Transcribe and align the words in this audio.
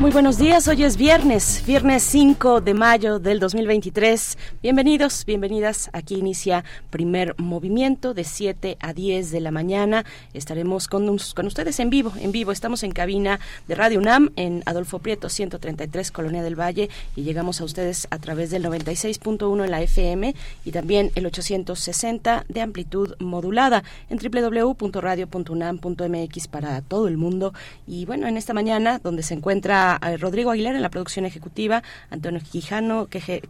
Muy 0.00 0.10
buenos 0.12 0.38
días, 0.38 0.66
hoy 0.66 0.82
es 0.82 0.96
viernes, 0.96 1.62
viernes 1.66 2.02
5 2.04 2.62
de 2.62 2.72
mayo 2.72 3.18
del 3.18 3.38
2023. 3.38 4.38
Bienvenidos, 4.62 5.26
bienvenidas. 5.26 5.90
Aquí 5.92 6.14
inicia 6.14 6.64
primer 6.88 7.34
movimiento 7.36 8.14
de 8.14 8.24
7 8.24 8.78
a 8.80 8.94
10 8.94 9.30
de 9.30 9.40
la 9.40 9.50
mañana. 9.50 10.06
Estaremos 10.32 10.88
con, 10.88 11.18
con 11.34 11.46
ustedes 11.46 11.78
en 11.80 11.90
vivo, 11.90 12.14
en 12.18 12.32
vivo. 12.32 12.50
Estamos 12.50 12.82
en 12.82 12.92
cabina 12.92 13.40
de 13.68 13.74
Radio 13.74 13.98
UNAM 13.98 14.30
en 14.36 14.62
Adolfo 14.64 15.00
Prieto 15.00 15.28
133, 15.28 16.10
Colonia 16.10 16.42
del 16.42 16.58
Valle, 16.58 16.88
y 17.14 17.24
llegamos 17.24 17.60
a 17.60 17.64
ustedes 17.64 18.08
a 18.10 18.16
través 18.16 18.50
del 18.50 18.64
96.1 18.64 19.64
en 19.64 19.70
la 19.70 19.82
FM 19.82 20.34
y 20.64 20.72
también 20.72 21.12
el 21.14 21.26
860 21.26 22.46
de 22.48 22.60
amplitud 22.62 23.16
modulada 23.18 23.84
en 24.08 24.18
www.radio.unam.mx 24.18 26.48
para 26.48 26.80
todo 26.80 27.06
el 27.06 27.18
mundo. 27.18 27.52
Y 27.86 28.06
bueno, 28.06 28.26
en 28.26 28.38
esta 28.38 28.54
mañana, 28.54 28.98
donde 28.98 29.22
se 29.22 29.34
encuentra 29.34 29.89
Rodrigo 29.98 30.50
Aguilar 30.50 30.74
en 30.74 30.82
la 30.82 30.90
producción 30.90 31.24
ejecutiva, 31.24 31.82
Antonio 32.10 32.40
Quijano, 32.40 33.06
que, 33.06 33.42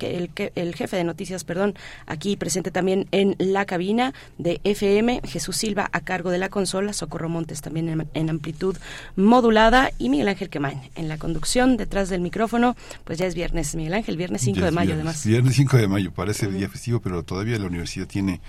el, 0.54 0.74
jefe 0.74 0.96
de 0.96 1.04
noticias, 1.04 1.44
perdón, 1.44 1.74
aquí 2.06 2.36
presente 2.36 2.70
también 2.70 3.06
en 3.12 3.36
la 3.38 3.64
cabina 3.64 4.14
de 4.38 4.60
FM, 4.64 5.22
Jesús 5.24 5.56
Silva 5.56 5.88
a 5.92 6.00
cargo 6.00 6.30
de 6.30 6.38
la 6.38 6.48
consola, 6.48 6.92
Socorro 6.92 7.28
Montes 7.28 7.60
también 7.60 8.08
en, 8.14 8.30
amplitud 8.30 8.76
modulada 9.16 9.90
y 9.98 10.08
Miguel 10.08 10.28
Ángel 10.28 10.50
Quemain 10.50 10.80
en 10.94 11.08
la 11.08 11.18
conducción 11.18 11.76
detrás 11.76 12.08
del 12.08 12.20
micrófono, 12.20 12.76
pues 13.04 13.18
ya 13.18 13.26
es 13.26 13.34
viernes, 13.34 13.74
Miguel 13.74 13.94
Ángel, 13.94 14.16
viernes 14.16 14.42
5 14.42 14.60
de 14.60 14.70
mayo 14.70 14.94
además. 14.94 15.26
Viernes 15.26 15.56
5 15.56 15.76
de 15.76 15.88
mayo, 15.88 16.12
parece 16.12 16.46
el 16.46 16.56
día 16.56 16.68
festivo, 16.68 17.00
pero 17.00 17.22
todavía 17.22 17.58
la 17.58 17.66
universidad 17.66 18.06
tiene, 18.06 18.40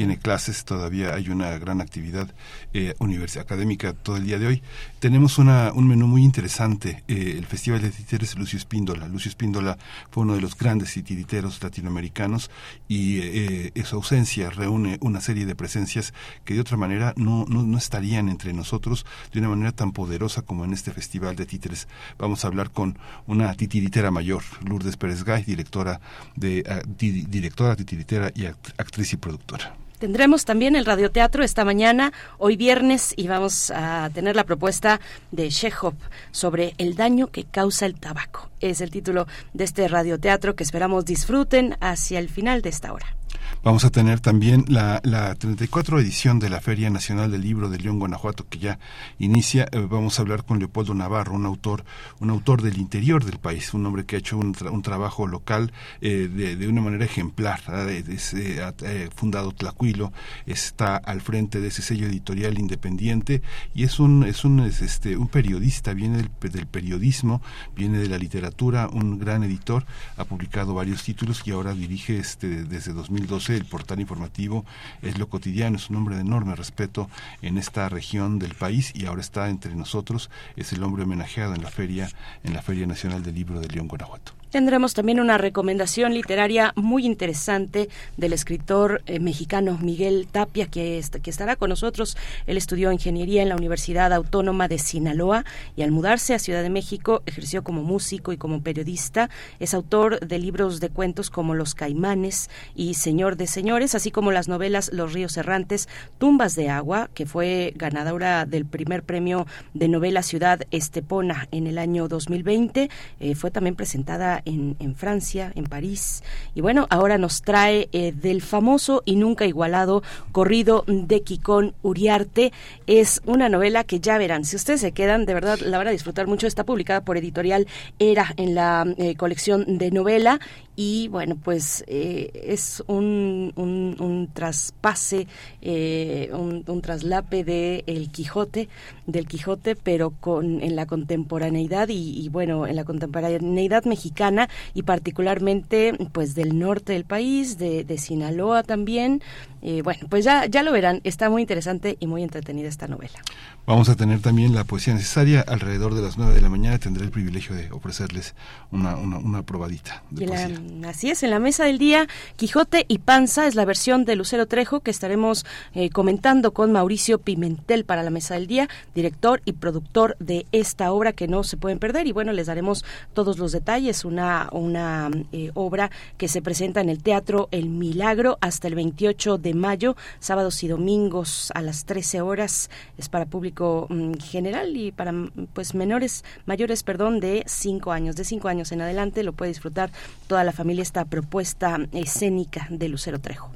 tiene 0.00 0.16
clases, 0.16 0.64
todavía 0.64 1.12
hay 1.12 1.28
una 1.28 1.58
gran 1.58 1.82
actividad 1.82 2.26
eh, 2.72 2.94
académica 3.38 3.92
todo 3.92 4.16
el 4.16 4.24
día 4.24 4.38
de 4.38 4.46
hoy. 4.46 4.62
Tenemos 4.98 5.36
una, 5.36 5.72
un 5.74 5.86
menú 5.86 6.06
muy 6.06 6.24
interesante. 6.24 7.04
Eh, 7.06 7.34
el 7.36 7.44
Festival 7.44 7.82
de 7.82 7.90
Títeres 7.90 8.34
Lucio 8.34 8.56
Espíndola. 8.56 9.08
Lucio 9.08 9.28
Espíndola 9.28 9.76
fue 10.10 10.22
uno 10.22 10.36
de 10.36 10.40
los 10.40 10.56
grandes 10.56 10.94
titiriteros 10.94 11.62
latinoamericanos 11.62 12.50
y 12.88 13.18
eh, 13.20 13.72
su 13.84 13.96
ausencia 13.96 14.48
reúne 14.48 14.96
una 15.02 15.20
serie 15.20 15.44
de 15.44 15.54
presencias 15.54 16.14
que 16.46 16.54
de 16.54 16.60
otra 16.60 16.78
manera 16.78 17.12
no, 17.18 17.44
no, 17.46 17.76
estarían 17.76 18.30
entre 18.30 18.54
nosotros 18.54 19.04
de 19.34 19.40
una 19.40 19.50
manera 19.50 19.72
tan 19.72 19.92
poderosa 19.92 20.40
como 20.40 20.64
en 20.64 20.72
este 20.72 20.92
Festival 20.92 21.36
de 21.36 21.44
Títeres. 21.44 21.88
Vamos 22.16 22.46
a 22.46 22.48
hablar 22.48 22.70
con 22.70 22.98
una 23.26 23.52
titiritera 23.52 24.10
mayor, 24.10 24.44
Lourdes 24.64 24.96
Pérez 24.96 25.24
Gay, 25.24 25.42
directora, 25.44 26.00
de, 26.36 26.64
ah, 26.66 26.80
directora 26.86 27.76
titiritera 27.76 28.32
y 28.34 28.46
actriz 28.46 29.12
y 29.12 29.18
productora. 29.18 29.76
Tendremos 30.00 30.46
también 30.46 30.76
el 30.76 30.86
radioteatro 30.86 31.44
esta 31.44 31.62
mañana, 31.62 32.14
hoy 32.38 32.56
viernes, 32.56 33.12
y 33.16 33.28
vamos 33.28 33.70
a 33.70 34.08
tener 34.14 34.34
la 34.34 34.44
propuesta 34.44 34.98
de 35.30 35.50
Chekhov 35.50 35.92
sobre 36.30 36.74
el 36.78 36.96
daño 36.96 37.26
que 37.26 37.44
causa 37.44 37.84
el 37.84 38.00
tabaco. 38.00 38.48
Es 38.60 38.80
el 38.80 38.90
título 38.90 39.26
de 39.52 39.64
este 39.64 39.86
radioteatro 39.88 40.56
que 40.56 40.64
esperamos 40.64 41.04
disfruten 41.04 41.76
hacia 41.80 42.18
el 42.18 42.30
final 42.30 42.62
de 42.62 42.70
esta 42.70 42.94
hora. 42.94 43.19
Vamos 43.62 43.84
a 43.84 43.90
tener 43.90 44.20
también 44.20 44.64
la, 44.68 45.02
la 45.04 45.34
34 45.34 46.00
edición 46.00 46.38
de 46.38 46.48
la 46.48 46.62
Feria 46.62 46.88
Nacional 46.88 47.30
del 47.30 47.42
Libro 47.42 47.68
de 47.68 47.78
León, 47.78 47.98
Guanajuato, 47.98 48.48
que 48.48 48.58
ya 48.58 48.78
inicia. 49.18 49.68
Eh, 49.70 49.86
vamos 49.86 50.18
a 50.18 50.22
hablar 50.22 50.46
con 50.46 50.58
Leopoldo 50.58 50.94
Navarro, 50.94 51.34
un 51.34 51.44
autor, 51.44 51.84
un 52.20 52.30
autor 52.30 52.62
del 52.62 52.78
interior 52.78 53.22
del 53.22 53.38
país, 53.38 53.74
un 53.74 53.84
hombre 53.84 54.06
que 54.06 54.16
ha 54.16 54.18
hecho 54.20 54.38
un, 54.38 54.56
un 54.70 54.80
trabajo 54.80 55.26
local 55.26 55.74
eh, 56.00 56.30
de, 56.34 56.56
de, 56.56 56.68
una 56.68 56.80
manera 56.80 57.04
ejemplar. 57.04 57.60
ha 57.68 57.84
eh, 57.90 59.10
fundado 59.14 59.52
Tlacuilo, 59.52 60.10
está 60.46 60.96
al 60.96 61.20
frente 61.20 61.60
de 61.60 61.68
ese 61.68 61.82
sello 61.82 62.06
editorial 62.06 62.58
independiente 62.58 63.42
y 63.74 63.84
es 63.84 64.00
un, 64.00 64.24
es 64.24 64.46
un, 64.46 64.60
este, 64.60 65.18
un 65.18 65.28
periodista, 65.28 65.92
viene 65.92 66.16
del, 66.16 66.30
del 66.50 66.66
periodismo, 66.66 67.42
viene 67.76 67.98
de 67.98 68.08
la 68.08 68.16
literatura, 68.16 68.88
un 68.90 69.18
gran 69.18 69.44
editor, 69.44 69.84
ha 70.16 70.24
publicado 70.24 70.72
varios 70.72 71.02
títulos 71.02 71.42
y 71.44 71.50
ahora 71.50 71.74
dirige 71.74 72.16
este, 72.16 72.64
desde 72.64 72.94
2012 72.94 73.49
el 73.56 73.64
portal 73.64 74.00
informativo 74.00 74.64
es 75.02 75.18
lo 75.18 75.28
cotidiano, 75.28 75.76
es 75.76 75.90
un 75.90 75.96
hombre 75.96 76.16
de 76.16 76.22
enorme 76.22 76.56
respeto 76.56 77.08
en 77.42 77.58
esta 77.58 77.88
región 77.88 78.38
del 78.38 78.54
país 78.54 78.92
y 78.94 79.06
ahora 79.06 79.20
está 79.20 79.48
entre 79.48 79.74
nosotros, 79.74 80.30
es 80.56 80.72
el 80.72 80.82
hombre 80.82 81.04
homenajeado 81.04 81.54
en 81.54 81.62
la 81.62 81.70
feria, 81.70 82.08
en 82.44 82.54
la 82.54 82.62
Feria 82.62 82.86
Nacional 82.86 83.22
del 83.22 83.34
Libro 83.34 83.60
de 83.60 83.68
León, 83.68 83.88
Guanajuato. 83.88 84.39
Tendremos 84.50 84.94
también 84.94 85.20
una 85.20 85.38
recomendación 85.38 86.12
literaria 86.12 86.72
muy 86.74 87.06
interesante 87.06 87.88
del 88.16 88.32
escritor 88.32 89.00
eh, 89.06 89.20
mexicano 89.20 89.78
Miguel 89.80 90.26
Tapia, 90.30 90.66
que, 90.66 91.00
que 91.22 91.30
estará 91.30 91.54
con 91.54 91.70
nosotros. 91.70 92.16
Él 92.48 92.56
estudió 92.56 92.90
ingeniería 92.90 93.42
en 93.42 93.48
la 93.48 93.54
Universidad 93.54 94.12
Autónoma 94.12 94.66
de 94.66 94.78
Sinaloa 94.78 95.44
y 95.76 95.82
al 95.82 95.92
mudarse 95.92 96.34
a 96.34 96.40
Ciudad 96.40 96.64
de 96.64 96.70
México 96.70 97.22
ejerció 97.26 97.62
como 97.62 97.84
músico 97.84 98.32
y 98.32 98.38
como 98.38 98.60
periodista. 98.60 99.30
Es 99.60 99.72
autor 99.72 100.18
de 100.18 100.40
libros 100.40 100.80
de 100.80 100.88
cuentos 100.88 101.30
como 101.30 101.54
Los 101.54 101.76
Caimanes 101.76 102.50
y 102.74 102.94
Señor 102.94 103.36
de 103.36 103.46
Señores, 103.46 103.94
así 103.94 104.10
como 104.10 104.32
las 104.32 104.48
novelas 104.48 104.90
Los 104.92 105.12
Ríos 105.12 105.36
Errantes, 105.36 105.88
Tumbas 106.18 106.56
de 106.56 106.70
Agua, 106.70 107.08
que 107.14 107.24
fue 107.24 107.72
ganadora 107.76 108.46
del 108.46 108.66
primer 108.66 109.04
premio 109.04 109.46
de 109.74 109.86
novela 109.86 110.24
Ciudad 110.24 110.62
Estepona 110.72 111.46
en 111.52 111.68
el 111.68 111.78
año 111.78 112.08
2020. 112.08 112.90
Eh, 113.20 113.34
fue 113.36 113.52
también 113.52 113.76
presentada 113.76 114.39
en, 114.44 114.94
Francia, 114.94 115.52
en 115.54 115.64
París. 115.64 116.22
Y 116.54 116.60
bueno, 116.60 116.86
ahora 116.90 117.18
nos 117.18 117.42
trae 117.42 117.88
eh, 117.92 118.12
del 118.12 118.42
famoso 118.42 119.02
y 119.04 119.16
nunca 119.16 119.46
igualado 119.46 120.02
corrido 120.32 120.84
de 120.86 121.22
Kikón 121.22 121.74
Uriarte. 121.82 122.52
Es 122.86 123.22
una 123.26 123.48
novela 123.48 123.84
que 123.84 124.00
ya 124.00 124.18
verán, 124.18 124.44
si 124.44 124.56
ustedes 124.56 124.80
se 124.80 124.92
quedan, 124.92 125.26
de 125.26 125.34
verdad 125.34 125.58
la 125.60 125.78
van 125.78 125.88
a 125.88 125.90
disfrutar 125.92 126.26
mucho. 126.26 126.46
Está 126.46 126.64
publicada 126.64 127.02
por 127.02 127.16
editorial 127.16 127.66
Era 127.98 128.34
en 128.36 128.54
la 128.54 128.86
eh, 128.98 129.14
colección 129.16 129.78
de 129.78 129.90
novela 129.90 130.40
y 130.76 131.08
bueno, 131.08 131.36
pues 131.42 131.84
eh, 131.86 132.30
es 132.34 132.82
un, 132.86 133.52
un, 133.56 134.28
traspase, 134.32 135.26
un, 135.62 136.64
un, 136.66 136.80
traslape 136.80 137.44
de 137.44 137.84
El 137.86 138.10
Quijote, 138.10 138.68
del 139.12 139.26
Quijote, 139.26 139.76
pero 139.76 140.10
con 140.10 140.62
en 140.62 140.76
la 140.76 140.86
contemporaneidad 140.86 141.88
y, 141.88 142.20
y 142.20 142.28
bueno, 142.28 142.66
en 142.66 142.76
la 142.76 142.84
contemporaneidad 142.84 143.84
mexicana 143.84 144.48
y 144.74 144.82
particularmente 144.82 145.94
pues 146.12 146.34
del 146.34 146.58
norte 146.58 146.92
del 146.92 147.04
país, 147.04 147.58
de, 147.58 147.84
de 147.84 147.98
Sinaloa 147.98 148.62
también. 148.62 149.22
Eh, 149.62 149.82
bueno, 149.82 150.06
pues 150.08 150.24
ya, 150.24 150.46
ya 150.46 150.62
lo 150.62 150.72
verán, 150.72 151.00
está 151.04 151.28
muy 151.28 151.42
interesante 151.42 151.96
y 152.00 152.06
muy 152.06 152.22
entretenida 152.22 152.68
esta 152.68 152.88
novela. 152.88 153.18
Vamos 153.66 153.88
a 153.88 153.94
tener 153.94 154.20
también 154.20 154.54
la 154.54 154.64
poesía 154.64 154.94
necesaria. 154.94 155.44
Alrededor 155.46 155.94
de 155.94 156.02
las 156.02 156.16
9 156.16 156.34
de 156.34 156.40
la 156.40 156.48
mañana 156.48 156.78
tendré 156.78 157.04
el 157.04 157.10
privilegio 157.10 157.54
de 157.54 157.70
ofrecerles 157.70 158.34
una, 158.70 158.96
una, 158.96 159.42
probadita 159.42 160.02
de 160.10 160.26
poesía. 160.26 160.60
así 160.88 161.10
es, 161.10 161.22
en 161.22 161.30
la 161.30 161.38
mesa 161.38 161.64
del 161.64 161.78
día, 161.78 162.06
Quijote 162.36 162.84
y 162.88 162.98
Panza 162.98 163.46
es 163.46 163.54
la 163.54 163.64
versión 163.64 164.04
de 164.04 164.16
Lucero 164.16 164.46
Trejo 164.46 164.80
que 164.80 164.90
estaremos 164.90 165.44
eh, 165.74 165.90
comentando 165.90 166.52
con 166.52 166.72
Mauricio 166.72 167.18
Pimentel 167.18 167.84
para 167.84 168.02
la 168.02 168.10
mesa 168.10 168.34
del 168.34 168.46
día, 168.46 168.68
director 168.94 169.42
y 169.44 169.52
productor 169.52 170.16
de 170.18 170.46
esta 170.52 170.92
obra 170.92 171.12
que 171.12 171.28
no 171.28 171.44
se 171.44 171.56
pueden 171.56 171.78
perder. 171.78 172.06
Y 172.06 172.12
bueno, 172.12 172.32
les 172.32 172.46
daremos 172.46 172.84
todos 173.14 173.38
los 173.38 173.52
detalles. 173.52 174.04
Una, 174.04 174.48
una 174.52 175.10
eh, 175.32 175.50
obra 175.54 175.90
que 176.16 176.28
se 176.28 176.42
presenta 176.42 176.80
en 176.80 176.88
el 176.88 177.02
Teatro 177.02 177.48
El 177.50 177.68
Milagro 177.68 178.38
hasta 178.40 178.68
el 178.68 178.74
28 178.74 179.38
de 179.38 179.49
mayo, 179.54 179.96
sábados 180.18 180.62
y 180.62 180.68
domingos 180.68 181.50
a 181.54 181.62
las 181.62 181.84
13 181.84 182.20
horas. 182.20 182.70
Es 182.98 183.08
para 183.08 183.26
público 183.26 183.86
mm, 183.88 184.14
general 184.14 184.76
y 184.76 184.92
para 184.92 185.12
mm, 185.12 185.48
pues 185.52 185.74
menores, 185.74 186.24
mayores, 186.46 186.82
perdón, 186.82 187.20
de 187.20 187.44
5 187.46 187.92
años. 187.92 188.16
De 188.16 188.24
5 188.24 188.48
años 188.48 188.72
en 188.72 188.82
adelante 188.82 189.22
lo 189.22 189.32
puede 189.32 189.50
disfrutar 189.50 189.90
toda 190.26 190.44
la 190.44 190.52
familia 190.52 190.82
esta 190.82 191.04
propuesta 191.04 191.78
escénica 191.92 192.66
de 192.70 192.88
Lucero 192.88 193.20
Trejo. 193.20 193.50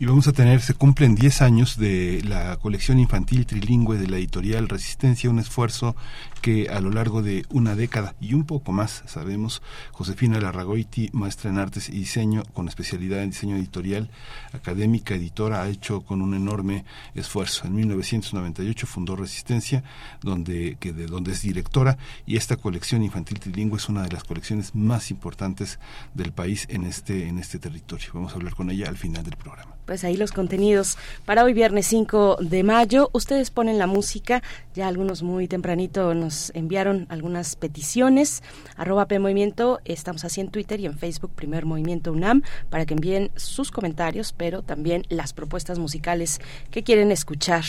Y 0.00 0.06
vamos 0.06 0.28
a 0.28 0.32
tener, 0.32 0.60
se 0.60 0.74
cumplen 0.74 1.16
10 1.16 1.42
años 1.42 1.76
de 1.76 2.22
la 2.24 2.56
colección 2.56 3.00
infantil 3.00 3.46
trilingüe 3.46 3.98
de 3.98 4.06
la 4.06 4.16
editorial 4.16 4.68
Resistencia, 4.68 5.28
un 5.28 5.40
esfuerzo 5.40 5.96
que 6.40 6.68
a 6.68 6.80
lo 6.80 6.90
largo 6.90 7.22
de 7.22 7.44
una 7.50 7.74
década 7.74 8.14
y 8.20 8.34
un 8.34 8.44
poco 8.44 8.72
más, 8.72 9.02
sabemos, 9.06 9.62
Josefina 9.92 10.40
Larragoiti, 10.40 11.10
maestra 11.12 11.50
en 11.50 11.58
artes 11.58 11.88
y 11.88 11.92
diseño, 11.92 12.42
con 12.54 12.68
especialidad 12.68 13.22
en 13.22 13.30
diseño 13.30 13.56
editorial, 13.56 14.10
académica, 14.52 15.14
editora, 15.14 15.62
ha 15.62 15.68
hecho 15.68 16.02
con 16.02 16.22
un 16.22 16.34
enorme 16.34 16.84
esfuerzo. 17.14 17.66
En 17.66 17.74
1998 17.74 18.86
fundó 18.86 19.16
Resistencia, 19.16 19.82
donde, 20.22 20.76
que 20.80 20.92
de 20.92 21.06
donde 21.06 21.32
es 21.32 21.42
directora, 21.42 21.98
y 22.26 22.36
esta 22.36 22.56
colección 22.56 23.02
infantil 23.02 23.40
trilingüe 23.40 23.76
es 23.76 23.88
una 23.88 24.02
de 24.02 24.10
las 24.10 24.24
colecciones 24.24 24.74
más 24.74 25.10
importantes 25.10 25.78
del 26.14 26.32
país 26.32 26.66
en 26.70 26.84
este, 26.84 27.28
en 27.28 27.38
este 27.38 27.58
territorio. 27.58 28.10
Vamos 28.14 28.32
a 28.32 28.36
hablar 28.36 28.54
con 28.54 28.70
ella 28.70 28.88
al 28.88 28.96
final 28.96 29.24
del 29.24 29.36
programa 29.36 29.78
pues 29.88 30.04
ahí 30.04 30.18
los 30.18 30.32
contenidos 30.32 30.98
para 31.24 31.44
hoy 31.44 31.54
viernes 31.54 31.86
5 31.86 32.40
de 32.42 32.62
mayo. 32.62 33.08
Ustedes 33.14 33.50
ponen 33.50 33.78
la 33.78 33.86
música, 33.86 34.42
ya 34.74 34.86
algunos 34.86 35.22
muy 35.22 35.48
tempranito 35.48 36.12
nos 36.12 36.27
enviaron 36.54 37.06
algunas 37.08 37.56
peticiones. 37.56 38.42
Arroba 38.76 39.06
P 39.06 39.18
Movimiento, 39.18 39.80
estamos 39.84 40.24
así 40.24 40.40
en 40.40 40.48
Twitter 40.48 40.80
y 40.80 40.86
en 40.86 40.98
Facebook, 40.98 41.32
Primer 41.34 41.66
Movimiento 41.66 42.12
UNAM, 42.12 42.42
para 42.70 42.86
que 42.86 42.94
envíen 42.94 43.30
sus 43.36 43.70
comentarios, 43.70 44.32
pero 44.32 44.62
también 44.62 45.04
las 45.08 45.32
propuestas 45.32 45.78
musicales 45.78 46.40
que 46.70 46.82
quieren 46.82 47.12
escuchar 47.12 47.64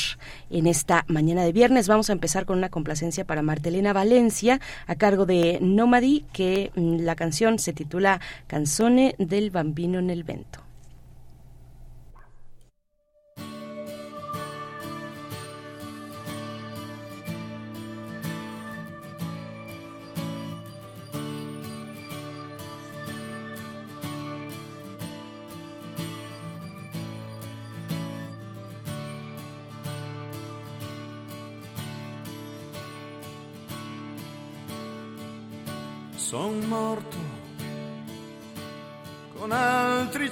en 0.50 0.68
esta 0.68 1.06
mañana 1.08 1.44
de 1.44 1.52
viernes. 1.52 1.88
Vamos 1.88 2.10
a 2.10 2.14
empezar 2.14 2.46
con 2.46 2.58
una 2.58 2.70
complacencia 2.70 3.26
para 3.26 3.42
Martelena 3.42 3.94
Valencia, 3.94 4.60
a 4.88 4.96
cargo 4.96 5.26
de 5.26 5.60
Nomadi, 5.62 6.26
que 6.34 6.72
mm, 6.76 7.00
la 7.00 7.16
canción 7.16 7.60
se 7.60 7.74
titula 7.74 8.22
Canzone 8.48 9.16
del 9.18 9.52
Bambino 9.52 10.00
en 10.00 10.10
el 10.10 10.24
Vento. 10.24 10.69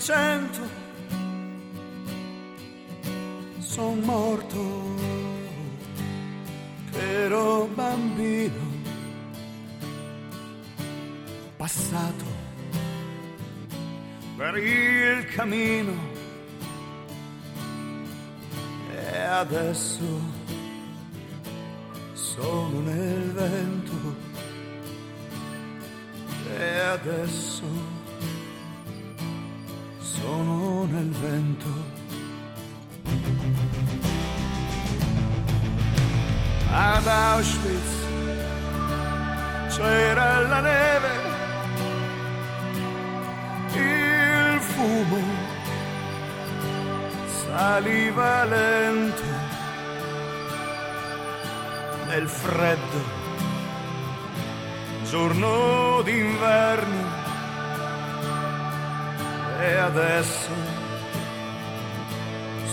Altri 0.07 0.13
cento, 0.13 0.61
son 3.59 3.99
morto 4.01 4.95
ero 6.93 7.67
bambino, 7.75 8.55
passato 11.57 12.25
per 14.37 14.57
il 14.57 15.25
cammino. 15.25 16.15
E 18.91 19.19
adesso 19.19 20.21
sono 22.13 22.79
nel 22.81 23.31
vento. 23.31 24.25
E 26.59 26.79
adesso 26.79 27.86
adesso 59.97 60.51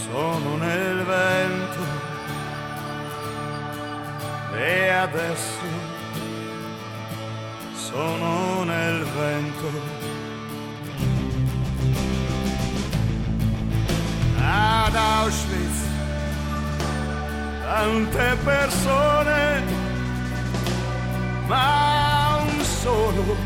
sono 0.05 0.57
nel 0.59 1.05
vento 1.05 1.83
e 4.55 4.89
adesso 4.91 5.67
sono 7.75 8.65
nel 8.65 9.05
vento. 9.05 10.03
Ad 14.39 14.95
Auschwitz 14.95 15.81
tante 17.63 18.37
persone 18.45 19.63
ma 21.47 21.85
solo, 22.85 23.37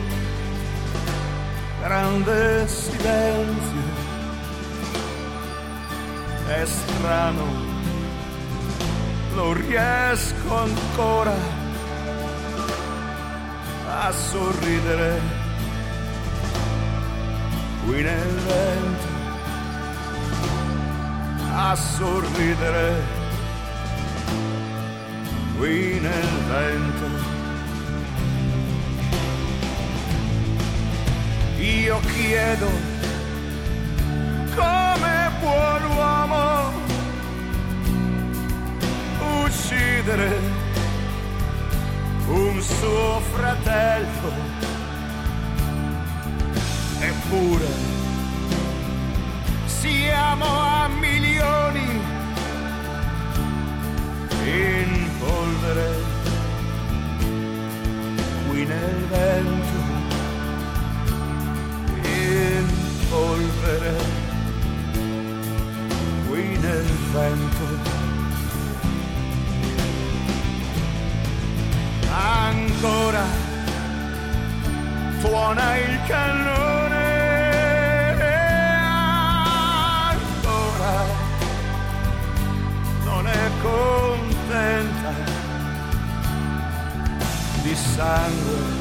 grande 1.80 2.66
silenzio, 2.66 3.67
strano, 6.98 7.44
non 9.34 9.52
riesco 9.54 10.56
ancora 10.56 11.34
a 13.86 14.10
sorridere 14.10 15.20
qui 17.84 18.02
nel 18.02 18.34
vento, 18.48 19.06
a 21.54 21.74
sorridere 21.76 23.02
qui 25.56 26.00
nel 26.00 26.28
vento. 26.48 27.36
io 31.58 32.00
chiedo 32.12 32.70
come 34.54 35.30
può 35.40 35.77
uccidere 40.08 40.40
un 42.28 42.62
suo 42.62 43.20
fratello 43.32 44.32
eppure 46.98 47.66
siamo 49.66 50.44
a 50.46 50.88
milioni 50.88 52.00
in 54.44 55.10
polvere 55.18 55.90
qui 58.48 58.64
nel 58.64 59.06
vento 59.10 59.78
in 62.02 62.66
polvere 63.10 63.96
qui 66.28 66.56
nel 66.58 66.84
vento. 67.12 67.47
Ancora 72.80 73.24
suona 75.18 75.76
il 75.78 75.98
cannone. 76.06 77.06
Ancora 80.12 81.04
non 83.02 83.26
è 83.26 83.50
contenta 83.60 85.12
di 87.62 87.74
sangue 87.74 88.76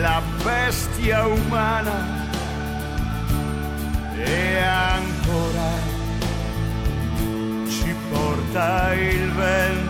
la 0.00 0.20
bestia 0.42 1.26
umana 1.28 2.26
e 4.16 4.58
ancora 4.58 5.70
ci 7.68 7.94
porta 8.10 8.94
il 8.94 9.30
vento 9.30 9.89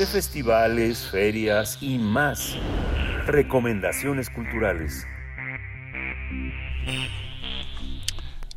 De 0.00 0.06
festivales, 0.06 1.10
ferias 1.10 1.76
y 1.82 1.98
más. 1.98 2.56
Recomendaciones 3.26 4.30
culturales. 4.30 5.06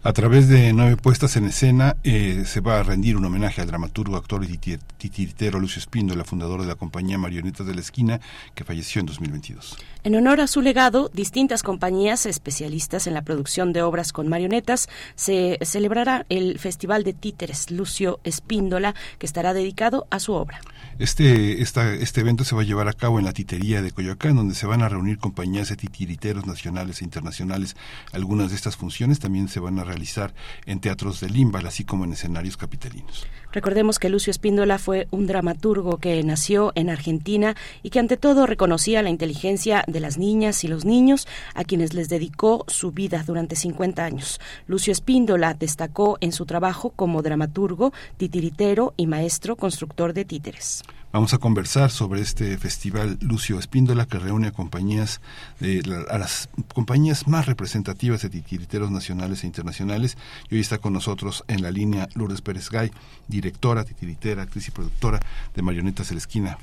A 0.04 0.14
través 0.14 0.48
de 0.48 0.72
nueve 0.72 0.96
puestas 0.96 1.36
en 1.36 1.44
escena 1.44 1.98
eh, 2.06 2.44
se 2.46 2.62
va 2.62 2.80
a 2.80 2.84
rendir 2.84 3.18
un 3.18 3.26
homenaje 3.26 3.60
al 3.60 3.68
dramaturgo, 3.68 4.16
actor 4.16 4.46
y 4.46 4.58
titiritero 4.58 5.60
Lucio 5.60 5.80
Espíndola, 5.80 6.24
fundador 6.24 6.62
de 6.62 6.68
la 6.68 6.76
compañía 6.76 7.18
Marionetas 7.18 7.68
de 7.68 7.76
la 7.76 7.82
Esquina, 7.82 8.22
que 8.56 8.64
falleció 8.64 9.02
en 9.02 9.08
2022. 9.08 9.78
En 10.06 10.16
honor 10.16 10.40
a 10.40 10.48
su 10.48 10.62
legado, 10.62 11.10
distintas 11.14 11.62
compañías 11.62 12.26
especialistas 12.26 13.06
en 13.06 13.16
la 13.16 13.22
producción 13.22 13.74
de 13.74 13.82
obras 13.82 14.14
con 14.14 14.30
marionetas 14.30 14.88
se 15.16 15.58
celebrará 15.62 16.26
el 16.30 16.58
Festival 16.58 17.04
de 17.04 17.12
Títeres 17.12 17.70
Lucio 17.70 18.22
Espíndola, 18.24 18.96
que 19.20 19.26
estará 19.26 19.54
dedicado 19.54 20.08
a 20.10 20.20
su 20.20 20.32
obra. 20.32 20.62
Este, 21.00 21.62
este 21.62 22.22
evento 22.22 22.44
se 22.44 22.56
va 22.56 22.62
a 22.62 22.66
llevar 22.66 22.88
a 22.88 22.94
cabo 22.94 23.20
en 23.20 23.26
la 23.26 23.34
Titería 23.34 23.82
de 23.82 23.92
Coyoacán, 23.92 24.36
donde 24.36 24.56
se 24.56 24.68
van 24.68 24.84
a 24.84 24.90
reunir 24.90 25.18
compañías 25.18 25.70
de 25.70 25.76
titiriteros 25.76 26.46
nacionales 26.46 27.02
e 27.02 27.06
internacionales. 27.06 27.76
Algunas 28.12 28.50
de 28.50 28.56
estas 28.56 28.78
funciones 28.78 29.20
también 29.20 29.48
se 29.48 29.60
van 29.60 29.80
a 29.80 29.84
realizar 29.84 30.34
en 30.66 30.80
teatros 30.80 31.20
de 31.20 31.30
Limbal, 31.30 31.66
así 31.66 31.84
como 31.84 32.06
en 32.06 32.14
escenarios 32.14 32.58
capitalinos. 32.58 33.26
Recordemos 33.54 34.00
que 34.00 34.10
Lucio 34.10 34.32
Espíndola 34.32 34.80
fue 34.80 35.08
un 35.12 35.28
dramaturgo 35.28 36.00
que 36.00 36.22
nació 36.24 36.72
en 36.74 36.90
Argentina 36.90 37.56
y 37.84 37.92
que 37.92 38.00
ante 38.00 38.18
todo 38.18 38.48
reconocía 38.48 39.04
la 39.04 39.12
inteligencia 39.12 39.84
de 39.88 40.00
las 40.00 40.18
niñas 40.18 40.64
y 40.64 40.68
los 40.68 40.86
niños 40.86 41.28
a 41.54 41.64
quienes 41.64 41.94
les 41.94 42.10
dedicó 42.10 42.66
su 42.68 42.92
vida 42.92 43.24
durante 43.26 43.56
50 43.56 44.04
años. 44.04 44.42
Lucio 44.66 44.92
Espíndola 44.92 45.54
destacó 45.54 46.18
en 46.20 46.32
su 46.32 46.48
trabajo 46.48 46.90
como 46.90 47.22
dramaturgo, 47.22 47.94
titiritero 48.18 48.96
y 48.98 49.06
maestro 49.06 49.56
constructor 49.56 50.14
de 50.14 50.26
títeres. 50.26 50.82
Vamos 51.14 51.36
a 51.36 51.38
conversar 51.38 51.92
sobre 51.92 52.22
este 52.22 52.58
festival 52.58 53.20
Lucio 53.22 53.60
Espíndola 53.60 54.08
que 54.08 54.18
reúne 54.18 54.48
a 54.48 54.52
compañías 54.52 55.22
de 55.60 55.84
a 56.10 56.18
las 56.18 56.50
compañías 56.74 57.28
más 57.28 57.46
representativas 57.46 58.24
de 58.24 58.30
titiriteros 58.32 58.90
nacionales 58.90 59.44
e 59.44 59.48
internacionales. 59.48 60.18
Y 60.50 60.56
hoy 60.56 60.62
está 60.62 60.80
con 60.80 60.92
nosotros 60.92 61.46
en 61.48 61.62
la 61.62 61.70
línea 61.70 62.08
Lourdes 62.16 62.42
Pérez 62.42 62.72
Gay, 62.72 62.90
directora, 63.28 63.84
titiritera, 63.84 64.42
actriz 64.42 64.70
y 64.70 64.72
productora 64.72 65.20
de 65.54 65.62
Marionetas 65.62 66.10
de 66.10 66.16
la 66.16 66.18
Esquina. 66.18 66.58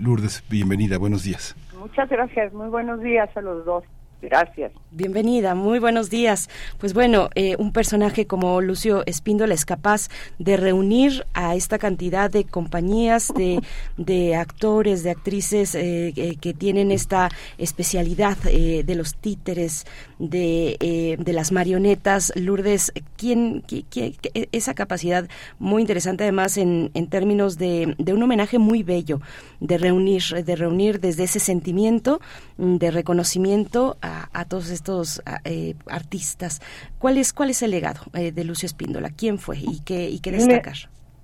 Lourdes, 0.00 0.42
bienvenida, 0.50 0.98
buenos 0.98 1.22
días. 1.22 1.54
Muchas 1.78 2.08
gracias, 2.08 2.52
muy 2.54 2.70
buenos 2.70 3.00
días 3.02 3.30
a 3.36 3.40
los 3.40 3.64
dos. 3.64 3.84
Gracias. 4.22 4.72
Bienvenida, 4.90 5.54
muy 5.54 5.78
buenos 5.78 6.08
días. 6.08 6.48
Pues 6.78 6.94
bueno, 6.94 7.28
eh, 7.34 7.54
un 7.58 7.70
personaje 7.70 8.26
como 8.26 8.62
Lucio 8.62 9.02
Espíndola 9.04 9.52
es 9.52 9.66
capaz 9.66 10.08
de 10.38 10.56
reunir 10.56 11.26
a 11.34 11.54
esta 11.54 11.78
cantidad 11.78 12.30
de 12.30 12.44
compañías, 12.44 13.30
de, 13.36 13.60
de 13.98 14.34
actores, 14.34 15.02
de 15.02 15.10
actrices 15.10 15.74
eh, 15.74 16.14
eh, 16.16 16.36
que 16.40 16.54
tienen 16.54 16.92
esta 16.92 17.28
especialidad 17.58 18.38
de 18.38 18.94
los 18.94 19.16
títeres, 19.16 19.84
de, 20.18 21.16
de 21.18 21.32
las 21.32 21.52
marionetas. 21.52 22.32
Lourdes, 22.34 22.92
¿quién, 23.16 23.64
esa 24.52 24.72
capacidad 24.72 25.28
muy 25.58 25.82
interesante 25.82 26.24
además 26.24 26.56
en, 26.56 26.90
en 26.94 27.08
términos 27.08 27.58
de, 27.58 27.94
de 27.98 28.14
un 28.14 28.22
homenaje 28.22 28.58
muy 28.58 28.82
bello, 28.82 29.20
de 29.60 29.76
reunir, 29.76 30.22
de 30.22 30.56
reunir 30.56 31.00
desde 31.00 31.24
ese 31.24 31.38
sentimiento 31.38 32.20
de 32.56 32.90
reconocimiento 32.90 33.98
a, 34.06 34.44
todos 34.46 34.70
estos 34.70 35.22
eh, 35.44 35.74
artistas. 35.86 36.60
¿Cuál 36.98 37.18
es, 37.18 37.32
¿Cuál 37.32 37.50
es 37.50 37.62
el 37.62 37.72
legado 37.72 38.00
eh, 38.14 38.32
de 38.32 38.44
Lucio 38.44 38.66
Espíndola? 38.66 39.10
¿Quién 39.10 39.38
fue 39.38 39.58
y 39.58 39.80
qué, 39.84 40.08
y 40.08 40.20
qué 40.20 40.32
destacar? 40.32 40.76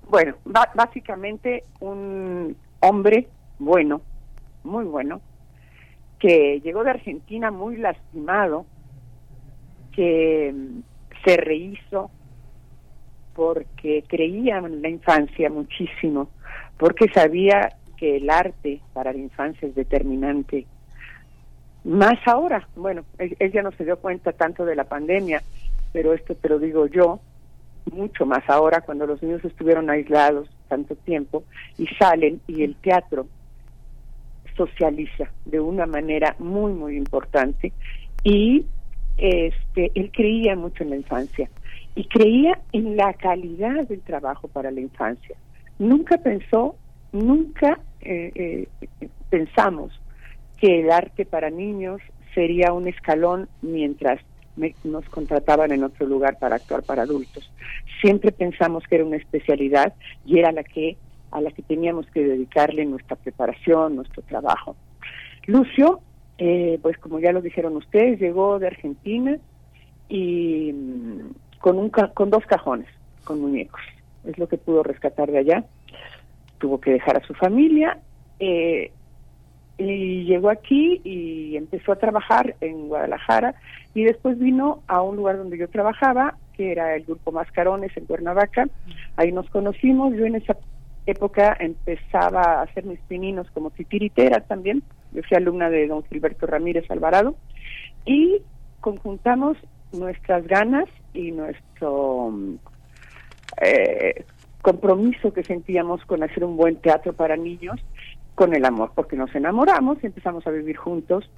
Bueno, 0.09 0.35
básicamente 0.75 1.63
un 1.79 2.55
hombre 2.81 3.27
bueno, 3.59 4.01
muy 4.63 4.83
bueno, 4.85 5.21
que 6.19 6.61
llegó 6.61 6.83
de 6.83 6.91
Argentina 6.91 7.51
muy 7.51 7.77
lastimado, 7.77 8.65
que 9.93 10.53
mm, 10.53 10.79
se 11.25 11.37
rehizo 11.37 12.11
porque 13.33 14.03
creía 14.07 14.57
en 14.57 14.81
la 14.81 14.89
infancia 14.89 15.49
muchísimo, 15.49 16.29
porque 16.77 17.09
sabía 17.09 17.77
que 17.97 18.17
el 18.17 18.29
arte 18.29 18.81
para 18.93 19.11
la 19.13 19.19
infancia 19.19 19.67
es 19.67 19.75
determinante 19.75 20.67
más 21.83 22.19
ahora, 22.25 22.67
bueno, 22.75 23.03
ella 23.17 23.61
no 23.61 23.71
se 23.73 23.83
dio 23.83 23.97
cuenta 23.97 24.31
tanto 24.31 24.65
de 24.65 24.75
la 24.75 24.85
pandemia, 24.85 25.43
pero 25.91 26.13
esto 26.13 26.33
te 26.35 26.49
lo 26.49 26.59
digo 26.59 26.87
yo, 26.87 27.19
mucho 27.91 28.25
más 28.25 28.43
ahora 28.49 28.81
cuando 28.81 29.05
los 29.05 29.21
niños 29.21 29.43
estuvieron 29.43 29.89
aislados 29.89 30.49
tanto 30.67 30.95
tiempo 30.95 31.43
y 31.77 31.87
salen 31.99 32.39
y 32.47 32.63
el 32.63 32.75
teatro 32.75 33.27
socializa 34.55 35.29
de 35.45 35.59
una 35.59 35.85
manera 35.85 36.35
muy 36.39 36.73
muy 36.73 36.95
importante. 36.95 37.73
Y 38.23 38.65
este 39.17 39.91
él 39.95 40.11
creía 40.13 40.55
mucho 40.55 40.83
en 40.83 40.91
la 40.91 40.95
infancia 40.95 41.49
y 41.95 42.05
creía 42.05 42.59
en 42.71 42.95
la 42.95 43.13
calidad 43.13 43.87
del 43.87 44.01
trabajo 44.01 44.47
para 44.47 44.71
la 44.71 44.79
infancia. 44.79 45.35
Nunca 45.79 46.17
pensó 46.17 46.75
nunca 47.11 47.79
eh, 48.01 48.67
eh, 48.99 49.07
pensamos 49.29 49.99
que 50.63 50.79
el 50.79 50.91
arte 50.91 51.25
para 51.25 51.49
niños 51.49 51.99
sería 52.33 52.71
un 52.71 52.87
escalón 52.87 53.49
mientras 53.61 54.21
nos 54.85 55.03
contrataban 55.09 55.73
en 55.73 55.83
otro 55.83 56.07
lugar 56.07 56.39
para 56.39 56.55
actuar 56.55 56.83
para 56.83 57.01
adultos. 57.01 57.51
Siempre 57.99 58.31
pensamos 58.31 58.85
que 58.87 58.95
era 58.95 59.03
una 59.03 59.17
especialidad 59.17 59.93
y 60.25 60.39
era 60.39 60.53
la 60.53 60.63
que 60.63 60.95
a 61.31 61.41
la 61.41 61.51
que 61.51 61.63
teníamos 61.63 62.05
que 62.11 62.23
dedicarle 62.23 62.85
nuestra 62.85 63.17
preparación, 63.17 63.97
nuestro 63.97 64.21
trabajo. 64.21 64.77
Lucio, 65.47 65.99
eh, 66.37 66.79
pues 66.81 66.97
como 66.97 67.19
ya 67.19 67.33
lo 67.33 67.41
dijeron 67.41 67.75
ustedes, 67.75 68.21
llegó 68.21 68.57
de 68.57 68.67
Argentina 68.67 69.37
y 70.07 70.71
mm, 70.71 71.59
con 71.59 71.77
un 71.77 71.89
con 71.89 72.29
dos 72.29 72.45
cajones 72.45 72.87
con 73.25 73.41
muñecos. 73.41 73.81
Es 74.23 74.37
lo 74.37 74.47
que 74.47 74.57
pudo 74.57 74.81
rescatar 74.81 75.29
de 75.29 75.39
allá. 75.39 75.65
Tuvo 76.57 76.79
que 76.79 76.91
dejar 76.91 77.17
a 77.17 77.27
su 77.27 77.33
familia. 77.33 77.99
Eh, 78.39 78.93
y 79.77 80.25
llegó 80.25 80.49
aquí 80.49 81.01
y 81.03 81.57
empezó 81.57 81.93
a 81.93 81.97
trabajar 81.97 82.55
en 82.61 82.87
Guadalajara 82.87 83.55
y 83.93 84.03
después 84.03 84.37
vino 84.39 84.81
a 84.87 85.01
un 85.01 85.15
lugar 85.15 85.37
donde 85.37 85.57
yo 85.57 85.67
trabajaba, 85.67 86.35
que 86.55 86.71
era 86.71 86.95
el 86.95 87.03
grupo 87.03 87.31
Mascarones 87.31 87.95
en 87.97 88.05
Cuernavaca. 88.05 88.67
Ahí 89.15 89.31
nos 89.31 89.49
conocimos, 89.49 90.13
yo 90.15 90.25
en 90.25 90.35
esa 90.35 90.57
época 91.05 91.55
empezaba 91.59 92.41
a 92.41 92.61
hacer 92.63 92.85
mis 92.85 92.99
pininos 93.01 93.49
como 93.51 93.71
titiritera 93.71 94.41
también. 94.41 94.83
Yo 95.11 95.21
fui 95.23 95.37
alumna 95.37 95.69
de 95.69 95.87
don 95.87 96.03
Gilberto 96.05 96.45
Ramírez 96.47 96.89
Alvarado 96.89 97.35
y 98.05 98.41
conjuntamos 98.81 99.57
nuestras 99.91 100.45
ganas 100.47 100.85
y 101.13 101.31
nuestro 101.31 102.33
eh, 103.61 104.25
compromiso 104.61 105.33
que 105.33 105.43
sentíamos 105.43 106.03
con 106.05 106.23
hacer 106.23 106.43
un 106.43 106.57
buen 106.57 106.77
teatro 106.77 107.13
para 107.13 107.35
niños 107.35 107.79
con 108.35 108.55
el 108.55 108.65
amor, 108.65 108.91
porque 108.95 109.15
nos 109.15 109.33
enamoramos 109.35 109.97
y 110.01 110.07
empezamos 110.07 110.45
a 110.47 110.51
vivir 110.51 110.77
juntos. 110.77 111.29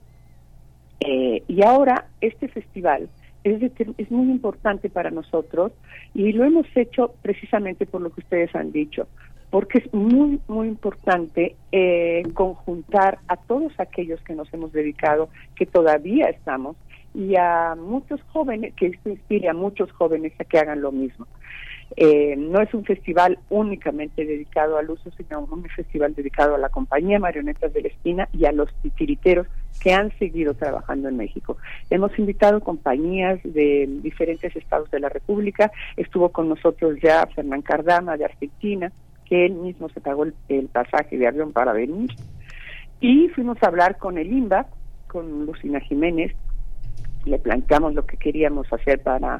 Eh, 0.99 1.43
y 1.47 1.63
ahora 1.63 2.05
este 2.21 2.47
festival 2.47 3.09
es, 3.43 3.61
es 3.97 4.11
muy 4.11 4.31
importante 4.31 4.89
para 4.89 5.11
nosotros 5.11 5.71
y 6.13 6.31
lo 6.31 6.45
hemos 6.45 6.65
hecho 6.75 7.13
precisamente 7.21 7.85
por 7.85 8.01
lo 8.01 8.09
que 8.09 8.21
ustedes 8.21 8.55
han 8.55 8.71
dicho, 8.71 9.07
porque 9.49 9.79
es 9.79 9.93
muy, 9.93 10.39
muy 10.47 10.67
importante 10.67 11.55
eh, 11.71 12.23
conjuntar 12.33 13.19
a 13.27 13.37
todos 13.37 13.73
aquellos 13.77 14.19
que 14.21 14.35
nos 14.35 14.51
hemos 14.53 14.71
dedicado, 14.71 15.29
que 15.55 15.65
todavía 15.65 16.27
estamos, 16.27 16.75
y 17.13 17.35
a 17.37 17.75
muchos 17.75 18.21
jóvenes, 18.33 18.73
que 18.75 18.87
esto 18.87 19.09
inspire 19.09 19.47
a 19.47 19.53
muchos 19.53 19.91
jóvenes 19.93 20.33
a 20.39 20.43
que 20.43 20.59
hagan 20.59 20.81
lo 20.81 20.91
mismo. 20.91 21.27
Eh, 21.97 22.35
no 22.37 22.61
es 22.61 22.73
un 22.73 22.83
festival 22.83 23.39
únicamente 23.49 24.25
dedicado 24.25 24.77
al 24.77 24.89
uso, 24.89 25.11
sino 25.11 25.47
un 25.49 25.63
festival 25.63 26.13
dedicado 26.13 26.55
a 26.55 26.57
la 26.57 26.69
compañía 26.69 27.19
Marionetas 27.19 27.73
de 27.73 27.81
la 27.81 28.27
y 28.33 28.45
a 28.45 28.51
los 28.51 28.73
titiriteros 28.81 29.47
que 29.81 29.93
han 29.93 30.11
seguido 30.17 30.53
trabajando 30.53 31.09
en 31.09 31.17
México. 31.17 31.57
Hemos 31.89 32.17
invitado 32.17 32.59
compañías 32.59 33.39
de 33.43 33.87
diferentes 34.01 34.55
estados 34.55 34.89
de 34.91 34.99
la 34.99 35.09
República, 35.09 35.71
estuvo 35.95 36.29
con 36.29 36.49
nosotros 36.49 36.97
ya 37.01 37.25
Fernán 37.27 37.61
Cardama 37.61 38.17
de 38.17 38.25
Argentina, 38.25 38.91
que 39.25 39.45
él 39.45 39.53
mismo 39.53 39.89
se 39.89 40.01
pagó 40.01 40.25
el, 40.49 40.67
pasaje 40.67 41.17
de 41.17 41.27
avión 41.27 41.51
para 41.51 41.73
venir, 41.73 42.11
y 42.99 43.29
fuimos 43.29 43.61
a 43.61 43.67
hablar 43.67 43.97
con 43.97 44.17
el 44.17 44.31
IMBA, 44.31 44.67
con 45.07 45.45
Lucina 45.45 45.79
Jiménez, 45.79 46.33
le 47.25 47.39
planteamos 47.39 47.93
lo 47.93 48.05
que 48.05 48.17
queríamos 48.17 48.71
hacer 48.71 49.01
para 49.01 49.39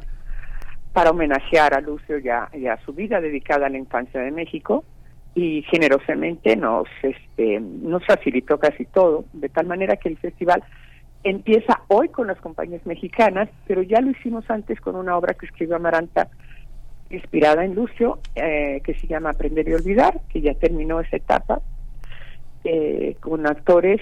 para 0.96 1.10
homenajear 1.10 1.74
a 1.74 1.82
Lucio 1.82 2.20
y 2.20 2.30
a, 2.30 2.80
su 2.86 2.94
vida 2.94 3.20
dedicada 3.20 3.66
a 3.66 3.70
la 3.70 3.78
infancia 3.78 4.22
de 4.22 4.32
México 4.32 4.86
y 5.34 5.62
generosamente 5.64 6.56
nos 6.56 6.88
este, 7.04 7.60
nos 7.60 8.06
facilitó 8.06 8.58
casi 8.58 8.86
todo, 8.86 9.26
de 9.34 9.50
tal 9.50 9.66
manera 9.68 9.98
que 9.98 10.08
el 10.08 10.18
festival 10.18 10.64
empieza 11.26 11.82
hoy 11.90 12.08
con 12.08 12.28
las 12.28 12.40
compañías 12.40 12.86
mexicanas, 12.86 13.50
pero 13.68 13.82
ya 13.82 14.00
lo 14.00 14.12
hicimos 14.12 14.50
antes 14.50 14.80
con 14.80 14.96
una 14.96 15.18
obra 15.18 15.34
que 15.34 15.48
escribió 15.48 15.76
Amaranta 15.76 16.30
inspirada 17.10 17.66
en 17.66 17.76
Lucio, 17.76 18.20
eh, 18.34 18.80
que 18.82 18.94
se 18.94 19.06
llama 19.06 19.32
Aprender 19.32 19.68
y 19.68 19.74
Olvidar, 19.74 20.22
que 20.30 20.40
ya 20.40 20.54
terminó 20.54 21.02
esa 21.02 21.18
etapa, 21.18 21.60
eh, 22.64 23.18
con 23.20 23.46
actores 23.46 24.00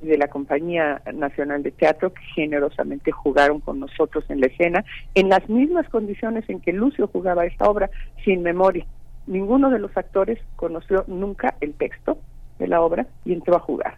de 0.00 0.18
la 0.18 0.28
Compañía 0.28 1.00
Nacional 1.14 1.62
de 1.62 1.70
Teatro 1.70 2.12
que 2.12 2.22
generosamente 2.34 3.12
jugaron 3.12 3.60
con 3.60 3.80
nosotros 3.80 4.24
en 4.28 4.40
la 4.40 4.46
escena, 4.46 4.84
en 5.14 5.28
las 5.28 5.48
mismas 5.48 5.88
condiciones 5.88 6.48
en 6.48 6.60
que 6.60 6.72
Lucio 6.72 7.08
jugaba 7.08 7.46
esta 7.46 7.68
obra, 7.68 7.90
sin 8.24 8.42
memoria. 8.42 8.86
Ninguno 9.26 9.70
de 9.70 9.78
los 9.78 9.96
actores 9.96 10.38
conoció 10.54 11.04
nunca 11.06 11.54
el 11.60 11.74
texto 11.74 12.18
de 12.58 12.68
la 12.68 12.80
obra 12.80 13.06
y 13.24 13.32
entró 13.32 13.56
a 13.56 13.60
jugar. 13.60 13.96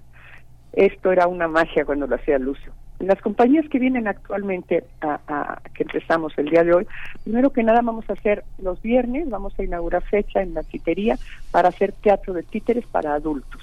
Esto 0.73 1.13
era 1.13 1.27
una 1.27 1.49
magia 1.49 1.85
cuando 1.85 2.07
lo 2.07 2.17
hacía 2.17 2.39
Lucio. 2.39 2.73
Las 3.01 3.21
compañías 3.21 3.69
que 3.69 3.79
vienen 3.79 4.09
actualmente 4.09 4.85
a, 5.01 5.61
que 5.73 5.85
empezamos 5.85 6.33
el 6.37 6.51
día 6.51 6.65
de 6.65 6.75
hoy, 6.75 6.87
primero 7.23 7.51
que 7.51 7.63
nada 7.63 7.81
vamos 7.81 8.09
a 8.11 8.15
hacer 8.15 8.45
los 8.61 8.83
viernes, 8.83 9.31
vamos 9.31 9.57
a 9.59 9.63
inaugurar 9.63 10.03
fecha 10.03 10.43
en 10.43 10.55
la 10.55 10.65
titería 10.65 11.17
para 11.53 11.69
hacer 11.69 11.93
teatro 11.93 12.35
de 12.35 12.43
títeres 12.43 12.87
para 12.87 13.15
adultos. 13.15 13.63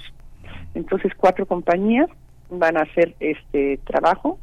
Entonces 0.74 1.12
cuatro 1.16 1.44
compañías 1.44 2.08
van 2.50 2.76
a 2.76 2.82
hacer 2.82 3.14
este 3.20 3.78
trabajo, 3.84 4.38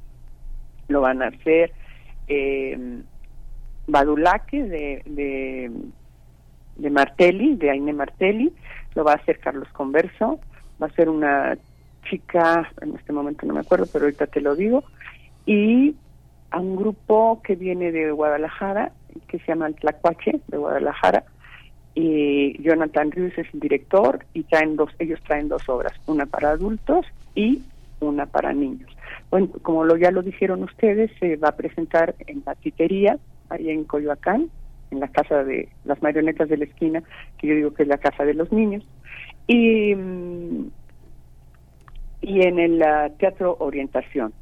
lo 0.88 1.02
van 1.02 1.22
a 1.22 1.28
hacer 1.28 1.72
eh, 2.28 3.02
Badulaque 3.88 4.64
de, 4.64 5.72
de, 6.78 6.90
Martelli, 6.90 7.56
de 7.56 7.72
Aine 7.72 7.94
Martelli, 7.94 8.54
lo 8.96 9.04
va 9.04 9.14
a 9.14 9.16
hacer 9.16 9.40
Carlos 9.40 9.68
Converso, 9.74 10.40
va 10.82 10.88
a 10.88 10.92
ser 10.92 11.10
una 11.10 11.58
chica, 12.10 12.70
en 12.82 12.96
este 12.96 13.14
momento 13.14 13.46
no 13.46 13.54
me 13.54 13.62
acuerdo, 13.62 13.86
pero 13.92 14.06
ahorita 14.06 14.28
te 14.28 14.42
lo 14.42 14.56
digo, 14.56 14.84
y 15.46 15.96
a 16.52 16.60
un 16.60 16.76
grupo 16.76 17.42
que 17.44 17.56
viene 17.56 17.92
de 17.92 18.12
Guadalajara, 18.12 18.92
que 19.28 19.40
se 19.40 19.48
llama 19.48 19.68
el 19.68 19.76
Tlacuache, 19.76 20.40
de 20.48 20.58
Guadalajara, 20.58 21.24
y 21.96 22.62
Jonathan 22.62 23.12
Rius 23.12 23.38
es 23.38 23.48
el 23.54 23.60
director, 23.60 24.26
y 24.34 24.44
traen 24.44 24.76
dos, 24.76 24.92
ellos 25.00 25.20
traen 25.26 25.50
dos 25.50 25.68
obras, 25.68 25.94
una 26.08 26.26
para 26.26 26.52
adultos 26.52 27.06
y 27.36 27.64
una 28.04 28.26
para 28.26 28.54
niños. 28.54 28.90
Bueno, 29.30 29.50
como 29.62 29.84
lo, 29.84 29.98
ya 29.98 30.12
lo 30.12 30.22
dijeron 30.22 30.64
ustedes, 30.64 31.12
se 31.20 31.38
va 31.38 31.50
a 31.50 31.56
presentar 31.56 32.16
en 32.28 32.44
la 32.46 32.56
titería, 32.56 33.18
ahí 33.50 33.70
en 33.70 33.84
Coyoacán, 33.84 34.50
en 34.92 35.00
la 35.00 35.08
casa 35.08 35.44
de 35.44 35.70
las 35.86 36.02
marionetas 36.02 36.50
de 36.50 36.58
la 36.58 36.66
esquina, 36.66 37.04
que 37.38 37.48
yo 37.48 37.56
digo 37.56 37.74
que 37.74 37.84
es 37.84 37.90
la 37.90 37.98
casa 37.98 38.26
de 38.26 38.34
los 38.34 38.52
niños. 38.52 38.88
Y 39.48 39.96
mm, 39.96 40.68
y 42.24 42.42
en 42.42 42.58
el 42.58 42.82
ah, 42.82 43.10
Teatro 43.20 43.58
Orientación. 43.60 44.34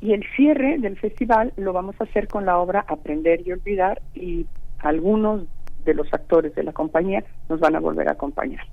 Y 0.00 0.12
el 0.12 0.24
cierre 0.36 0.78
del 0.78 0.96
festival 0.98 1.52
lo 1.56 1.72
vamos 1.72 1.96
a 2.00 2.04
hacer 2.04 2.28
con 2.28 2.46
la 2.46 2.58
obra 2.58 2.84
Aprender 2.86 3.40
y 3.44 3.52
Olvidar 3.52 4.00
y 4.14 4.46
algunos 4.78 5.44
de 5.84 5.94
los 5.94 6.12
actores 6.12 6.54
de 6.54 6.62
la 6.62 6.72
compañía 6.72 7.24
nos 7.48 7.58
van 7.58 7.74
a 7.74 7.80
volver 7.80 8.08
a 8.08 8.12
acompañar. 8.12 8.64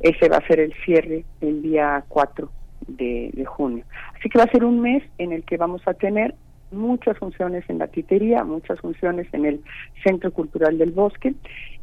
Ese 0.00 0.28
va 0.28 0.38
a 0.38 0.46
ser 0.46 0.60
el 0.60 0.74
cierre 0.84 1.24
el 1.40 1.62
día 1.62 2.04
4 2.08 2.50
de, 2.86 3.30
de 3.32 3.44
junio. 3.44 3.84
Así 4.18 4.28
que 4.28 4.38
va 4.38 4.44
a 4.44 4.50
ser 4.50 4.64
un 4.64 4.80
mes 4.80 5.02
en 5.18 5.32
el 5.32 5.44
que 5.44 5.56
vamos 5.56 5.82
a 5.86 5.94
tener 5.94 6.34
muchas 6.72 7.18
funciones 7.18 7.64
en 7.68 7.78
la 7.78 7.86
titería, 7.86 8.44
muchas 8.44 8.80
funciones 8.80 9.26
en 9.32 9.44
el 9.44 9.60
Centro 10.02 10.32
Cultural 10.32 10.78
del 10.78 10.90
Bosque 10.90 11.34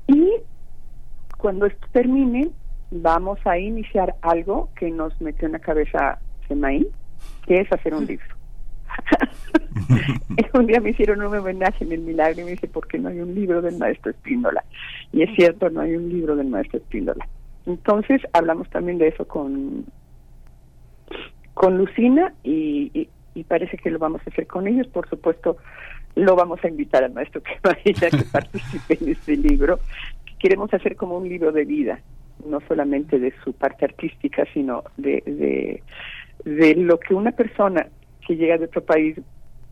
y 0.07 0.31
cuando 1.37 1.65
esto 1.67 1.87
termine 1.91 2.49
vamos 2.91 3.39
a 3.45 3.57
iniciar 3.57 4.15
algo 4.21 4.69
que 4.75 4.89
nos 4.89 5.19
metió 5.21 5.45
en 5.45 5.53
la 5.53 5.59
cabeza 5.59 6.19
Semaín, 6.47 6.87
que 7.45 7.61
es 7.61 7.71
hacer 7.71 7.93
un 7.93 8.05
libro. 8.05 8.25
un 10.53 10.65
día 10.65 10.79
me 10.81 10.89
hicieron 10.89 11.21
un 11.21 11.35
homenaje 11.35 11.83
en 11.83 11.91
el 11.91 12.01
milagro 12.01 12.41
y 12.41 12.45
me 12.45 12.51
dice, 12.51 12.67
¿por 12.67 12.87
qué 12.87 12.97
no 12.97 13.09
hay 13.09 13.19
un 13.19 13.33
libro 13.35 13.61
del 13.61 13.77
maestro 13.77 14.11
Espíndola? 14.11 14.63
Y 15.13 15.21
es 15.21 15.29
cierto, 15.35 15.69
no 15.69 15.81
hay 15.81 15.95
un 15.95 16.09
libro 16.09 16.35
del 16.35 16.47
maestro 16.47 16.79
Espíndola. 16.79 17.27
Entonces 17.65 18.21
hablamos 18.33 18.69
también 18.69 18.97
de 18.97 19.09
eso 19.09 19.27
con, 19.27 19.85
con 21.59 21.77
Lucina 21.77 22.33
y, 22.41 23.09
y, 23.35 23.43
parece 23.43 23.77
que 23.77 23.91
lo 23.91 23.99
vamos 23.99 24.21
a 24.21 24.29
hacer 24.29 24.47
con 24.47 24.65
ellos. 24.65 24.87
Por 24.87 25.09
supuesto, 25.09 25.57
lo 26.15 26.37
vamos 26.37 26.63
a 26.63 26.69
invitar 26.69 27.03
al 27.03 27.11
maestro 27.11 27.43
que 27.43 27.51
vaya 27.61 27.83
que 27.83 28.23
participe 28.31 28.97
en 29.01 29.09
este 29.09 29.35
libro. 29.35 29.81
Queremos 30.39 30.73
hacer 30.73 30.95
como 30.95 31.17
un 31.17 31.27
libro 31.27 31.51
de 31.51 31.65
vida, 31.65 31.99
no 32.45 32.61
solamente 32.65 33.19
de 33.19 33.33
su 33.43 33.51
parte 33.51 33.83
artística, 33.83 34.45
sino 34.53 34.85
de, 34.95 35.81
de, 36.45 36.75
lo 36.75 36.97
que 36.97 37.13
una 37.13 37.33
persona 37.33 37.87
que 38.25 38.37
llega 38.37 38.57
de 38.57 38.63
otro 38.63 38.85
país 38.85 39.17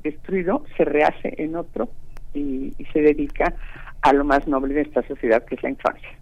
destruido 0.03 0.65
se 0.75 0.83
rehace 0.83 1.35
en 1.37 1.55
otro 1.55 1.87
y 2.33 2.73
se 2.91 2.99
dedica 2.99 3.55
a 4.01 4.11
lo 4.11 4.25
más 4.25 4.45
noble 4.45 4.73
de 4.73 4.81
esta 4.81 5.07
sociedad, 5.07 5.45
que 5.45 5.55
es 5.55 5.63
la 5.63 5.69
infancia. 5.69 6.17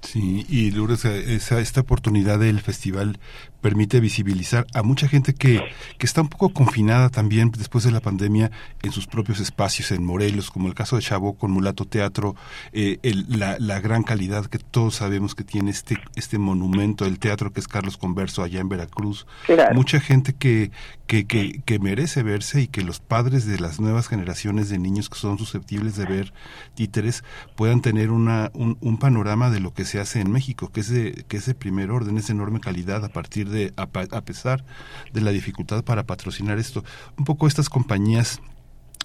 Sí, 0.00 0.46
y 0.48 0.70
Lourdes, 0.70 1.04
esa, 1.04 1.60
esta 1.60 1.80
oportunidad 1.80 2.38
del 2.38 2.60
festival 2.60 3.18
permite 3.60 4.00
visibilizar 4.00 4.66
a 4.74 4.82
mucha 4.82 5.08
gente 5.08 5.34
que, 5.34 5.62
que 5.98 6.06
está 6.06 6.20
un 6.20 6.28
poco 6.28 6.50
confinada 6.50 7.08
también 7.08 7.50
después 7.50 7.84
de 7.84 7.90
la 7.90 8.00
pandemia 8.00 8.50
en 8.82 8.92
sus 8.92 9.06
propios 9.06 9.40
espacios 9.40 9.90
en 9.90 10.04
Morelos, 10.04 10.50
como 10.50 10.68
el 10.68 10.74
caso 10.74 10.96
de 10.96 11.02
Chavo 11.02 11.34
con 11.34 11.50
Mulato 11.50 11.84
Teatro, 11.84 12.36
eh, 12.72 12.98
la, 13.28 13.56
la, 13.58 13.80
gran 13.80 14.02
calidad 14.02 14.46
que 14.46 14.58
todos 14.58 14.96
sabemos 14.96 15.34
que 15.34 15.44
tiene 15.44 15.70
este, 15.70 15.98
este 16.14 16.38
monumento, 16.38 17.04
el 17.04 17.18
teatro 17.18 17.52
que 17.52 17.60
es 17.60 17.68
Carlos 17.68 17.96
Converso 17.96 18.42
allá 18.42 18.60
en 18.60 18.68
Veracruz. 18.68 19.26
Mucha 19.72 20.00
gente 20.00 20.34
que, 20.34 20.70
que, 21.06 21.26
que, 21.26 21.62
que 21.64 21.78
merece 21.78 22.22
verse 22.22 22.62
y 22.62 22.68
que 22.68 22.82
los 22.82 23.00
padres 23.00 23.46
de 23.46 23.58
las 23.58 23.80
nuevas 23.80 24.08
generaciones 24.08 24.68
de 24.68 24.78
niños 24.78 25.08
que 25.08 25.18
son 25.18 25.38
susceptibles 25.38 25.96
de 25.96 26.06
ver 26.06 26.32
títeres 26.74 27.24
puedan 27.56 27.80
tener 27.80 28.10
una, 28.10 28.50
un, 28.54 28.78
un 28.80 28.98
panorama 28.98 29.50
de 29.50 29.60
lo 29.60 29.72
que 29.72 29.84
se 29.84 30.00
hace 30.00 30.20
en 30.20 30.30
México, 30.30 30.70
que 30.72 30.80
es 30.80 30.88
de, 30.90 31.24
que 31.28 31.38
es 31.38 31.46
de 31.46 31.54
primer 31.54 31.90
orden, 31.90 32.18
es 32.18 32.28
de 32.28 32.34
enorme 32.34 32.60
calidad 32.60 33.04
a 33.04 33.08
partir 33.08 33.47
de, 33.48 33.72
a, 33.76 33.86
pesar 33.86 34.64
de 35.12 35.20
la 35.20 35.30
dificultad 35.30 35.84
para 35.84 36.04
patrocinar 36.04 36.58
esto. 36.58 36.84
Un 37.16 37.24
poco 37.24 37.46
estas 37.46 37.68
compañías 37.68 38.40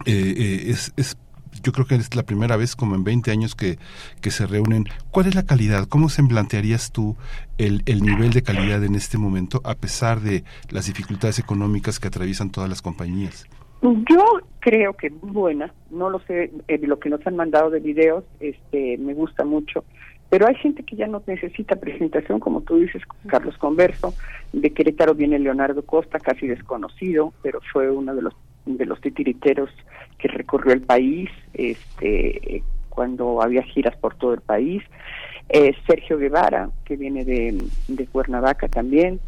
eh, 0.06 0.34
eh, 0.38 0.64
es, 0.68 0.94
es 0.98 1.18
yo 1.62 1.72
creo 1.72 1.86
que 1.86 1.96
es 1.96 2.16
la 2.16 2.24
primera 2.24 2.58
vez 2.58 2.76
como 2.76 2.96
en 2.96 3.04
20 3.04 3.32
años 3.32 3.56
que, 3.56 3.78
que 4.22 4.32
se 4.32 4.48
reúnen. 4.48 4.86
¿Cuál 5.12 5.28
es 5.28 5.36
la 5.36 5.44
calidad? 5.44 5.88
¿Cómo 5.88 6.10
se 6.10 6.24
plantearías 6.24 6.92
tú 6.92 7.16
el, 7.58 7.84
el 7.86 8.02
nivel 8.02 8.32
de 8.32 8.42
calidad 8.42 8.84
en 8.84 8.96
este 8.96 9.18
momento 9.18 9.62
a 9.64 9.76
pesar 9.76 10.22
de 10.22 10.44
las 10.70 10.88
dificultades 10.88 11.40
económicas 11.40 12.00
que 12.00 12.08
atraviesan 12.08 12.50
todas 12.50 12.70
las 12.70 12.82
compañías? 12.82 13.48
Yo 13.82 14.40
creo 14.60 14.94
que 14.94 15.10
buena, 15.10 15.74
no 15.92 16.10
lo 16.10 16.20
sé, 16.20 16.52
eh, 16.70 16.80
lo 16.84 17.00
que 17.00 17.10
nos 17.10 17.26
han 17.28 17.36
mandado 17.36 17.70
de 17.70 17.82
videos, 17.82 18.24
este, 18.40 18.98
me 18.98 19.14
gusta 19.14 19.44
mucho. 19.44 19.84
Pero 20.34 20.48
hay 20.48 20.56
gente 20.56 20.82
que 20.82 20.96
ya 20.96 21.06
no 21.06 21.22
necesita 21.28 21.76
presentación, 21.76 22.40
como 22.40 22.62
tú 22.62 22.78
dices, 22.78 23.04
Carlos 23.28 23.56
Converso, 23.60 24.16
de 24.52 24.72
Querétaro 24.72 25.14
viene 25.14 25.38
Leonardo 25.38 25.84
Costa, 25.84 26.18
casi 26.18 26.48
desconocido, 26.48 27.32
pero 27.44 27.60
fue 27.72 27.92
uno 27.92 28.16
de 28.16 28.24
los 28.24 28.34
de 28.66 28.88
los 28.88 29.00
titiriteros 29.00 29.70
que 30.18 30.30
recorrió 30.30 30.74
el 30.74 30.82
país, 30.82 31.30
este 31.54 32.64
cuando 32.90 33.44
había 33.44 33.62
giras 33.62 33.96
por 33.98 34.16
todo 34.16 34.34
el 34.34 34.42
país. 34.42 34.82
Eh, 35.50 35.76
Sergio 35.86 36.18
Guevara, 36.18 36.72
que 36.84 36.96
viene 36.96 37.24
de, 37.24 37.64
de 37.88 38.08
Cuernavaca 38.08 38.68
también. 38.68 39.20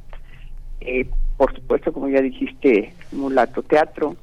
Eh, 0.82 1.08
por 1.38 1.54
supuesto, 1.54 1.94
como 1.94 2.10
ya 2.10 2.22
dijiste, 2.22 2.96
Mulato 3.12 3.62
Teatro, 3.62 4.16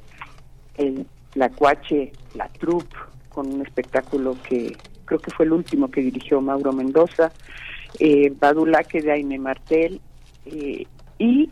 la 1.36 1.48
Cuache, 1.50 2.10
la 2.34 2.48
Troupe, 2.48 2.96
con 3.28 3.54
un 3.54 3.62
espectáculo 3.62 4.36
que 4.42 4.76
creo 5.12 5.20
que 5.20 5.30
fue 5.30 5.44
el 5.44 5.52
último 5.52 5.90
que 5.90 6.00
dirigió 6.00 6.40
Mauro 6.40 6.72
Mendoza, 6.72 7.30
eh, 7.98 8.32
Badulaque 8.40 9.02
de 9.02 9.12
Aime 9.12 9.38
Martel, 9.38 10.00
eh, 10.46 10.86
y 11.18 11.50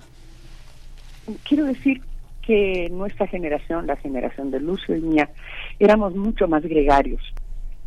quiero 1.46 1.66
decir 1.66 2.01
que 2.40 2.88
nuestra 2.90 3.27
generación, 3.27 3.87
la 3.87 3.96
generación 3.96 4.51
de 4.51 4.61
Lucio 4.61 4.96
y 4.96 5.03
mía, 5.03 5.29
éramos 5.79 6.16
mucho 6.16 6.49
más 6.49 6.62
gregarios. 6.62 7.20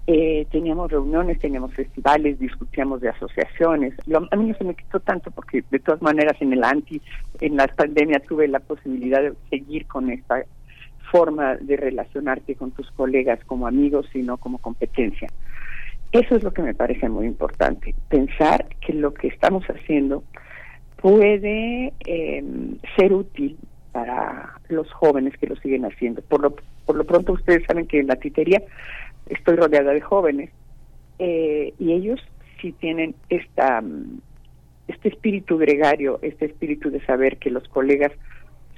Eh, 0.05 0.45
teníamos 0.51 0.91
reuniones, 0.91 1.39
teníamos 1.39 1.73
festivales, 1.73 2.38
discutíamos 2.38 3.01
de 3.01 3.09
asociaciones. 3.09 3.95
a 4.29 4.36
mí 4.36 4.45
no 4.45 4.55
se 4.55 4.63
me 4.63 4.75
quitó 4.75 4.99
tanto 4.99 5.31
porque 5.31 5.63
de 5.71 5.79
todas 5.79 6.03
maneras 6.03 6.36
en 6.39 6.53
el 6.53 6.63
anti, 6.63 7.01
en 7.41 7.55
la 7.55 7.65
pandemia 7.67 8.19
tuve 8.19 8.47
la 8.47 8.59
posibilidad 8.59 9.23
de 9.23 9.33
seguir 9.49 9.88
con 9.88 10.12
esta 10.12 10.43
forma 11.13 11.55
de 11.57 11.77
relacionarte 11.77 12.55
con 12.55 12.71
tus 12.71 12.89
colegas 12.91 13.39
como 13.45 13.67
amigos, 13.67 14.07
sino 14.12 14.38
como 14.38 14.57
competencia. 14.57 15.29
Eso 16.13 16.36
es 16.36 16.43
lo 16.43 16.52
que 16.52 16.62
me 16.62 16.76
parece 16.76 17.10
muy 17.10 17.26
importante, 17.26 17.95
pensar 18.08 18.67
que 18.82 18.93
lo 18.93 19.15
que 19.15 19.28
estamos 19.28 19.65
haciendo 19.65 20.23
puede 21.02 21.91
em, 22.06 22.78
ser 22.95 23.13
útil 23.13 23.58
para 23.91 24.60
los 24.69 24.91
jóvenes 24.93 25.36
que 25.39 25.47
lo 25.47 25.56
siguen 25.56 25.86
haciendo. 25.86 26.21
Por 26.21 26.41
lo, 26.41 26.56
por 26.86 26.95
lo 26.95 27.04
pronto 27.04 27.34
ustedes 27.34 27.65
saben 27.65 27.88
que 27.88 27.99
en 27.99 28.08
la 28.08 28.15
titería 28.15 28.62
estoy 29.28 29.56
rodeada 29.56 29.91
de 29.91 30.02
jóvenes 30.02 30.52
eh, 31.17 31.73
y 31.80 31.93
ellos 31.93 32.19
sí 32.62 32.73
tienen 32.73 33.15
esta 33.30 33.82
mm, 33.82 34.21
este 34.88 35.10
espíritu 35.10 35.58
gregario, 35.58 36.19
este 36.21 36.45
espíritu 36.45 36.91
de 36.91 37.04
saber 37.06 37.38
que 37.38 37.49
los 37.49 37.67
colegas 37.69 38.12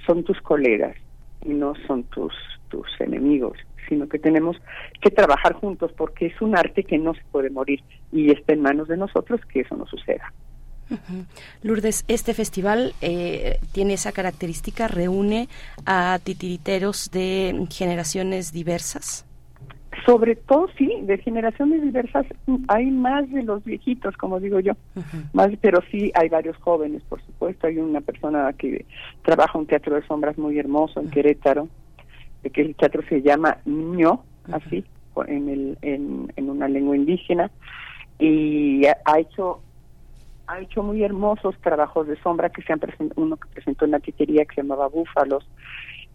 son 0.06 0.24
tus 0.24 0.40
colegas 0.42 0.96
y 1.44 1.50
no 1.50 1.74
son 1.86 2.04
tus 2.04 2.34
tus 2.70 2.88
enemigos, 3.00 3.58
sino 3.88 4.08
que 4.08 4.20
tenemos 4.20 4.58
que 5.02 5.12
trabajar 5.12 5.54
juntos 5.54 5.92
porque 5.96 6.28
es 6.28 6.42
un 6.42 6.58
arte 6.58 6.84
que 6.84 6.98
no 6.98 7.14
se 7.14 7.22
puede 7.32 7.50
morir 7.50 7.82
y 8.12 8.32
está 8.32 8.54
en 8.54 8.62
manos 8.62 8.88
de 8.88 8.98
nosotros 8.98 9.42
que 9.52 9.62
eso 9.62 9.76
no 9.76 9.86
suceda. 9.86 10.32
Lourdes, 11.64 12.06
este 12.08 12.34
festival 12.34 12.94
eh, 13.02 13.60
tiene 13.72 13.94
esa 13.94 14.12
característica, 14.12 14.88
reúne 14.88 15.48
a 15.86 16.20
titiriteros 16.24 17.10
de 17.12 17.68
generaciones 17.72 18.52
diversas. 18.52 19.26
Sobre 20.06 20.36
todo, 20.36 20.68
sí, 20.78 20.92
de 21.04 21.18
generaciones 21.18 21.82
diversas 21.82 22.26
hay 22.68 22.92
más 22.92 23.32
de 23.32 23.44
los 23.44 23.64
viejitos, 23.64 24.16
como 24.18 24.40
digo 24.40 24.60
yo, 24.60 24.74
más, 25.34 25.50
pero 25.62 25.82
sí 25.90 26.12
hay 26.14 26.30
varios 26.30 26.58
jóvenes, 26.58 27.02
por 27.04 27.24
supuesto. 27.26 27.66
Hay 27.66 27.78
una 27.78 28.02
persona 28.02 28.54
que 28.54 28.86
trabaja 29.24 29.58
un 29.58 29.66
teatro 29.66 29.96
de 29.96 30.06
sombras 30.06 30.38
muy 30.38 30.60
hermoso 30.60 31.00
en 31.00 31.10
Querétaro, 31.10 31.70
que 32.50 32.62
el 32.62 32.76
teatro 32.76 33.02
se 33.08 33.22
llama 33.22 33.58
Niño, 33.66 34.24
así, 34.52 34.84
en, 35.28 35.50
el, 35.50 35.78
en, 35.82 36.32
en 36.36 36.50
una 36.50 36.68
lengua 36.68 36.96
indígena, 36.96 37.52
y 38.20 38.86
ha 38.86 39.20
hecho 39.20 39.62
ha 40.48 40.60
hecho 40.60 40.84
muy 40.84 41.04
hermosos 41.04 41.56
trabajos 41.62 42.08
de 42.08 42.22
sombra 42.22 42.50
que 42.50 42.62
se 42.62 42.72
han 42.72 42.80
presentado, 42.80 43.22
uno 43.22 43.38
que 43.38 43.48
presentó 43.50 43.86
en 43.86 43.92
la 43.92 44.00
titería 44.00 44.46
que 44.46 44.56
se 44.56 44.62
llamaba 44.62 44.88
Búfalos, 44.88 45.48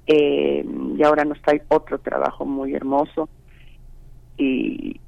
eh, 0.07 0.65
y 0.97 1.03
ahora 1.03 1.25
nos 1.25 1.41
trae 1.43 1.63
otro 1.69 1.99
trabajo 1.99 2.45
muy 2.45 2.75
hermoso. 2.75 3.29
Y 4.37 5.01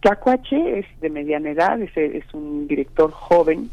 Cacuache 0.00 0.80
es 0.80 0.86
de 1.00 1.10
mediana 1.10 1.50
edad, 1.50 1.80
es, 1.80 1.96
es 1.96 2.24
un 2.34 2.66
director 2.66 3.10
joven 3.10 3.70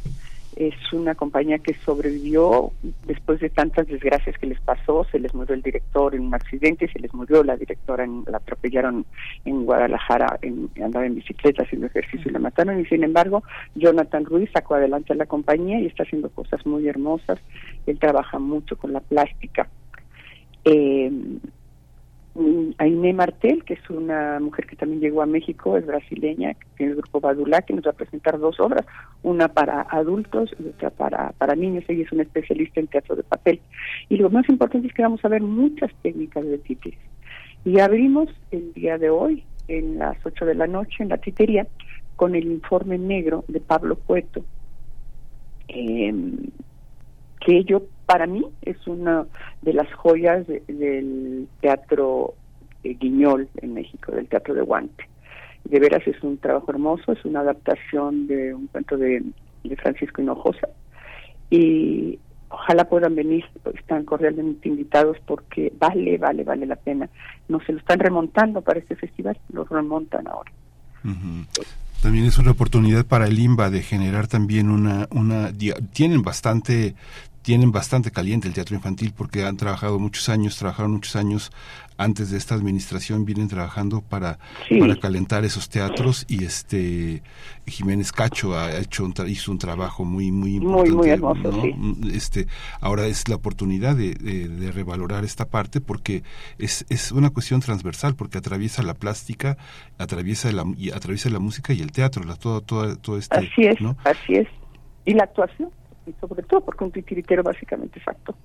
es 0.56 0.94
una 0.94 1.16
compañía 1.16 1.60
que 1.60 1.74
sobrevivió 1.86 2.72
después 3.06 3.40
de 3.42 3.50
tantas 3.50 3.88
desgracias 3.88 4.38
que 4.38 4.48
les 4.48 4.60
pasó. 4.62 5.06
Se 5.12 5.20
les 5.20 5.34
murió 5.34 5.54
el 5.54 5.62
director 5.62 6.16
en 6.16 6.22
un 6.22 6.34
accidente, 6.34 6.88
se 6.88 7.00
les 7.00 7.14
murió 7.14 7.44
la 7.44 7.58
directora, 7.58 8.06
en, 8.06 8.24
la 8.28 8.38
atropellaron 8.38 9.06
en 9.44 9.66
Guadalajara, 9.66 10.40
en, 10.42 10.70
andaba 10.82 11.06
en 11.06 11.16
bicicleta 11.16 11.64
haciendo 11.64 11.88
ejercicio 11.88 12.30
y 12.30 12.34
la 12.34 12.40
mataron. 12.40 12.80
Y 12.80 12.86
sin 12.86 13.04
embargo, 13.04 13.44
Jonathan 13.76 14.26
Ruiz 14.26 14.50
sacó 14.54 14.76
adelante 14.76 15.14
la 15.16 15.26
compañía 15.26 15.80
y 15.80 15.88
está 15.88 16.04
haciendo 16.04 16.30
cosas 16.30 16.66
muy 16.66 16.88
hermosas. 16.88 17.40
Él 17.86 18.00
trabaja 18.00 18.40
mucho 18.40 18.78
con 18.78 18.94
la 18.94 19.02
plástica. 19.02 19.68
Eh, 20.64 21.12
Aine 22.78 23.14
Martel, 23.14 23.64
que 23.64 23.76
es 23.76 23.90
una 23.90 24.40
mujer 24.42 24.68
que 24.68 24.76
también 24.76 25.00
llegó 25.00 25.22
a 25.22 25.26
México, 25.26 25.78
es 25.78 25.86
brasileña, 25.86 26.54
que 26.54 26.66
tiene 26.76 26.92
el 26.92 26.98
grupo 26.98 27.22
Badulá, 27.22 27.62
que 27.62 27.74
nos 27.74 27.86
va 27.86 27.92
a 27.92 27.94
presentar 27.94 28.38
dos 28.40 28.60
obras, 28.60 28.86
una 29.24 29.48
para 29.48 29.84
adultos 29.84 30.54
y 30.60 30.68
otra 30.68 30.90
para, 30.90 31.32
para 31.34 31.56
niños. 31.56 31.86
Ella 31.88 32.04
es 32.04 32.12
una 32.12 32.24
especialista 32.24 32.82
en 32.82 32.88
teatro 32.88 33.16
de 33.16 33.24
papel. 33.24 33.62
Y 34.10 34.18
lo 34.18 34.30
más 34.30 34.50
importante 34.50 34.88
es 34.88 34.94
que 34.94 35.02
vamos 35.02 35.24
a 35.24 35.30
ver 35.30 35.42
muchas 35.42 35.92
técnicas 36.02 36.46
de 36.46 36.58
títeres. 36.58 37.00
Y 37.64 37.80
abrimos 37.80 38.30
el 38.52 38.74
día 38.74 38.98
de 38.98 39.10
hoy, 39.10 39.44
en 39.70 39.98
las 39.98 40.18
8 40.26 40.46
de 40.46 40.56
la 40.56 40.68
noche, 40.68 41.04
en 41.04 41.10
la 41.10 41.18
titería, 41.18 41.66
con 42.18 42.36
el 42.36 42.46
informe 42.46 42.98
negro 42.98 43.46
de 43.48 43.62
Pablo 43.62 43.96
Cueto, 43.96 44.44
eh, 45.70 46.14
que 47.40 47.64
yo 47.64 47.84
para 48.06 48.28
mí 48.28 48.46
es 48.62 48.88
una 48.88 49.26
de 49.62 49.74
las 49.74 49.92
joyas 49.94 50.46
del 50.48 51.48
teatro 51.62 52.36
eh, 52.84 52.96
Guiñol 53.00 53.50
en 53.58 53.74
México, 53.74 54.12
del 54.12 54.28
teatro 54.28 54.54
de 54.54 54.62
Guante. 54.62 55.10
De 55.64 55.80
veras 55.80 56.06
es 56.08 56.22
un 56.22 56.38
trabajo 56.38 56.70
hermoso, 56.70 57.12
es 57.12 57.26
una 57.26 57.40
adaptación 57.40 58.28
de 58.28 58.54
un 58.54 58.68
cuento 58.68 58.98
de, 58.98 59.24
Francisco 59.78 60.22
Hinojosa 60.22 60.68
y 61.50 62.20
ojalá 62.50 62.88
puedan 62.88 63.16
venir, 63.16 63.44
están 63.74 64.06
cordialmente 64.06 64.70
invitados 64.70 65.18
porque 65.26 65.74
vale, 65.80 66.20
vale, 66.20 66.44
vale 66.44 66.68
la 66.68 66.76
pena. 66.76 67.10
No 67.48 67.60
se 67.62 67.74
lo 67.74 67.80
están 67.80 67.98
remontando 67.98 68.62
para 68.62 68.78
este 68.78 68.96
festival, 68.96 69.36
lo 69.52 69.64
remontan 69.64 70.28
ahora. 70.28 70.52
También 72.04 72.26
es 72.26 72.38
una 72.38 72.52
oportunidad 72.52 73.08
para 73.08 73.26
el 73.26 73.40
IMBA 73.40 73.72
de 73.72 73.82
generar 73.82 74.28
también 74.28 74.70
una, 74.70 75.08
una, 75.10 75.52
tienen 75.92 76.22
bastante 76.22 76.94
tienen 77.46 77.72
bastante 77.72 78.10
caliente 78.10 78.48
el 78.48 78.56
teatro 78.56 78.76
infantil 78.76 79.14
porque 79.16 79.46
han 79.46 79.56
trabajado 79.56 80.00
muchos 80.00 80.30
años, 80.30 80.58
trabajaron 80.58 80.94
muchos 80.94 81.16
años 81.16 81.52
antes 81.96 82.32
de 82.32 82.40
esta 82.40 82.56
administración, 82.56 83.24
vienen 83.24 83.48
trabajando 83.48 84.02
para, 84.02 84.40
para 84.80 84.96
calentar 84.96 85.46
esos 85.46 85.70
teatros 85.70 86.26
y 86.28 86.44
este 86.44 87.22
Jiménez 87.68 88.12
Cacho 88.12 88.58
ha 88.58 88.76
hecho 88.80 89.06
un 89.06 89.14
hizo 89.28 89.52
un 89.52 89.60
trabajo 89.60 90.04
muy 90.04 90.32
muy 90.32 90.56
importante. 90.56 91.76
Este 92.12 92.48
ahora 92.82 93.06
es 93.06 93.30
la 93.30 93.36
oportunidad 93.36 93.96
de, 93.96 94.16
de, 94.16 94.72
revalorar 94.72 95.24
esta 95.24 95.46
parte 95.46 95.82
porque 95.82 96.24
es, 96.58 96.84
es 96.90 97.12
una 97.12 97.30
cuestión 97.30 97.60
transversal 97.62 98.16
porque 98.16 98.40
atraviesa 98.40 98.82
la 98.82 98.96
plástica, 98.96 99.56
atraviesa 100.00 100.52
la 100.52 100.66
y 100.76 100.90
atraviesa 100.90 101.30
la 101.30 101.40
música 101.40 101.74
y 101.74 101.82
el 101.82 101.92
teatro, 101.92 102.24
la, 102.24 102.38
todo 102.38 102.62
todo 102.62 102.98
todo 102.98 103.20
este, 103.20 103.38
así 103.38 103.66
es, 103.68 103.78
así 104.04 104.34
es. 104.34 104.48
Y 105.06 105.14
la 105.14 105.26
actuación 105.26 105.70
y 106.06 106.14
sobre 106.20 106.44
todo 106.44 106.62
porque 106.62 106.84
un 106.84 106.92
titiritero 106.92 107.44
básicamente 107.44 108.00
es 108.00 108.08
acto, 108.08 108.36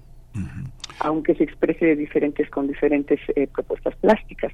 aunque 1.00 1.34
se 1.34 1.44
exprese 1.44 1.84
de 1.86 1.96
diferentes 1.96 2.48
con 2.50 2.66
diferentes 2.66 3.20
eh, 3.34 3.46
propuestas 3.46 3.94
plásticas. 3.96 4.52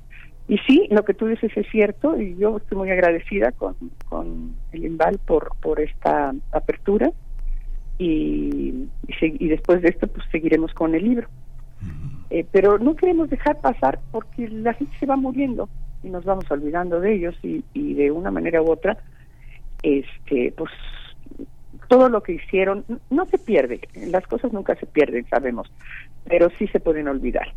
Y 0.48 0.58
sí, 0.58 0.86
lo 0.90 1.04
que 1.04 1.14
tú 1.14 1.26
dices 1.26 1.50
es 1.56 1.66
cierto 1.70 2.20
y 2.20 2.36
yo 2.36 2.58
estoy 2.58 2.78
muy 2.78 2.90
agradecida 2.90 3.52
con, 3.52 3.74
con 4.08 4.54
el 4.72 4.84
INVAL 4.84 5.18
por, 5.26 5.56
por 5.60 5.80
esta 5.80 6.32
apertura 6.52 7.10
y, 7.98 8.88
y, 9.08 9.48
después 9.48 9.82
de 9.82 9.88
esto 9.88 10.06
pues 10.06 10.24
seguiremos 10.30 10.72
con 10.74 10.94
el 10.94 11.04
libro. 11.04 11.28
Eh, 12.30 12.44
pero 12.50 12.78
no 12.78 12.96
queremos 12.96 13.30
dejar 13.30 13.60
pasar 13.60 14.00
porque 14.10 14.48
la 14.48 14.74
gente 14.74 14.96
se 14.98 15.06
va 15.06 15.16
muriendo 15.16 15.68
y 16.02 16.10
nos 16.10 16.24
vamos 16.24 16.50
olvidando 16.50 17.00
de 17.00 17.14
ellos 17.14 17.36
y, 17.42 17.64
y 17.72 17.94
de 17.94 18.10
una 18.10 18.30
manera 18.30 18.62
u 18.62 18.70
otra 18.70 18.96
este 19.82 20.52
pues 20.56 20.70
todo 21.88 22.08
lo 22.08 22.22
que 22.22 22.32
hicieron 22.32 22.84
no 23.10 23.26
se 23.26 23.38
pierde, 23.38 23.80
las 24.08 24.26
cosas 24.26 24.52
nunca 24.52 24.74
se 24.76 24.86
pierden, 24.86 25.26
sabemos, 25.28 25.70
pero 26.24 26.50
sí 26.58 26.66
se 26.68 26.80
pueden 26.80 27.08
olvidar. 27.08 27.52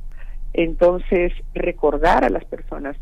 Entonces, 0.54 1.34
recordar 1.54 2.24
a 2.24 2.30
las 2.30 2.46
personas 2.46 2.98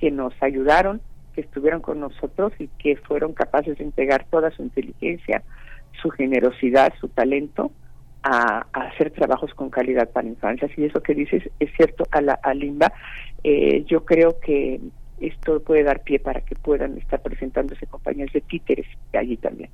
que 0.00 0.10
nos 0.10 0.34
ayudaron, 0.42 1.00
que 1.34 1.42
estuvieron 1.42 1.80
con 1.80 2.00
nosotros 2.00 2.52
y 2.58 2.68
que 2.78 2.96
fueron 2.96 3.32
capaces 3.32 3.78
de 3.78 3.84
entregar 3.84 4.26
toda 4.30 4.50
su 4.50 4.62
inteligencia, 4.62 5.42
su 6.00 6.10
generosidad, 6.10 6.92
su 7.00 7.08
talento 7.08 7.70
a, 8.22 8.66
hacer 8.72 9.10
trabajos 9.10 9.54
con 9.54 9.70
calidad 9.70 10.10
para 10.10 10.28
infancias. 10.28 10.70
Y 10.76 10.84
eso 10.84 11.02
que 11.02 11.14
dices 11.14 11.42
es 11.60 11.70
cierto 11.76 12.04
a 12.10 12.20
la 12.20 12.34
a 12.42 12.54
Limba. 12.54 12.92
Eh, 13.44 13.84
yo 13.86 14.04
creo 14.04 14.38
que 14.40 14.80
esto 15.20 15.60
puede 15.62 15.84
dar 15.84 16.02
pie 16.02 16.18
para 16.18 16.40
que 16.40 16.54
puedan 16.56 16.98
estar 16.98 17.22
presentándose 17.22 17.86
compañías 17.86 18.32
de 18.32 18.40
títeres 18.40 18.86
allí 19.12 19.36
también. 19.36 19.70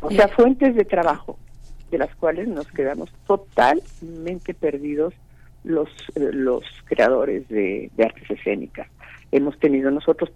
O 0.00 0.10
sea, 0.10 0.28
fuentes 0.28 0.74
de 0.74 0.84
trabajo 0.84 1.38
de 1.90 1.98
las 1.98 2.14
cuales 2.16 2.48
nos 2.48 2.66
quedamos 2.68 3.10
totalmente 3.26 4.54
perdidos 4.54 5.14
los, 5.64 5.88
eh, 6.14 6.30
los 6.32 6.64
creadores 6.84 7.48
de, 7.48 7.90
artes 7.98 8.30
escénicas. 8.30 8.88
Hemos 9.32 9.58
tenido 9.58 9.90
nosotros 9.90 10.30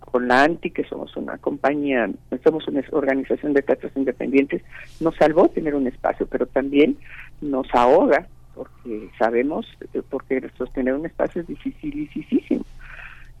con 0.00 0.28
la 0.28 0.44
ANTI, 0.44 0.70
que 0.70 0.84
somos 0.84 1.16
una 1.16 1.36
compañía, 1.38 2.08
somos 2.44 2.66
una 2.68 2.82
organización 2.92 3.52
de 3.52 3.62
teatros 3.62 3.92
independientes, 3.96 4.62
nos 5.00 5.16
salvó 5.16 5.48
tener 5.48 5.74
un 5.74 5.86
espacio, 5.86 6.26
pero 6.26 6.46
también 6.46 6.96
nos 7.40 7.66
ahoga, 7.74 8.26
porque 8.54 9.10
sabemos, 9.18 9.66
eh, 9.92 10.02
porque 10.08 10.48
sostener 10.56 10.94
un 10.94 11.06
espacio 11.06 11.42
es 11.42 11.48
dificilísimo. 11.48 12.64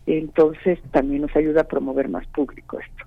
Entonces 0.06 0.78
también 0.90 1.22
nos 1.22 1.34
ayuda 1.36 1.62
a 1.62 1.68
promover 1.68 2.08
más 2.08 2.26
público 2.28 2.78
esto. 2.78 3.05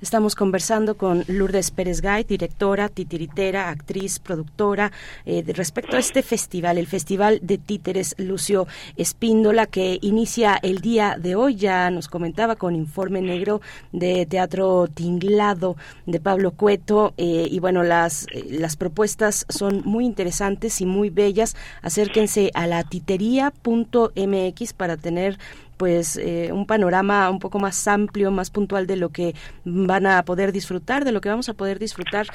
Estamos 0.00 0.34
conversando 0.34 0.96
con 0.96 1.24
Lourdes 1.28 1.70
Pérez 1.70 2.02
Gay, 2.02 2.24
directora, 2.24 2.90
titiritera, 2.90 3.70
actriz, 3.70 4.18
productora, 4.18 4.92
eh, 5.24 5.42
respecto 5.54 5.96
a 5.96 5.98
este 5.98 6.22
festival, 6.22 6.76
el 6.76 6.86
Festival 6.86 7.40
de 7.42 7.56
Títeres 7.56 8.14
Lucio 8.18 8.66
Espíndola, 8.96 9.66
que 9.66 9.98
inicia 10.02 10.58
el 10.62 10.80
día 10.80 11.16
de 11.18 11.36
hoy. 11.36 11.56
Ya 11.56 11.90
nos 11.90 12.08
comentaba 12.08 12.56
con 12.56 12.76
Informe 12.76 13.22
Negro 13.22 13.62
de 13.92 14.26
Teatro 14.26 14.88
Tinglado 14.88 15.76
de 16.04 16.20
Pablo 16.20 16.50
Cueto. 16.50 17.14
Eh, 17.16 17.48
y 17.50 17.60
bueno, 17.60 17.82
las, 17.82 18.26
eh, 18.32 18.44
las 18.50 18.76
propuestas 18.76 19.46
son 19.48 19.82
muy 19.86 20.04
interesantes 20.04 20.82
y 20.82 20.86
muy 20.86 21.08
bellas. 21.08 21.56
Acérquense 21.80 22.50
a 22.52 22.66
la 22.66 22.82
titería.mx 22.84 24.72
para 24.74 24.96
tener 24.98 25.38
pues 25.76 26.16
eh, 26.16 26.50
un 26.52 26.66
panorama 26.66 27.30
un 27.30 27.38
poco 27.38 27.58
más 27.58 27.86
amplio, 27.88 28.30
más 28.30 28.50
puntual 28.50 28.86
de 28.86 28.96
lo 28.96 29.10
que 29.10 29.34
van 29.64 30.06
a 30.06 30.22
poder 30.24 30.52
disfrutar, 30.52 31.04
de 31.04 31.12
lo 31.12 31.20
que 31.20 31.28
vamos 31.28 31.48
a 31.48 31.54
poder 31.54 31.78
disfrutar. 31.78 32.26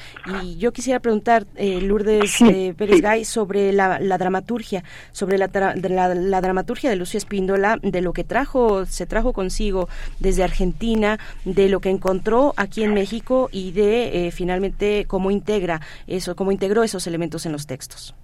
Y 0.44 0.58
yo 0.58 0.72
quisiera 0.74 1.00
preguntar, 1.00 1.46
eh, 1.56 1.82
Lourdes 1.82 2.38
Pérez 2.78 3.02
Gay, 3.02 3.26
sobre 3.26 3.72
la, 3.74 4.00
dramaturgia, 4.18 4.84
sobre 5.12 5.38
la, 5.38 5.50
la, 5.76 6.42
dramaturgia 6.42 6.90
de 6.90 6.96
Lucio 6.96 7.18
Espíndola, 7.18 7.78
de 7.82 8.02
lo 8.02 8.14
que 8.14 8.24
trajo, 8.24 8.86
se 8.86 9.06
trajo 9.06 9.34
consigo 9.34 9.90
desde 10.20 10.44
Argentina, 10.44 11.20
de 11.46 11.70
lo 11.70 11.80
que 11.80 11.90
encontró 11.90 12.54
aquí 12.58 12.84
en 12.84 12.94
México 12.94 13.50
y 13.52 13.72
de 13.72 14.32
finalmente 14.34 15.06
cómo 15.08 15.32
integra 15.32 15.82
eso, 16.08 16.36
cómo 16.36 16.52
integró 16.52 16.84
esos 16.84 17.08
elementos 17.08 17.46
en 17.46 17.52
los 17.52 17.68
textos. 17.68 18.16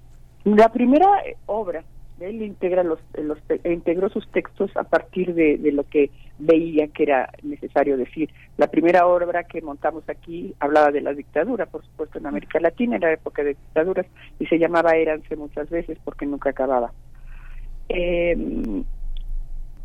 La 0.45 0.71
primera 0.71 1.07
obra, 1.47 1.83
él 2.19 2.41
integra 2.41 2.83
los, 2.83 2.99
los, 3.21 3.37
integró 3.63 4.09
sus 4.09 4.27
textos 4.31 4.71
a 4.75 4.83
partir 4.83 5.33
de, 5.33 5.57
lo 5.71 5.83
que 5.83 6.09
veía 6.39 6.87
que 6.87 7.03
era 7.03 7.29
necesario 7.43 7.97
decir. 7.97 8.29
La 8.57 8.67
primera 8.67 9.05
obra 9.05 9.43
que 9.43 9.61
montamos 9.61 10.07
aquí 10.07 10.53
hablaba 10.59 10.91
de 10.91 11.01
la 11.01 11.13
dictadura, 11.13 11.65
por 11.65 11.83
supuesto, 11.83 12.17
en 12.17 12.27
América 12.27 12.59
Latina, 12.59 12.95
era 12.95 13.11
época 13.11 13.43
de 13.43 13.49
dictaduras, 13.49 14.05
y 14.39 14.45
se 14.45 14.57
llamaba 14.57 14.95
Éranse 14.95 15.35
muchas 15.35 15.69
veces 15.69 15.97
porque 16.03 16.25
nunca 16.25 16.51
acababa. 16.51 16.93
Eh, 17.89 18.83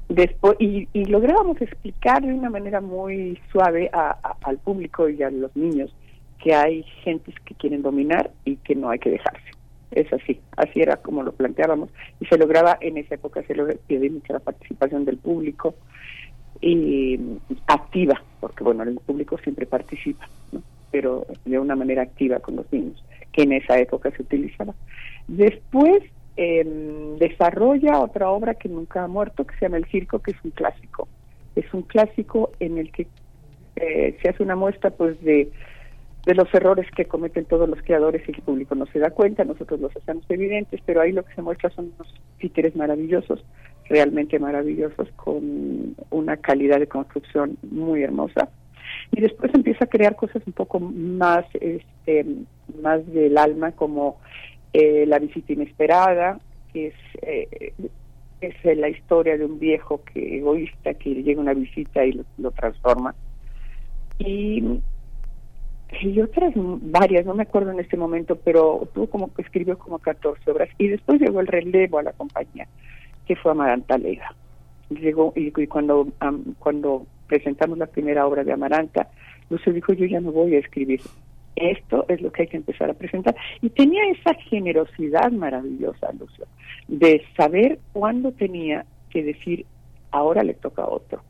después 0.09 0.57
y, 0.61 0.87
lográbamos 1.05 1.61
explicar 1.61 2.23
de 2.23 2.33
una 2.33 2.49
manera 2.49 2.81
muy 2.81 3.38
suave 3.51 3.90
al 3.93 4.59
público 4.59 5.09
y 5.09 5.23
a 5.23 5.31
los 5.31 5.55
niños 5.57 5.95
que 6.43 6.55
hay 6.55 6.83
gentes 7.05 7.35
que 7.45 7.55
quieren 7.55 7.83
dominar 7.83 8.31
y 8.45 8.57
que 8.57 8.75
no 8.75 8.88
hay 8.88 8.99
que 8.99 9.11
dejarse 9.11 9.60
es 9.90 10.12
así, 10.12 10.40
así 10.57 10.81
era 10.81 10.96
como 10.96 11.22
lo 11.22 11.33
planteábamos 11.33 11.90
y 12.20 12.26
se 12.26 12.38
lograba 12.38 12.79
en 12.81 12.98
esa 12.98 13.16
época, 13.16 13.42
se 13.42 13.55
lograba 13.55 13.81
mucha 13.88 14.33
la 14.35 14.38
participación 14.40 15.05
del 15.05 15.18
público 15.18 15.74
y 16.61 17.18
activa, 17.66 18.22
porque 18.40 18.64
bueno, 18.64 18.83
el 18.83 18.94
público 18.96 19.38
siempre 19.38 19.66
participa, 19.66 20.29
pero 20.90 21.26
de 21.44 21.59
una 21.59 21.74
manera 21.74 22.03
activa 22.03 22.40
con 22.40 22.57
los 22.57 22.70
niños, 22.72 23.03
que 23.33 23.42
en 23.42 23.53
esa 23.53 23.79
época 23.79 24.11
se 24.11 24.22
utilizaba. 24.22 24.74
Después 25.26 26.03
em, 26.37 27.16
desarrolla 27.18 28.00
otra 28.00 28.31
obra 28.31 28.55
que 28.55 28.68
nunca 28.68 29.05
ha 29.05 29.09
muerto, 29.09 29.46
que 29.46 29.55
se 29.57 29.66
llama 29.66 29.79
El 29.79 29.87
Circo, 29.87 30.18
que 30.18 30.33
es 30.33 30.37
un 30.44 30.50
clásico. 30.50 31.09
Es 31.57 31.72
un 31.72 31.83
clásico 31.83 32.53
en 32.61 32.79
el 32.79 32.92
que 32.92 33.07
eh, 33.76 34.18
se 34.20 34.29
hace 34.29 34.42
una 34.42 34.57
muestra 34.57 34.90
pues 34.90 35.20
de 35.22 35.50
de 36.26 36.35
los 36.35 36.52
errores 36.52 36.87
que 36.94 37.06
cometen 37.06 37.46
todos 37.46 37.68
los 37.68 37.80
creadores 37.83 38.22
y 38.28 38.33
el 38.33 38.42
público 38.42 38.74
no 38.74 38.87
se 38.87 38.98
da 38.98 39.11
cuenta, 39.11 39.44
nosotros 39.44 39.80
los 39.80 39.96
hacemos 39.96 40.24
evidentes, 40.28 40.80
pero 40.85 41.00
ahí 41.00 41.12
lo 41.12 41.24
que 41.24 41.35
se 41.35 41.42
muestra 41.42 41.70
son 41.70 41.92
unos 41.96 42.14
títeres 42.38 42.76
maravillosos, 42.76 43.42
realmente 43.88 44.38
maravillosos, 44.38 45.09
con 45.16 45.96
una 46.11 46.37
calidad 46.37 46.78
de 46.78 46.87
construcción 46.87 47.56
muy 47.70 48.02
hermosa. 48.02 48.50
Y 49.12 49.20
después 49.20 49.52
empieza 49.54 49.85
a 49.85 49.88
crear 49.88 50.16
cosas 50.16 50.42
un 50.46 50.52
poco 50.52 50.78
más, 50.78 51.46
este, 51.61 52.26
más 52.83 53.06
del 53.12 53.38
alma, 53.38 53.72
como 53.72 54.18
eh, 54.72 55.06
La 55.06 55.18
visita 55.18 55.52
inesperada, 55.52 56.38
que 56.72 56.88
es, 56.88 56.94
eh, 57.22 57.72
es 58.40 58.78
la 58.78 58.88
historia 58.88 59.38
de 59.38 59.44
un 59.44 59.59
viejo 59.59 60.02
que 60.04 60.38
egoísta 60.38 60.94
que 60.94 61.22
llega 61.22 61.40
una 61.40 61.54
visita 61.54 62.04
y 62.04 62.20
lo 62.38 62.50
transforma. 62.50 63.14
Y 64.18 64.80
y 66.00 66.20
otras 66.20 66.53
varias, 66.55 67.26
no 67.26 67.35
me 67.35 67.42
acuerdo 67.42 67.72
en 67.72 67.81
este 67.81 67.96
momento, 67.96 68.37
pero 68.37 68.88
tuvo 68.94 69.09
como 69.09 69.31
escribió 69.38 69.79
como 69.79 69.98
14 69.98 70.50
obras 70.50 70.68
y 70.79 70.88
después 70.88 71.20
llegó 71.20 71.40
el 71.40 71.46
relevo 71.46 71.98
a 71.98 72.03
la 72.03 72.12
compañía, 72.12 72.68
que 73.26 73.37
fue 73.37 73.53
Amaranta 73.53 73.98
Lega. 73.98 74.35
Llegó 74.88 75.33
y, 75.37 75.50
cuando 75.66 76.09
cuando 76.59 77.07
presentamos 77.26 77.79
la 77.79 77.87
primera 77.87 78.26
obra 78.26 78.44
de 78.44 78.53
Amaranta, 78.53 79.09
Lucio 79.50 79.72
dijo, 79.72 79.92
yo 79.92 80.07
ya 80.07 80.20
no 80.20 80.33
voy 80.33 80.55
a 80.55 80.59
escribir. 80.59 81.00
Esto 81.57 82.07
es 82.09 82.22
lo 82.22 82.33
que 82.33 82.42
hay 82.42 82.48
que 82.48 82.57
empezar 82.57 82.90
a 82.90 82.94
presentar. 82.94 83.35
Y 83.61 83.70
tenía 83.70 84.03
esa 84.11 84.35
generosidad 84.35 85.31
maravillosa, 85.31 86.12
Lucio, 86.18 86.46
de 86.88 87.22
saber 87.37 87.79
cuándo 87.92 88.33
tenía 88.33 88.87
que 89.11 89.22
decir, 89.22 89.66
ahora 90.11 90.42
le 90.42 90.55
toca 90.55 90.83
a 90.83 90.88
otro. 90.88 91.22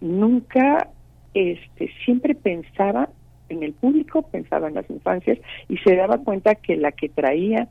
Nunca, 0.00 0.88
este, 1.34 1.90
siempre 2.04 2.34
pensaba 2.34 3.08
en 3.52 3.62
el 3.62 3.72
público, 3.72 4.22
pensaba 4.22 4.68
en 4.68 4.74
las 4.74 4.88
infancias 4.90 5.38
y 5.68 5.76
se 5.78 5.96
daba 5.96 6.18
cuenta 6.18 6.54
que 6.54 6.76
la 6.76 6.92
que 6.92 7.08
traía 7.08 7.68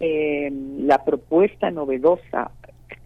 eh, 0.00 0.50
la 0.78 1.04
propuesta 1.04 1.70
novedosa 1.70 2.50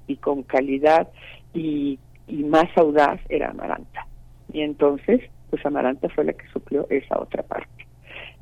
y 0.06 0.16
con 0.16 0.42
calidad 0.42 1.08
y, 1.54 1.98
más 2.28 2.66
audaz 2.76 3.20
era 3.28 3.50
Amaranta. 3.50 4.06
Y 4.52 4.62
entonces, 4.62 5.20
pues 5.50 5.64
Amaranta 5.64 6.08
fue 6.08 6.24
la 6.24 6.32
que 6.32 6.46
suplió 6.52 6.86
esa 6.90 7.20
otra 7.20 7.42
parte. 7.42 7.86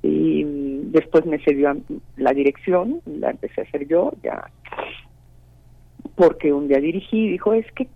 Y 0.03 0.45
mm, 0.45 0.93
después 0.93 1.27
me 1.27 1.39
cedió 1.39 1.77
la 2.17 2.33
dirección, 2.33 3.01
la 3.05 3.31
empecé 3.31 3.61
a 3.61 3.65
hacer 3.65 3.87
yo, 3.87 4.13
ya 4.23 4.51
porque 6.15 6.53
un 6.53 6.69
día 6.69 6.79
dirigí 6.79 7.27
y 7.27 7.31
dijo, 7.31 7.53
es 7.55 7.71
que 7.73 7.89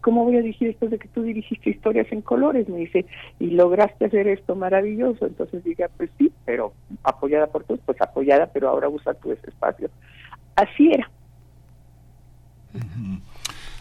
¿cómo 0.00 0.24
voy 0.24 0.36
a 0.36 0.42
dirigir 0.42 0.68
después 0.68 0.90
de 0.90 0.98
que 0.98 1.08
tú 1.08 1.22
dirigiste 1.22 1.70
historias 1.70 2.10
en 2.10 2.22
colores? 2.22 2.68
Me 2.68 2.78
dice, 2.78 3.06
y 3.38 3.50
lograste 3.50 4.06
hacer 4.06 4.28
esto 4.28 4.54
maravilloso. 4.54 5.26
Entonces 5.26 5.64
dije, 5.64 5.86
pues 5.96 6.10
sí, 6.18 6.32
pero 6.44 6.74
apoyada 7.02 7.46
por 7.46 7.64
todos, 7.64 7.80
pues 7.84 8.00
apoyada, 8.00 8.46
pero 8.52 8.68
ahora 8.68 8.88
usa 8.88 9.14
tu 9.14 9.32
ese 9.32 9.50
espacio. 9.50 9.90
Así 10.56 10.90
era. 10.92 11.10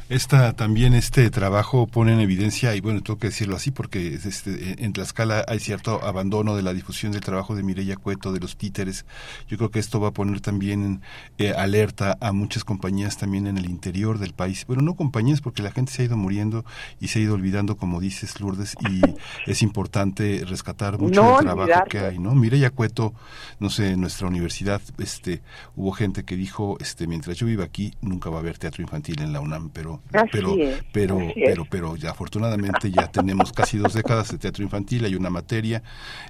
Esta, 0.09 0.53
también 0.53 0.93
este 0.93 1.29
trabajo 1.29 1.87
pone 1.87 2.13
en 2.13 2.19
evidencia, 2.19 2.75
y 2.75 2.81
bueno, 2.81 3.01
tengo 3.01 3.17
que 3.17 3.27
decirlo 3.27 3.55
así 3.55 3.71
porque 3.71 4.15
este, 4.15 4.83
en 4.83 4.93
Tlaxcala 4.93 5.45
hay 5.47 5.59
cierto 5.59 6.03
abandono 6.03 6.55
de 6.55 6.61
la 6.61 6.73
difusión 6.73 7.13
del 7.13 7.21
trabajo 7.21 7.55
de 7.55 7.63
Mireya 7.63 7.95
Cueto, 7.95 8.33
de 8.33 8.39
los 8.39 8.57
títeres. 8.57 9.05
Yo 9.47 9.57
creo 9.57 9.71
que 9.71 9.79
esto 9.79 9.99
va 9.99 10.09
a 10.09 10.11
poner 10.11 10.41
también 10.41 11.01
eh, 11.37 11.51
alerta 11.51 12.17
a 12.19 12.33
muchas 12.33 12.63
compañías 12.63 13.17
también 13.17 13.47
en 13.47 13.57
el 13.57 13.65
interior 13.65 14.19
del 14.19 14.33
país. 14.33 14.65
Bueno, 14.67 14.81
no 14.81 14.95
compañías 14.95 15.41
porque 15.41 15.63
la 15.63 15.71
gente 15.71 15.91
se 15.91 16.01
ha 16.01 16.05
ido 16.05 16.17
muriendo 16.17 16.65
y 16.99 17.07
se 17.07 17.19
ha 17.19 17.21
ido 17.21 17.33
olvidando, 17.33 17.77
como 17.77 18.01
dices, 18.01 18.39
Lourdes, 18.41 18.75
y 18.89 19.01
es 19.49 19.61
importante 19.61 20.43
rescatar 20.45 20.99
mucho 20.99 21.39
el 21.39 21.45
trabajo 21.45 21.85
que 21.89 21.99
hay, 21.99 22.19
¿no? 22.19 22.35
Mireya 22.35 22.71
Cueto, 22.71 23.13
no 23.59 23.69
sé, 23.69 23.91
en 23.91 24.01
nuestra 24.01 24.27
universidad 24.27 24.81
este, 24.97 25.41
hubo 25.75 25.91
gente 25.91 26.23
que 26.23 26.35
dijo, 26.35 26.77
este, 26.79 27.07
mientras 27.07 27.37
yo 27.37 27.47
viva 27.47 27.63
aquí, 27.63 27.93
nunca 28.01 28.29
va 28.29 28.37
a 28.37 28.39
haber 28.39 28.57
teatro 28.57 28.81
infantil 28.81 29.21
en 29.21 29.33
la 29.33 29.39
UNAM, 29.39 29.69
pero 29.69 29.92
pero, 30.31 30.55
pero, 30.91 31.19
pero, 31.35 31.65
pero 31.69 31.95
ya 31.95 32.11
afortunadamente 32.11 32.91
ya 32.91 33.11
tenemos 33.11 33.51
casi 33.51 33.77
dos 33.77 33.93
décadas 33.93 34.31
de 34.31 34.37
teatro 34.37 34.63
infantil, 34.63 35.05
hay 35.05 35.15
una 35.15 35.29
materia, 35.29 35.83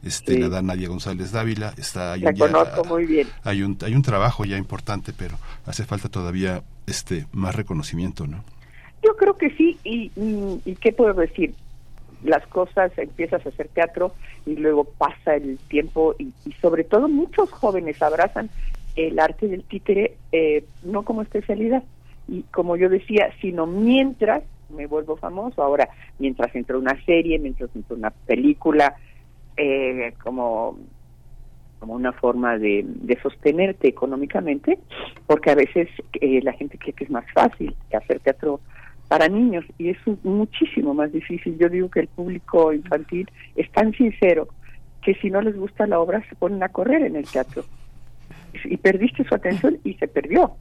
este, 0.04 0.39
la 0.39 0.49
da 0.49 0.62
Nadia 0.62 0.88
González 0.88 1.32
Dávila, 1.32 1.73
está, 1.78 2.13
hay, 2.13 2.23
un, 2.26 2.88
muy 2.88 3.06
bien. 3.06 3.28
hay 3.43 3.63
un, 3.63 3.78
hay 3.82 3.95
un 3.95 4.02
trabajo 4.02 4.45
ya 4.45 4.58
importante, 4.58 5.13
pero 5.17 5.38
hace 5.65 5.86
falta 5.86 6.10
todavía 6.10 6.63
este 6.88 7.26
más 7.32 7.56
reconocimiento, 7.56 8.28
¿no? 8.28 8.43
Yo 9.04 9.15
creo 9.17 9.38
que 9.38 9.49
sí, 9.52 9.78
y, 9.84 10.12
y, 10.65 10.76
qué 10.76 10.93
puedo 10.93 11.13
decir, 11.13 11.54
las 12.23 12.45
cosas 12.47 12.91
empiezas 12.97 13.45
a 13.45 13.49
hacer 13.49 13.67
teatro 13.67 14.13
y 14.45 14.56
luego 14.56 14.86
pasa 14.86 15.36
el 15.36 15.58
tiempo 15.67 16.15
y, 16.17 16.32
y 16.45 16.54
sobre 16.62 16.86
todo 16.86 17.10
muchos 17.10 17.52
jóvenes 17.52 18.02
abrazan 18.02 18.49
el 18.95 19.19
arte 19.19 19.47
del 19.47 19.63
títere 19.63 20.17
eh, 20.32 20.65
no 20.84 21.04
como 21.04 21.21
especialidad, 21.21 21.84
y 22.27 22.43
como 22.43 22.75
yo 22.75 22.89
decía, 22.89 23.29
sino 23.41 23.65
mientras 23.67 24.43
me 24.69 24.88
vuelvo 24.88 25.17
famoso. 25.17 25.62
Ahora, 25.62 25.89
mientras 26.19 26.53
entro 26.55 26.79
una 26.79 26.99
serie, 27.05 27.39
mientras 27.39 27.69
entro 27.75 27.95
una 27.95 28.12
película, 28.12 28.95
eh, 29.57 30.13
como 30.23 30.77
como 31.79 31.95
una 31.95 32.13
forma 32.13 32.57
de, 32.57 32.81
de 32.86 33.19
sostenerte 33.21 33.89
económicamente, 33.89 34.79
porque 35.27 35.51
a 35.51 35.55
veces 35.55 35.89
eh, 36.21 36.39
la 36.41 36.53
gente 36.53 36.77
cree 36.77 36.93
que 36.93 37.03
es 37.03 37.09
más 37.09 37.25
fácil 37.33 37.75
hacer 37.93 38.21
teatro 38.21 38.62
para 39.09 39.27
niños 39.27 39.65
y 39.77 39.89
es 39.89 39.97
muchísimo 40.23 40.93
más 40.93 41.12
difícil. 41.12 41.57
Yo 41.57 41.67
digo 41.67 41.89
que 41.89 41.99
el 41.99 42.07
público 42.07 42.71
infantil 42.71 43.29
es 43.57 43.69
tan 43.73 43.91
sincero 43.91 44.47
que 45.01 45.13
si 45.15 45.29
no 45.29 45.41
les 45.41 45.57
gusta 45.57 45.86
la 45.86 45.99
obra 45.99 46.23
se 46.29 46.36
ponen 46.38 46.63
a 46.63 46.69
correr 46.69 47.03
en 47.03 47.17
el 47.17 47.27
teatro 47.27 47.65
y 48.63 48.77
perdiste 48.77 49.25
su 49.25 49.36
atención 49.36 49.77
y 49.83 49.95
se 49.95 50.07
perdió. 50.07 50.55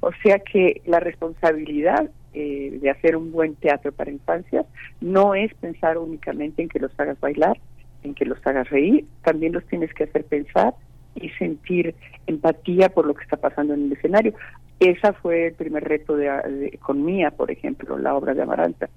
O 0.00 0.10
sea 0.22 0.40
que 0.40 0.82
la 0.86 1.00
responsabilidad 1.00 2.10
eh, 2.34 2.78
de 2.80 2.90
hacer 2.90 3.16
un 3.16 3.30
buen 3.30 3.54
teatro 3.54 3.92
para 3.92 4.10
infancias 4.10 4.66
no 5.00 5.34
es 5.34 5.54
pensar 5.54 5.98
únicamente 5.98 6.62
en 6.62 6.68
que 6.68 6.80
los 6.80 6.98
hagas 6.98 7.20
bailar, 7.20 7.58
en 8.02 8.14
que 8.14 8.24
los 8.24 8.44
hagas 8.46 8.68
reír, 8.70 9.04
también 9.22 9.52
los 9.52 9.64
tienes 9.66 9.92
que 9.94 10.04
hacer 10.04 10.24
pensar 10.24 10.74
y 11.14 11.28
sentir 11.30 11.94
empatía 12.26 12.88
por 12.88 13.06
lo 13.06 13.14
que 13.14 13.22
está 13.22 13.36
pasando 13.36 13.74
en 13.74 13.84
el 13.84 13.92
escenario. 13.92 14.34
Esa 14.80 15.12
fue 15.12 15.48
el 15.48 15.54
primer 15.54 15.84
reto 15.84 16.16
de, 16.16 16.78
con 16.82 17.04
Mía, 17.04 17.30
por 17.30 17.50
ejemplo, 17.50 17.98
la 17.98 18.14
obra 18.16 18.34
de 18.34 18.42
Amaranta, 18.42 18.88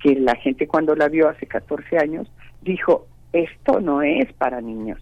que 0.00 0.14
la 0.14 0.36
gente 0.36 0.68
cuando 0.68 0.94
la 0.94 1.08
vio 1.08 1.28
hace 1.28 1.46
14 1.46 1.98
años 1.98 2.30
dijo, 2.60 3.06
esto 3.32 3.80
no 3.80 4.02
es 4.02 4.32
para 4.34 4.60
niños. 4.60 5.00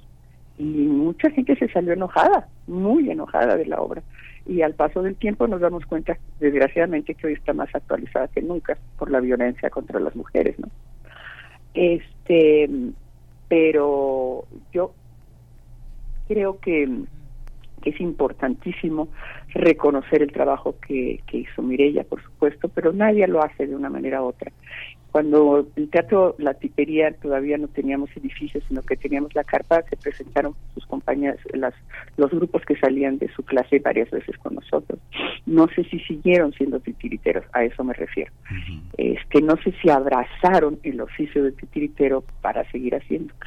Y 0.59 0.65
mucha 0.65 1.31
gente 1.31 1.57
se 1.57 1.69
salió 1.69 1.93
enojada, 1.93 2.49
muy 2.67 3.11
enojada 3.11 3.57
de 3.57 3.67
la 3.67 3.81
obra. 3.81 4.03
Y 4.47 4.63
al 4.63 4.75
paso 4.75 5.03
del 5.03 5.17
tiempo 5.17 5.47
nos 5.47 5.61
damos 5.61 5.87
cuenta, 5.87 6.19
desgraciadamente, 6.39 7.15
que 7.15 7.27
hoy 7.27 7.33
está 7.35 7.53
más 7.53 7.75
actualizada 7.75 8.29
que 8.29 8.43
nunca 8.43 8.77
por 8.99 9.11
la 9.11 9.21
violencia 9.21 9.71
contra 9.71 10.01
las 10.01 10.15
mujeres, 10.17 10.59
¿no? 10.59 10.69
Este, 11.75 12.69
pero 13.49 14.45
yo 14.73 14.93
creo 16.29 16.59
que, 16.61 16.89
es 17.83 17.99
importantísimo 17.99 19.09
reconocer 19.55 20.21
el 20.21 20.33
trabajo 20.33 20.77
que, 20.87 21.23
que 21.27 21.39
hizo 21.39 21.63
Mirella, 21.63 22.05
por 22.05 22.23
supuesto, 22.23 22.69
pero 22.69 22.93
nadie 22.93 23.27
lo 23.27 23.43
hace 23.43 23.67
de 23.67 23.75
una 23.75 23.89
manera 23.89 24.23
u 24.23 24.27
otra 24.27 24.53
cuando 25.11 25.67
el 25.77 25.89
teatro 25.91 26.37
La 26.39 26.55
Tipería 26.55 27.13
todavía 27.13 27.59
no 27.59 27.69
teníamos 27.69 28.11
edificios, 28.17 28.63
sino 28.69 28.83
que 28.83 28.97
teníamos 28.97 29.35
la 29.35 29.45
carpa, 29.45 29.83
se 29.89 29.97
presentaron 29.97 30.55
sus 30.75 30.87
compañías, 30.87 31.37
las, 31.53 31.75
los 32.17 32.31
grupos 32.31 32.65
que 32.65 32.77
salían 32.77 33.19
de 33.19 33.29
su 33.33 33.43
clase 33.43 33.81
varias 33.81 34.11
veces 34.11 34.37
con 34.39 34.55
nosotros. 34.55 34.99
No 35.47 35.67
sé 35.69 35.85
si 35.85 35.99
siguieron 36.01 36.53
siendo 36.53 36.81
titiriteros, 36.81 37.45
a 37.53 37.65
eso 37.65 37.83
me 37.83 37.95
refiero. 37.95 38.33
Este, 38.97 39.43
no 39.43 39.57
sé 39.63 39.75
si 39.83 39.91
abrazaron 39.91 40.79
el 40.85 41.01
oficio 41.01 41.43
de 41.43 41.53
titiritero 41.53 42.23
para 42.41 42.69
seguir 42.71 42.95
haciéndolo. 42.95 43.39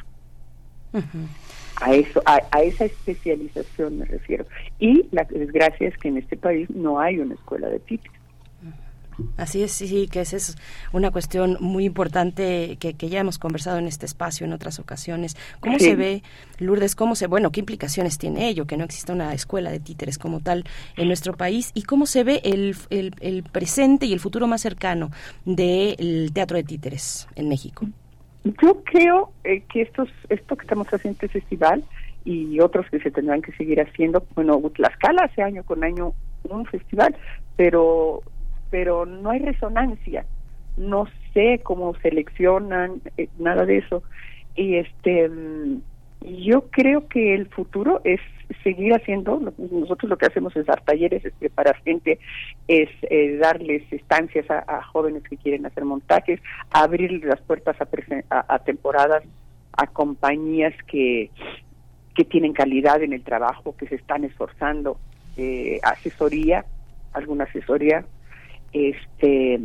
A 1.80 1.92
eso, 1.92 2.22
a, 2.24 2.40
a, 2.52 2.62
esa 2.62 2.84
especialización 2.84 3.98
me 3.98 4.04
refiero. 4.04 4.46
Y 4.78 5.06
la 5.10 5.24
desgracia 5.24 5.88
es 5.88 5.98
que 5.98 6.08
en 6.08 6.18
este 6.18 6.36
país 6.36 6.70
no 6.70 7.00
hay 7.00 7.18
una 7.18 7.34
escuela 7.34 7.68
de 7.68 7.80
títeres. 7.80 8.23
Así 9.36 9.62
es, 9.62 9.72
sí, 9.72 10.08
que 10.10 10.20
esa 10.20 10.36
es 10.36 10.56
una 10.92 11.10
cuestión 11.10 11.56
muy 11.60 11.84
importante 11.84 12.76
que, 12.80 12.94
que, 12.94 13.08
ya 13.08 13.20
hemos 13.20 13.38
conversado 13.38 13.78
en 13.78 13.86
este 13.86 14.06
espacio 14.06 14.46
en 14.46 14.52
otras 14.52 14.78
ocasiones. 14.78 15.36
¿Cómo 15.60 15.78
sí. 15.78 15.86
se 15.86 15.96
ve, 15.96 16.22
Lourdes, 16.58 16.94
cómo 16.94 17.14
se, 17.14 17.26
bueno, 17.26 17.50
qué 17.52 17.60
implicaciones 17.60 18.18
tiene 18.18 18.48
ello, 18.48 18.66
que 18.66 18.76
no 18.76 18.84
exista 18.84 19.12
una 19.12 19.32
escuela 19.34 19.70
de 19.70 19.80
títeres 19.80 20.18
como 20.18 20.40
tal 20.40 20.64
en 20.96 21.06
nuestro 21.06 21.34
país? 21.34 21.70
¿Y 21.74 21.82
cómo 21.82 22.06
se 22.06 22.24
ve 22.24 22.40
el, 22.44 22.76
el, 22.90 23.14
el 23.20 23.42
presente 23.44 24.06
y 24.06 24.12
el 24.12 24.20
futuro 24.20 24.46
más 24.46 24.62
cercano 24.62 25.10
del 25.44 26.32
teatro 26.32 26.56
de 26.56 26.64
títeres 26.64 27.28
en 27.36 27.48
México? 27.48 27.86
Yo 28.44 28.82
creo 28.84 29.32
eh, 29.44 29.62
que 29.72 29.82
estos, 29.82 30.08
esto 30.28 30.56
que 30.56 30.62
estamos 30.62 30.86
haciendo 30.88 31.16
este 31.16 31.40
festival 31.40 31.82
y 32.24 32.60
otros 32.60 32.86
que 32.90 33.00
se 33.00 33.10
tendrán 33.10 33.42
que 33.42 33.52
seguir 33.52 33.80
haciendo, 33.80 34.24
bueno, 34.34 34.60
Tlaxcala 34.74 35.24
hace 35.24 35.42
año 35.42 35.62
con 35.64 35.82
año 35.82 36.12
un 36.44 36.66
festival, 36.66 37.16
pero 37.56 38.22
pero 38.74 39.06
no 39.06 39.30
hay 39.30 39.38
resonancia. 39.38 40.26
No 40.76 41.06
sé 41.32 41.60
cómo 41.62 41.94
seleccionan 42.02 43.02
eh, 43.16 43.28
nada 43.38 43.64
de 43.66 43.78
eso. 43.78 44.02
Y 44.56 44.78
este 44.78 45.30
yo 46.20 46.62
creo 46.72 47.06
que 47.06 47.36
el 47.36 47.46
futuro 47.46 48.00
es 48.02 48.20
seguir 48.64 48.92
haciendo 48.92 49.54
nosotros 49.70 50.10
lo 50.10 50.18
que 50.18 50.26
hacemos 50.26 50.56
es 50.56 50.66
dar 50.66 50.80
talleres 50.80 51.24
es 51.24 51.34
gente 51.84 52.18
es 52.66 52.88
eh, 53.02 53.36
darles 53.36 53.84
estancias 53.92 54.46
a, 54.50 54.82
jóvenes 54.82 55.22
que 55.22 55.36
quieren 55.36 55.66
hacer 55.66 55.84
montajes 55.84 56.40
abrir 56.70 57.24
las 57.24 57.40
puertas 57.42 57.76
a, 57.80 57.86
a, 58.30 58.54
a 58.54 58.58
temporadas 58.60 59.22
a 59.72 59.86
compañías 59.86 60.74
que 60.86 61.30
que 62.14 62.24
tienen 62.24 62.54
calidad 62.54 63.02
en 63.02 63.12
el 63.12 63.22
trabajo 63.22 63.76
que 63.76 63.86
se 63.86 63.96
están 63.96 64.24
esforzando 64.24 64.98
eh, 65.36 65.78
asesoría 65.82 66.64
alguna 67.12 67.44
asesoría 67.44 68.04
este 68.74 69.58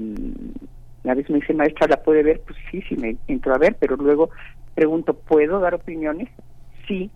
a 1.05 1.13
veces 1.15 1.31
me 1.31 1.39
dice 1.39 1.53
maestra 1.53 1.87
la 1.87 2.01
puede 2.03 2.23
ver 2.23 2.41
pues 2.45 2.57
sí 2.71 2.81
sí 2.87 2.95
me 2.95 3.17
entro 3.27 3.53
a 3.53 3.57
ver 3.57 3.75
pero 3.79 3.95
luego 3.95 4.29
pregunto 4.75 5.13
puedo 5.13 5.59
dar 5.59 5.73
opiniones 5.73 6.29
sí. 6.89 7.09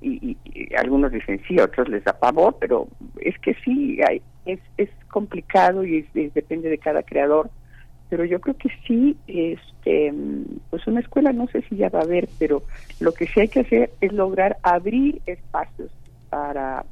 Y, 0.00 0.36
algunos 0.76 1.12
dicen 1.12 1.40
sí 1.46 1.58
otros 1.60 1.88
les 1.88 2.02
da 2.02 2.12
pavor 2.18 2.56
pero 2.58 2.88
es 3.20 3.38
que 3.38 3.54
sí 3.64 4.00
hay, 4.06 4.20
es 4.46 4.58
es 4.76 4.90
complicado 5.10 5.84
y 5.84 5.98
es, 5.98 6.06
es, 6.14 6.34
depende 6.34 6.68
de 6.68 6.78
cada 6.78 7.02
creador. 7.02 7.50
Pero 8.10 8.24
yo 8.24 8.40
creo 8.40 8.56
que 8.56 8.68
sí 8.86 9.16
este 9.28 10.12
pues 10.70 10.86
una 10.88 11.00
escuela 11.00 11.32
no 11.32 11.46
sé 11.48 11.62
si 11.68 11.76
ya 11.76 11.88
va 11.88 12.00
a 12.00 12.02
haber 12.02 12.28
pero 12.38 12.62
lo 12.98 13.12
que 13.12 13.26
sí 13.28 13.40
hay 13.40 13.48
que 13.48 13.60
hacer 13.60 13.92
es 14.00 14.12
lograr 14.12 14.58
abrir 14.62 15.22
espacios 15.26 15.90
para 16.30 16.84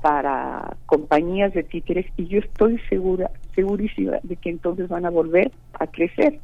para 0.00 0.76
compañías 0.86 1.52
de 1.54 1.62
títeres 1.62 2.06
y 2.16 2.26
yo 2.26 2.38
estoy 2.38 2.78
segura, 2.88 3.30
segurísima 3.54 4.18
de 4.22 4.36
que 4.36 4.50
entonces 4.50 4.88
van 4.88 5.06
a 5.06 5.10
volver 5.10 5.50
a 5.74 5.86
crecer. 5.86 6.40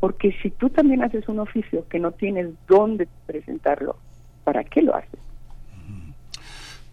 Porque 0.00 0.32
si 0.42 0.50
tú 0.50 0.70
también 0.70 1.02
haces 1.02 1.28
un 1.28 1.40
oficio 1.40 1.86
que 1.88 1.98
no 1.98 2.12
tienes 2.12 2.50
dónde 2.68 3.08
presentarlo, 3.26 3.96
¿para 4.44 4.62
qué 4.64 4.82
lo 4.82 4.94
haces? 4.94 5.27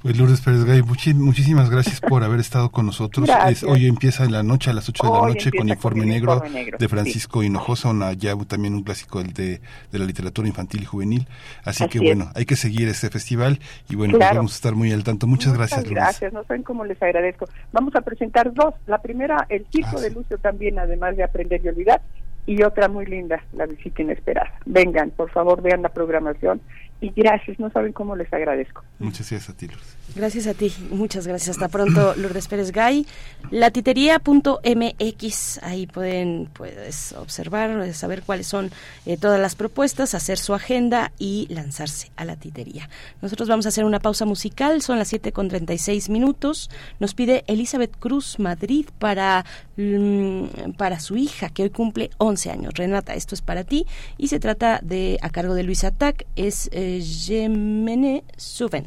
Pues 0.06 0.20
Lourdes 0.20 0.40
Pérez 0.40 0.66
Gay, 0.66 0.84
muchísimas 1.16 1.72
gracias 1.72 2.00
por 2.00 2.24
haber 2.24 2.40
estado 2.40 2.70
con 2.70 2.86
nosotros. 2.86 3.28
Es, 3.50 3.64
hoy 3.64 3.88
empieza 3.88 4.24
en 4.24 4.34
la 4.34 4.44
noche, 4.44 4.70
a 4.70 4.74
las 4.74 4.88
8 4.88 5.04
de 5.04 5.12
la 5.12 5.28
noche, 5.30 5.52
con 5.52 5.68
Informe, 5.68 6.02
con 6.02 6.10
Negro, 6.10 6.34
Informe 6.36 6.60
Negro, 6.60 6.78
de 6.78 6.88
Francisco 6.88 7.42
sí. 7.42 7.48
Hinojosa, 7.48 7.90
una, 7.90 8.14
ya 8.14 8.36
también 8.48 8.76
un 8.76 8.84
clásico 8.84 9.24
de, 9.24 9.62
de 9.92 10.00
la 10.00 10.06
literatura 10.06 10.48
infantil 10.48 10.84
y 10.84 10.86
juvenil. 10.86 11.28
Así, 11.64 11.86
Así 11.86 11.90
que 11.90 12.06
bueno, 12.06 12.30
hay 12.36 12.46
que 12.46 12.56
seguir 12.56 12.88
este 12.88 13.10
festival 13.10 13.58
y 13.90 13.96
bueno, 13.96 14.20
claro. 14.20 14.30
pues 14.30 14.38
vamos 14.38 14.52
a 14.52 14.56
estar 14.58 14.76
muy 14.76 14.92
al 14.92 15.04
tanto. 15.04 15.26
Muchas, 15.26 15.54
Muchas 15.54 15.58
gracias, 15.58 15.86
Lourdes. 15.86 16.04
Gracias, 16.04 16.34
no 16.34 16.44
saben 16.44 16.62
cómo 16.62 16.86
les 16.86 17.02
agradezco. 17.02 17.48
Vamos 17.72 17.96
a 17.96 18.02
presentar 18.02 18.54
dos. 18.54 18.76
La 18.86 19.02
primera, 19.02 19.48
El 19.50 19.66
Circo 19.72 19.98
ah, 19.98 20.02
de 20.02 20.12
Lucio 20.12 20.38
también, 20.38 20.78
además 20.78 21.18
de 21.18 21.24
Aprender 21.24 21.62
y 21.66 21.70
Olvidar, 21.70 22.04
y 22.46 22.62
otra 22.62 22.90
muy 22.90 23.08
linda, 23.08 23.44
La 23.54 23.66
Visita 23.66 24.04
Inesperada. 24.04 24.54
Vengan, 24.68 25.10
por 25.10 25.32
favor, 25.32 25.64
vean 25.64 25.82
la 25.82 25.90
programación 25.90 26.62
y 27.02 27.12
gracias, 27.16 27.60
no 27.60 27.70
saben 27.70 27.92
cómo 27.92 28.16
les 28.16 28.32
agradezco. 28.34 28.82
Muchas 29.00 29.30
gracias 29.30 29.50
a 29.50 29.58
ti, 29.58 29.68
Lourdes. 29.68 29.98
Gracias 30.16 30.48
a 30.48 30.54
ti, 30.54 30.74
muchas 30.92 31.28
gracias. 31.28 31.58
Hasta 31.58 31.68
pronto, 31.68 32.16
Lourdes 32.18 32.48
Pérez 32.48 32.72
Gay. 32.72 33.06
Latitería.mx, 33.52 35.60
ahí 35.62 35.88
pueden 35.88 36.48
puedes 36.54 37.12
observar, 37.14 37.94
saber 37.94 38.24
cuáles 38.24 38.48
son 38.48 38.72
eh, 39.06 39.18
todas 39.18 39.42
las 39.42 39.56
propuestas, 39.56 40.16
hacer 40.16 40.38
su 40.38 40.54
agenda 40.54 41.12
y 41.20 41.48
lanzarse 41.50 42.12
a 42.16 42.24
la 42.24 42.38
titería. 42.38 42.88
Nosotros 43.22 43.50
vamos 43.50 43.66
a 43.66 43.70
hacer 43.70 43.84
una 43.84 44.00
pausa 44.00 44.24
musical, 44.26 44.82
son 44.82 44.98
las 44.98 45.10
7 45.10 45.34
con 45.34 45.50
36 45.50 46.08
minutos. 46.10 46.70
Nos 47.00 47.14
pide 47.14 47.44
Elizabeth 47.48 47.98
Cruz 48.00 48.40
Madrid 48.40 48.86
para, 49.00 49.44
mm, 49.76 50.72
para 50.78 51.02
su 51.02 51.18
hija, 51.18 51.50
que 51.50 51.64
hoy 51.64 51.72
cumple 51.72 52.12
11 52.20 52.52
años. 52.52 52.74
Renata, 52.76 53.16
esto 53.16 53.36
es 53.36 53.42
para 53.42 53.66
ti 53.66 53.86
y 54.18 54.30
se 54.30 54.40
trata 54.40 54.80
de, 54.82 55.18
a 55.22 55.30
cargo 55.30 55.56
de 55.56 55.64
Luis 55.64 55.84
Atac, 55.84 56.26
es 56.36 56.70
eh, 56.72 56.85
Gemene 57.00 58.22
Suven. 58.38 58.86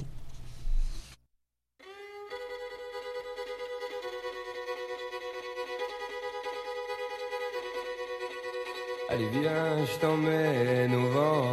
Allez 9.11 9.29
viens, 9.33 9.85
je 9.91 9.99
t'emmène 10.01 10.95
au 10.95 11.07
vent, 11.09 11.45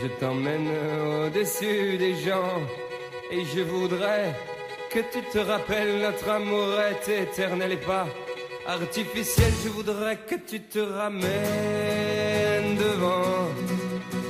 je 0.00 0.06
t'emmène 0.20 0.68
au-dessus 1.26 1.96
des 1.98 2.14
gens, 2.16 2.60
et 3.30 3.44
je 3.44 3.62
voudrais 3.62 4.34
que 4.90 5.00
tu 5.12 5.22
te 5.32 5.38
rappelles 5.38 6.00
notre 6.00 6.28
amour 6.28 6.68
est 6.80 7.22
éternel 7.22 7.72
et 7.72 7.76
pas 7.76 8.06
artificiel. 8.66 9.52
Je 9.64 9.68
voudrais 9.70 10.18
que 10.28 10.34
tu 10.34 10.60
te 10.60 10.80
ramènes 10.80 11.30
devant, 12.76 13.48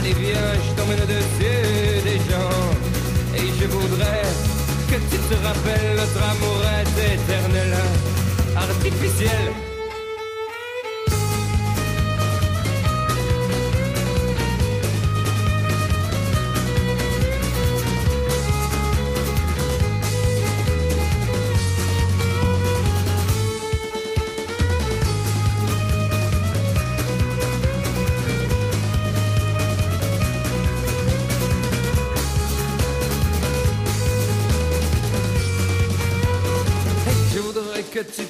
Allez 0.00 0.14
viens, 0.14 0.54
je 0.64 0.74
t'emmène 0.76 1.02
au-dessus 1.02 2.00
des 2.04 2.16
gens. 2.30 2.70
Et 3.36 3.48
je 3.60 3.66
voudrais 3.66 4.22
que 4.88 4.94
tu 4.94 5.18
te 5.28 5.34
rappelles 5.46 5.94
notre 5.94 6.22
amour 6.24 6.62
est 6.80 7.16
éternel, 7.16 7.76
artificiel. 8.56 9.69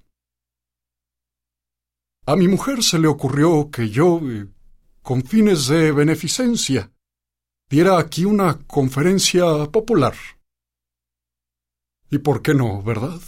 A 2.26 2.36
mi 2.36 2.48
mujer 2.48 2.82
se 2.82 2.98
le 2.98 3.08
ocurrió 3.08 3.70
que 3.70 3.90
yo, 3.90 4.20
eh, 4.24 4.48
con 5.04 5.24
fines 5.24 5.68
de 5.68 5.92
beneficencia, 5.92 6.92
diera 7.70 8.00
aquí 8.00 8.26
una 8.26 8.58
conferencia 8.66 9.70
popular. 9.72 10.16
¿Y 12.14 12.20
por 12.20 12.44
qué 12.44 12.54
no, 12.54 12.84
verdad? 12.84 13.20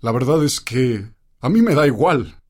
La 0.00 0.10
verdad 0.10 0.42
es 0.42 0.58
que 0.58 1.06
a 1.40 1.50
mí 1.50 1.60
me 1.60 1.74
da 1.74 1.86
igual. 1.86 2.40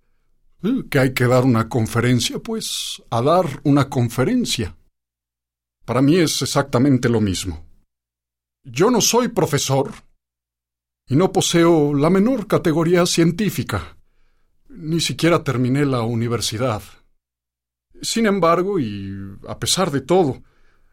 ¿eh? 0.63 0.85
Que 0.89 1.01
hay 1.01 1.13
que 1.13 1.27
dar 1.27 1.43
una 1.43 1.69
conferencia, 1.69 2.39
pues 2.39 3.03
a 3.11 3.21
dar 3.21 3.45
una 3.65 3.91
conferencia. 3.91 4.77
Para 5.85 6.03
mí 6.03 6.19
es 6.19 6.41
exactamente 6.41 7.09
lo 7.09 7.21
mismo. 7.21 7.67
Yo 8.63 8.93
no 8.93 9.01
soy 9.01 9.27
profesor 9.27 9.93
y 11.09 11.17
no 11.17 11.33
poseo 11.33 11.95
la 11.95 12.11
menor 12.11 12.47
categoría 12.47 13.05
científica. 13.05 13.97
Ni 14.69 15.01
siquiera 15.01 15.43
terminé 15.43 15.85
la 15.85 16.03
universidad. 16.03 16.81
Sin 18.03 18.27
embargo, 18.27 18.79
y 18.79 19.37
a 19.49 19.59
pesar 19.59 19.91
de 19.91 20.01
todo, 20.01 20.45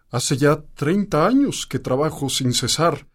hace 0.09 0.35
ya 0.35 0.63
treinta 0.73 1.27
años 1.27 1.67
que 1.67 1.77
trabajo 1.77 2.27
sin 2.27 2.53
cesar, 2.53 3.05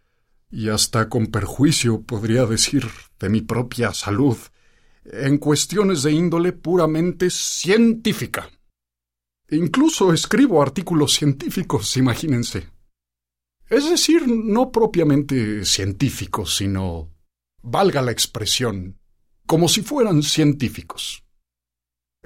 y 0.49 0.69
hasta 0.69 1.09
con 1.09 1.27
perjuicio, 1.27 2.01
podría 2.01 2.45
decir, 2.45 2.87
de 3.19 3.29
mi 3.29 3.41
propia 3.41 3.93
salud, 3.93 4.37
en 5.05 5.37
cuestiones 5.37 6.03
de 6.03 6.11
índole 6.11 6.53
puramente 6.53 7.29
científica. 7.29 8.49
Incluso 9.49 10.11
escribo 10.13 10.61
artículos 10.61 11.13
científicos, 11.13 11.95
imagínense. 11.97 12.69
Es 13.69 13.89
decir, 13.89 14.27
no 14.27 14.71
propiamente 14.71 15.65
científicos, 15.65 16.55
sino, 16.55 17.13
valga 17.61 18.01
la 18.01 18.11
expresión, 18.11 18.99
como 19.45 19.67
si 19.67 19.81
fueran 19.81 20.23
científicos. 20.23 21.23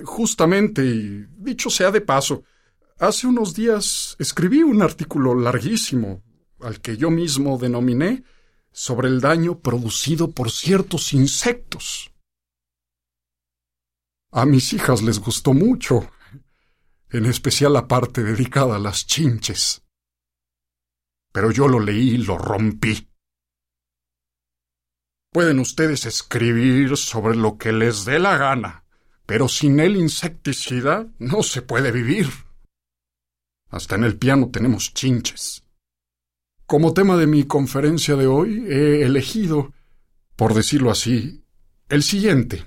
Justamente, 0.03 0.86
y 0.86 1.26
dicho 1.38 1.69
sea 1.69 1.91
de 1.91 2.01
paso, 2.01 2.43
hace 2.99 3.28
unos 3.28 3.55
días 3.55 4.15
escribí 4.19 4.63
un 4.63 4.82
artículo 4.82 5.36
larguísimo, 5.36 6.24
al 6.64 6.82
que 6.82 6.97
yo 6.97 7.09
mismo 7.09 7.57
denominé 7.57 8.24
sobre 8.72 9.07
el 9.07 9.22
daño 9.22 9.59
producido 9.59 10.32
por 10.32 10.51
ciertos 10.51 11.14
insectos. 11.14 12.12
A 14.32 14.45
mis 14.45 14.72
hijas 14.74 15.01
les 15.01 15.20
gustó 15.20 15.53
mucho, 15.53 16.09
en 17.09 17.26
especial 17.26 17.74
la 17.74 17.88
parte 17.88 18.24
dedicada 18.24 18.78
a 18.78 18.80
las 18.80 19.05
chinches. 19.05 19.84
Pero 21.34 21.51
yo 21.51 21.68
lo 21.68 21.80
leí 21.80 22.12
y 22.12 22.18
lo 22.18 22.38
rompí. 22.38 23.09
Pueden 25.32 25.59
ustedes 25.59 26.05
escribir 26.05 26.97
sobre 26.97 27.36
lo 27.36 27.57
que 27.57 27.72
les 27.72 28.05
dé 28.05 28.20
la 28.20 28.38
gana, 28.38 28.86
pero 29.26 29.47
sin 29.47 29.80
el 29.80 29.95
insecticida 29.95 31.07
no 31.20 31.43
se 31.43 31.62
puede 31.62 31.91
vivir. 31.91 32.30
Hasta 33.70 33.95
en 33.95 34.03
el 34.03 34.18
piano 34.18 34.49
tenemos 34.51 34.93
chinches. 34.93 35.64
Como 36.72 36.93
tema 36.93 37.17
de 37.17 37.28
mi 37.28 37.43
conferencia 37.43 38.15
de 38.15 38.28
hoy 38.28 38.65
he 38.65 39.03
elegido, 39.03 39.74
por 40.38 40.53
decirlo 40.53 40.89
así, 40.89 41.43
el 41.89 42.01
siguiente. 42.01 42.65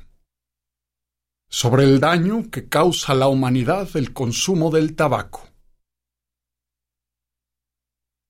Sobre 1.49 1.85
el 1.85 2.01
daño 2.01 2.51
que 2.51 2.69
causa 2.69 3.13
a 3.13 3.15
la 3.15 3.29
humanidad 3.29 3.89
el 3.95 4.13
consumo 4.13 4.71
del 4.71 4.95
tabaco. 4.95 5.49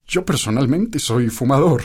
Yo 0.07 0.23
personalmente 0.23 0.97
soy 0.97 1.27
fumador, 1.27 1.83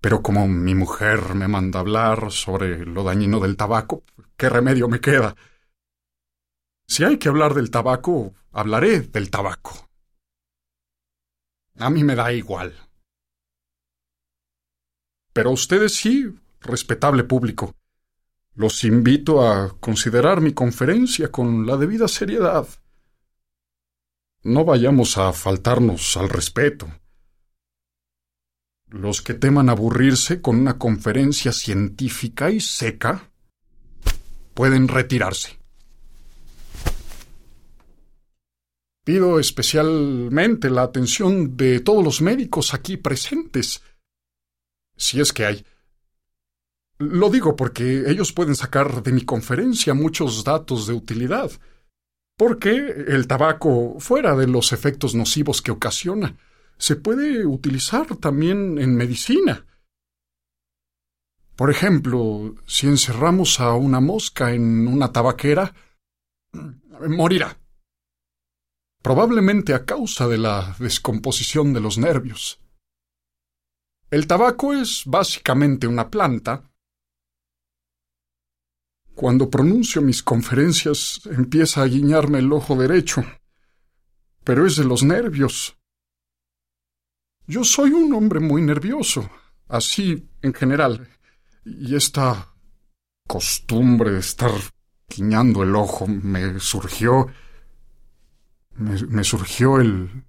pero 0.00 0.22
como 0.22 0.46
mi 0.46 0.76
mujer 0.76 1.34
me 1.34 1.48
manda 1.48 1.80
hablar 1.80 2.30
sobre 2.30 2.86
lo 2.86 3.02
dañino 3.02 3.40
del 3.40 3.56
tabaco, 3.56 4.04
¿qué 4.36 4.48
remedio 4.48 4.86
me 4.86 5.00
queda? 5.00 5.34
Si 6.86 7.02
hay 7.02 7.18
que 7.18 7.28
hablar 7.28 7.54
del 7.54 7.72
tabaco, 7.72 8.32
hablaré 8.52 9.00
del 9.00 9.28
tabaco. 9.28 9.90
A 11.80 11.90
mí 11.90 12.04
me 12.04 12.14
da 12.14 12.32
igual. 12.32 12.87
Pero 15.38 15.52
ustedes 15.52 15.94
sí, 15.94 16.28
respetable 16.62 17.22
público. 17.22 17.72
Los 18.56 18.82
invito 18.82 19.46
a 19.46 19.78
considerar 19.78 20.40
mi 20.40 20.52
conferencia 20.52 21.30
con 21.30 21.64
la 21.64 21.76
debida 21.76 22.08
seriedad. 22.08 22.66
No 24.42 24.64
vayamos 24.64 25.16
a 25.16 25.32
faltarnos 25.32 26.16
al 26.16 26.28
respeto. 26.28 26.88
Los 28.88 29.22
que 29.22 29.34
teman 29.34 29.68
aburrirse 29.68 30.42
con 30.42 30.56
una 30.58 30.76
conferencia 30.76 31.52
científica 31.52 32.50
y 32.50 32.58
seca, 32.58 33.30
pueden 34.54 34.88
retirarse. 34.88 35.56
Pido 39.04 39.38
especialmente 39.38 40.68
la 40.68 40.82
atención 40.82 41.56
de 41.56 41.78
todos 41.78 42.02
los 42.02 42.22
médicos 42.22 42.74
aquí 42.74 42.96
presentes, 42.96 43.84
si 44.98 45.20
es 45.20 45.32
que 45.32 45.46
hay. 45.46 45.64
Lo 46.98 47.30
digo 47.30 47.56
porque 47.56 48.10
ellos 48.10 48.32
pueden 48.32 48.56
sacar 48.56 49.02
de 49.02 49.12
mi 49.12 49.22
conferencia 49.22 49.94
muchos 49.94 50.44
datos 50.44 50.86
de 50.86 50.94
utilidad, 50.94 51.50
porque 52.36 52.70
el 52.70 53.26
tabaco, 53.26 53.96
fuera 54.00 54.36
de 54.36 54.48
los 54.48 54.72
efectos 54.72 55.14
nocivos 55.14 55.62
que 55.62 55.70
ocasiona, 55.70 56.36
se 56.76 56.96
puede 56.96 57.46
utilizar 57.46 58.16
también 58.16 58.78
en 58.78 58.96
medicina. 58.96 59.64
Por 61.56 61.70
ejemplo, 61.70 62.54
si 62.66 62.86
encerramos 62.86 63.58
a 63.58 63.74
una 63.74 64.00
mosca 64.00 64.52
en 64.52 64.86
una 64.86 65.12
tabaquera, 65.12 65.74
morirá. 67.08 67.58
Probablemente 69.02 69.74
a 69.74 69.84
causa 69.84 70.28
de 70.28 70.38
la 70.38 70.76
descomposición 70.78 71.72
de 71.72 71.80
los 71.80 71.98
nervios. 71.98 72.60
El 74.10 74.26
tabaco 74.26 74.72
es 74.72 75.02
básicamente 75.04 75.86
una 75.86 76.08
planta. 76.10 76.62
Cuando 79.14 79.50
pronuncio 79.50 80.00
mis 80.00 80.22
conferencias 80.22 81.20
empieza 81.26 81.82
a 81.82 81.86
guiñarme 81.86 82.38
el 82.38 82.52
ojo 82.52 82.76
derecho, 82.76 83.24
pero 84.44 84.66
es 84.66 84.76
de 84.76 84.84
los 84.84 85.02
nervios. 85.02 85.76
Yo 87.46 87.64
soy 87.64 87.90
un 87.90 88.12
hombre 88.14 88.40
muy 88.40 88.62
nervioso, 88.62 89.30
así 89.68 90.28
en 90.42 90.54
general. 90.54 91.08
Y 91.64 91.96
esta 91.96 92.54
costumbre 93.26 94.12
de 94.12 94.20
estar 94.20 94.50
guiñando 95.08 95.62
el 95.62 95.74
ojo 95.74 96.06
me 96.06 96.60
surgió. 96.60 97.28
Me, 98.76 99.24
surgió 99.24 99.80
el. 99.80 100.24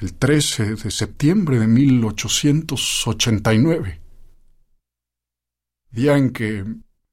El 0.00 0.14
13 0.14 0.76
de 0.76 0.90
septiembre 0.90 1.58
de 1.58 1.66
1889. 1.66 4.00
Día 5.90 6.16
en 6.16 6.32
que 6.32 6.64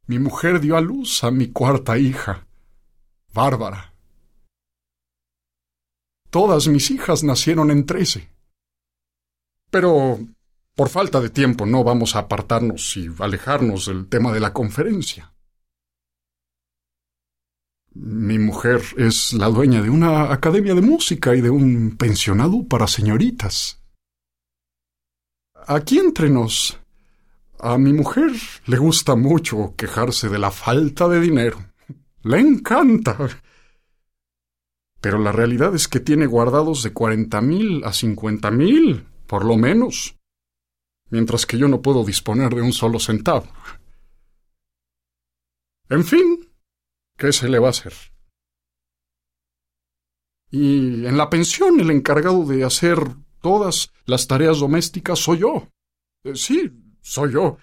mi 0.08 0.20
mujer 0.20 0.60
dio 0.60 0.78
a 0.78 0.82
luz 0.82 1.24
a 1.24 1.32
mi 1.32 1.48
cuarta 1.48 1.98
hija, 1.98 2.46
Bárbara. 3.34 3.96
Todas 6.30 6.68
mis 6.68 6.92
hijas 6.92 7.24
nacieron 7.24 7.72
en 7.72 7.88
trece. 7.88 8.30
Pero 9.72 10.20
por 10.76 10.90
falta 10.90 11.22
de 11.22 11.30
tiempo 11.30 11.66
no 11.66 11.84
vamos 11.84 12.16
a 12.16 12.20
apartarnos 12.20 12.96
y 12.98 13.10
alejarnos 13.20 13.88
del 13.88 14.08
tema 14.08 14.32
de 14.32 14.42
la 14.42 14.54
conferencia. 14.54 15.34
Mi 17.96 18.38
mujer 18.38 18.82
es 18.98 19.34
la 19.34 19.48
dueña 19.48 19.82
de 19.82 19.90
una 19.90 20.32
academia 20.32 20.76
de 20.76 20.82
música 20.82 21.34
y 21.34 21.42
de 21.42 21.50
un 21.50 21.96
pensionado 21.98 22.68
para 22.68 22.88
señoritas. 22.88 23.82
Aquí 25.68 25.98
entre 25.98 26.30
nos, 26.30 26.78
a 27.58 27.78
mi 27.78 27.94
mujer 27.94 28.32
le 28.66 28.78
gusta 28.78 29.16
mucho 29.16 29.74
quejarse 29.78 30.30
de 30.30 30.38
la 30.38 30.52
falta 30.52 31.08
de 31.08 31.22
dinero. 31.22 31.66
Le 32.22 32.40
encanta. 32.40 33.18
Pero 35.00 35.18
la 35.18 35.32
realidad 35.32 35.74
es 35.74 35.88
que 35.88 36.00
tiene 36.02 36.26
guardados 36.26 36.84
de 36.84 36.92
cuarenta 36.92 37.40
mil 37.40 37.84
a 37.86 37.94
cincuenta 37.94 38.52
mil, 38.52 39.06
por 39.26 39.46
lo 39.46 39.56
menos 39.56 40.16
mientras 41.10 41.46
que 41.46 41.58
yo 41.58 41.68
no 41.68 41.82
puedo 41.82 42.04
disponer 42.04 42.54
de 42.54 42.62
un 42.62 42.74
solo 42.74 43.00
centavo. 43.00 43.48
En 45.90 46.04
fin, 46.04 46.50
¿qué 47.18 47.32
se 47.32 47.50
le 47.50 47.60
va 47.60 47.68
a 47.68 47.72
hacer? 47.72 47.94
Y 50.52 51.06
en 51.06 51.18
la 51.18 51.30
pensión 51.30 51.80
el 51.80 51.92
encargado 51.92 52.46
de 52.46 52.64
hacer 52.64 53.00
todas 53.42 53.92
las 54.06 54.28
tareas 54.28 54.60
domésticas 54.60 55.20
soy 55.20 55.40
yo. 55.40 55.68
Eh, 56.24 56.36
sí, 56.36 56.72
soy 57.02 57.34
yo. 57.34 57.58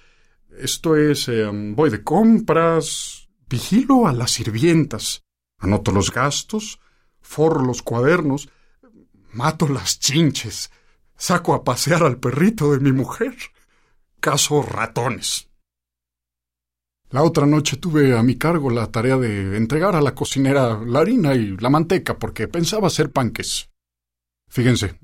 Esto 0.51 0.97
es, 0.97 1.29
em, 1.29 1.75
voy 1.75 1.91
de 1.91 2.03
compras, 2.03 3.29
vigilo 3.49 4.07
a 4.07 4.13
las 4.13 4.33
sirvientas, 4.33 5.23
anoto 5.59 5.93
los 5.93 6.13
gastos, 6.13 6.79
forro 7.21 7.65
los 7.65 7.83
cuadernos, 7.83 8.49
mato 9.33 9.69
las 9.69 9.99
chinches, 9.99 10.71
Saco 11.23 11.55
a 11.55 11.63
pasear 11.63 12.03
al 12.03 12.19
perrito 12.19 12.73
de 12.73 12.81
mi 12.81 12.91
mujer. 12.91 13.37
Caso 14.19 14.61
ratones. 14.61 15.49
La 17.13 17.23
otra 17.23 17.47
noche 17.47 17.77
tuve 17.77 18.17
a 18.17 18.23
mi 18.23 18.37
cargo 18.37 18.71
la 18.71 18.91
tarea 18.91 19.19
de 19.19 19.59
entregar 19.59 19.95
a 19.95 20.01
la 20.01 20.15
cocinera 20.15 20.81
la 20.83 21.01
harina 21.01 21.35
y 21.35 21.59
la 21.59 21.69
manteca 21.69 22.19
porque 22.19 22.49
pensaba 22.49 22.87
hacer 22.87 23.13
panques. 23.13 23.69
Fíjense, 24.49 24.99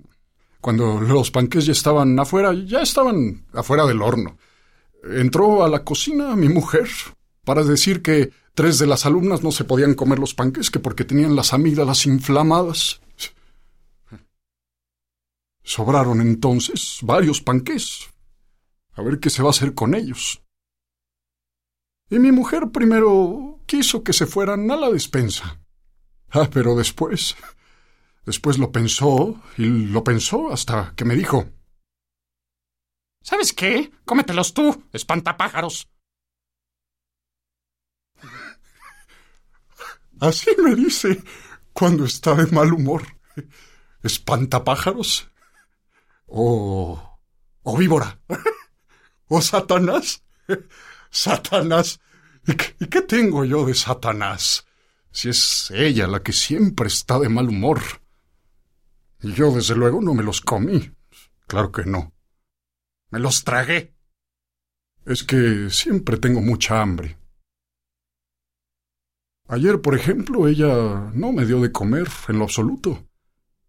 cuando 0.63 1.01
los 1.03 1.31
panques 1.31 1.67
ya 1.67 1.73
estaban 1.73 2.19
afuera, 2.19 2.55
ya 2.55 2.81
estaban 2.81 3.45
afuera 3.53 3.85
del 3.85 4.01
horno. 4.01 4.39
Entró 5.05 5.63
a 5.63 5.69
la 5.69 5.85
cocina 5.85 6.35
mi 6.35 6.49
mujer 6.49 6.89
para 7.45 7.63
decir 7.63 8.01
que 8.01 8.31
tres 8.55 8.79
de 8.79 8.87
las 8.87 9.05
alumnas 9.05 9.43
no 9.43 9.53
se 9.53 9.65
podían 9.65 9.93
comer 9.93 10.19
los 10.19 10.35
panques 10.35 10.71
que 10.71 10.81
porque 10.81 11.05
tenían 11.05 11.37
las 11.37 11.53
amígdalas 11.53 12.07
inflamadas. 12.07 13.03
Sobraron 15.63 16.23
entonces 16.23 17.01
varios 17.03 17.43
panqués. 17.43 18.09
A 18.95 19.03
ver 19.03 19.21
qué 19.21 19.29
se 19.29 19.43
va 19.43 19.51
a 19.51 19.51
hacer 19.51 19.75
con 19.75 19.95
ellos. 19.95 20.41
Y 22.11 22.19
mi 22.19 22.33
mujer 22.33 22.71
primero 22.73 23.61
quiso 23.67 24.03
que 24.03 24.13
se 24.13 24.27
fueran 24.27 24.71
a 24.71 24.77
la 24.77 24.91
despensa. 24.91 25.61
Ah, 26.31 26.49
pero 26.53 26.75
después. 26.75 27.37
Después 28.25 28.59
lo 28.59 28.73
pensó 28.73 29.41
y 29.57 29.87
lo 29.87 30.05
pensó 30.05 30.53
hasta 30.53 30.95
que 30.97 31.05
me 31.05 31.15
dijo. 31.15 31.47
¿Sabes 33.23 33.53
qué? 33.53 33.91
Cómetelos 34.05 34.55
tú, 34.55 34.85
espantapájaros. 34.93 35.89
Así 40.21 40.51
me 40.63 40.75
dice 40.75 41.23
cuando 41.73 42.05
está 42.05 42.35
de 42.35 42.47
mal 42.53 42.73
humor. 42.73 43.03
¿Espantapájaros? 44.03 45.31
o... 46.29 47.19
o 47.63 47.77
víbora, 47.77 48.21
o 49.29 49.41
Satanás. 49.41 50.23
Satanás. 51.11 52.01
¿Y 52.47 52.87
qué, 52.87 53.03
tengo 53.03 53.45
yo 53.45 53.67
de 53.67 53.75
Satanás? 53.75 54.67
Si 55.11 55.29
es 55.29 55.71
ella 55.71 56.07
la 56.07 56.23
que 56.23 56.33
siempre 56.33 56.89
está 56.89 57.19
de 57.19 57.29
mal 57.29 57.49
humor. 57.49 57.81
Y 59.21 59.33
yo, 59.33 59.51
desde 59.51 59.75
luego, 59.75 60.01
no 60.01 60.15
me 60.15 60.23
los 60.23 60.41
comí. 60.41 60.93
Claro 61.47 61.73
que 61.73 61.85
no. 61.85 62.13
Me 63.11 63.19
los 63.19 63.45
tragué. 63.45 63.95
Es 65.05 65.25
que 65.25 65.71
siempre 65.71 66.19
tengo 66.19 66.41
mucha 66.41 66.81
hambre. 66.81 67.19
Ayer, 69.49 69.81
por 69.81 69.95
ejemplo, 69.95 70.47
ella 70.47 71.11
no 71.15 71.33
me 71.33 71.47
dio 71.47 71.61
de 71.61 71.73
comer 71.73 72.07
en 72.29 72.39
lo 72.39 72.45
absoluto. 72.45 73.09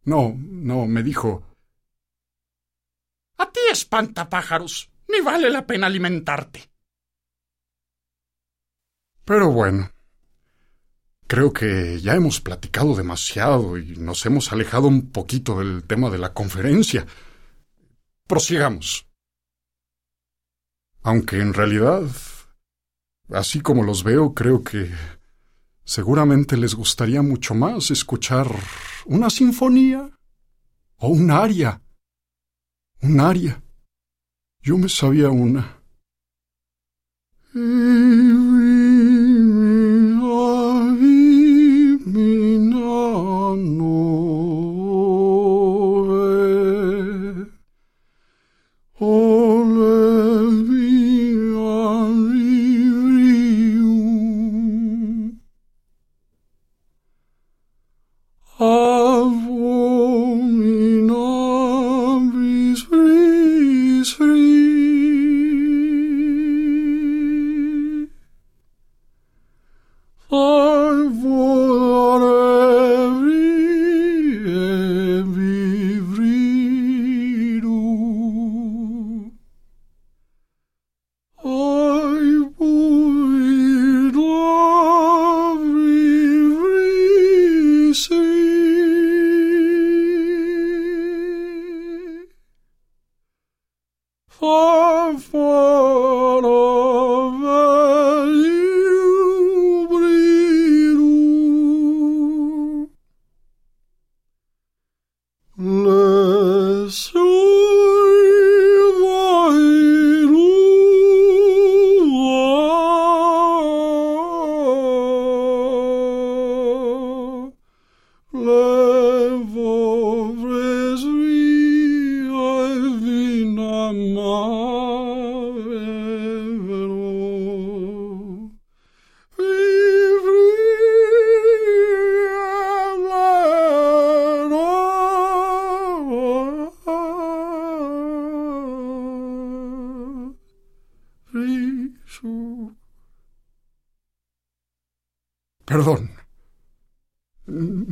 No, 0.04 0.36
no, 0.38 0.86
me 0.88 1.04
dijo, 1.04 1.50
a 3.40 3.50
ti 3.52 3.62
espantapájaros. 3.72 4.92
Ni 5.08 5.22
vale 5.22 5.50
la 5.50 5.66
pena 5.66 5.88
alimentarte. 5.88 6.70
Pero 9.30 9.52
bueno. 9.52 9.92
Creo 11.28 11.54
que 11.54 12.02
ya 12.02 12.16
hemos 12.16 12.42
platicado 12.42 12.96
demasiado 12.96 13.78
y 13.78 13.96
nos 13.98 14.26
hemos 14.26 14.52
alejado 14.52 14.88
un 14.88 15.12
poquito 15.12 15.60
del 15.60 15.84
tema 15.84 16.10
de 16.10 16.18
la 16.18 16.34
conferencia. 16.34 17.06
Prosigamos. 18.26 19.06
Aunque 21.04 21.40
en 21.40 21.54
realidad, 21.54 22.02
así 23.30 23.62
como 23.62 23.84
los 23.84 24.04
veo, 24.04 24.34
creo 24.34 24.64
que 24.64 24.90
seguramente 25.84 26.58
les 26.58 26.74
gustaría 26.74 27.22
mucho 27.22 27.54
más 27.54 27.92
escuchar 27.92 28.48
una 29.06 29.30
sinfonía 29.30 30.10
o 30.98 31.10
un 31.10 31.30
aria 31.30 31.84
un 33.02 33.20
aria. 33.20 33.62
Yo 34.64 34.76
me 34.80 34.90
sabía 34.90 35.30
una. 35.30 35.78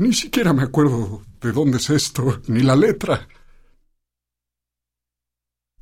Ni 0.07 0.13
siquiera 0.13 0.53
me 0.53 0.63
acuerdo 0.63 1.21
de 1.41 1.51
dónde 1.51 1.79
es 1.79 1.89
esto, 1.89 2.41
ni 2.47 2.61
la 2.61 2.77
letra. 2.77 3.27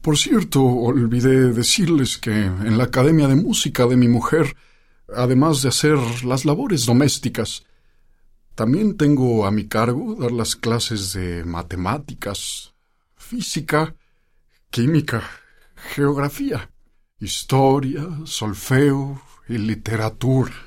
Por 0.02 0.18
cierto, 0.18 0.64
olvidé 0.64 1.54
decirles 1.54 2.18
que 2.18 2.32
en 2.32 2.76
la 2.80 2.86
Academia 2.86 3.28
de 3.28 3.36
Música 3.36 3.86
de 3.86 3.96
mi 3.96 4.08
mujer, 4.08 4.58
además 5.16 5.62
de 5.62 5.70
hacer 5.70 6.00
las 6.26 6.44
labores 6.44 6.88
domésticas, 6.88 7.68
también 8.56 8.98
tengo 8.98 9.46
a 9.46 9.52
mi 9.52 9.68
cargo 9.68 10.16
dar 10.16 10.32
las 10.32 10.56
clases 10.56 11.14
de 11.14 11.46
matemáticas, 11.46 12.74
física, 13.16 13.94
química, 14.72 15.22
geografía, 15.94 16.72
historia, 17.20 18.08
solfeo 18.24 19.22
y 19.48 19.60
literatura. 19.60 20.65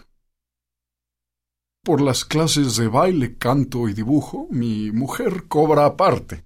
Por 1.89 2.03
las 2.03 2.27
clases 2.27 2.77
de 2.77 2.87
baile, 2.87 3.39
canto 3.39 3.89
y 3.89 3.95
dibujo, 3.95 4.47
mi 4.51 4.93
mujer 4.93 5.45
cobra 5.49 5.87
aparte, 5.87 6.45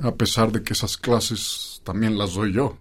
a 0.00 0.16
pesar 0.16 0.50
de 0.50 0.64
que 0.64 0.72
esas 0.72 0.96
clases 0.96 1.80
también 1.84 2.18
las 2.18 2.34
doy 2.34 2.52
yo. 2.52 2.76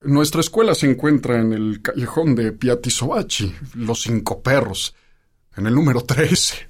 Nuestra 0.00 0.40
escuela 0.40 0.74
se 0.74 0.90
encuentra 0.90 1.40
en 1.40 1.52
el 1.52 1.80
callejón 1.80 2.34
de 2.34 2.50
Piatisobachi, 2.50 3.54
Los 3.76 4.02
Cinco 4.02 4.42
Perros, 4.42 4.96
en 5.56 5.68
el 5.68 5.76
número 5.76 6.00
13. 6.00 6.68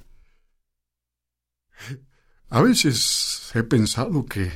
A 2.49 2.61
veces 2.61 3.49
he 3.55 3.63
pensado 3.63 4.23
que 4.23 4.51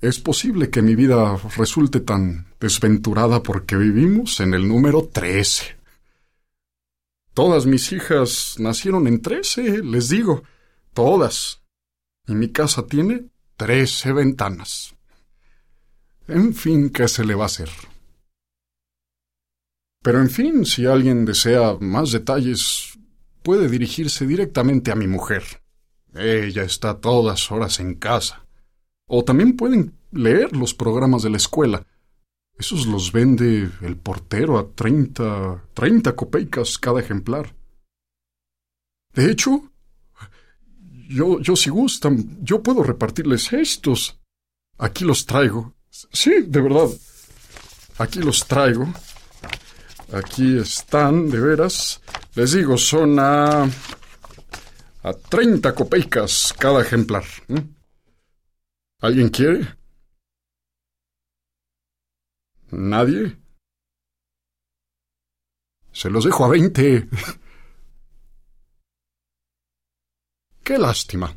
es 0.00 0.20
posible 0.20 0.70
que 0.70 0.82
mi 0.82 0.94
vida 0.94 1.36
resulte 1.56 1.98
tan 1.98 2.54
desventurada 2.60 3.42
porque 3.42 3.74
vivimos 3.74 4.38
en 4.38 4.54
el 4.54 4.68
número 4.68 5.08
13. 5.12 5.77
Todas 7.38 7.66
mis 7.66 7.92
hijas 7.92 8.56
nacieron 8.58 9.06
en 9.06 9.22
trece, 9.22 9.80
les 9.84 10.08
digo, 10.08 10.42
todas. 10.92 11.62
Y 12.26 12.34
mi 12.34 12.48
casa 12.48 12.84
tiene 12.84 13.28
trece 13.56 14.12
ventanas. 14.12 14.96
En 16.26 16.52
fin, 16.52 16.90
¿qué 16.90 17.06
se 17.06 17.24
le 17.24 17.36
va 17.36 17.44
a 17.44 17.46
hacer? 17.46 17.70
Pero 20.02 20.20
en 20.20 20.30
fin, 20.30 20.66
si 20.66 20.86
alguien 20.86 21.24
desea 21.24 21.76
más 21.78 22.10
detalles, 22.10 22.98
puede 23.44 23.68
dirigirse 23.68 24.26
directamente 24.26 24.90
a 24.90 24.96
mi 24.96 25.06
mujer. 25.06 25.44
Ella 26.16 26.64
está 26.64 26.98
todas 26.98 27.52
horas 27.52 27.78
en 27.78 27.94
casa. 27.94 28.46
O 29.06 29.22
también 29.22 29.54
pueden 29.54 29.94
leer 30.10 30.56
los 30.56 30.74
programas 30.74 31.22
de 31.22 31.30
la 31.30 31.36
escuela. 31.36 31.86
Esos 32.58 32.86
los 32.86 33.12
vende 33.12 33.70
el 33.82 33.96
portero 33.96 34.58
a 34.58 34.68
treinta, 34.72 35.62
treinta 35.74 36.16
copeicas 36.16 36.76
cada 36.76 36.98
ejemplar. 37.00 37.54
De 39.14 39.30
hecho, 39.30 39.70
yo, 41.08 41.40
yo 41.40 41.54
si 41.54 41.70
gustan, 41.70 42.38
yo 42.42 42.60
puedo 42.60 42.82
repartirles 42.82 43.52
estos. 43.52 44.18
Aquí 44.76 45.04
los 45.04 45.24
traigo. 45.24 45.74
Sí, 45.90 46.42
de 46.46 46.60
verdad. 46.60 46.88
Aquí 47.98 48.20
los 48.20 48.46
traigo. 48.46 48.92
Aquí 50.12 50.58
están, 50.58 51.30
de 51.30 51.40
veras. 51.40 52.00
Les 52.34 52.52
digo, 52.52 52.76
son 52.76 53.18
a. 53.20 53.64
a 55.02 55.12
treinta 55.28 55.74
copeicas 55.74 56.52
cada 56.58 56.82
ejemplar. 56.82 57.24
¿Alguien 59.00 59.28
quiere? 59.28 59.77
¿Nadie? 62.70 63.38
Se 65.92 66.10
los 66.10 66.24
dejo 66.24 66.44
a 66.44 66.48
veinte. 66.48 67.08
Qué 70.62 70.78
lástima. 70.78 71.34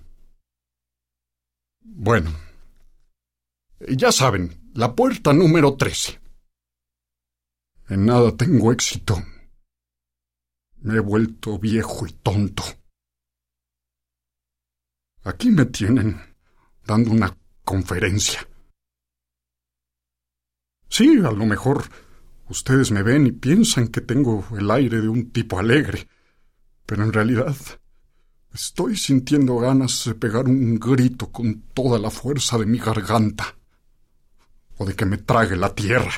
Bueno. 1.79 2.31
Ya 3.97 4.11
saben, 4.11 4.71
la 4.75 4.93
puerta 4.93 5.33
número 5.33 5.75
trece. 5.75 6.21
En 7.87 8.05
nada 8.05 8.35
tengo 8.35 8.71
éxito. 8.71 9.15
Me 10.81 10.97
he 10.97 10.99
vuelto 10.99 11.57
viejo 11.57 12.05
y 12.05 12.13
tonto. 12.13 12.63
Aquí 15.23 15.49
me 15.49 15.65
tienen 15.65 16.19
dando 16.85 17.11
una 17.11 17.35
conferencia. 17.63 18.47
Sí, 20.91 21.19
a 21.23 21.31
lo 21.31 21.45
mejor 21.45 21.85
ustedes 22.49 22.91
me 22.91 23.01
ven 23.01 23.25
y 23.25 23.31
piensan 23.31 23.87
que 23.87 24.01
tengo 24.01 24.45
el 24.59 24.69
aire 24.69 24.99
de 24.99 25.07
un 25.07 25.31
tipo 25.31 25.57
alegre, 25.57 26.09
pero 26.85 27.05
en 27.05 27.13
realidad 27.13 27.55
estoy 28.53 28.97
sintiendo 28.97 29.55
ganas 29.55 30.03
de 30.03 30.15
pegar 30.15 30.49
un 30.49 30.77
grito 30.77 31.31
con 31.31 31.61
toda 31.73 31.97
la 31.97 32.09
fuerza 32.09 32.57
de 32.57 32.65
mi 32.65 32.77
garganta, 32.77 33.55
o 34.75 34.85
de 34.85 34.93
que 34.93 35.05
me 35.05 35.17
trague 35.17 35.55
la 35.55 35.73
tierra. 35.73 36.11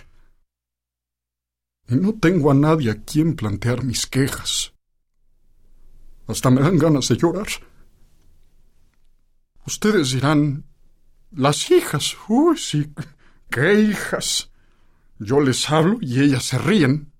Y 1.87 1.95
no 1.95 2.15
tengo 2.15 2.49
a 2.49 2.55
nadie 2.55 2.89
a 2.89 3.03
quien 3.03 3.35
plantear 3.35 3.83
mis 3.83 4.07
quejas. 4.07 4.73
Hasta 6.25 6.49
me 6.49 6.61
dan 6.61 6.79
ganas 6.79 7.09
de 7.09 7.17
llorar. 7.17 7.47
Ustedes 9.67 10.13
dirán, 10.13 10.65
las 11.29 11.69
hijas, 11.69 12.17
uy, 12.27 12.57
sí, 12.57 12.91
qué 13.51 13.79
hijas. 13.79 14.49
Yo 15.23 15.39
les 15.39 15.69
hablo 15.69 15.97
y 16.01 16.21
ellas 16.21 16.43
se 16.43 16.57
ríen. 16.57 17.13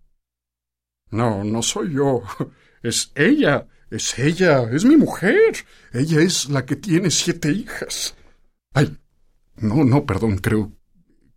No, 1.11 1.43
no 1.43 1.61
soy 1.61 1.93
yo. 1.93 2.23
Es 2.83 3.13
ella. 3.15 3.67
Es 3.89 4.19
ella. 4.19 4.63
Es 4.69 4.83
mi 4.83 4.97
mujer. 4.97 5.65
Ella 5.93 6.21
es 6.21 6.49
la 6.49 6.65
que 6.65 6.75
tiene 6.75 7.09
siete 7.09 7.49
hijas. 7.51 8.13
Ay. 8.73 8.97
No, 9.55 9.85
no, 9.85 10.05
perdón, 10.05 10.39
creo 10.39 10.73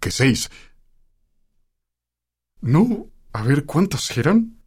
que 0.00 0.10
seis. 0.10 0.50
No, 2.60 3.10
a 3.32 3.42
ver, 3.42 3.64
¿cuántas 3.64 4.16
eran? 4.16 4.60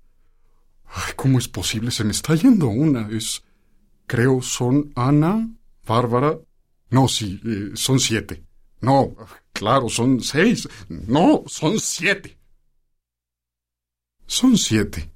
Ay, 0.86 1.14
¿cómo 1.18 1.38
es 1.38 1.50
posible? 1.50 1.92
Se 1.92 2.06
me 2.06 2.12
está 2.12 2.36
yendo 2.36 2.68
una. 2.68 3.10
Es. 3.10 3.44
Creo 4.08 4.42
son 4.42 4.94
Ana, 4.96 5.50
Bárbara. 5.86 6.40
No, 6.92 7.08
sí, 7.08 7.42
eh, 7.46 7.72
son 7.76 8.00
siete. 8.00 8.46
No, 8.82 9.16
claro, 9.60 9.90
son 9.90 10.22
seis. 10.22 10.70
No, 10.88 11.44
son 11.46 11.82
siete. 11.82 12.40
Son 14.26 14.58
siete. 14.58 15.12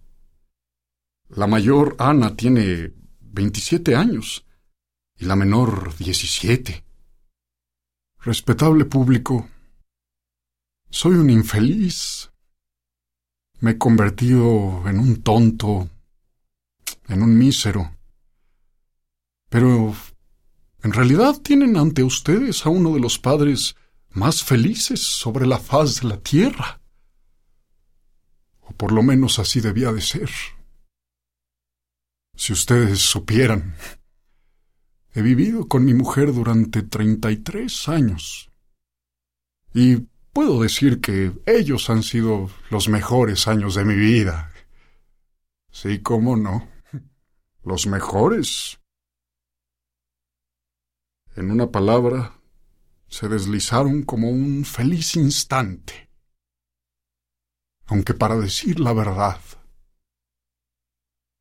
La 1.30 1.48
mayor, 1.48 1.96
Ana, 1.98 2.36
tiene 2.36 2.94
veintisiete 3.22 3.96
años 3.96 4.46
y 5.18 5.26
la 5.26 5.38
menor 5.38 5.96
diecisiete. 5.96 6.84
Respetable 8.20 8.84
público, 8.84 9.48
soy 10.90 11.16
un 11.16 11.30
infeliz. 11.30 12.30
Me 13.62 13.72
he 13.72 13.78
convertido 13.78 14.84
en 14.90 15.00
un 15.00 15.24
tonto, 15.24 15.90
en 17.08 17.24
un 17.24 17.38
mísero. 17.38 17.96
Pero 19.50 19.96
en 20.84 20.92
realidad 20.92 21.40
tienen 21.42 21.78
ante 21.78 22.04
ustedes 22.04 22.66
a 22.66 22.70
uno 22.70 22.94
de 22.94 23.00
los 23.00 23.18
padres 23.20 23.78
más 24.14 24.44
felices 24.44 25.02
sobre 25.02 25.46
la 25.46 25.60
faz 25.60 26.02
de 26.02 26.08
la 26.08 26.18
tierra. 26.18 26.82
O 28.62 28.72
por 28.74 28.92
lo 28.92 29.04
menos 29.04 29.40
así 29.40 29.60
debía 29.60 29.92
de 29.92 30.02
ser. 30.02 30.30
Si 32.36 32.54
ustedes 32.54 33.00
supieran. 33.00 33.76
He 35.14 35.22
vivido 35.22 35.68
con 35.68 35.86
mi 35.86 35.94
mujer 35.94 36.34
durante 36.34 36.82
treinta 36.82 37.32
y 37.32 37.38
tres 37.38 37.88
años. 37.88 38.50
Y 39.74 40.08
puedo 40.32 40.62
decir 40.62 41.02
que 41.02 41.32
ellos 41.46 41.90
han 41.90 42.04
sido 42.04 42.50
los 42.70 42.90
mejores 42.90 43.48
años 43.48 43.76
de 43.76 43.86
mi 43.86 43.96
vida. 43.96 44.52
Sí, 45.72 46.02
cómo 46.02 46.36
no. 46.36 46.68
Los 47.64 47.88
mejores. 47.88 48.80
En 51.36 51.50
una 51.52 51.72
palabra, 51.72 52.40
se 53.14 53.28
deslizaron 53.28 54.02
como 54.02 54.32
un 54.32 54.66
feliz 54.66 55.16
instante. 55.18 56.10
Aunque 57.86 58.16
para 58.16 58.36
decir 58.38 58.80
la 58.80 58.92
verdad, 58.92 59.40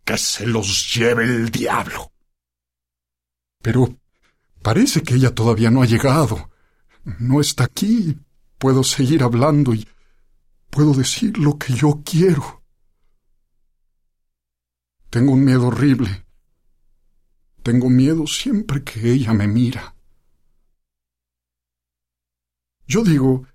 que 0.04 0.18
se 0.18 0.46
los 0.46 0.94
lleve 0.94 1.24
el 1.24 1.50
diablo. 1.50 2.12
Pero 3.62 3.98
parece 4.60 5.02
que 5.02 5.14
ella 5.14 5.34
todavía 5.34 5.70
no 5.70 5.80
ha 5.80 5.86
llegado. 5.86 6.50
No 7.04 7.40
está 7.40 7.64
aquí. 7.64 8.18
Puedo 8.58 8.84
seguir 8.84 9.22
hablando 9.22 9.72
y 9.72 9.88
puedo 10.68 10.92
decir 10.92 11.38
lo 11.38 11.56
que 11.56 11.72
yo 11.72 12.02
quiero. 12.04 12.62
Tengo 15.08 15.32
un 15.32 15.42
miedo 15.42 15.68
horrible. 15.68 16.26
Tengo 17.62 17.88
miedo 17.88 18.26
siempre 18.26 18.84
que 18.84 19.10
ella 19.10 19.32
me 19.32 19.48
mira. 19.48 19.94
Yo 22.86 23.04
digo, 23.04 23.46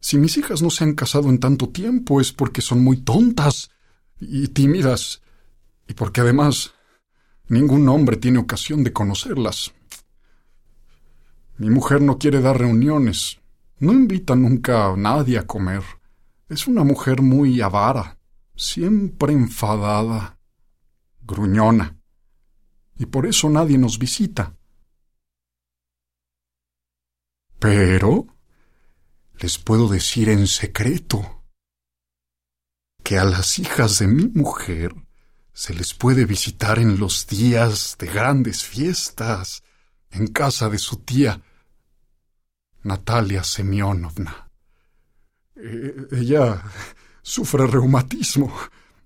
si 0.00 0.18
mis 0.18 0.36
hijas 0.36 0.62
no 0.62 0.70
se 0.70 0.84
han 0.84 0.94
casado 0.94 1.30
en 1.30 1.40
tanto 1.40 1.70
tiempo 1.70 2.20
es 2.20 2.32
porque 2.32 2.60
son 2.60 2.84
muy 2.84 2.98
tontas 2.98 3.70
y 4.20 4.48
tímidas, 4.48 5.22
y 5.88 5.94
porque 5.94 6.20
además 6.20 6.74
ningún 7.48 7.88
hombre 7.88 8.16
tiene 8.16 8.38
ocasión 8.38 8.84
de 8.84 8.92
conocerlas. 8.92 9.72
Mi 11.56 11.70
mujer 11.70 12.02
no 12.02 12.18
quiere 12.18 12.40
dar 12.40 12.58
reuniones, 12.58 13.40
no 13.78 13.92
invita 13.92 14.34
nunca 14.34 14.86
a 14.86 14.96
nadie 14.96 15.38
a 15.38 15.46
comer. 15.46 15.82
Es 16.48 16.66
una 16.66 16.84
mujer 16.84 17.22
muy 17.22 17.60
avara, 17.60 18.18
siempre 18.56 19.32
enfadada, 19.32 20.38
gruñona, 21.22 21.96
y 22.96 23.06
por 23.06 23.26
eso 23.26 23.48
nadie 23.48 23.78
nos 23.78 23.98
visita. 23.98 24.54
Pero 27.58 28.26
les 29.38 29.58
puedo 29.58 29.88
decir 29.88 30.28
en 30.28 30.46
secreto 30.46 31.44
que 33.02 33.18
a 33.18 33.24
las 33.24 33.58
hijas 33.58 33.98
de 33.98 34.06
mi 34.06 34.28
mujer 34.28 34.94
se 35.52 35.74
les 35.74 35.94
puede 35.94 36.24
visitar 36.24 36.78
en 36.78 36.98
los 36.98 37.26
días 37.26 37.96
de 37.98 38.06
grandes 38.06 38.64
fiestas 38.64 39.62
en 40.10 40.28
casa 40.28 40.68
de 40.68 40.78
su 40.78 40.96
tía 40.98 41.40
Natalia 42.82 43.44
Semyonovna. 43.44 44.50
Eh, 45.56 45.94
ella 46.12 46.62
sufre 47.22 47.66
reumatismo 47.66 48.52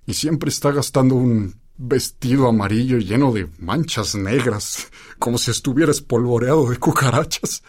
y 0.07 0.14
siempre 0.14 0.51
está 0.51 0.72
gastando 0.72 1.14
un 1.14 1.55
vestido 1.76 2.49
amarillo 2.49 2.99
lleno 2.99 3.33
de 3.33 3.49
manchas 3.59 4.14
negras, 4.14 4.89
como 5.18 5.39
si 5.39 5.51
estuviera 5.51 5.93
espolvoreado 5.93 6.68
de 6.70 6.79
cucarachas. 6.79 7.62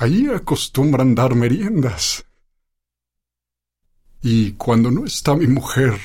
Allí 0.00 0.30
acostumbran 0.30 1.14
dar 1.14 1.34
meriendas. 1.34 2.24
Y 4.22 4.52
cuando 4.52 4.90
no 4.90 5.04
está 5.04 5.36
mi 5.36 5.46
mujer, 5.46 6.00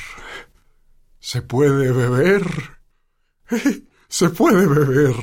se 1.18 1.42
puede 1.42 1.94
beber. 1.94 2.44
Se 4.10 4.30
puede 4.30 4.68
beber. 4.68 5.16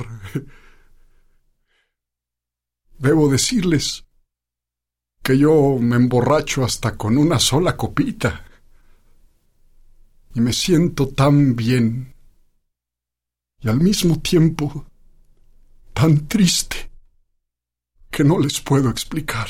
Debo 2.97 3.29
decirles 3.29 4.05
que 5.23 5.37
yo 5.37 5.77
me 5.79 5.95
emborracho 5.95 6.63
hasta 6.63 6.97
con 6.97 7.17
una 7.17 7.39
sola 7.39 7.77
copita. 7.77 8.45
Y 10.33 10.41
me 10.41 10.51
siento 10.51 11.09
tan 11.09 11.55
bien. 11.55 12.13
Y 13.61 13.69
al 13.69 13.79
mismo 13.79 14.19
tiempo 14.19 14.85
tan 15.93 16.27
triste 16.27 16.92
que 18.13 18.23
no 18.23 18.37
les 18.39 18.61
puedo 18.61 18.89
explicar. 18.89 19.49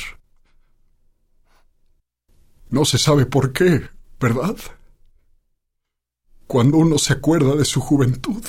No 2.69 2.85
se 2.85 2.97
sabe 2.97 3.25
por 3.25 3.51
qué, 3.51 3.89
¿verdad? 4.19 4.55
Cuando 6.47 6.77
uno 6.77 6.97
se 6.97 7.13
acuerda 7.13 7.55
de 7.55 7.65
su 7.65 7.81
juventud, 7.81 8.43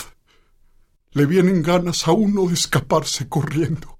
le 1.11 1.27
vienen 1.27 1.63
ganas 1.63 2.07
a 2.07 2.13
uno 2.13 2.47
de 2.47 2.55
escaparse 2.55 3.29
corriendo. 3.29 3.99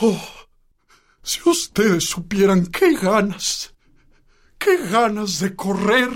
Oh, 0.00 0.28
si 1.22 1.48
ustedes 1.48 2.04
supieran 2.04 2.66
qué 2.66 2.96
ganas, 2.96 3.74
qué 4.58 4.76
ganas 4.88 5.38
de 5.38 5.54
correr, 5.54 6.10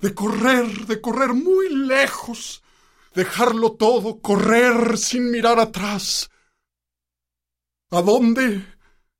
de 0.00 0.14
correr, 0.14 0.86
de 0.86 1.00
correr 1.00 1.32
muy 1.32 1.68
lejos, 1.70 2.62
dejarlo 3.14 3.72
todo, 3.72 4.20
correr 4.20 4.98
sin 4.98 5.30
mirar 5.30 5.60
atrás, 5.60 6.28
¿A 7.90 8.02
dónde? 8.02 8.66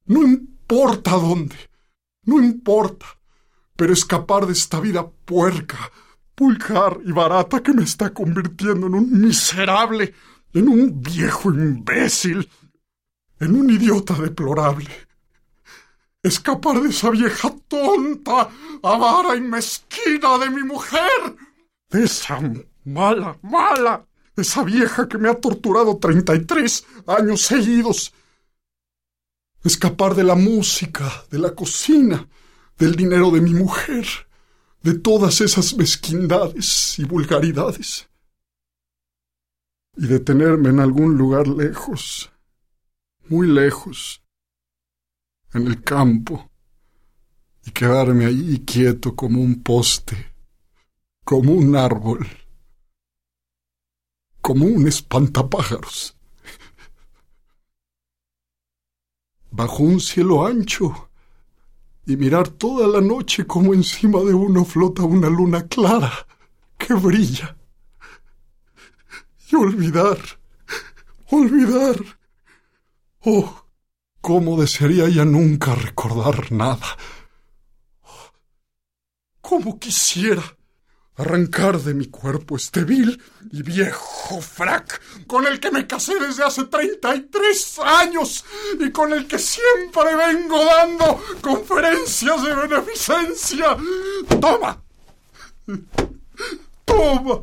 No 0.04 0.22
importa 0.22 1.12
dónde. 1.12 1.56
No 2.24 2.38
importa. 2.38 3.06
Pero 3.74 3.94
escapar 3.94 4.46
de 4.46 4.52
esta 4.52 4.78
vida 4.80 5.08
puerca, 5.08 5.90
pulgar 6.34 6.98
y 7.04 7.12
barata 7.12 7.62
que 7.62 7.72
me 7.72 7.84
está 7.84 8.10
convirtiendo 8.10 8.88
en 8.88 8.94
un 8.94 9.20
miserable, 9.20 10.12
en 10.52 10.68
un 10.68 11.00
viejo 11.00 11.50
imbécil, 11.50 12.50
en 13.40 13.54
un 13.54 13.70
idiota 13.70 14.14
deplorable. 14.14 14.90
Escapar 16.22 16.82
de 16.82 16.90
esa 16.90 17.10
vieja 17.10 17.54
tonta, 17.68 18.50
avara 18.82 19.34
y 19.36 19.40
mezquina 19.40 20.36
de 20.38 20.50
mi 20.50 20.62
mujer. 20.64 21.36
De 21.88 22.04
esa 22.04 22.38
mala, 22.84 23.38
mala, 23.40 24.04
esa 24.36 24.62
vieja 24.62 25.08
que 25.08 25.16
me 25.16 25.30
ha 25.30 25.34
torturado 25.34 25.96
treinta 25.96 26.34
y 26.34 26.44
tres 26.44 26.84
años 27.06 27.40
seguidos 27.40 28.12
escapar 29.64 30.14
de 30.14 30.24
la 30.24 30.34
música, 30.34 31.24
de 31.30 31.38
la 31.38 31.54
cocina, 31.54 32.28
del 32.78 32.94
dinero 32.94 33.30
de 33.30 33.40
mi 33.40 33.54
mujer, 33.54 34.06
de 34.82 34.98
todas 34.98 35.40
esas 35.40 35.76
mezquindades 35.76 36.98
y 36.98 37.04
vulgaridades, 37.04 38.08
y 39.96 40.06
detenerme 40.06 40.70
en 40.70 40.80
algún 40.80 41.16
lugar 41.16 41.48
lejos, 41.48 42.30
muy 43.28 43.48
lejos, 43.48 44.22
en 45.52 45.66
el 45.66 45.82
campo, 45.82 46.50
y 47.64 47.72
quedarme 47.72 48.26
allí 48.26 48.64
quieto 48.64 49.16
como 49.16 49.42
un 49.42 49.62
poste, 49.62 50.34
como 51.24 51.52
un 51.52 51.76
árbol, 51.76 52.26
como 54.40 54.66
un 54.66 54.86
espantapájaros. 54.86 56.17
Bajo 59.58 59.82
un 59.82 59.98
cielo 59.98 60.46
ancho 60.46 61.10
y 62.06 62.16
mirar 62.16 62.46
toda 62.46 62.86
la 62.86 63.00
noche 63.00 63.44
como 63.44 63.74
encima 63.74 64.20
de 64.20 64.32
uno 64.32 64.64
flota 64.64 65.02
una 65.02 65.28
luna 65.28 65.66
clara 65.66 66.12
que 66.78 66.94
brilla. 66.94 67.56
Y 69.50 69.56
olvidar, 69.56 70.18
olvidar. 71.30 71.96
Oh, 73.24 73.64
cómo 74.20 74.60
desearía 74.60 75.08
ya 75.08 75.24
nunca 75.24 75.74
recordar 75.74 76.52
nada. 76.52 76.96
Cómo 79.40 79.80
quisiera 79.80 80.56
arrancar 81.18 81.80
de 81.80 81.94
mi 81.94 82.06
cuerpo 82.06 82.56
este 82.56 82.84
vil 82.84 83.20
y 83.50 83.62
viejo 83.62 84.40
frac 84.40 85.00
con 85.26 85.46
el 85.46 85.58
que 85.60 85.70
me 85.70 85.86
casé 85.86 86.18
desde 86.18 86.44
hace 86.44 86.64
treinta 86.64 87.14
y 87.14 87.22
tres 87.22 87.78
años 87.80 88.44
y 88.78 88.90
con 88.90 89.12
el 89.12 89.26
que 89.26 89.38
siempre 89.38 90.14
vengo 90.16 90.64
dando 90.64 91.22
conferencias 91.42 92.42
de 92.42 92.54
beneficencia. 92.54 93.76
Toma. 94.40 94.82
Toma. 96.84 97.42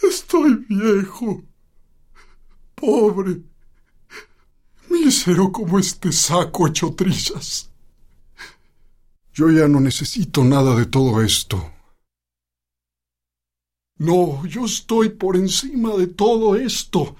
Estoy 0.00 0.64
viejo, 0.68 1.42
pobre, 2.76 3.42
mísero 4.88 5.50
como 5.50 5.80
este 5.80 6.12
saco 6.12 6.68
hecho 6.68 6.94
trizas. 6.94 7.67
Yo 9.38 9.52
ya 9.52 9.68
no 9.68 9.78
necesito 9.78 10.42
nada 10.42 10.74
de 10.74 10.86
todo 10.86 11.22
esto. 11.22 11.72
No, 13.98 14.44
yo 14.46 14.64
estoy 14.64 15.10
por 15.10 15.36
encima 15.36 15.94
de 15.94 16.08
todo 16.08 16.56
esto. 16.56 17.14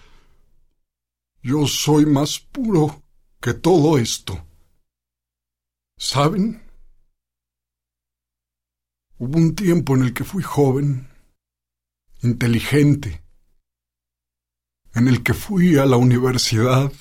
Yo 1.43 1.69
soy 1.69 2.07
más 2.07 2.41
puro 2.41 3.05
que 3.41 3.55
todo 3.55 3.99
esto. 3.99 4.45
¿Saben? 5.97 6.61
Hubo 9.19 9.39
un 9.39 9.55
tiempo 9.55 9.95
en 9.95 10.03
el 10.03 10.13
que 10.13 10.25
fui 10.25 10.43
joven 10.43 11.09
inteligente, 12.25 13.23
en 14.93 15.07
el 15.07 15.23
que 15.23 15.35
fui 15.35 15.79
a 15.79 15.87
la 15.87 15.99
universidad, 15.99 16.93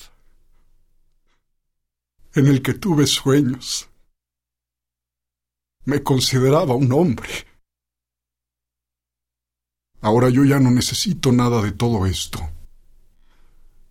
en 2.35 2.45
el 2.45 2.61
que 2.61 2.75
tuve 2.75 3.07
sueños. 3.07 3.86
Me 5.87 6.03
consideraba 6.03 6.75
un 6.75 6.91
hombre. 6.91 7.47
Ahora 10.01 10.27
yo 10.27 10.43
ya 10.43 10.59
no 10.59 10.69
necesito 10.69 11.31
nada 11.31 11.61
de 11.61 11.71
todo 11.71 12.05
esto. 12.05 12.39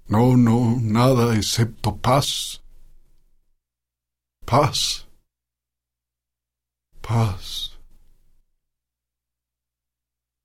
No, 0.07 0.37
no, 0.37 0.77
nada 0.79 1.35
excepto 1.35 1.97
paz. 1.97 2.63
Paz. 4.45 5.07
Paz. 7.01 7.79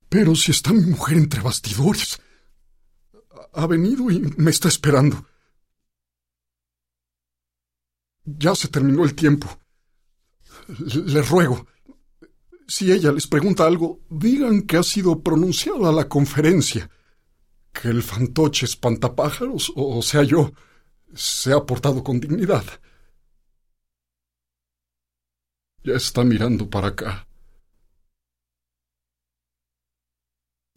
Pero 0.08 0.34
si 0.34 0.52
está 0.52 0.72
mi 0.72 0.86
mujer 0.86 1.18
entre 1.18 1.42
bastidores. 1.42 2.18
Ha 3.52 3.66
venido 3.66 4.10
y 4.10 4.20
me 4.38 4.50
está 4.50 4.68
esperando. 4.68 5.26
Ya 8.24 8.54
se 8.54 8.68
terminó 8.68 9.04
el 9.04 9.14
tiempo. 9.14 9.61
Les 10.68 11.28
ruego, 11.28 11.66
si 12.66 12.90
ella 12.90 13.12
les 13.12 13.26
pregunta 13.26 13.66
algo, 13.66 14.00
digan 14.08 14.62
que 14.62 14.78
ha 14.78 14.82
sido 14.82 15.20
pronunciada 15.22 15.92
la 15.92 16.08
conferencia, 16.08 16.88
que 17.72 17.88
el 17.88 18.02
fantoche 18.02 18.64
espantapájaros, 18.64 19.72
o 19.76 20.00
sea 20.00 20.22
yo, 20.22 20.52
se 21.14 21.52
ha 21.52 21.64
portado 21.66 22.02
con 22.02 22.18
dignidad. 22.18 22.64
Ya 25.84 25.94
está 25.94 26.24
mirando 26.24 26.70
para 26.70 26.88
acá. 26.88 27.26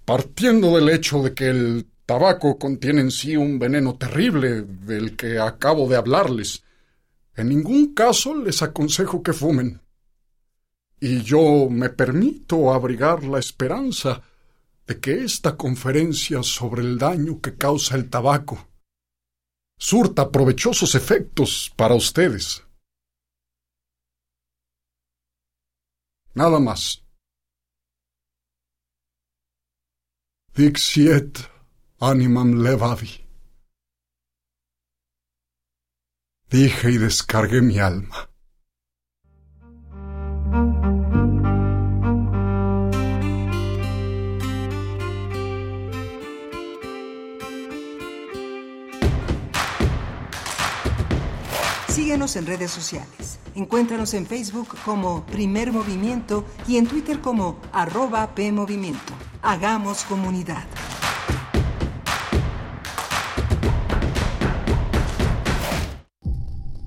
Partiendo 0.04 0.76
del 0.76 0.90
hecho 0.90 1.24
de 1.24 1.34
que 1.34 1.48
el 1.50 1.90
tabaco 2.06 2.60
contiene 2.60 3.02
en 3.02 3.12
sí 3.12 3.38
un 3.38 3.58
veneno 3.58 3.98
terrible 3.98 4.64
del 4.64 5.16
que 5.16 5.40
acabo 5.40 5.88
de 5.88 5.96
hablarles, 5.96 6.65
en 7.36 7.50
ningún 7.50 7.94
caso 7.94 8.36
les 8.36 8.62
aconsejo 8.62 9.22
que 9.22 9.34
fumen. 9.34 9.82
Y 11.00 11.22
yo 11.22 11.70
me 11.70 11.90
permito 11.90 12.74
abrigar 12.74 13.24
la 13.24 13.40
esperanza 13.40 14.24
de 14.88 15.00
que 15.00 15.24
esta 15.24 15.58
conferencia 15.58 16.44
sobre 16.44 16.82
el 16.82 16.98
daño 16.98 17.42
que 17.42 17.58
causa 17.58 17.96
el 17.96 18.10
tabaco 18.10 18.70
surta 19.78 20.32
provechosos 20.32 20.96
efectos 20.96 21.72
para 21.76 21.96
ustedes. 21.96 22.64
Nada 26.34 26.60
más. 26.60 27.04
Dixiet 30.54 31.40
animam 32.00 32.62
levavi. 32.64 33.25
Dije 36.56 36.90
y 36.90 36.98
descargué 36.98 37.62
mi 37.62 37.80
alma. 37.80 38.30
Síguenos 51.90 52.38
en 52.38 52.46
redes 52.46 52.72
sociales. 52.72 53.40
Encuéntranos 53.56 54.14
en 54.14 54.26
Facebook 54.26 54.78
como 54.86 55.26
Primer 55.26 55.74
Movimiento 55.74 56.46
y 56.70 56.78
en 56.78 56.88
Twitter 56.88 57.20
como 57.20 57.60
arroba 57.74 58.34
PMovimiento. 58.34 59.12
Hagamos 59.42 60.06
comunidad. 60.06 60.66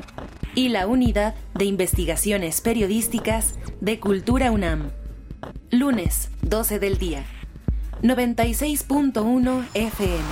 y 0.54 0.70
la 0.70 0.86
Unidad 0.86 1.34
de 1.56 1.66
Investigaciones 1.66 2.62
Periodísticas 2.62 3.58
de 3.80 4.00
Cultura 4.00 4.52
UNAM. 4.52 4.92
Lunes, 5.72 6.30
12 6.42 6.80
del 6.80 6.98
día. 6.98 7.24
96.1 8.02 9.66
FM. 9.74 10.24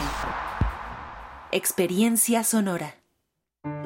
Experiencia 1.51 2.43
sonora. 2.43 2.98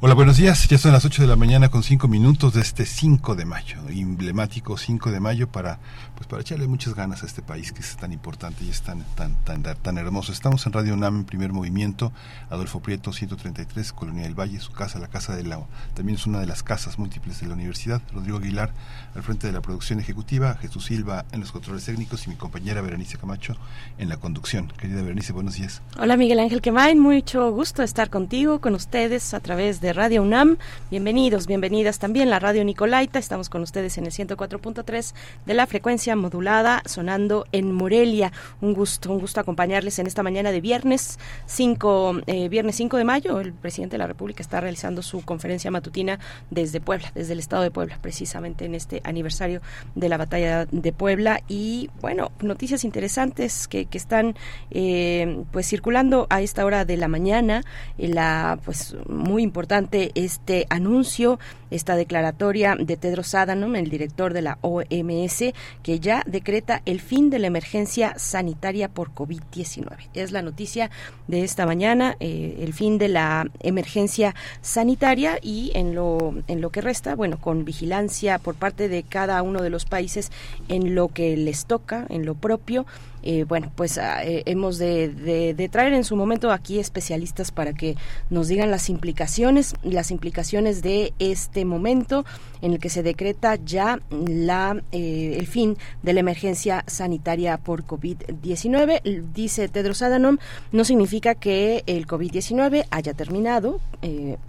Hola, 0.00 0.14
buenos 0.14 0.36
días. 0.36 0.68
Ya 0.68 0.78
son 0.78 0.92
las 0.92 1.04
8 1.04 1.22
de 1.22 1.28
la 1.28 1.34
mañana 1.34 1.70
con 1.70 1.82
5 1.82 2.06
minutos 2.06 2.54
de 2.54 2.60
este 2.60 2.86
5 2.86 3.34
de 3.34 3.44
mayo, 3.44 3.78
emblemático 3.88 4.78
5 4.78 5.10
de 5.10 5.18
mayo 5.18 5.48
para 5.48 5.80
pues 6.14 6.28
para 6.28 6.42
echarle 6.42 6.68
muchas 6.68 6.94
ganas 6.94 7.24
a 7.24 7.26
este 7.26 7.42
país 7.42 7.72
que 7.72 7.80
es 7.80 7.96
tan 7.96 8.12
importante 8.12 8.64
y 8.64 8.70
es 8.70 8.82
tan 8.82 9.02
tan 9.16 9.34
tan, 9.42 9.64
tan 9.64 9.98
hermoso. 9.98 10.30
Estamos 10.30 10.64
en 10.66 10.72
Radio 10.72 10.94
UNAM 10.94 11.16
en 11.16 11.24
primer 11.24 11.52
movimiento, 11.52 12.12
Adolfo 12.48 12.78
Prieto 12.78 13.12
133, 13.12 13.92
Colonia 13.92 14.22
del 14.22 14.38
Valle, 14.38 14.60
su 14.60 14.70
casa, 14.70 15.00
la 15.00 15.08
casa 15.08 15.34
de 15.34 15.42
la 15.42 15.58
también 15.94 16.16
es 16.16 16.26
una 16.26 16.38
de 16.38 16.46
las 16.46 16.62
casas 16.62 16.96
múltiples 17.00 17.40
de 17.40 17.48
la 17.48 17.54
universidad. 17.54 18.00
Rodrigo 18.14 18.38
Aguilar 18.38 18.70
al 19.16 19.24
frente 19.24 19.48
de 19.48 19.52
la 19.52 19.62
producción 19.62 19.98
ejecutiva, 19.98 20.54
Jesús 20.60 20.84
Silva 20.84 21.24
en 21.32 21.40
los 21.40 21.50
controles 21.50 21.84
técnicos 21.84 22.24
y 22.28 22.30
mi 22.30 22.36
compañera 22.36 22.82
Berenice 22.82 23.18
Camacho 23.18 23.56
en 23.98 24.08
la 24.08 24.18
conducción. 24.18 24.72
Querida 24.78 25.02
Berenice, 25.02 25.32
buenos 25.32 25.56
días. 25.56 25.82
Hola 25.98 26.16
Miguel 26.16 26.38
Ángel 26.38 26.60
Quemain, 26.60 27.00
mucho 27.00 27.50
gusto 27.50 27.82
estar 27.82 28.10
contigo, 28.10 28.60
con 28.60 28.76
ustedes 28.76 29.34
a 29.34 29.40
través 29.40 29.80
de 29.80 29.87
Radio 29.92 30.22
UNAM. 30.22 30.58
Bienvenidos, 30.90 31.46
bienvenidas 31.46 31.98
también 31.98 32.30
la 32.30 32.38
Radio 32.38 32.64
Nicolaita. 32.64 33.18
Estamos 33.18 33.48
con 33.48 33.62
ustedes 33.62 33.96
en 33.98 34.06
el 34.06 34.12
104.3 34.12 35.14
de 35.46 35.54
la 35.54 35.66
frecuencia 35.66 36.16
modulada, 36.16 36.82
sonando 36.84 37.46
en 37.52 37.72
Morelia. 37.72 38.32
Un 38.60 38.74
gusto, 38.74 39.12
un 39.12 39.20
gusto 39.20 39.40
acompañarles 39.40 39.98
en 39.98 40.06
esta 40.06 40.22
mañana 40.22 40.52
de 40.52 40.60
viernes 40.60 41.18
5, 41.46 42.22
eh, 42.26 42.48
viernes 42.48 42.76
5 42.76 42.96
de 42.96 43.04
mayo. 43.04 43.40
El 43.40 43.52
presidente 43.52 43.94
de 43.94 43.98
la 43.98 44.06
República 44.06 44.42
está 44.42 44.60
realizando 44.60 45.02
su 45.02 45.24
conferencia 45.24 45.70
matutina 45.70 46.18
desde 46.50 46.80
Puebla, 46.80 47.10
desde 47.14 47.32
el 47.32 47.38
estado 47.38 47.62
de 47.62 47.70
Puebla, 47.70 47.98
precisamente 48.00 48.64
en 48.64 48.74
este 48.74 49.00
aniversario 49.04 49.60
de 49.94 50.08
la 50.08 50.16
batalla 50.16 50.66
de 50.66 50.92
Puebla. 50.92 51.40
Y 51.48 51.90
bueno, 52.00 52.32
noticias 52.40 52.84
interesantes 52.84 53.68
que, 53.68 53.88
están 53.92 54.36
eh, 54.70 55.42
pues 55.50 55.66
circulando 55.66 56.28
a 56.30 56.40
esta 56.40 56.64
hora 56.64 56.84
de 56.84 56.96
la 56.96 57.08
mañana. 57.08 57.62
la 57.96 58.58
pues 58.64 58.96
muy 59.08 59.42
importante 59.42 59.77
este 60.14 60.66
anuncio, 60.70 61.38
esta 61.70 61.96
declaratoria 61.96 62.76
de 62.78 62.96
Tedros 62.96 63.34
Adhanom, 63.34 63.76
el 63.76 63.90
director 63.90 64.32
de 64.32 64.42
la 64.42 64.58
OMS, 64.62 65.52
que 65.82 66.00
ya 66.00 66.22
decreta 66.26 66.82
el 66.86 67.00
fin 67.00 67.30
de 67.30 67.38
la 67.38 67.46
emergencia 67.46 68.18
sanitaria 68.18 68.88
por 68.88 69.14
COVID-19. 69.14 70.08
Es 70.14 70.32
la 70.32 70.42
noticia 70.42 70.90
de 71.26 71.44
esta 71.44 71.66
mañana, 71.66 72.16
eh, 72.20 72.58
el 72.60 72.72
fin 72.72 72.98
de 72.98 73.08
la 73.08 73.46
emergencia 73.60 74.34
sanitaria 74.62 75.38
y 75.42 75.72
en 75.74 75.94
lo, 75.94 76.34
en 76.46 76.60
lo 76.60 76.70
que 76.70 76.80
resta, 76.80 77.14
bueno, 77.14 77.40
con 77.40 77.64
vigilancia 77.64 78.38
por 78.38 78.54
parte 78.54 78.88
de 78.88 79.02
cada 79.02 79.42
uno 79.42 79.62
de 79.62 79.70
los 79.70 79.84
países 79.84 80.30
en 80.68 80.94
lo 80.94 81.08
que 81.08 81.36
les 81.36 81.66
toca, 81.66 82.06
en 82.08 82.24
lo 82.24 82.34
propio. 82.34 82.86
Eh, 83.22 83.44
bueno, 83.44 83.72
pues 83.74 83.98
ah, 83.98 84.24
eh, 84.24 84.42
hemos 84.46 84.78
de, 84.78 85.68
traer 85.70 85.92
en 85.92 86.04
su 86.04 86.16
momento 86.16 86.50
aquí 86.50 86.78
especialistas 86.78 87.50
para 87.50 87.72
que 87.72 87.96
nos 88.30 88.48
digan 88.48 88.70
las 88.70 88.88
implicaciones, 88.88 89.74
las 89.82 90.10
implicaciones 90.10 90.82
de 90.82 91.12
este 91.18 91.64
momento 91.64 92.24
en 92.62 92.72
el 92.72 92.78
que 92.78 92.90
se 92.90 93.02
decreta 93.02 93.56
ya 93.56 94.00
la, 94.10 94.80
eh, 94.92 95.36
el 95.38 95.46
fin 95.46 95.76
de 96.02 96.12
la 96.12 96.20
emergencia 96.20 96.84
sanitaria 96.86 97.58
por 97.58 97.84
COVID-19. 97.84 99.30
Dice 99.32 99.68
Tedros 99.68 100.02
Adhanom, 100.02 100.38
no 100.72 100.84
significa 100.84 101.34
que 101.34 101.82
el 101.86 102.06
COVID-19 102.06 102.86
haya 102.90 103.14
terminado 103.14 103.80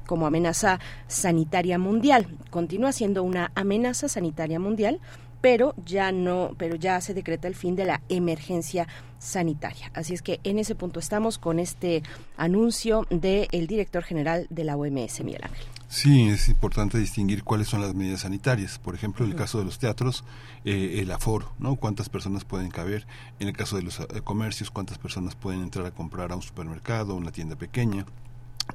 como 0.05 0.27
amenaza 0.27 0.79
sanitaria 1.07 1.79
mundial. 1.79 2.27
Continúa 2.49 2.91
siendo 2.91 3.23
una 3.23 3.51
amenaza 3.55 4.07
sanitaria 4.07 4.59
mundial 4.59 4.99
pero 5.41 5.73
ya 5.85 6.11
no, 6.11 6.55
pero 6.57 6.75
ya 6.75 6.99
se 7.01 7.13
decreta 7.13 7.47
el 7.47 7.55
fin 7.55 7.75
de 7.75 7.85
la 7.85 8.01
emergencia 8.09 8.87
sanitaria. 9.19 9.91
Así 9.93 10.13
es 10.13 10.21
que 10.21 10.39
en 10.43 10.59
ese 10.59 10.75
punto 10.75 10.99
estamos 10.99 11.37
con 11.37 11.59
este 11.59 12.03
anuncio 12.37 13.05
del 13.09 13.67
director 13.67 14.03
general 14.03 14.47
de 14.49 14.63
la 14.63 14.77
OMS, 14.77 15.23
Miguel 15.23 15.43
Ángel. 15.43 15.65
Sí, 15.87 16.29
es 16.29 16.49
importante 16.49 16.99
distinguir 16.99 17.43
cuáles 17.43 17.67
son 17.67 17.81
las 17.81 17.95
medidas 17.95 18.21
sanitarias. 18.21 18.77
Por 18.77 18.93
ejemplo, 18.93 19.25
en 19.25 19.31
el 19.31 19.37
caso 19.37 19.57
de 19.57 19.65
los 19.65 19.79
teatros, 19.79 20.23
eh, 20.63 20.99
el 20.99 21.11
aforo, 21.11 21.51
¿no? 21.57 21.77
Cuántas 21.77 22.09
personas 22.09 22.45
pueden 22.45 22.69
caber. 22.69 23.07
En 23.39 23.47
el 23.47 23.57
caso 23.57 23.75
de 23.75 23.81
los 23.81 23.99
eh, 23.99 24.05
comercios, 24.23 24.69
cuántas 24.69 24.99
personas 24.99 25.35
pueden 25.35 25.63
entrar 25.63 25.85
a 25.87 25.91
comprar 25.91 26.31
a 26.31 26.35
un 26.35 26.43
supermercado, 26.43 27.15
una 27.15 27.31
tienda 27.31 27.55
pequeña 27.55 28.05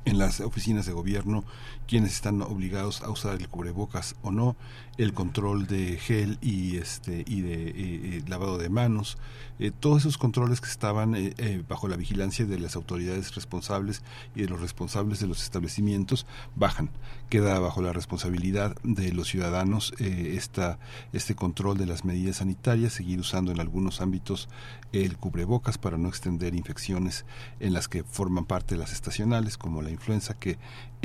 en 0.04 0.18
las 0.18 0.40
oficinas 0.40 0.86
de 0.86 0.92
gobierno 0.92 1.44
quienes 1.86 2.14
están 2.14 2.42
obligados 2.42 3.02
a 3.02 3.10
usar 3.10 3.36
el 3.36 3.48
cubrebocas 3.48 4.16
o 4.22 4.30
no, 4.30 4.56
el 4.98 5.12
control 5.12 5.66
de 5.66 5.96
gel 5.98 6.38
y 6.40 6.76
este 6.76 7.24
y 7.26 7.40
de 7.40 7.54
eh, 7.54 7.72
eh, 7.76 8.22
lavado 8.28 8.58
de 8.58 8.68
manos, 8.68 9.18
eh, 9.58 9.70
todos 9.70 10.02
esos 10.02 10.18
controles 10.18 10.60
que 10.60 10.68
estaban 10.68 11.14
bajo 11.68 11.88
la 11.88 11.96
vigilancia 11.96 12.44
de 12.44 12.58
las 12.58 12.76
autoridades 12.76 13.34
responsables 13.34 14.02
y 14.34 14.42
de 14.42 14.48
los 14.48 14.60
responsables 14.60 15.20
de 15.20 15.26
los 15.26 15.42
establecimientos 15.42 16.26
bajan. 16.56 16.90
Queda 17.28 17.58
bajo 17.58 17.82
la 17.82 17.92
responsabilidad 17.92 18.76
de 18.82 19.12
los 19.12 19.28
ciudadanos 19.28 19.94
esta, 19.98 20.78
este 21.12 21.34
control 21.34 21.78
de 21.78 21.86
las 21.86 22.04
medidas 22.04 22.36
sanitarias, 22.36 22.92
seguir 22.92 23.20
usando 23.20 23.52
en 23.52 23.60
algunos 23.60 24.00
ámbitos 24.00 24.48
el 24.92 25.16
cubrebocas 25.16 25.78
para 25.78 25.98
no 25.98 26.08
extender 26.08 26.54
infecciones 26.54 27.24
en 27.60 27.72
las 27.72 27.88
que 27.88 28.04
forman 28.04 28.44
parte 28.44 28.74
de 28.74 28.80
las 28.80 28.92
estacionales, 28.92 29.56
como 29.56 29.82
la 29.82 29.90
influenza, 29.90 30.34
que 30.34 30.58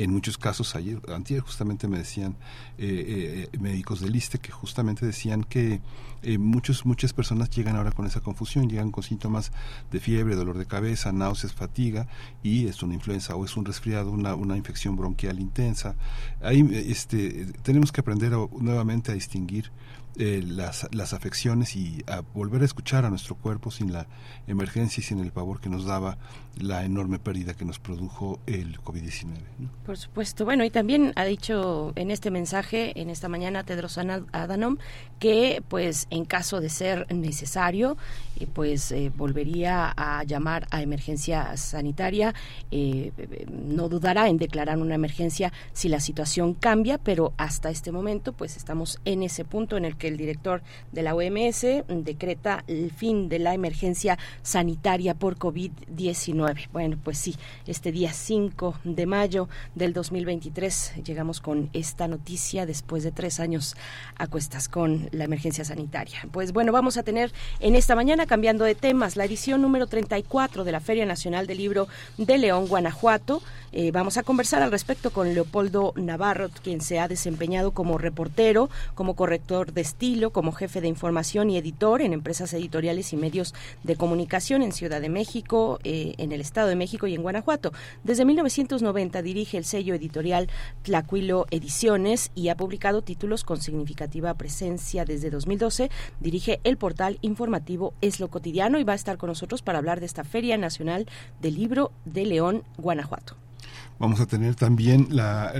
en 0.04 0.10
muchos 0.12 0.38
casos, 0.38 0.74
ayer, 0.76 0.98
antier 1.14 1.40
justamente 1.40 1.86
me 1.86 1.98
decían 1.98 2.34
eh, 2.78 3.48
eh, 3.52 3.58
médicos 3.58 4.00
del 4.00 4.16
ISTE 4.16 4.38
que 4.38 4.50
justamente 4.50 5.04
decían 5.04 5.44
que 5.44 5.82
eh, 6.22 6.38
muchos, 6.38 6.86
muchas 6.86 7.12
personas 7.12 7.50
llegan 7.50 7.76
ahora 7.76 7.92
con 7.92 8.06
esa 8.06 8.20
confusión, 8.20 8.70
llegan 8.70 8.92
con 8.92 9.04
síntomas 9.04 9.52
de 9.90 10.00
fiebre, 10.00 10.36
dolor 10.36 10.56
de 10.56 10.64
cabeza, 10.64 11.12
náuseas, 11.12 11.52
fatiga 11.52 12.08
y 12.42 12.66
es 12.66 12.82
una 12.82 12.94
influenza 12.94 13.36
o 13.36 13.44
es 13.44 13.56
un 13.58 13.66
resfriado, 13.66 14.10
una, 14.10 14.34
una 14.34 14.56
infección 14.56 14.96
bronquial 14.96 15.38
intensa. 15.38 15.96
Ahí 16.40 16.66
este, 16.72 17.46
tenemos 17.62 17.92
que 17.92 18.00
aprender 18.00 18.32
nuevamente 18.32 19.12
a 19.12 19.14
distinguir 19.14 19.70
eh, 20.16 20.42
las, 20.44 20.88
las 20.92 21.12
afecciones 21.12 21.76
y 21.76 22.02
a 22.08 22.20
volver 22.20 22.62
a 22.62 22.64
escuchar 22.64 23.04
a 23.04 23.10
nuestro 23.10 23.36
cuerpo 23.36 23.70
sin 23.70 23.92
la 23.92 24.08
emergencia 24.48 25.00
y 25.00 25.04
sin 25.04 25.20
el 25.20 25.30
pavor 25.30 25.60
que 25.60 25.68
nos 25.68 25.84
daba 25.84 26.18
la 26.58 26.84
enorme 26.84 27.18
pérdida 27.18 27.54
que 27.54 27.64
nos 27.64 27.78
produjo 27.78 28.38
el 28.46 28.80
COVID-19. 28.80 29.28
Por 29.84 29.96
supuesto. 29.96 30.44
Bueno, 30.44 30.64
y 30.64 30.70
también 30.70 31.12
ha 31.16 31.24
dicho 31.24 31.92
en 31.96 32.10
este 32.10 32.30
mensaje, 32.30 33.00
en 33.00 33.10
esta 33.10 33.28
mañana, 33.28 33.64
Tedros 33.64 33.98
Adhanom, 33.98 34.78
que 35.18 35.62
pues 35.68 36.06
en 36.10 36.24
caso 36.24 36.60
de 36.60 36.68
ser 36.68 37.06
necesario, 37.14 37.96
eh, 38.38 38.46
pues 38.52 38.92
eh, 38.92 39.10
volvería 39.14 39.92
a 39.96 40.24
llamar 40.24 40.66
a 40.70 40.82
emergencia 40.82 41.56
sanitaria. 41.56 42.34
Eh, 42.70 43.12
no 43.50 43.88
dudará 43.88 44.28
en 44.28 44.38
declarar 44.38 44.78
una 44.78 44.94
emergencia 44.94 45.52
si 45.72 45.88
la 45.88 46.00
situación 46.00 46.54
cambia, 46.54 46.98
pero 46.98 47.32
hasta 47.36 47.70
este 47.70 47.92
momento 47.92 48.32
pues 48.32 48.56
estamos 48.56 49.00
en 49.04 49.22
ese 49.22 49.44
punto 49.44 49.76
en 49.76 49.84
el 49.84 49.96
que 49.96 50.08
el 50.08 50.16
director 50.16 50.62
de 50.92 51.02
la 51.02 51.14
OMS 51.14 51.66
decreta 51.88 52.64
el 52.66 52.90
fin 52.90 53.28
de 53.28 53.38
la 53.38 53.54
emergencia 53.54 54.18
sanitaria 54.42 55.14
por 55.14 55.38
COVID-19. 55.38 56.39
Bueno, 56.72 56.96
pues 57.02 57.18
sí, 57.18 57.36
este 57.66 57.92
día 57.92 58.12
5 58.12 58.76
de 58.84 59.06
mayo 59.06 59.48
del 59.74 59.92
2023 59.92 60.94
llegamos 61.04 61.40
con 61.40 61.68
esta 61.72 62.08
noticia 62.08 62.64
después 62.64 63.02
de 63.02 63.12
tres 63.12 63.40
años 63.40 63.76
a 64.16 64.26
cuestas 64.26 64.68
con 64.68 65.08
la 65.12 65.24
emergencia 65.24 65.64
sanitaria. 65.64 66.20
Pues 66.32 66.52
bueno, 66.52 66.72
vamos 66.72 66.96
a 66.96 67.02
tener 67.02 67.32
en 67.60 67.76
esta 67.76 67.94
mañana, 67.94 68.26
cambiando 68.26 68.64
de 68.64 68.74
temas, 68.74 69.16
la 69.16 69.26
edición 69.26 69.60
número 69.60 69.86
34 69.86 70.64
de 70.64 70.72
la 70.72 70.80
Feria 70.80 71.04
Nacional 71.04 71.46
del 71.46 71.58
Libro 71.58 71.88
de 72.16 72.38
León, 72.38 72.68
Guanajuato. 72.68 73.42
Eh, 73.72 73.92
vamos 73.92 74.16
a 74.16 74.22
conversar 74.22 74.62
al 74.62 74.70
respecto 74.70 75.10
con 75.12 75.32
Leopoldo 75.32 75.92
Navarro, 75.96 76.48
quien 76.62 76.80
se 76.80 76.98
ha 76.98 77.06
desempeñado 77.06 77.70
como 77.72 77.98
reportero, 77.98 78.68
como 78.94 79.14
corrector 79.14 79.72
de 79.72 79.82
estilo, 79.82 80.30
como 80.30 80.52
jefe 80.52 80.80
de 80.80 80.88
información 80.88 81.50
y 81.50 81.58
editor 81.58 82.02
en 82.02 82.12
empresas 82.12 82.52
editoriales 82.52 83.12
y 83.12 83.16
medios 83.16 83.54
de 83.84 83.96
comunicación 83.96 84.62
en 84.62 84.72
Ciudad 84.72 85.00
de 85.00 85.08
México, 85.08 85.78
eh, 85.84 86.14
en 86.18 86.29
el 86.32 86.40
Estado 86.40 86.68
de 86.68 86.76
México 86.76 87.06
y 87.06 87.14
en 87.14 87.22
Guanajuato. 87.22 87.72
Desde 88.04 88.24
1990 88.24 89.22
dirige 89.22 89.58
el 89.58 89.64
sello 89.64 89.94
editorial 89.94 90.48
Tlacuilo 90.82 91.46
Ediciones 91.50 92.30
y 92.34 92.48
ha 92.48 92.56
publicado 92.56 93.02
títulos 93.02 93.44
con 93.44 93.60
significativa 93.60 94.34
presencia 94.34 95.04
desde 95.04 95.30
2012. 95.30 95.90
Dirige 96.20 96.60
el 96.64 96.76
portal 96.76 97.18
informativo 97.20 97.94
Es 98.00 98.20
lo 98.20 98.28
Cotidiano 98.28 98.78
y 98.78 98.84
va 98.84 98.92
a 98.92 98.96
estar 98.96 99.18
con 99.18 99.28
nosotros 99.28 99.62
para 99.62 99.78
hablar 99.78 100.00
de 100.00 100.06
esta 100.06 100.24
Feria 100.24 100.56
Nacional 100.56 101.06
del 101.40 101.54
Libro 101.54 101.92
de 102.04 102.26
León, 102.26 102.64
Guanajuato. 102.78 103.49
Vamos 104.00 104.18
a 104.20 104.24
tener 104.24 104.54
también 104.54 105.08
la, 105.10 105.52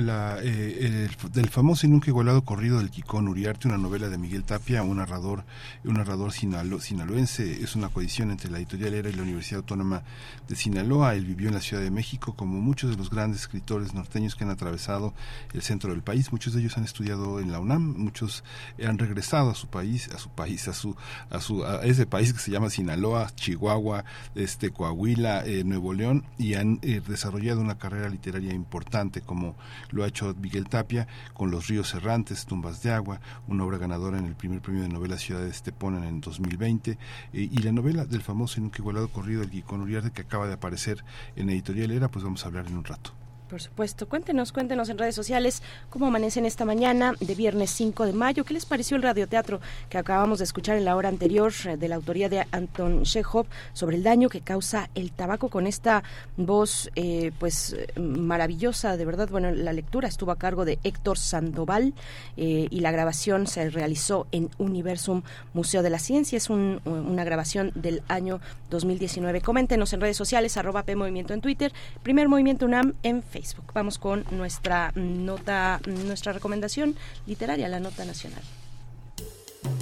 eh, 0.43 1.09
el, 1.21 1.31
del 1.31 1.51
famoso 1.51 1.87
y 1.87 1.91
nunca 1.91 2.09
igualado 2.09 2.43
corrido 2.43 2.79
del 2.79 2.89
Kikón 2.89 3.29
Uriarte, 3.29 3.69
una 3.69 3.77
novela 3.77 4.09
de 4.09 4.17
Miguel 4.17 4.45
Tapia, 4.45 4.83
un 4.83 4.97
narrador, 4.97 5.45
un 5.85 5.93
narrador 5.93 6.33
sinalo, 6.33 6.81
sinaloense. 6.81 7.63
Es 7.63 7.77
una 7.77 7.91
coedición 7.91 8.31
entre 8.31 8.51
la 8.51 8.57
editorial 8.57 8.95
Era 8.95 9.11
y 9.11 9.13
la 9.13 9.25
Universidad 9.25 9.59
Autónoma 9.59 10.05
de 10.49 10.57
Sinaloa. 10.57 11.17
Él 11.17 11.27
vivió 11.27 11.49
en 11.49 11.55
la 11.55 11.61
Ciudad 11.61 11.83
de 11.83 11.91
México, 11.91 12.35
como 12.35 12.63
muchos 12.63 12.89
de 12.89 12.97
los 12.97 13.11
grandes 13.11 13.43
escritores 13.43 13.93
norteños 13.93 14.35
que 14.37 14.45
han 14.45 14.51
atravesado 14.51 15.13
el 15.53 15.61
centro 15.61 15.91
del 15.91 16.01
país. 16.01 16.33
Muchos 16.33 16.55
de 16.55 16.61
ellos 16.61 16.79
han 16.79 16.85
estudiado 16.85 17.41
en 17.41 17.53
la 17.53 17.61
UNAM, 17.61 17.95
muchos 17.99 18.43
han 18.83 18.97
regresado 18.97 19.51
a 19.51 19.55
su 19.55 19.67
país, 19.67 20.09
a 20.15 20.19
su 20.19 20.31
país, 20.31 20.67
a 20.67 20.73
su, 20.73 20.97
a 21.29 21.43
su, 21.43 21.63
a 21.63 21.85
ese 21.85 22.07
país 22.07 22.33
que 22.33 22.39
se 22.39 22.51
llama 22.51 22.71
Sinaloa, 22.71 23.31
Chihuahua, 23.35 24.07
este 24.35 24.71
Coahuila, 24.71 25.45
eh, 25.45 25.63
Nuevo 25.63 25.93
León 25.93 26.25
y 26.39 26.55
han 26.55 26.79
eh, 26.81 27.03
desarrollado 27.07 27.61
una 27.61 27.77
carrera 27.77 28.09
literaria 28.09 28.30
importante 28.39 29.21
como 29.21 29.57
lo 29.91 30.05
ha 30.05 30.09
hecho 30.09 30.35
Miguel 30.41 30.69
Tapia 30.69 31.07
con 31.35 31.51
Los 31.51 31.69
ríos 31.69 31.95
errantes, 31.95 32.47
Tumbas 32.47 32.83
de 32.83 32.93
agua, 32.93 33.21
una 33.49 33.65
obra 33.65 33.79
ganadora 33.79 34.19
en 34.19 34.27
el 34.27 34.35
primer 34.35 34.61
premio 34.61 34.83
de 34.83 34.89
novela 34.89 35.19
Ciudad 35.19 35.41
de 35.41 35.51
Estepona 35.51 35.99
en 35.99 36.17
el 36.17 36.21
2020 36.21 36.93
eh, 36.93 36.99
y 37.33 37.57
la 37.63 37.73
novela 37.73 38.05
del 38.05 38.23
famoso 38.23 38.59
y 38.59 38.63
nunca 38.63 38.79
igualado 38.79 39.09
corrido 39.09 39.43
El 39.43 39.51
Guicón 39.51 39.81
Uriarte 39.81 40.13
que 40.13 40.23
acaba 40.23 40.47
de 40.47 40.55
aparecer 40.55 41.05
en 41.37 41.51
Editorial 41.51 41.91
Era, 41.91 42.11
pues 42.11 42.25
vamos 42.25 42.45
a 42.45 42.49
hablar 42.49 42.67
en 42.67 42.77
un 42.77 42.85
rato. 42.85 43.13
Por 43.51 43.61
supuesto. 43.61 44.09
Cuéntenos, 44.09 44.53
cuéntenos 44.53 44.91
en 44.91 44.99
redes 44.99 45.17
sociales 45.17 45.61
cómo 45.89 46.07
amanecen 46.07 46.47
esta 46.47 46.65
mañana 46.65 47.15
de 47.19 47.35
viernes 47.35 47.71
5 47.71 48.07
de 48.07 48.13
mayo. 48.13 48.45
¿Qué 48.45 48.55
les 48.55 48.65
pareció 48.65 48.97
el 48.97 49.03
radioteatro 49.03 49.61
que 49.89 49.99
acabamos 49.99 50.39
de 50.39 50.45
escuchar 50.45 50.77
en 50.77 50.85
la 50.85 50.95
hora 50.95 51.09
anterior 51.09 51.53
eh, 51.65 51.77
de 51.77 51.89
la 51.89 51.97
autoría 51.97 52.29
de 52.29 52.47
Anton 52.53 53.03
Chekhov 53.03 53.47
sobre 53.73 53.97
el 53.97 54.05
daño 54.05 54.29
que 54.29 54.41
causa 54.41 54.89
el 54.95 55.11
tabaco 55.11 55.49
con 55.49 55.67
esta 55.67 56.05
voz 56.37 56.91
eh, 56.95 57.33
pues 57.41 57.77
maravillosa, 57.97 58.97
de 58.97 59.05
verdad. 59.05 59.29
Bueno, 59.29 59.51
la 59.51 59.73
lectura 59.73 60.07
estuvo 60.07 60.31
a 60.31 60.39
cargo 60.39 60.65
de 60.65 60.79
Héctor 60.85 61.19
Sandoval 61.19 61.93
eh, 62.37 62.69
y 62.71 62.81
la 62.81 62.93
grabación 62.93 63.49
se 63.49 63.69
realizó 63.69 64.29
en 64.31 64.49
Universum 64.59 65.23
Museo 65.55 65.83
de 65.83 65.91
la 65.91 65.99
Ciencia. 65.99 66.37
Es 66.37 66.51
una 66.51 67.25
grabación 67.25 67.73
del 67.75 68.05
año 68.07 68.41
2019. 68.71 69.41
Coméntenos 69.41 69.93
en 69.93 70.01
redes 70.01 70.17
sociales, 70.17 70.57
arroba 70.57 70.85
P 70.85 70.93
en 70.93 71.41
Twitter, 71.41 71.73
Primer 72.05 72.29
Movimiento 72.29 72.67
UNAM 72.67 72.95
en 73.03 73.25
Facebook. 73.25 73.40
Vamos 73.75 73.99
con 73.99 74.25
nuestra 74.31 74.93
nota, 74.95 75.81
nuestra 75.87 76.33
recomendación 76.33 76.97
literaria, 77.27 77.69
la 77.69 77.81
nota 77.81 78.05
nacional. 78.05 78.43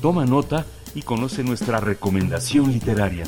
Toma 0.00 0.24
nota 0.26 0.64
y 0.94 1.02
conoce 1.02 1.42
nuestra 1.42 1.80
recomendación 1.80 2.72
literaria. 2.72 3.24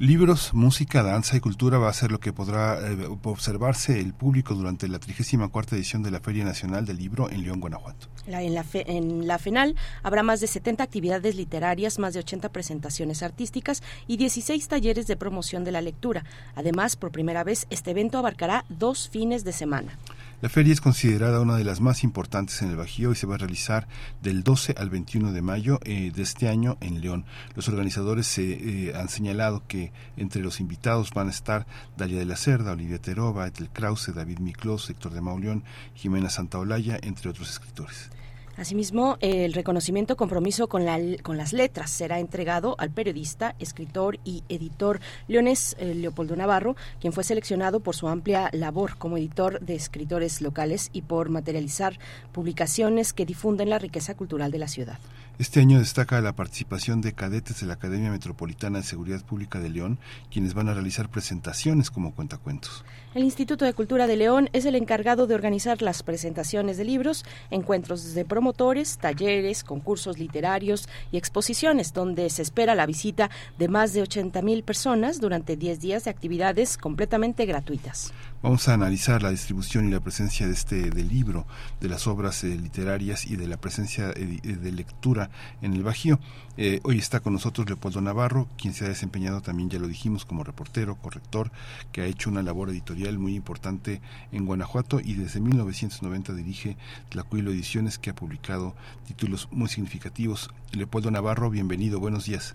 Libros, 0.00 0.52
música, 0.54 1.04
danza 1.04 1.36
y 1.36 1.40
cultura 1.40 1.78
va 1.78 1.88
a 1.88 1.92
ser 1.92 2.10
lo 2.10 2.18
que 2.18 2.32
podrá 2.32 2.80
eh, 2.80 3.08
observarse 3.22 4.00
el 4.00 4.12
público 4.12 4.54
durante 4.54 4.88
la 4.88 4.98
34 4.98 5.76
edición 5.76 6.02
de 6.02 6.10
la 6.10 6.18
Feria 6.18 6.44
Nacional 6.44 6.84
del 6.84 6.96
Libro 6.96 7.30
en 7.30 7.44
León, 7.44 7.60
Guanajuato. 7.60 8.08
en, 8.26 8.54
la 8.54 8.64
en 8.72 9.28
la 9.28 9.38
FENAL 9.38 9.76
habrá 10.02 10.24
más 10.24 10.40
de 10.40 10.48
70 10.48 10.82
actividades 10.82 11.36
literarias, 11.36 12.00
más 12.00 12.12
de 12.12 12.20
80 12.20 12.48
presentaciones 12.48 13.22
artísticas 13.22 13.84
y 14.08 14.16
16 14.16 14.66
talleres 14.66 15.06
de 15.06 15.16
promoción 15.16 15.62
de 15.62 15.70
la 15.70 15.80
lectura. 15.80 16.24
Además, 16.56 16.96
por 16.96 17.12
primera 17.12 17.44
vez, 17.44 17.68
este 17.70 17.92
evento 17.92 18.18
abarcará 18.18 18.64
dos 18.68 19.08
fines 19.08 19.44
de 19.44 19.52
semana. 19.52 19.96
La 20.44 20.50
feria 20.50 20.74
es 20.74 20.82
considerada 20.82 21.40
una 21.40 21.56
de 21.56 21.64
las 21.64 21.80
más 21.80 22.04
importantes 22.04 22.60
en 22.60 22.68
el 22.68 22.76
Bajío 22.76 23.12
y 23.12 23.14
se 23.14 23.26
va 23.26 23.36
a 23.36 23.38
realizar 23.38 23.88
del 24.20 24.42
12 24.44 24.74
al 24.76 24.90
21 24.90 25.32
de 25.32 25.40
mayo 25.40 25.80
eh, 25.84 26.12
de 26.14 26.22
este 26.22 26.50
año 26.50 26.76
en 26.82 27.00
León. 27.00 27.24
Los 27.56 27.70
organizadores 27.70 28.26
se 28.26 28.42
eh, 28.88 28.94
han 28.94 29.08
señalado 29.08 29.62
que 29.66 29.90
entre 30.18 30.42
los 30.42 30.60
invitados 30.60 31.12
van 31.14 31.28
a 31.28 31.30
estar 31.30 31.66
Dalia 31.96 32.18
de 32.18 32.26
la 32.26 32.36
Cerda, 32.36 32.72
Olivia 32.72 33.00
Terova, 33.00 33.46
Etel 33.46 33.70
Krause, 33.70 34.12
David 34.14 34.40
Miklos, 34.40 34.90
Héctor 34.90 35.14
de 35.14 35.22
Mauleón, 35.22 35.64
Jimena 35.94 36.28
Santaolalla, 36.28 36.98
entre 37.00 37.30
otros 37.30 37.48
escritores. 37.48 38.10
Asimismo, 38.56 39.16
el 39.20 39.52
reconocimiento 39.52 40.16
compromiso 40.16 40.68
con, 40.68 40.84
la, 40.84 40.98
con 41.22 41.36
las 41.36 41.52
letras 41.52 41.90
será 41.90 42.20
entregado 42.20 42.76
al 42.78 42.90
periodista, 42.90 43.56
escritor 43.58 44.20
y 44.24 44.44
editor 44.48 45.00
leones 45.26 45.74
eh, 45.80 45.92
Leopoldo 45.94 46.36
Navarro, 46.36 46.76
quien 47.00 47.12
fue 47.12 47.24
seleccionado 47.24 47.80
por 47.80 47.96
su 47.96 48.06
amplia 48.06 48.50
labor 48.52 48.96
como 48.96 49.16
editor 49.16 49.58
de 49.60 49.74
escritores 49.74 50.40
locales 50.40 50.90
y 50.92 51.02
por 51.02 51.30
materializar 51.30 51.98
publicaciones 52.30 53.12
que 53.12 53.26
difunden 53.26 53.70
la 53.70 53.80
riqueza 53.80 54.14
cultural 54.14 54.52
de 54.52 54.58
la 54.58 54.68
ciudad. 54.68 54.98
Este 55.36 55.58
año 55.58 55.80
destaca 55.80 56.20
la 56.20 56.36
participación 56.36 57.00
de 57.00 57.12
cadetes 57.12 57.60
de 57.60 57.66
la 57.66 57.74
Academia 57.74 58.12
Metropolitana 58.12 58.78
de 58.78 58.84
Seguridad 58.84 59.20
Pública 59.24 59.58
de 59.58 59.68
León, 59.68 59.98
quienes 60.30 60.54
van 60.54 60.68
a 60.68 60.74
realizar 60.74 61.08
presentaciones 61.08 61.90
como 61.90 62.14
cuentacuentos. 62.14 62.84
El 63.16 63.24
Instituto 63.24 63.64
de 63.64 63.72
Cultura 63.72 64.06
de 64.06 64.16
León 64.16 64.48
es 64.52 64.64
el 64.64 64.76
encargado 64.76 65.26
de 65.26 65.34
organizar 65.34 65.82
las 65.82 66.04
presentaciones 66.04 66.76
de 66.76 66.84
libros, 66.84 67.24
encuentros 67.50 68.14
de 68.14 68.24
promotores, 68.24 68.98
talleres, 68.98 69.64
concursos 69.64 70.20
literarios 70.20 70.88
y 71.10 71.16
exposiciones, 71.16 71.92
donde 71.92 72.30
se 72.30 72.42
espera 72.42 72.76
la 72.76 72.86
visita 72.86 73.28
de 73.58 73.66
más 73.66 73.92
de 73.92 74.02
80 74.02 74.40
mil 74.42 74.62
personas 74.62 75.20
durante 75.20 75.56
10 75.56 75.80
días 75.80 76.04
de 76.04 76.10
actividades 76.10 76.78
completamente 76.78 77.44
gratuitas. 77.44 78.12
Vamos 78.44 78.68
a 78.68 78.74
analizar 78.74 79.22
la 79.22 79.30
distribución 79.30 79.88
y 79.88 79.90
la 79.90 80.00
presencia 80.00 80.46
de 80.46 80.52
este 80.52 80.90
del 80.90 81.08
libro, 81.08 81.46
de 81.80 81.88
las 81.88 82.06
obras 82.06 82.44
eh, 82.44 82.48
literarias 82.48 83.24
y 83.24 83.36
de 83.36 83.48
la 83.48 83.56
presencia 83.56 84.10
eh, 84.14 84.38
de 84.42 84.70
lectura 84.70 85.30
en 85.62 85.72
el 85.72 85.82
Bajío. 85.82 86.18
Eh, 86.58 86.78
hoy 86.82 86.98
está 86.98 87.20
con 87.20 87.32
nosotros 87.32 87.66
Leopoldo 87.66 88.02
Navarro, 88.02 88.46
quien 88.58 88.74
se 88.74 88.84
ha 88.84 88.88
desempeñado 88.88 89.40
también, 89.40 89.70
ya 89.70 89.78
lo 89.78 89.88
dijimos, 89.88 90.26
como 90.26 90.44
reportero, 90.44 90.96
corrector, 90.96 91.52
que 91.90 92.02
ha 92.02 92.04
hecho 92.04 92.28
una 92.28 92.42
labor 92.42 92.68
editorial 92.68 93.18
muy 93.18 93.34
importante 93.34 94.02
en 94.30 94.44
Guanajuato 94.44 95.00
y 95.00 95.14
desde 95.14 95.40
1990 95.40 96.34
dirige 96.34 96.76
Tlacuilo 97.08 97.50
Ediciones, 97.50 97.98
que 97.98 98.10
ha 98.10 98.14
publicado 98.14 98.74
títulos 99.06 99.48
muy 99.52 99.68
significativos. 99.70 100.50
Leopoldo 100.70 101.10
Navarro, 101.10 101.48
bienvenido, 101.48 101.98
buenos 101.98 102.26
días. 102.26 102.54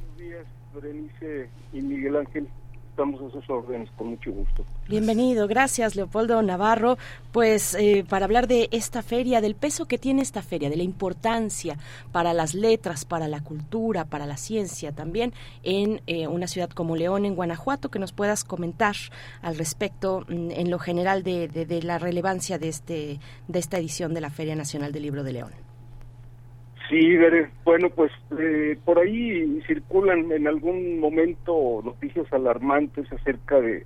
Buenos 0.00 0.18
días, 0.18 0.46
Berenice 0.74 1.48
y 1.72 1.82
Miguel 1.82 2.16
Ángel. 2.16 2.48
Estamos 2.96 3.20
a 3.20 3.30
sus 3.30 3.50
órdenes 3.50 3.90
con 3.98 4.08
mucho 4.08 4.32
gusto. 4.32 4.64
Bienvenido, 4.88 5.46
gracias 5.46 5.96
Leopoldo 5.96 6.40
Navarro. 6.40 6.96
Pues 7.30 7.74
eh, 7.74 8.06
para 8.08 8.24
hablar 8.24 8.48
de 8.48 8.70
esta 8.72 9.02
feria, 9.02 9.42
del 9.42 9.54
peso 9.54 9.84
que 9.84 9.98
tiene 9.98 10.22
esta 10.22 10.40
feria, 10.40 10.70
de 10.70 10.78
la 10.78 10.82
importancia 10.82 11.76
para 12.10 12.32
las 12.32 12.54
letras, 12.54 13.04
para 13.04 13.28
la 13.28 13.42
cultura, 13.42 14.06
para 14.06 14.24
la 14.24 14.38
ciencia 14.38 14.92
también 14.92 15.34
en 15.62 16.00
eh, 16.06 16.26
una 16.26 16.46
ciudad 16.46 16.70
como 16.70 16.96
León, 16.96 17.26
en 17.26 17.34
Guanajuato, 17.34 17.90
que 17.90 17.98
nos 17.98 18.12
puedas 18.12 18.44
comentar 18.44 18.96
al 19.42 19.58
respecto 19.58 20.24
mm, 20.26 20.52
en 20.52 20.70
lo 20.70 20.78
general 20.78 21.22
de, 21.22 21.48
de, 21.48 21.82
la 21.82 21.98
relevancia 21.98 22.58
de, 22.58 22.68
este, 22.68 23.20
de 23.46 23.58
esta 23.58 23.76
edición 23.76 24.14
de 24.14 24.22
la 24.22 24.30
Feria 24.30 24.56
Nacional 24.56 24.92
del 24.92 25.02
Libro 25.02 25.22
de 25.22 25.34
León. 25.34 25.75
Sí, 26.88 27.18
bueno, 27.64 27.90
pues 27.90 28.12
eh, 28.38 28.78
por 28.84 29.00
ahí 29.00 29.60
circulan 29.66 30.30
en 30.30 30.46
algún 30.46 31.00
momento 31.00 31.82
noticias 31.84 32.32
alarmantes 32.32 33.10
acerca 33.12 33.60
de, 33.60 33.84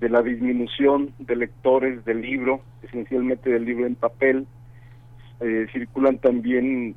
la 0.00 0.20
disminución 0.20 1.14
de 1.20 1.36
lectores 1.36 2.04
del 2.04 2.20
libro, 2.20 2.60
esencialmente 2.82 3.50
del 3.50 3.64
libro 3.64 3.86
en 3.86 3.94
papel. 3.94 4.46
Eh, 5.40 5.66
circulan 5.72 6.18
también 6.18 6.94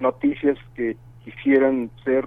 noticias 0.00 0.56
que 0.74 0.96
quisieran 1.24 1.90
ser 2.04 2.26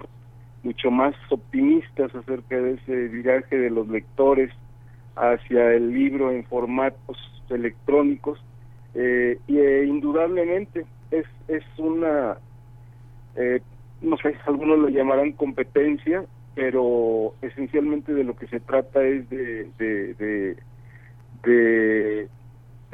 mucho 0.62 0.90
más 0.90 1.14
optimistas 1.30 2.14
acerca 2.14 2.56
de 2.56 2.74
ese 2.74 3.08
viraje 3.08 3.58
de 3.58 3.70
los 3.70 3.88
lectores 3.88 4.52
hacia 5.16 5.72
el 5.72 5.92
libro 5.92 6.30
en 6.30 6.44
formatos 6.44 7.18
electrónicos 7.50 8.38
eh, 8.94 9.38
y 9.46 9.58
eh, 9.58 9.84
indudablemente 9.84 10.86
es, 11.10 11.26
es 11.48 11.64
una 11.78 12.36
eh, 13.36 13.60
no 14.02 14.16
sé, 14.18 14.34
algunos 14.46 14.78
lo 14.78 14.88
llamarán 14.88 15.32
competencia, 15.32 16.24
pero 16.54 17.34
esencialmente 17.40 18.12
de 18.12 18.24
lo 18.24 18.36
que 18.36 18.46
se 18.48 18.60
trata 18.60 19.02
es 19.02 19.28
de, 19.30 19.68
de, 19.78 20.56
de, 21.44 22.28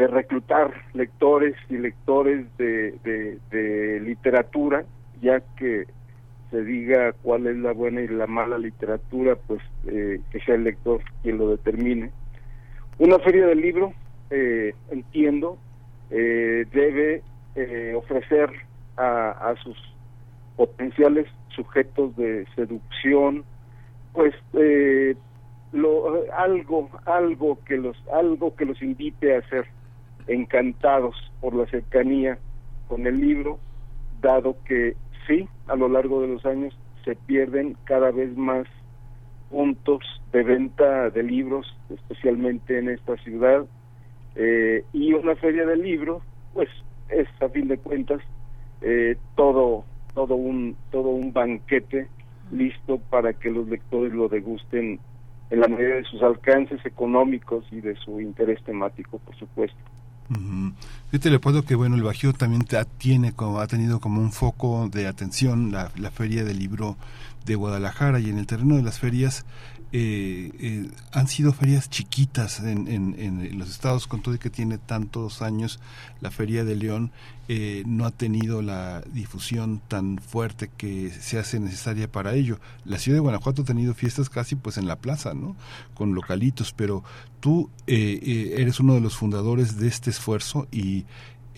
reclutar 0.07 0.73
lectores 0.95 1.57
y 1.69 1.77
lectores 1.77 2.47
de, 2.57 2.95
de, 3.51 4.01
literatura, 4.01 4.85
ya 5.21 5.41
que 5.57 5.87
se 6.51 6.63
diga 6.63 7.13
cuál 7.23 7.47
es 7.47 7.57
la 7.57 7.73
buena 7.73 8.01
y 8.01 8.09
la 8.09 8.27
mala 8.27 8.59
literatura, 8.59 9.37
pues 9.47 9.61
eh, 9.87 10.21
que 10.31 10.41
sea 10.41 10.55
el 10.55 10.65
lector 10.65 11.01
quien 11.23 11.39
lo 11.39 11.51
determine. 11.51 12.11
Una 12.99 13.19
feria 13.19 13.47
del 13.47 13.61
libro, 13.61 13.93
eh, 14.31 14.73
entiendo, 14.91 15.59
eh, 16.11 16.65
debe 16.73 17.23
ofrecer 17.97 18.51
a, 18.97 19.31
a 19.31 19.57
sus 19.57 19.77
potenciales 20.59 21.29
sujetos 21.55 22.17
de 22.17 22.45
seducción, 22.57 23.45
pues 24.13 24.35
eh, 24.55 25.15
lo, 25.73 26.25
algo, 26.37 26.91
algo 27.07 27.61
que 27.65 27.77
los, 27.77 27.97
algo 28.13 28.57
que 28.57 28.65
los 28.65 28.83
invite 28.83 29.37
a 29.37 29.49
ser 29.49 29.67
encantados 30.27 31.15
por 31.41 31.55
la 31.55 31.65
cercanía 31.67 32.39
con 32.89 33.07
el 33.07 33.21
libro, 33.21 33.61
dado 34.21 34.57
que 34.65 34.97
sí, 35.29 35.49
a 35.69 35.77
lo 35.77 35.89
largo 35.89 36.23
de 36.23 36.29
los 36.29 36.45
años 36.45 36.77
se 37.05 37.15
pierden 37.15 37.77
cada 37.85 38.11
vez 38.11 38.37
más 38.37 38.67
puntos 39.51 40.03
de 40.33 40.43
venta 40.43 41.09
de 41.11 41.23
libros, 41.23 41.73
especialmente 41.89 42.81
en 42.81 42.89
esta 42.89 43.17
ciudad, 43.19 43.65
eh, 44.35 44.85
y 44.93 45.13
una 45.13 45.37
feria 45.37 45.65
de 45.65 45.77
libros, 45.77 46.21
pues 46.53 46.69
es 47.11 47.29
a 47.41 47.49
fin 47.49 47.69
de 47.69 47.79
cuentas 47.79 48.21
eh, 48.81 49.17
todo 49.37 49.85
todo 50.19 50.35
un 50.35 50.75
todo 50.91 51.11
un 51.11 51.33
banquete 51.33 52.09
listo 52.51 52.99
para 53.09 53.35
que 53.35 53.53
los 53.53 53.69
lectores 53.69 54.13
lo 54.13 54.29
degusten 54.29 54.99
en 55.49 55.61
la 55.61 55.69
medida 55.69 55.95
de 55.95 56.05
sus 56.11 56.21
alcances 56.23 56.85
económicos 56.85 57.65
y 57.71 57.81
de 57.81 57.95
su 57.95 58.21
interés 58.21 58.61
temático, 58.65 59.21
por 59.21 59.37
supuesto. 59.37 59.79
Yo 61.13 61.21
te 61.21 61.31
recuerdo 61.31 61.63
que 61.63 61.77
bueno 61.77 61.95
el 61.95 62.03
Bajío 62.03 62.33
también 62.33 62.65
tiene 62.99 63.33
como 63.33 63.61
ha 63.61 63.69
tenido 63.69 64.01
como 64.01 64.21
un 64.21 64.33
foco 64.33 64.89
de 64.89 65.07
atención 65.07 65.71
la, 65.71 65.93
la 65.97 66.11
feria 66.11 66.43
del 66.43 66.59
libro 66.59 66.97
de 67.47 67.55
Guadalajara 67.55 68.19
y 68.19 68.29
en 68.29 68.39
el 68.39 68.47
terreno 68.49 68.75
de 68.75 68.83
las 68.83 68.99
ferias 68.99 69.47
eh, 69.91 70.51
eh, 70.61 70.91
han 71.13 71.29
sido 71.29 71.53
ferias 71.55 71.89
chiquitas 71.89 72.61
en, 72.61 72.89
en, 72.89 73.59
los 73.59 73.71
estados, 73.71 74.07
con 74.07 74.21
todo 74.21 74.35
y 74.35 74.39
que 74.39 74.51
tiene 74.51 74.77
tantos 74.77 75.41
años 75.41 75.81
la 76.21 76.31
Feria 76.31 76.65
de 76.65 76.77
León, 76.77 77.11
eh, 77.49 77.83
no 77.87 78.05
ha 78.05 78.11
tenido 78.11 78.61
la 78.61 79.03
difusión 79.13 79.81
tan 79.89 80.19
fuerte 80.19 80.69
que 80.77 81.11
se 81.11 81.39
hace 81.39 81.59
necesaria 81.59 82.11
para 82.11 82.35
ello. 82.35 82.61
La 82.85 82.99
ciudad 82.99 83.17
de 83.17 83.21
Guanajuato 83.21 83.63
ha 83.63 83.65
tenido 83.65 83.95
fiestas 83.95 84.29
casi 84.29 84.57
pues 84.57 84.77
en 84.77 84.87
la 84.87 84.97
plaza, 84.97 85.33
¿no? 85.33 85.57
Con 85.95 86.15
localitos, 86.15 86.75
pero 86.75 87.03
tú 87.41 87.71
eh, 87.87 88.55
eres 88.59 88.81
uno 88.81 88.95
de 88.95 89.01
los 89.01 89.17
fundadores 89.17 89.79
de 89.79 89.89
este 89.89 90.11
esfuerzo 90.11 90.69
y 90.71 91.07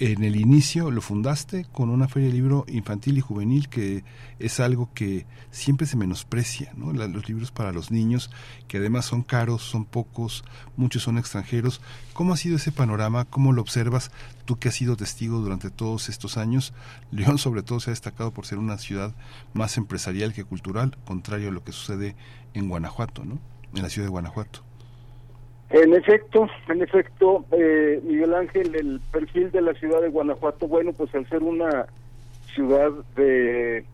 en 0.01 0.25
el 0.25 0.37
inicio 0.37 0.91
lo 0.91 1.03
fundaste 1.03 1.67
con 1.73 1.91
una 1.91 2.09
feria 2.09 2.29
de 2.29 2.35
libro 2.35 2.65
infantil 2.69 3.19
y 3.19 3.21
juvenil 3.21 3.69
que 3.69 4.03
es 4.39 4.59
algo 4.59 4.89
que 4.95 5.27
siempre 5.51 5.87
se 5.87 5.99
menosprecia, 5.99 6.73
¿no? 6.75 6.91
los 6.95 7.29
libros 7.29 7.51
para 7.51 7.71
los 7.71 7.91
niños, 7.91 8.31
que 8.67 8.79
además 8.79 9.05
son 9.05 9.23
caros, 9.23 9.61
son 9.61 9.85
pocos, 9.85 10.43
muchos 10.75 11.03
son 11.03 11.19
extranjeros. 11.19 11.83
¿Cómo 12.15 12.33
ha 12.33 12.39
sido 12.39 12.57
ese 12.57 12.73
panorama? 12.73 13.27
¿Cómo 13.27 13.53
lo 13.53 13.61
observas 13.61 14.11
tú 14.47 14.59
que 14.59 14.71
has 14.71 14.75
sido 14.75 14.97
testigo 14.97 15.39
durante 15.39 15.69
todos 15.69 16.09
estos 16.09 16.39
años? 16.39 16.73
León 17.11 17.37
sobre 17.37 17.63
todo 17.63 17.79
se 17.79 17.91
ha 17.91 17.93
destacado 17.93 18.33
por 18.33 18.47
ser 18.47 18.57
una 18.57 18.79
ciudad 18.79 19.15
más 19.53 19.77
empresarial 19.77 20.33
que 20.33 20.45
cultural, 20.45 20.97
contrario 21.05 21.51
a 21.51 21.53
lo 21.53 21.63
que 21.63 21.73
sucede 21.73 22.17
en 22.55 22.71
Guanajuato, 22.71 23.27
¿no? 23.27 23.39
En 23.75 23.83
la 23.83 23.91
ciudad 23.91 24.07
de 24.07 24.13
Guanajuato. 24.13 24.70
En 25.71 25.95
efecto, 25.95 26.49
en 26.69 26.83
efecto, 26.83 27.45
eh, 27.53 28.01
Miguel 28.03 28.35
Ángel, 28.35 28.75
el 28.75 29.01
perfil 29.13 29.53
de 29.53 29.63
la 29.63 29.73
ciudad 29.75 30.01
de 30.01 30.09
Guanajuato, 30.09 30.67
bueno, 30.67 30.93
pues 30.93 31.15
al 31.15 31.29
ser 31.29 31.45
una 31.45 31.87
ciudad 32.55 32.91
de 33.15 33.85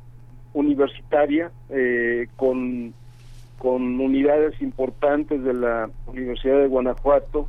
universitaria 0.55 1.51
eh, 1.69 2.29
con, 2.37 2.95
con 3.59 4.01
unidades 4.01 4.61
importantes 4.63 5.45
de 5.45 5.53
la 5.53 5.91
Universidad 6.07 6.61
de 6.61 6.67
Guanajuato 6.67 7.47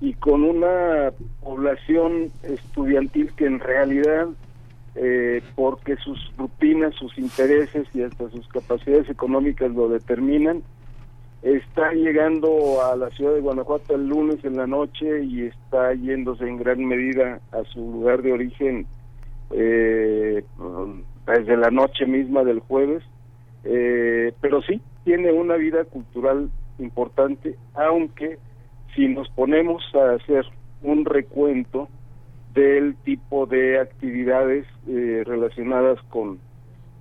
y 0.00 0.14
con 0.14 0.42
una 0.42 1.12
población 1.40 2.32
estudiantil 2.42 3.32
que 3.36 3.46
en 3.46 3.60
realidad, 3.60 4.26
eh, 4.96 5.42
porque 5.54 5.94
sus 5.96 6.32
rutinas, 6.36 6.92
sus 6.96 7.16
intereses 7.18 7.86
y 7.94 8.02
hasta 8.02 8.28
sus 8.30 8.48
capacidades 8.48 9.08
económicas 9.08 9.70
lo 9.70 9.88
determinan, 9.88 10.64
está 11.42 11.92
llegando 11.92 12.82
a 12.82 12.96
la 12.96 13.10
ciudad 13.10 13.34
de 13.34 13.40
Guanajuato 13.40 13.94
el 13.94 14.08
lunes 14.08 14.44
en 14.44 14.56
la 14.56 14.66
noche 14.66 15.24
y 15.24 15.46
está 15.46 15.94
yéndose 15.94 16.46
en 16.46 16.58
gran 16.58 16.84
medida 16.84 17.40
a 17.52 17.64
su 17.72 17.80
lugar 17.80 18.22
de 18.22 18.32
origen 18.32 18.86
eh, 19.50 20.44
desde 21.26 21.56
la 21.56 21.70
noche 21.70 22.06
misma 22.06 22.44
del 22.44 22.60
jueves, 22.60 23.02
eh, 23.64 24.32
pero 24.40 24.62
sí 24.62 24.80
tiene 25.04 25.32
una 25.32 25.56
vida 25.56 25.84
cultural 25.84 26.50
importante, 26.78 27.56
aunque 27.74 28.38
si 28.94 29.08
nos 29.08 29.28
ponemos 29.30 29.82
a 29.94 30.14
hacer 30.14 30.44
un 30.82 31.04
recuento 31.04 31.88
del 32.54 32.96
tipo 33.04 33.46
de 33.46 33.78
actividades 33.78 34.66
eh, 34.88 35.22
relacionadas 35.24 36.00
con, 36.10 36.38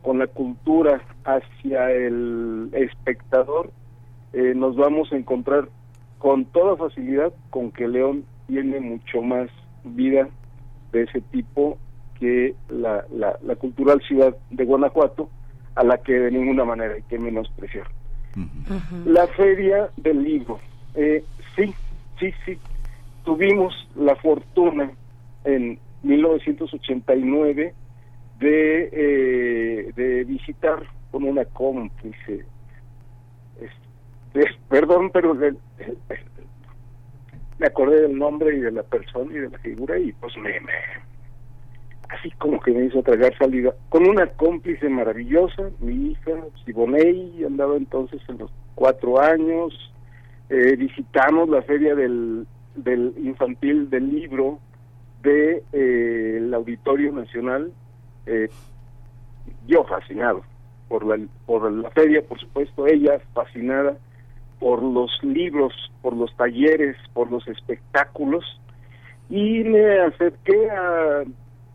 con 0.02 0.20
la 0.20 0.28
cultura 0.28 1.02
hacia 1.26 1.92
el 1.92 2.70
espectador, 2.74 3.72
eh, 4.34 4.54
nos 4.56 4.76
vamos 4.76 5.12
a 5.12 5.18
encontrar 5.18 5.70
con 6.18 6.46
toda 6.46 6.76
facilidad 6.76 7.34
con 7.50 7.72
que 7.72 7.88
León 7.88 8.26
tiene 8.48 8.80
mucho 8.80 9.22
más 9.22 9.50
vida 9.84 10.28
de 10.92 11.04
ese 11.04 11.22
tipo 11.22 11.78
que 12.20 12.54
la, 12.70 13.06
la, 13.12 13.56
cultural 13.56 14.02
ciudad 14.02 14.36
de 14.50 14.66
Guanajuato, 14.66 15.30
a 15.76 15.84
la 15.84 15.98
que 16.00 16.14
de 16.14 16.32
ninguna 16.32 16.66
manera 16.66 16.96
hay 16.96 17.04
que 17.04 17.18
menospreciar. 17.18 17.88
La 19.06 19.26
feria 19.28 19.90
del 19.98 20.24
libro, 20.24 20.60
eh, 20.96 21.24
sí, 21.56 21.74
sí, 22.20 22.34
sí, 22.46 22.58
tuvimos 23.24 23.74
la 23.96 24.16
fortuna 24.18 24.92
en 25.46 25.80
1989 26.04 27.74
de, 28.40 28.90
eh, 28.92 29.94
de 29.96 30.24
visitar 30.26 30.84
con 31.12 31.24
una 31.24 31.46
cómplice 31.46 32.46
perdón, 34.70 35.10
pero 35.12 35.36
me 37.60 37.68
acordé 37.68 38.02
del 38.02 38.18
nombre 38.18 38.56
y 38.56 38.60
de 38.60 38.72
la 38.72 38.84
persona 38.84 39.32
y 39.34 39.40
de 39.40 39.50
la 39.50 39.58
figura 39.60 39.98
y 40.00 40.12
pues 40.14 40.36
me, 40.38 40.52
así 42.10 42.32
como 42.32 42.60
que 42.60 42.72
me 42.72 42.86
hizo 42.86 43.02
tragar 43.04 43.38
salida. 43.38 43.74
Con 43.90 44.08
una 44.08 44.28
cómplice 44.28 44.90
maravillosa, 44.90 45.70
mi 45.80 46.12
hija 46.12 46.32
Siboney, 46.66 47.44
andaba 47.46 47.76
entonces 47.76 48.22
en 48.28 48.40
los 48.40 48.52
cuatro 48.76 49.20
años, 49.22 49.74
eh, 50.50 50.76
visitamos 50.76 51.50
la 51.50 51.62
feria 51.62 51.96
del, 51.96 52.48
del 52.76 53.14
infantil 53.18 53.90
del 53.90 54.10
libro 54.10 54.60
de 55.22 55.64
eh, 55.74 56.36
el 56.38 56.54
Auditorio 56.54 57.12
Nacional, 57.12 57.72
eh, 58.26 58.50
yo 59.68 59.84
fascinado 59.84 60.44
por 60.88 61.06
la, 61.06 61.20
por 61.46 61.72
la 61.72 61.90
feria, 61.92 62.22
por 62.24 62.40
supuesto, 62.40 62.88
ella 62.88 63.20
fascinada 63.34 63.98
por 64.60 64.84
los 64.84 65.12
libros, 65.24 65.74
por 66.02 66.16
los 66.16 66.36
talleres, 66.36 66.98
por 67.14 67.32
los 67.32 67.48
espectáculos 67.48 68.44
y 69.30 69.64
me 69.64 70.00
acerqué 70.00 70.70
a 70.72 71.24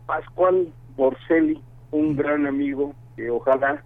Pascual 0.05 0.67
Borselli, 0.97 1.61
un 1.91 2.15
gran 2.15 2.45
amigo 2.45 2.93
que 3.15 3.29
ojalá 3.29 3.81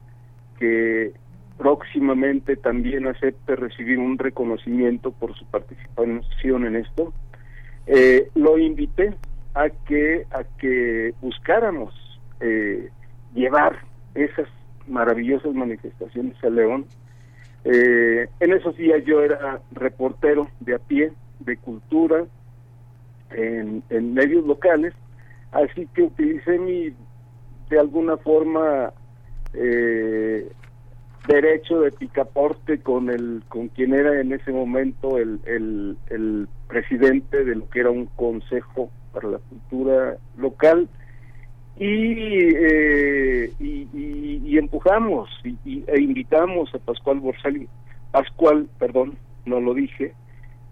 que 0.57 1.13
próximamente 1.57 2.55
también 2.55 3.07
acepte 3.07 3.55
recibir 3.55 3.99
un 3.99 4.17
reconocimiento 4.17 5.11
por 5.11 5.35
su 5.35 5.45
participación 5.45 6.65
en 6.65 6.77
esto. 6.77 7.13
Eh, 7.85 8.29
lo 8.35 8.57
invité 8.57 9.13
a 9.53 9.69
que 9.69 10.25
a 10.31 10.43
que 10.57 11.13
buscáramos 11.21 11.93
eh, 12.39 12.89
llevar 13.33 13.79
esas 14.15 14.47
maravillosas 14.87 15.53
manifestaciones 15.53 16.41
a 16.43 16.49
León. 16.49 16.85
Eh, 17.65 18.27
en 18.39 18.53
esos 18.53 18.75
días 18.77 19.03
yo 19.05 19.21
era 19.21 19.61
reportero 19.71 20.47
de 20.59 20.75
a 20.75 20.79
pie, 20.79 21.11
de 21.39 21.57
cultura, 21.57 22.25
en, 23.31 23.83
medios 24.13 24.45
locales, 24.45 24.93
así 25.51 25.87
que 25.93 26.03
utilicé 26.03 26.57
mi, 26.57 26.93
de 27.69 27.79
alguna 27.79 28.17
forma, 28.17 28.93
eh, 29.53 30.49
derecho 31.27 31.81
de 31.81 31.91
picaporte 31.91 32.79
con 32.79 33.09
el 33.09 33.43
con 33.49 33.67
quien 33.67 33.93
era 33.93 34.19
en 34.19 34.31
ese 34.31 34.51
momento 34.51 35.17
el, 35.17 35.39
el 35.45 36.47
presidente 36.67 37.43
de 37.43 37.55
lo 37.55 37.69
que 37.69 37.81
era 37.81 37.91
un 37.91 38.07
consejo 38.07 38.89
para 39.13 39.29
la 39.29 39.37
cultura 39.37 40.17
local 40.37 40.89
y, 41.79 42.55
eh, 42.55 43.53
y, 43.59 44.57
empujamos 44.57 45.29
y, 45.45 45.83
e 45.87 46.01
invitamos 46.01 46.73
a 46.75 46.79
Pascual 46.79 47.21
Borsali, 47.21 47.69
Pascual, 48.11 48.67
perdón, 48.77 49.17
no 49.45 49.61
lo 49.61 49.73
dije, 49.73 50.13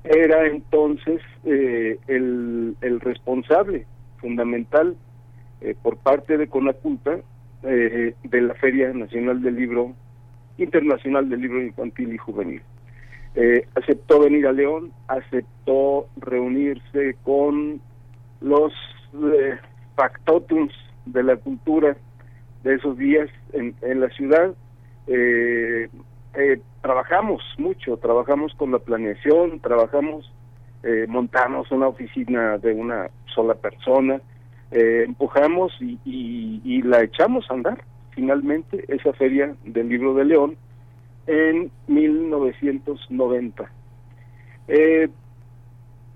era 0.03 0.45
entonces 0.47 1.21
eh, 1.45 1.97
el, 2.07 2.75
el, 2.81 2.99
responsable 2.99 3.85
fundamental 4.17 4.97
eh, 5.61 5.75
por 5.81 5.97
parte 5.97 6.37
de 6.37 6.47
Conaculta 6.47 7.19
de 7.61 8.41
la 8.41 8.53
Feria 8.55 8.93
Nacional 8.93 9.41
del 9.41 9.55
Libro 9.55 9.93
Internacional 10.57 11.27
del 11.27 11.41
Libro 11.41 11.61
Infantil 11.61 12.13
y 12.13 12.17
Juvenil. 12.17 12.61
aceptó 13.75 14.19
venir 14.19 14.45
a 14.47 14.53
León, 14.53 14.91
aceptó 15.07 16.07
reunirse 16.17 17.15
con 17.23 17.81
los 18.41 18.71
factotums 19.95 20.71
de 21.07 21.23
la 21.23 21.35
cultura 21.37 21.97
de 22.63 22.75
esos 22.75 22.97
días 22.97 23.29
en, 23.53 23.75
la 23.99 24.09
ciudad. 24.09 24.53
Eh, 25.07 25.89
eh, 26.35 26.61
trabajamos 26.81 27.41
mucho, 27.57 27.97
trabajamos 27.97 28.53
con 28.55 28.71
la 28.71 28.79
planeación, 28.79 29.59
trabajamos, 29.59 30.31
eh, 30.83 31.05
montamos 31.07 31.71
una 31.71 31.87
oficina 31.87 32.57
de 32.57 32.73
una 32.73 33.09
sola 33.33 33.55
persona, 33.55 34.21
empujamos 34.69 35.71
y, 35.79 35.97
y, 36.03 36.81
la 36.81 37.01
echamos 37.01 37.49
a 37.49 37.53
andar 37.53 37.81
finalmente 38.11 38.83
esa 38.89 39.13
feria 39.13 39.55
del 39.63 39.87
libro 39.87 40.13
de 40.13 40.25
León 40.25 40.57
en 41.25 41.71
1990. 41.87 43.71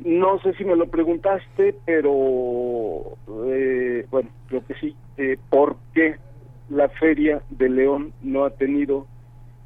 No 0.04 0.40
sé 0.40 0.54
si 0.54 0.66
me 0.66 0.76
lo 0.76 0.88
preguntaste, 0.88 1.76
pero 1.86 3.18
eh, 3.46 4.06
bueno, 4.10 4.30
creo 4.48 4.66
que 4.66 4.74
sí. 4.76 4.96
Eh, 5.18 5.38
¿Por 5.50 5.78
qué 5.94 6.16
la 6.70 6.90
Feria 6.90 7.42
de 7.50 7.70
León 7.70 8.14
no 8.24 8.46
ha 8.46 8.50
tenido 8.52 9.06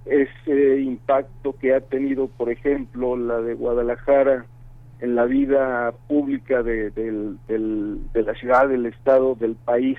ese 0.06 0.82
impacto 0.82 1.54
que 1.54 1.74
ha 1.74 1.80
tenido, 1.80 2.28
por 2.28 2.50
ejemplo, 2.50 3.16
la 3.16 3.40
de 3.42 3.54
Guadalajara 3.54 4.46
en 5.00 5.16
la 5.16 5.26
vida 5.26 5.94
pública 6.08 6.64
de, 6.64 6.92
de 6.92 8.24
la 8.24 8.34
ciudad, 8.34 8.68
del 8.68 8.88
estado, 8.88 9.36
del 9.36 9.56
país? 9.56 9.98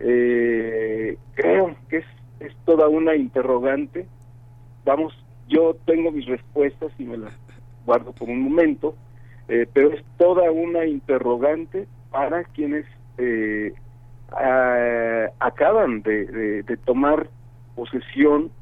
Eh, 0.00 1.16
creo 1.34 1.76
que 1.88 1.98
es, 1.98 2.06
es 2.40 2.54
toda 2.66 2.88
una 2.88 3.16
interrogante. 3.16 4.06
Vamos, 4.84 5.14
yo 5.48 5.76
tengo 5.86 6.10
mis 6.10 6.26
respuestas 6.26 6.92
y 6.98 7.04
me 7.04 7.16
las 7.16 7.32
guardo 7.86 8.12
por 8.12 8.28
un 8.28 8.42
momento 8.42 8.94
eh, 9.50 9.66
pero 9.72 9.92
es 9.92 10.04
toda 10.16 10.52
una 10.52 10.86
interrogante 10.86 11.88
para 12.12 12.44
quienes 12.44 12.86
eh, 13.18 13.74
acaban 15.40 16.02
de, 16.02 16.78
tomar 16.84 17.28
posesión 17.74 18.52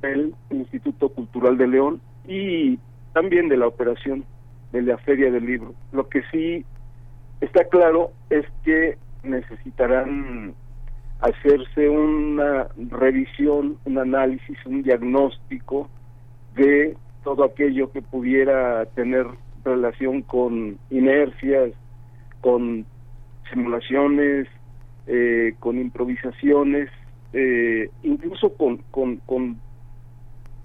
del 0.00 0.34
Instituto 0.48 1.10
Cultural 1.10 1.58
de 1.58 1.66
León 1.66 2.00
y 2.26 2.78
también 3.12 3.50
de 3.50 3.58
la 3.58 3.66
operación 3.66 4.24
de 4.72 4.80
la 4.80 4.96
Feria 4.96 5.30
del 5.30 5.44
Libro. 5.44 5.74
Lo 5.92 6.08
que 6.08 6.22
sí 6.32 6.64
está 7.42 7.64
claro 7.64 8.12
es 8.30 8.46
que 8.64 8.96
necesitarán 9.22 10.54
hacerse 11.20 11.90
una 11.90 12.68
revisión, 12.88 13.76
un 13.84 13.98
análisis, 13.98 14.56
un 14.64 14.82
diagnóstico 14.82 15.90
de 16.54 16.96
todo 17.24 17.44
aquello 17.44 17.92
que 17.92 18.00
pudiera 18.00 18.86
tener 18.94 19.26
relación 19.64 20.22
con 20.22 20.78
inercias, 20.90 21.72
con 22.40 22.86
simulaciones, 23.50 24.48
eh, 25.06 25.54
con 25.58 25.78
improvisaciones, 25.78 26.88
eh, 27.32 27.90
incluso 28.02 28.54
con, 28.54 28.78
con, 28.90 29.16
con 29.18 29.60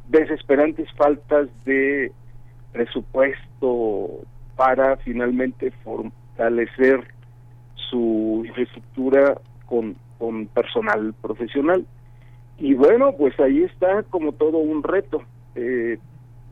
desesperantes 0.08 0.88
faltas 0.94 1.50
de 1.66 2.12
presupuesto 2.72 4.26
para 4.56 4.98
finalmente 4.98 5.72
fortalecer 5.84 7.08
su 7.90 8.44
infraestructura 8.46 9.40
con, 9.66 9.96
personal 10.54 11.14
profesional. 11.22 11.86
Y 12.58 12.74
bueno, 12.74 13.14
pues 13.18 13.40
ahí 13.40 13.64
está 13.64 14.04
como 14.04 14.32
todo 14.32 14.58
un 14.58 14.82
reto. 14.82 15.22
Eh, 15.56 16.00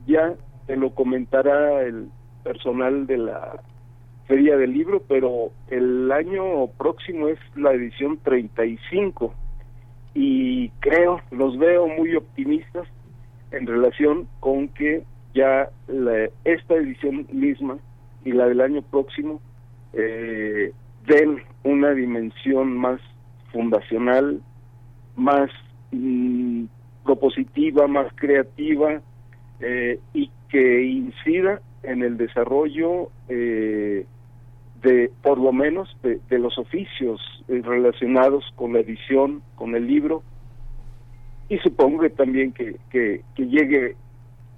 ya 0.06 0.36
te 0.68 0.76
lo 0.76 0.94
comentará 0.94 1.82
el 1.84 2.10
personal 2.44 3.07
de 3.07 3.18
la 3.18 3.61
Feria 4.28 4.57
del 4.57 4.74
Libro, 4.74 5.02
pero 5.07 5.52
el 5.70 6.11
año 6.11 6.68
próximo 6.78 7.28
es 7.28 7.40
la 7.56 7.74
edición 7.74 8.20
35 8.24 9.34
y 10.14 10.70
creo, 10.80 11.22
los 11.32 11.57
veo 11.57 11.88
muy 11.88 12.15
optimistas 12.15 12.88
en 13.52 13.68
relación 13.68 14.28
con 14.40 14.70
que 14.70 15.03
ya 15.34 15.70
esta 16.44 16.76
edición 16.76 17.28
misma 17.32 17.78
y 18.24 18.32
la 18.32 18.48
del 18.48 18.61
año 18.61 18.82
próximo 18.82 19.41
eh, 19.94 20.72
den 21.06 21.41
una 21.64 21.91
dimensión 21.91 22.78
más 22.78 22.99
fundacional, 23.52 24.41
más 25.15 25.49
mm, 25.91 26.65
propositiva, 27.03 27.88
más 27.88 28.07
creativa 28.15 29.02
eh, 29.60 29.99
y 30.14 30.32
que 30.49 30.84
incida 30.84 31.61
en 31.84 32.03
el 32.03 32.18
desarrollo 32.18 33.10
eh, 33.30 34.05
de, 34.81 35.11
por 35.22 35.38
lo 35.38 35.53
menos, 35.53 35.95
de, 36.01 36.39
los 36.39 36.57
oficios 36.57 37.22
eh, 37.47 37.61
relacionados 37.64 38.43
con 38.55 38.73
la 38.73 38.80
edición, 38.80 39.41
con 39.55 39.76
el 39.76 39.88
libro, 39.88 40.23
y 41.49 41.57
supongo 41.60 42.01
que 42.01 42.10
también 42.10 42.51
que, 42.53 42.77
que, 42.89 43.23
llegue 43.38 43.95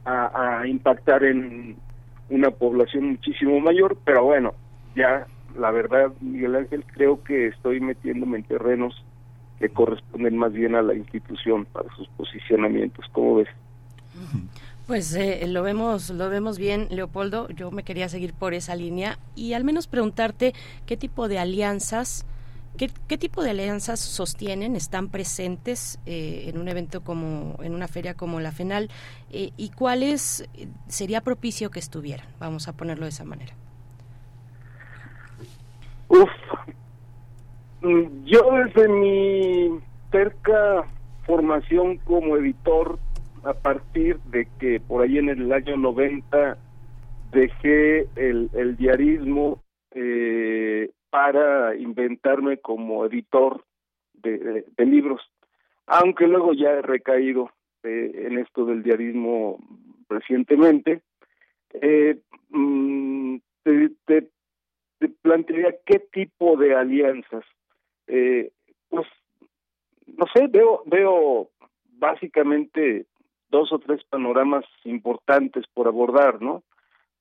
a, 0.06 0.60
a, 0.60 0.68
impactar 0.68 1.24
en 1.24 1.76
una 2.30 2.52
población 2.52 3.10
muchísimo 3.12 3.60
mayor, 3.60 3.98
pero 4.06 4.24
bueno, 4.24 4.54
ya 4.96 5.28
la 5.58 5.72
verdad, 5.72 6.12
Miguel 6.22 6.56
Ángel, 6.56 6.84
creo 6.86 7.24
que 7.24 7.48
estoy 7.48 7.80
metiéndome 7.80 8.38
en 8.38 8.44
terrenos 8.44 9.04
que 9.60 9.70
corresponden 9.70 10.38
más 10.38 10.52
bien 10.52 10.76
a 10.76 10.82
la 10.82 10.94
institución 10.94 11.66
para 11.66 11.94
sus 11.96 12.08
posicionamientos. 12.10 13.06
¿Cómo 13.12 13.36
ves? 13.36 13.48
Pues 14.88 15.16
eh, 15.16 15.48
lo 15.48 15.64
vemos, 15.64 16.12
lo 16.12 16.30
vemos 16.30 16.60
bien, 16.60 16.88
Leopoldo. 16.92 17.50
Yo 17.50 17.72
me 17.72 17.84
quería 17.84 18.08
seguir 18.08 18.34
por 18.34 18.54
esa 18.54 18.76
línea 18.76 19.18
y 19.34 19.54
al 19.54 19.64
menos 19.64 19.88
preguntarte 19.88 20.54
qué 20.86 20.96
tipo 20.96 21.28
de 21.28 21.40
alianzas, 21.40 22.24
qué, 22.78 22.92
qué 23.08 23.18
tipo 23.18 23.42
de 23.42 23.50
alianzas 23.50 24.00
sostienen, 24.00 24.76
están 24.76 25.10
presentes 25.10 26.00
eh, 26.06 26.46
en 26.50 26.60
un 26.60 26.68
evento 26.68 27.02
como, 27.02 27.58
en 27.64 27.74
una 27.74 27.88
feria 27.88 28.14
como 28.14 28.40
la 28.40 28.52
FENAL 28.52 28.92
eh, 29.32 29.50
y 29.58 29.70
cuáles 29.70 30.48
sería 30.88 31.22
propicio 31.22 31.72
que 31.72 31.80
estuvieran. 31.80 32.28
Vamos 32.40 32.68
a 32.68 32.74
ponerlo 32.74 33.06
de 33.06 33.10
esa 33.10 33.26
manera. 33.26 33.54
Uf, 36.10 36.30
mm, 37.82 38.24
yo 38.26 38.52
desde 38.52 38.88
mi 38.88 39.80
cerca 40.12 40.86
formación 41.26 41.98
como 41.98 42.38
editor 42.38 43.00
a 43.46 43.54
partir 43.54 44.18
de 44.32 44.48
que 44.60 44.80
por 44.80 45.04
ahí 45.04 45.20
en 45.20 45.30
el 45.30 45.52
año 45.54 45.78
90 45.78 46.58
dejé 47.32 48.08
el, 48.16 48.50
el 48.54 48.76
diarismo 48.76 49.62
eh, 49.92 50.90
para 51.12 51.76
inventarme 51.76 52.58
como 52.58 53.06
editor 53.06 53.64
de, 54.14 54.66
libros, 54.80 55.22
aunque 55.86 56.28
luego 56.28 56.54
ya 56.54 56.72
he 56.72 56.82
recaído 56.82 57.52
eh, 57.84 58.26
en 58.26 58.40
esto 58.40 58.66
del 58.66 58.82
diarismo 58.82 59.60
recientemente, 60.10 61.02
eh, 61.74 62.18
mm, 62.50 63.38
te, 63.62 63.92
te, 64.06 64.30
te, 64.98 65.10
plantearía 65.22 65.76
qué 65.86 66.00
tipo 66.00 66.58
de 66.58 66.76
alianzas. 66.76 67.46
Eh, 68.08 68.52
pues, 68.90 69.06
no 70.08 70.26
sé, 70.34 70.48
veo, 70.48 70.82
veo 70.88 71.50
básicamente 71.98 73.06
dos 73.56 73.72
o 73.72 73.80
tres 73.80 74.04
panoramas 74.10 74.66
importantes 74.84 75.64
por 75.74 75.88
abordar, 75.88 76.42
¿no? 76.42 76.64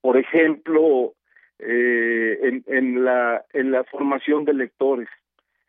Por 0.00 0.16
ejemplo, 0.16 1.14
eh, 1.60 2.38
en, 2.42 2.64
en, 2.66 3.04
la, 3.04 3.44
en 3.52 3.70
la 3.70 3.84
formación 3.84 4.44
de 4.44 4.54
lectores. 4.54 5.08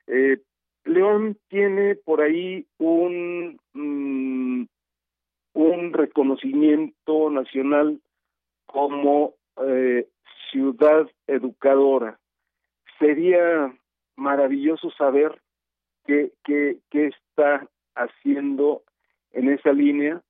Eh, 0.08 0.40
León 0.84 1.38
tiene 1.50 1.94
por 1.94 2.22
ahí 2.22 2.66
un, 2.80 3.60
mm, 3.74 4.66
un 5.54 5.94
reconocimiento 5.94 7.30
nacional 7.30 8.02
como 8.66 9.36
eh, 9.62 10.08
ciudad 10.52 11.08
educadora. 11.28 12.18
Sería 12.98 13.72
maravilloso 14.16 14.90
saber 14.98 15.40
qué, 16.08 16.32
qué 16.44 16.80
está 16.92 17.68
haciendo 17.94 18.82
en 19.32 19.50
esa 19.50 19.72
línea 19.72 20.22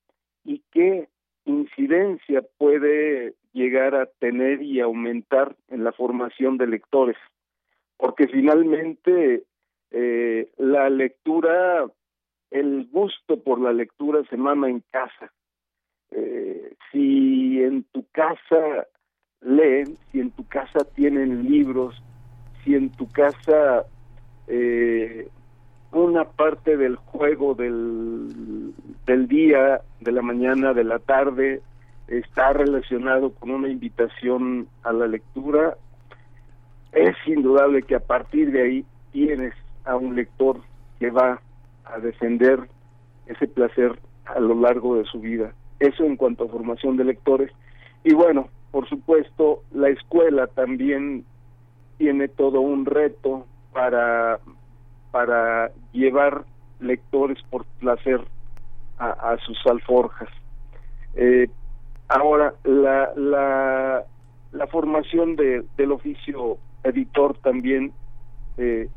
y 0.46 0.62
qué 0.72 1.10
incidencia 1.46 2.42
puede 2.58 3.34
llegar 3.54 3.96
a 3.96 4.06
tener 4.20 4.62
y 4.62 4.80
aumentar 4.80 5.56
en 5.70 5.84
la 5.84 5.92
formación 5.92 6.58
de 6.58 6.68
lectores, 6.68 7.18
porque 7.98 8.28
finalmente 8.28 9.44
eh, 9.92 10.50
la 10.58 10.90
lectura, 10.90 11.86
el 12.52 12.88
gusto 12.92 13.42
por 13.42 13.60
la 13.60 13.74
lectura 13.74 14.24
se 14.30 14.38
mama 14.38 14.70
en 14.70 14.84
casa. 14.92 15.32
Eh, 16.12 16.74
si 16.92 17.62
en 17.62 17.84
tu 17.86 18.06
casa 18.12 18.88
leen, 19.42 19.98
si 20.12 20.20
en 20.20 20.32
tu 20.32 20.48
casa 20.48 20.86
tienen 20.96 21.50
libros, 21.50 21.96
si 22.64 22.76
en 22.76 22.92
tu 22.92 23.08
casa 23.10 23.86
eh, 24.48 25.30
una 26.04 26.26
parte 26.26 26.78
del 26.78 26.96
juego 26.98 27.56
del, 27.56 28.74
del 29.06 29.28
día, 29.28 29.82
de 30.02 30.12
la 30.12 30.22
mañana, 30.22 30.74
de 30.74 30.84
la 30.84 31.00
tarde, 31.00 31.62
está 32.08 32.54
relacionado 32.54 33.32
con 33.32 33.52
una 33.52 33.70
invitación 33.70 34.68
a 34.84 34.94
la 34.94 35.08
lectura, 35.08 35.78
es 36.92 37.16
indudable 37.26 37.84
que 37.84 37.96
a 37.96 38.00
partir 38.00 38.52
de 38.52 38.62
ahí 38.62 38.86
tienes 39.12 39.54
a 39.84 39.96
un 39.96 40.16
lector 40.16 40.60
que 41.00 41.12
va 41.12 41.42
a 41.86 42.00
defender 42.00 42.68
ese 43.28 43.48
placer 43.48 44.00
a 44.26 44.40
lo 44.40 44.56
largo 44.56 44.98
de 44.98 45.06
su 45.06 45.20
vida. 45.20 45.54
Eso 45.80 46.04
en 46.04 46.16
cuanto 46.16 46.46
a 46.46 46.50
formación 46.50 46.98
de 46.98 47.04
lectores. 47.04 47.52
Y 48.04 48.14
bueno, 48.14 48.50
por 48.72 48.88
supuesto, 48.88 49.64
la 49.74 49.90
escuela 49.90 50.48
también 50.48 51.26
tiene 51.98 52.28
todo 52.28 52.62
un 52.62 52.86
reto 52.86 53.46
para 53.74 54.40
para 55.16 55.72
llevar 55.94 56.44
lectores 56.82 57.42
por 57.50 57.64
placer 57.80 58.20
a, 58.98 59.38
sus 59.46 59.58
alforjas. 59.66 60.28
Eh, 61.16 61.48
ahora, 62.10 62.54
la, 62.66 63.14
la, 64.52 64.68
formación 64.68 65.38
de, 65.38 65.64
del 65.78 65.94
oficio 65.94 66.58
editor 66.84 67.38
también 67.38 67.94
eh, 68.58 68.90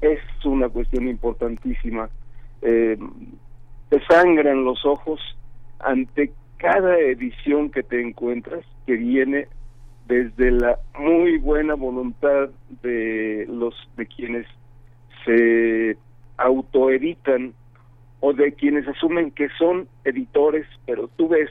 es 0.00 0.20
una 0.44 0.68
cuestión 0.68 1.08
importantísima. 1.08 2.08
Eh, 2.62 2.96
te 3.88 4.00
sangran 4.06 4.64
los 4.64 4.86
ojos 4.86 5.20
ante 5.80 6.32
cada 6.58 6.96
edición 7.00 7.72
que 7.72 7.82
te 7.82 8.00
encuentras 8.00 8.64
que 8.86 8.92
viene 8.94 9.48
desde 10.06 10.52
la 10.52 10.78
muy 11.00 11.38
buena 11.38 11.74
voluntad 11.74 12.50
de 12.80 13.44
los 13.48 13.74
de 13.96 14.06
quienes 14.06 14.46
se 15.24 15.96
autoeditan 16.36 17.54
o 18.20 18.32
de 18.32 18.52
quienes 18.52 18.88
asumen 18.88 19.30
que 19.30 19.48
son 19.58 19.86
editores, 20.04 20.66
pero 20.86 21.08
tú 21.16 21.28
ves 21.28 21.50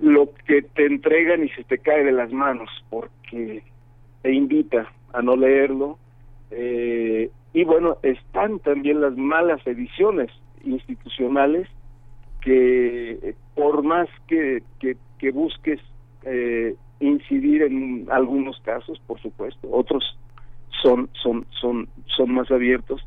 lo 0.00 0.34
que 0.46 0.62
te 0.62 0.86
entregan 0.86 1.44
y 1.44 1.48
se 1.50 1.62
te 1.64 1.78
cae 1.78 2.04
de 2.04 2.12
las 2.12 2.32
manos 2.32 2.68
porque 2.90 3.62
te 4.22 4.32
invita 4.32 4.90
a 5.12 5.22
no 5.22 5.36
leerlo. 5.36 5.98
Eh, 6.50 7.30
y 7.52 7.64
bueno, 7.64 7.98
están 8.02 8.58
también 8.58 9.00
las 9.00 9.16
malas 9.16 9.64
ediciones 9.66 10.30
institucionales 10.64 11.68
que 12.40 13.34
por 13.54 13.82
más 13.84 14.08
que, 14.26 14.62
que, 14.80 14.96
que 15.18 15.30
busques 15.30 15.80
eh, 16.24 16.74
incidir 16.98 17.62
en 17.62 18.06
algunos 18.10 18.60
casos, 18.60 19.00
por 19.06 19.20
supuesto, 19.20 19.68
otros 19.70 20.18
son, 20.82 21.08
son, 21.22 21.46
son, 21.60 21.88
son 22.06 22.34
más 22.34 22.50
abiertos. 22.50 23.00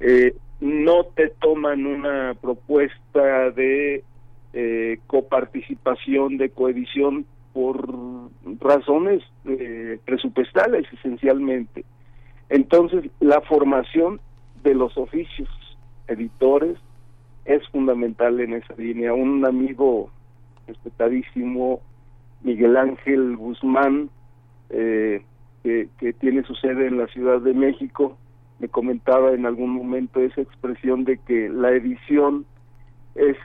Eh, 0.00 0.34
no 0.60 1.04
te 1.04 1.28
toman 1.28 1.86
una 1.86 2.34
propuesta 2.40 3.50
de 3.50 4.04
eh, 4.52 4.98
coparticipación, 5.06 6.38
de 6.38 6.50
coedición 6.50 7.26
por 7.52 7.86
razones 8.60 9.22
eh, 9.44 9.98
presupuestales 10.04 10.86
esencialmente. 10.92 11.84
Entonces, 12.48 13.10
la 13.20 13.40
formación 13.42 14.20
de 14.62 14.74
los 14.74 14.96
oficios 14.96 15.48
editores 16.08 16.78
es 17.44 17.66
fundamental 17.68 18.40
en 18.40 18.54
esa 18.54 18.74
línea. 18.76 19.14
Un 19.14 19.44
amigo 19.44 20.10
respetadísimo, 20.66 21.80
Miguel 22.42 22.76
Ángel 22.76 23.36
Guzmán, 23.36 24.10
eh, 24.70 25.22
que, 25.98 26.12
tiene 26.12 26.44
su 26.44 26.54
sede 26.54 26.86
en 26.86 26.98
la 26.98 27.08
Ciudad 27.08 27.40
de 27.40 27.52
México, 27.52 28.16
me 28.60 28.68
comentaba 28.68 29.32
en 29.32 29.46
algún 29.46 29.70
momento 29.70 30.20
esa 30.20 30.40
expresión 30.40 31.04
de 31.04 31.18
que 31.18 31.48
la 31.48 31.72
edición 31.72 32.46
es 33.16 33.36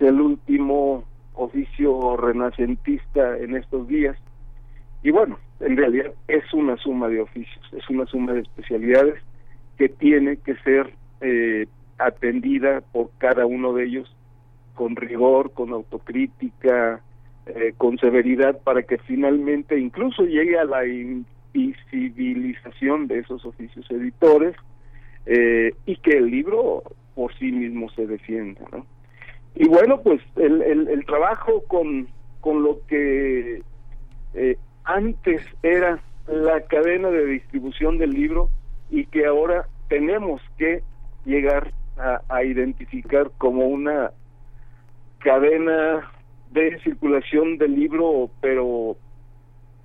el 0.00 0.20
último 0.20 1.04
oficio 1.34 2.16
renacentista 2.16 3.38
en 3.38 3.56
estos 3.56 3.86
días. 3.86 4.16
Y 5.02 5.10
bueno, 5.10 5.38
en 5.60 5.76
realidad 5.76 6.12
es 6.26 6.52
una 6.52 6.76
suma 6.76 7.08
de 7.08 7.20
oficios, 7.20 7.64
es 7.72 7.88
una 7.88 8.06
suma 8.06 8.32
de 8.32 8.40
especialidades 8.40 9.22
que 9.78 9.88
tiene 9.88 10.38
que 10.38 10.56
ser 10.56 10.92
eh, 11.20 11.66
atendida 11.98 12.80
por 12.92 13.10
cada 13.18 13.46
uno 13.46 13.72
de 13.74 13.84
ellos 13.84 14.16
con 14.74 14.96
rigor, 14.96 15.52
con 15.52 15.72
autocrítica, 15.72 17.00
eh, 17.46 17.74
con 17.76 17.98
severidad, 17.98 18.60
para 18.62 18.82
que 18.82 18.98
finalmente 18.98 19.78
incluso 19.78 20.24
llegue 20.24 20.58
a 20.58 20.64
la 20.64 20.84
visibilización 21.54 23.06
de 23.06 23.20
esos 23.20 23.44
oficios 23.46 23.88
editores 23.90 24.54
eh, 25.26 25.72
y 25.86 25.96
que 25.96 26.18
el 26.18 26.26
libro 26.30 26.82
por 27.14 27.32
sí 27.38 27.50
mismo 27.52 27.88
se 27.90 28.06
defienda. 28.06 28.60
Y 29.54 29.68
bueno, 29.68 30.00
pues 30.02 30.20
el, 30.36 30.60
el, 30.62 31.06
trabajo 31.06 31.62
con, 31.68 32.08
con 32.40 32.64
lo 32.64 32.84
que 32.88 33.62
eh, 34.34 34.56
antes 34.82 35.42
era 35.62 36.02
la 36.26 36.60
cadena 36.62 37.08
de 37.08 37.24
distribución 37.26 37.98
del 37.98 38.10
libro 38.10 38.50
y 38.90 39.06
que 39.06 39.26
ahora 39.26 39.68
tenemos 39.88 40.42
que 40.58 40.82
llegar 41.24 41.72
a, 41.96 42.20
a 42.28 42.42
identificar 42.42 43.30
como 43.38 43.66
una 43.66 44.10
cadena 45.20 46.10
de 46.50 46.78
circulación 46.80 47.58
del 47.58 47.76
libro, 47.76 48.30
pero 48.40 48.96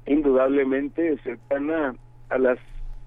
indudablemente 0.10 1.18
cercana 1.20 1.96
a 2.30 2.38
las 2.38 2.60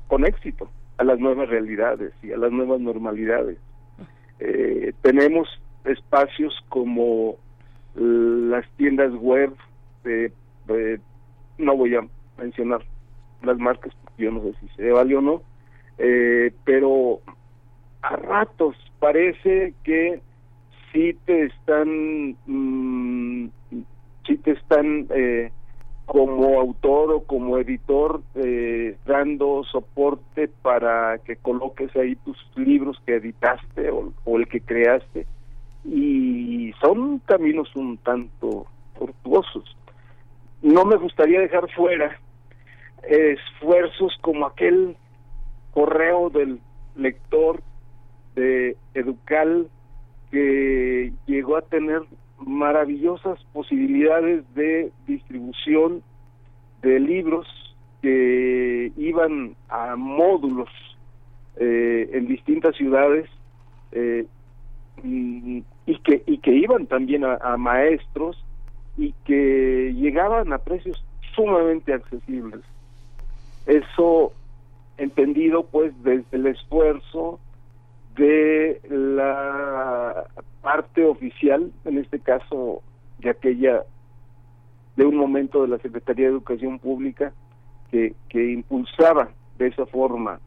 con 0.08 0.24
éxito 0.24 0.70
a 0.98 1.04
las 1.04 1.18
nuevas 1.18 1.48
realidades 1.48 2.12
y 2.22 2.32
a 2.32 2.36
las 2.36 2.52
nuevas 2.52 2.80
normalidades. 2.80 3.58
Eh, 4.38 4.92
tenemos 5.02 5.48
espacios 5.84 6.54
como 6.68 7.36
las 7.94 8.64
tiendas 8.76 9.12
web, 9.14 9.52
de, 10.04 10.32
no 11.58 11.76
voy 11.76 11.96
a 11.96 12.06
mencionar 12.38 12.82
las 13.42 13.58
marcas, 13.58 13.92
yo 14.16 14.30
no 14.30 14.42
sé 14.42 14.54
si 14.60 14.68
se 14.76 14.90
vale 14.90 15.16
o 15.16 15.20
no, 15.20 15.42
eh, 15.98 16.52
pero 16.64 17.20
a 18.02 18.16
ratos 18.16 18.76
parece 19.00 19.74
que 19.82 20.20
sí 20.92 21.16
te 21.26 21.46
están, 21.46 22.36
mm, 22.46 23.48
sí 24.26 24.36
te 24.38 24.52
están 24.52 25.06
eh, 25.10 25.50
como 26.06 26.58
autor 26.58 27.12
o 27.12 27.20
como 27.24 27.58
editor 27.58 28.22
eh, 28.34 28.96
dando 29.06 29.62
soporte 29.64 30.48
para 30.48 31.18
que 31.18 31.36
coloques 31.36 31.94
ahí 31.96 32.16
tus 32.16 32.36
libros 32.56 33.00
que 33.06 33.16
editaste 33.16 33.90
o, 33.90 34.38
el 34.38 34.48
que 34.48 34.60
creaste 34.60 35.26
y 35.84 36.72
son 36.80 37.20
caminos 37.20 37.74
un 37.76 37.98
tanto 37.98 38.66
tortuosos. 38.98 39.76
No 40.60 40.84
me 40.84 40.96
gustaría 40.96 41.40
dejar 41.40 41.70
fuera 41.72 42.18
esfuerzos 43.02 44.16
como 44.20 44.46
aquel 44.46 44.96
correo 45.72 46.30
del 46.30 46.60
lector 46.96 47.60
de 48.34 48.76
Educal 48.94 49.68
que 50.30 51.12
llegó 51.26 51.56
a 51.56 51.62
tener 51.62 52.02
maravillosas 52.46 53.38
posibilidades 53.52 54.44
de 54.54 54.92
distribución 55.06 56.02
de 56.82 57.00
libros 57.00 57.46
que 58.02 58.92
iban 58.96 59.54
a 59.68 59.96
módulos 59.96 60.68
eh, 61.56 62.10
en 62.12 62.26
distintas 62.26 62.74
ciudades 62.76 63.28
eh, 63.92 64.26
y, 65.04 65.62
que 66.04 66.22
y 66.26 66.38
que 66.38 66.52
iban 66.52 66.86
también 66.86 67.24
a, 67.24 67.56
maestros 67.56 68.42
y 68.96 69.12
que 69.24 69.92
llegaban 69.94 70.52
a 70.52 70.58
precios 70.58 71.04
sumamente 71.34 71.92
accesibles. 71.92 72.60
Eso 73.66 74.32
entendido 74.96 75.64
pues 75.64 75.92
desde 76.02 76.36
el 76.36 76.46
esfuerzo 76.48 77.38
de 78.16 78.80
la 78.88 80.26
parte 80.62 81.04
oficial 81.04 81.70
en 81.84 81.98
este 81.98 82.20
caso 82.20 82.82
de 83.18 83.30
aquella 83.30 83.82
de 84.96 85.04
un 85.04 85.16
momento 85.16 85.62
de 85.62 85.68
la 85.68 85.78
Secretaría 85.78 86.26
de 86.26 86.32
Educación 86.32 86.78
Pública 86.78 87.32
que, 87.90 88.14
que 88.28 88.52
impulsaba 88.52 89.30
de 89.58 89.68
esa 89.68 89.86
forma 89.86 90.40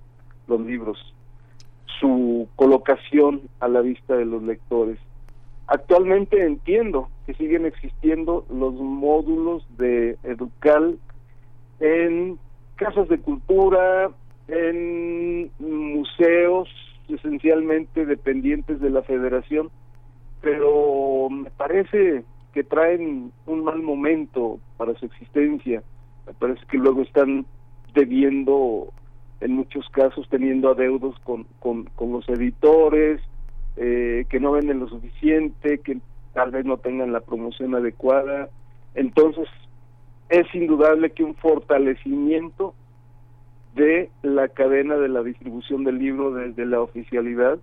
los 0.48 0.62
libros, 0.62 0.98
su 2.00 2.48
colocación 2.56 3.42
a 3.60 3.68
la 3.68 3.82
vista 3.82 4.16
de 4.16 4.26
los 4.26 4.44
lectores. 4.44 5.00
Actualmente 5.68 6.44
entiendo 6.44 7.10
que 7.26 7.34
siguen 7.34 7.66
existiendo 7.66 8.46
los 8.50 8.74
módulos 8.76 9.66
de 9.78 10.18
Educal 10.24 11.00
en 11.80 12.38
casas 12.76 13.08
de 13.10 13.20
cultura, 13.20 14.12
en 14.48 15.50
museos 15.60 16.70
esencialmente 17.10 18.06
dependientes 18.06 18.80
de 18.80 18.90
la 18.90 19.02
federación, 19.04 19.70
pero 20.46 21.28
me 21.32 21.50
parece 21.50 22.24
que 22.54 22.64
traen 22.64 23.32
un 23.48 23.64
mal 23.64 23.82
momento 23.82 24.60
para 24.78 24.94
su 24.94 25.08
existencia. 25.08 25.82
Me 26.28 26.34
parece 26.36 26.62
que 26.70 26.78
luego 26.78 27.02
están 27.02 27.48
debiendo, 27.96 28.94
en 29.42 29.54
muchos 29.54 29.90
casos, 29.90 30.28
teniendo 30.30 30.70
adeudos 30.70 31.16
con, 31.24 31.48
con, 31.60 31.88
los 32.00 32.30
editores, 32.30 33.22
eh, 33.76 34.26
que 34.30 34.40
no 34.40 34.52
venden 34.52 34.82
lo 34.82 34.88
suficiente, 34.88 35.80
que 35.80 35.98
tal 36.34 36.52
vez 36.52 36.64
no 36.64 36.78
tengan 36.78 37.12
la 37.12 37.22
promoción 37.22 37.74
adecuada. 37.74 38.50
Entonces, 38.94 39.48
es 40.30 40.46
indudable 40.54 41.10
que 41.10 41.24
un 41.24 41.34
fortalecimiento 41.34 42.76
de 43.74 44.12
la 44.22 44.48
cadena 44.50 44.96
de 44.98 45.10
la 45.10 45.24
distribución 45.24 45.84
del 45.84 45.98
libro 45.98 46.36
desde 46.36 46.68
la 46.68 46.82
oficialidad 46.82 47.58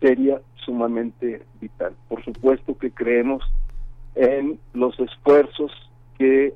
sería 0.00 0.40
sumamente 0.64 1.42
vital. 1.60 1.94
Por 2.08 2.24
supuesto 2.24 2.76
que 2.76 2.90
creemos 2.90 3.42
en 4.14 4.58
los 4.74 4.98
esfuerzos 5.00 5.72
que 6.18 6.54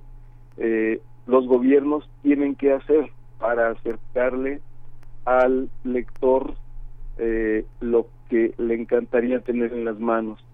eh, 0.58 1.00
los 1.26 1.46
gobiernos 1.46 2.08
tienen 2.22 2.54
que 2.54 2.72
hacer 2.72 3.10
para 3.38 3.70
acercarle 3.70 4.60
al 5.24 5.70
lector 5.84 6.54
eh, 7.18 7.64
lo 7.80 8.06
que 8.28 8.54
le 8.58 8.74
encantaría 8.74 9.40
tener 9.40 9.72
en 9.72 9.84
las 9.84 9.98
manos. 9.98 10.44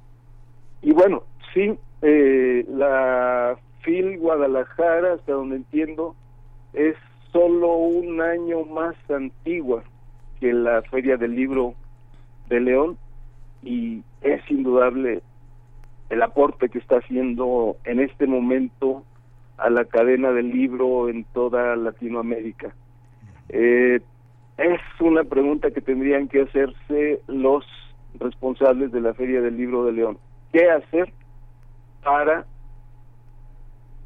Y 0.82 0.92
bueno, 0.92 1.24
sí, 1.54 1.78
eh, 2.02 2.64
la 2.68 3.58
FIL 3.80 4.18
Guadalajara, 4.18 5.14
hasta 5.14 5.32
donde 5.32 5.56
entiendo, 5.56 6.14
es 6.72 6.96
solo 7.32 7.74
un 7.74 8.20
año 8.20 8.64
más 8.64 8.94
antigua 9.10 9.82
que 10.40 10.52
la 10.52 10.82
Feria 10.82 11.16
del 11.16 11.34
Libro 11.34 11.74
de 12.48 12.60
León 12.60 12.98
y 13.62 14.02
es 14.22 14.40
indudable 14.50 15.22
el 16.10 16.22
aporte 16.22 16.68
que 16.68 16.78
está 16.78 16.96
haciendo 16.96 17.76
en 17.84 18.00
este 18.00 18.26
momento 18.26 19.04
a 19.58 19.70
la 19.70 19.84
cadena 19.84 20.30
del 20.30 20.50
libro 20.50 21.08
en 21.08 21.24
toda 21.24 21.76
Latinoamérica. 21.76 22.74
Eh, 23.48 24.00
es 24.56 24.80
una 25.00 25.24
pregunta 25.24 25.70
que 25.70 25.80
tendrían 25.80 26.28
que 26.28 26.42
hacerse 26.42 27.20
los 27.26 27.64
responsables 28.18 28.92
de 28.92 29.00
la 29.00 29.14
Feria 29.14 29.40
del 29.40 29.56
Libro 29.56 29.84
de 29.84 29.92
León. 29.92 30.18
¿Qué 30.52 30.70
hacer 30.70 31.12
para 32.02 32.46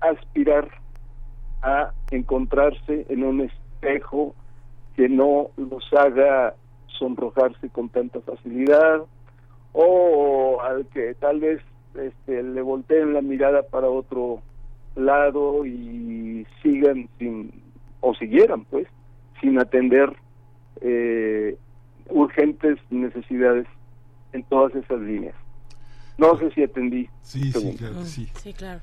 aspirar 0.01 0.69
a 1.63 1.93
encontrarse 2.11 3.07
en 3.09 3.23
un 3.23 3.43
espejo 3.43 4.35
que 4.97 5.09
no 5.09 5.49
los 5.57 5.85
haga 5.93 6.55
sonrojarse 7.03 7.69
con 7.71 7.89
tanta 7.89 8.21
facilidad 8.21 9.03
o 9.73 10.61
al 10.63 10.87
que 10.87 11.15
tal 11.15 11.41
vez 11.41 11.61
este, 11.95 12.43
le 12.45 12.63
volteen 12.63 13.13
la 13.13 13.23
mirada 13.23 13.63
para 13.65 13.89
otro 13.89 14.41
lado 14.95 15.67
y 15.67 16.47
sigan 16.63 17.09
sin 17.19 17.51
o 18.01 18.15
siguieran 18.15 18.65
pues 18.67 18.87
sin 19.41 19.59
atender 19.59 20.15
eh, 20.81 21.57
urgentes 22.09 22.79
necesidades 22.91 23.67
en 24.33 24.45
todas 24.45 24.75
esas 24.77 25.01
líneas 25.01 25.35
no 26.19 26.39
sé 26.39 26.53
si 26.53 26.63
atendí 26.63 27.09
sí 27.23 27.51
sí 27.51 27.75
claro 27.77 28.05
sí. 28.05 28.29
sí 28.35 28.53
claro 28.53 28.81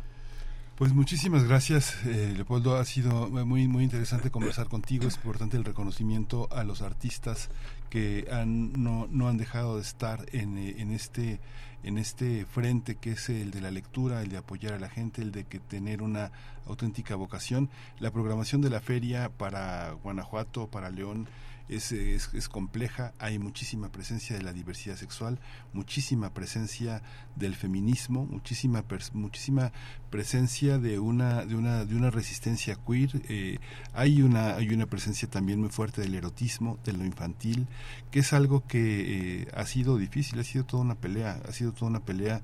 pues 0.80 0.94
muchísimas 0.94 1.44
gracias, 1.44 2.06
eh, 2.06 2.32
Leopoldo. 2.34 2.78
Ha 2.78 2.86
sido 2.86 3.28
muy 3.28 3.68
muy 3.68 3.84
interesante 3.84 4.32
conversar 4.32 4.70
contigo. 4.70 5.10
Es 5.10 5.18
importante 5.18 5.58
el 5.58 5.66
reconocimiento 5.66 6.48
a 6.54 6.64
los 6.64 6.82
artistas 6.82 7.50
que 7.90 8.28
han, 8.32 8.74
no, 8.74 9.08
no 9.10 9.28
han 9.28 9.38
dejado 9.38 9.76
de 9.76 9.82
estar 9.82 10.26
en, 10.32 10.58
eh, 10.58 10.76
en 10.78 10.92
este 10.92 11.40
en 11.84 11.98
este 11.98 12.46
frente 12.46 12.96
que 12.96 13.12
es 13.12 13.30
el 13.30 13.52
de 13.52 13.62
la 13.62 13.72
lectura, 13.72 14.22
el 14.22 14.30
de 14.30 14.38
apoyar 14.38 14.74
a 14.74 14.80
la 14.80 14.90
gente, 14.90 15.22
el 15.22 15.32
de 15.32 15.46
que 15.46 15.60
tener 15.60 16.02
una 16.02 16.32
auténtica 16.68 17.16
vocación. 17.16 17.70
La 18.00 18.12
programación 18.12 18.62
de 18.62 18.70
la 18.70 18.82
feria 18.82 19.30
para 19.30 19.92
Guanajuato, 20.04 20.68
para 20.68 20.90
León, 20.90 21.28
es, 21.70 21.92
es, 21.92 22.50
compleja, 22.50 23.14
hay 23.20 23.38
muchísima 23.38 23.92
presencia 23.92 24.36
de 24.36 24.42
la 24.42 24.54
diversidad 24.54 24.96
sexual, 24.96 25.40
muchísima 25.72 26.34
presencia 26.34 27.04
del 27.36 27.56
feminismo, 27.56 28.26
muchísima 28.26 28.84
muchísima 29.14 29.72
presencia 30.10 30.80
de 30.80 30.98
una 30.98 31.46
de 31.46 31.56
una 31.56 31.86
de 31.86 31.96
una 31.96 32.10
resistencia 32.10 32.76
queer, 32.76 33.22
eh, 33.30 33.60
hay 33.94 34.24
una 34.24 34.56
hay 34.56 34.70
una 34.70 34.88
presencia 34.88 35.30
también 35.30 35.60
muy 35.60 35.70
fuerte 35.70 36.02
del 36.02 36.16
erotismo, 36.16 36.80
de 36.84 36.94
lo 36.94 37.06
infantil, 37.06 37.68
que 38.12 38.20
es 38.20 38.34
algo 38.34 38.66
que 38.66 39.42
eh, 39.42 39.48
ha 39.54 39.66
sido 39.66 39.98
difícil, 39.98 40.40
ha 40.40 40.44
sido 40.44 40.66
toda 40.66 40.84
una 40.84 40.96
pelea, 40.96 41.40
ha 41.48 41.52
sido 41.52 41.72
toda 41.72 41.92
una 41.92 42.00
pelea 42.00 42.42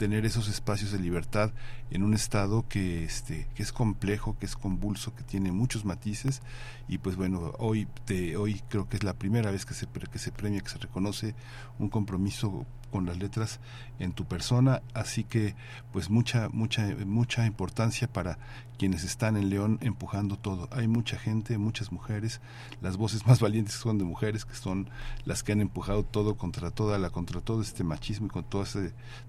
tener 0.00 0.24
esos 0.24 0.48
espacios 0.48 0.92
de 0.92 0.98
libertad 0.98 1.52
en 1.90 2.02
un 2.02 2.14
estado 2.14 2.64
que 2.66 3.04
este 3.04 3.46
que 3.54 3.62
es 3.62 3.70
complejo, 3.70 4.34
que 4.38 4.46
es 4.46 4.56
convulso, 4.56 5.14
que 5.14 5.22
tiene 5.22 5.52
muchos 5.52 5.84
matices. 5.84 6.40
Y 6.88 6.96
pues 6.96 7.16
bueno, 7.16 7.52
hoy 7.58 7.86
te, 8.06 8.34
hoy 8.38 8.62
creo 8.70 8.88
que 8.88 8.96
es 8.96 9.04
la 9.04 9.12
primera 9.12 9.50
vez 9.50 9.66
que 9.66 9.74
se 9.74 9.86
que 9.86 10.18
se 10.18 10.32
premia, 10.32 10.62
que 10.62 10.70
se 10.70 10.78
reconoce 10.78 11.34
un 11.78 11.90
compromiso 11.90 12.64
con 12.90 13.06
las 13.06 13.18
letras 13.18 13.60
en 13.98 14.12
tu 14.12 14.24
persona, 14.24 14.82
así 14.94 15.24
que 15.24 15.54
pues 15.92 16.10
mucha 16.10 16.48
mucha 16.48 16.88
mucha 17.06 17.46
importancia 17.46 18.08
para 18.08 18.38
quienes 18.78 19.04
están 19.04 19.36
en 19.36 19.50
León 19.50 19.78
empujando 19.82 20.36
todo. 20.36 20.68
Hay 20.72 20.88
mucha 20.88 21.18
gente, 21.18 21.58
muchas 21.58 21.92
mujeres, 21.92 22.40
las 22.80 22.96
voces 22.96 23.26
más 23.26 23.40
valientes 23.46 23.74
son 23.74 23.98
de 23.98 24.04
mujeres 24.04 24.44
que 24.44 24.54
son 24.54 24.88
las 25.24 25.42
que 25.42 25.52
han 25.52 25.60
empujado 25.60 26.02
todo 26.02 26.36
contra 26.36 26.70
toda 26.70 26.98
la 26.98 27.10
contra 27.10 27.40
todo 27.40 27.62
este 27.62 27.84
machismo 27.84 28.26
y 28.26 28.30
con 28.30 28.44
toda 28.44 28.66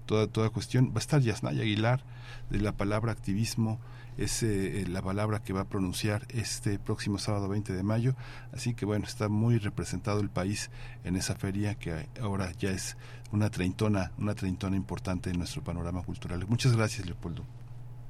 toda 0.06 0.26
toda 0.26 0.50
cuestión. 0.50 0.90
Va 0.90 0.96
a 0.96 0.98
estar 0.98 1.20
Yasnaya 1.20 1.62
Aguilar 1.62 2.02
de 2.50 2.60
la 2.60 2.72
palabra 2.72 3.12
activismo 3.12 3.78
es 4.16 4.42
eh, 4.42 4.84
la 4.88 5.02
palabra 5.02 5.42
que 5.42 5.52
va 5.52 5.62
a 5.62 5.68
pronunciar 5.68 6.26
este 6.30 6.78
próximo 6.78 7.18
sábado 7.18 7.48
20 7.48 7.72
de 7.72 7.82
mayo. 7.82 8.14
Así 8.52 8.74
que 8.74 8.84
bueno, 8.84 9.06
está 9.06 9.28
muy 9.28 9.58
representado 9.58 10.20
el 10.20 10.28
país 10.28 10.70
en 11.04 11.16
esa 11.16 11.34
feria 11.34 11.74
que 11.74 12.08
ahora 12.20 12.52
ya 12.52 12.70
es 12.70 12.96
una 13.32 13.50
treintona, 13.50 14.12
una 14.18 14.34
treintona 14.34 14.76
importante 14.76 15.30
en 15.30 15.38
nuestro 15.38 15.62
panorama 15.62 16.02
cultural. 16.02 16.44
Muchas 16.48 16.76
gracias, 16.76 17.06
Leopoldo. 17.06 17.42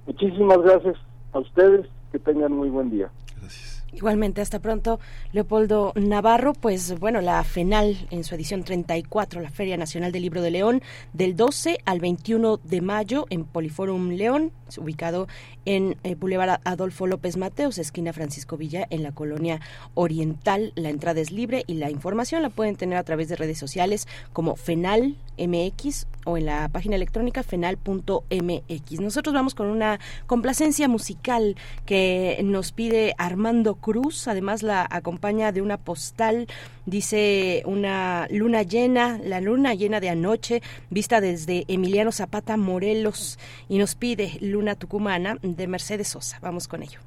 Muchísimas 0.06 0.58
gracias 0.58 0.96
a 1.32 1.38
ustedes. 1.38 1.86
Que 2.10 2.18
tengan 2.18 2.52
muy 2.52 2.68
buen 2.68 2.90
día. 2.90 3.10
Gracias. 3.40 3.82
Igualmente, 3.90 4.42
hasta 4.42 4.58
pronto, 4.58 5.00
Leopoldo 5.32 5.92
Navarro. 5.96 6.52
Pues 6.52 6.98
bueno, 6.98 7.22
la 7.22 7.42
FENAL 7.42 8.06
en 8.10 8.24
su 8.24 8.34
edición 8.34 8.64
34, 8.64 9.40
la 9.40 9.50
Feria 9.50 9.78
Nacional 9.78 10.12
del 10.12 10.22
Libro 10.22 10.42
de 10.42 10.50
León, 10.50 10.82
del 11.14 11.36
12 11.36 11.78
al 11.86 12.00
21 12.00 12.58
de 12.58 12.80
mayo 12.82 13.26
en 13.30 13.44
Poliforum 13.44 14.10
León, 14.10 14.52
ubicado 14.78 15.28
en 15.64 15.96
eh, 16.02 16.14
Boulevard 16.14 16.60
Adolfo 16.64 17.06
López 17.06 17.36
Mateos, 17.36 17.78
esquina 17.78 18.12
Francisco 18.12 18.56
Villa, 18.56 18.86
en 18.90 19.02
la 19.02 19.12
colonia 19.12 19.60
oriental. 19.94 20.72
La 20.74 20.90
entrada 20.90 21.20
es 21.20 21.30
libre 21.30 21.64
y 21.66 21.74
la 21.74 21.90
información 21.90 22.42
la 22.42 22.50
pueden 22.50 22.76
tener 22.76 22.98
a 22.98 23.04
través 23.04 23.28
de 23.28 23.36
redes 23.36 23.58
sociales 23.58 24.06
como 24.32 24.56
FENAL 24.56 25.16
MX 25.38 26.06
o 26.24 26.36
en 26.36 26.46
la 26.46 26.68
página 26.68 26.96
electrónica 26.96 27.42
fenal.mx. 27.42 29.00
Nosotros 29.00 29.34
vamos 29.34 29.54
con 29.54 29.66
una 29.66 29.98
complacencia 30.26 30.88
musical 30.88 31.56
que 31.86 32.40
nos 32.44 32.72
pide 32.72 33.14
Armando 33.18 33.74
Cruz, 33.74 34.28
además 34.28 34.62
la 34.62 34.86
acompaña 34.88 35.52
de 35.52 35.62
una 35.62 35.78
postal, 35.78 36.46
dice 36.86 37.62
una 37.66 38.26
luna 38.30 38.62
llena, 38.62 39.18
la 39.24 39.40
luna 39.40 39.74
llena 39.74 40.00
de 40.00 40.10
anoche, 40.10 40.62
vista 40.90 41.20
desde 41.20 41.64
Emiliano 41.68 42.12
Zapata 42.12 42.56
Morelos 42.56 43.38
y 43.68 43.78
nos 43.78 43.94
pide 43.94 44.38
Luna 44.40 44.61
Tucumana 44.76 45.38
de 45.42 45.66
Mercedes 45.66 46.08
Sosa. 46.08 46.38
Vamos 46.40 46.68
con 46.68 46.82
ello. 46.82 47.00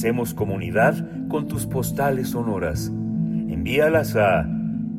Hacemos 0.00 0.32
comunidad 0.32 1.28
con 1.28 1.46
tus 1.46 1.66
postales 1.66 2.30
sonoras. 2.30 2.86
Envíalas 2.86 4.16
a 4.16 4.48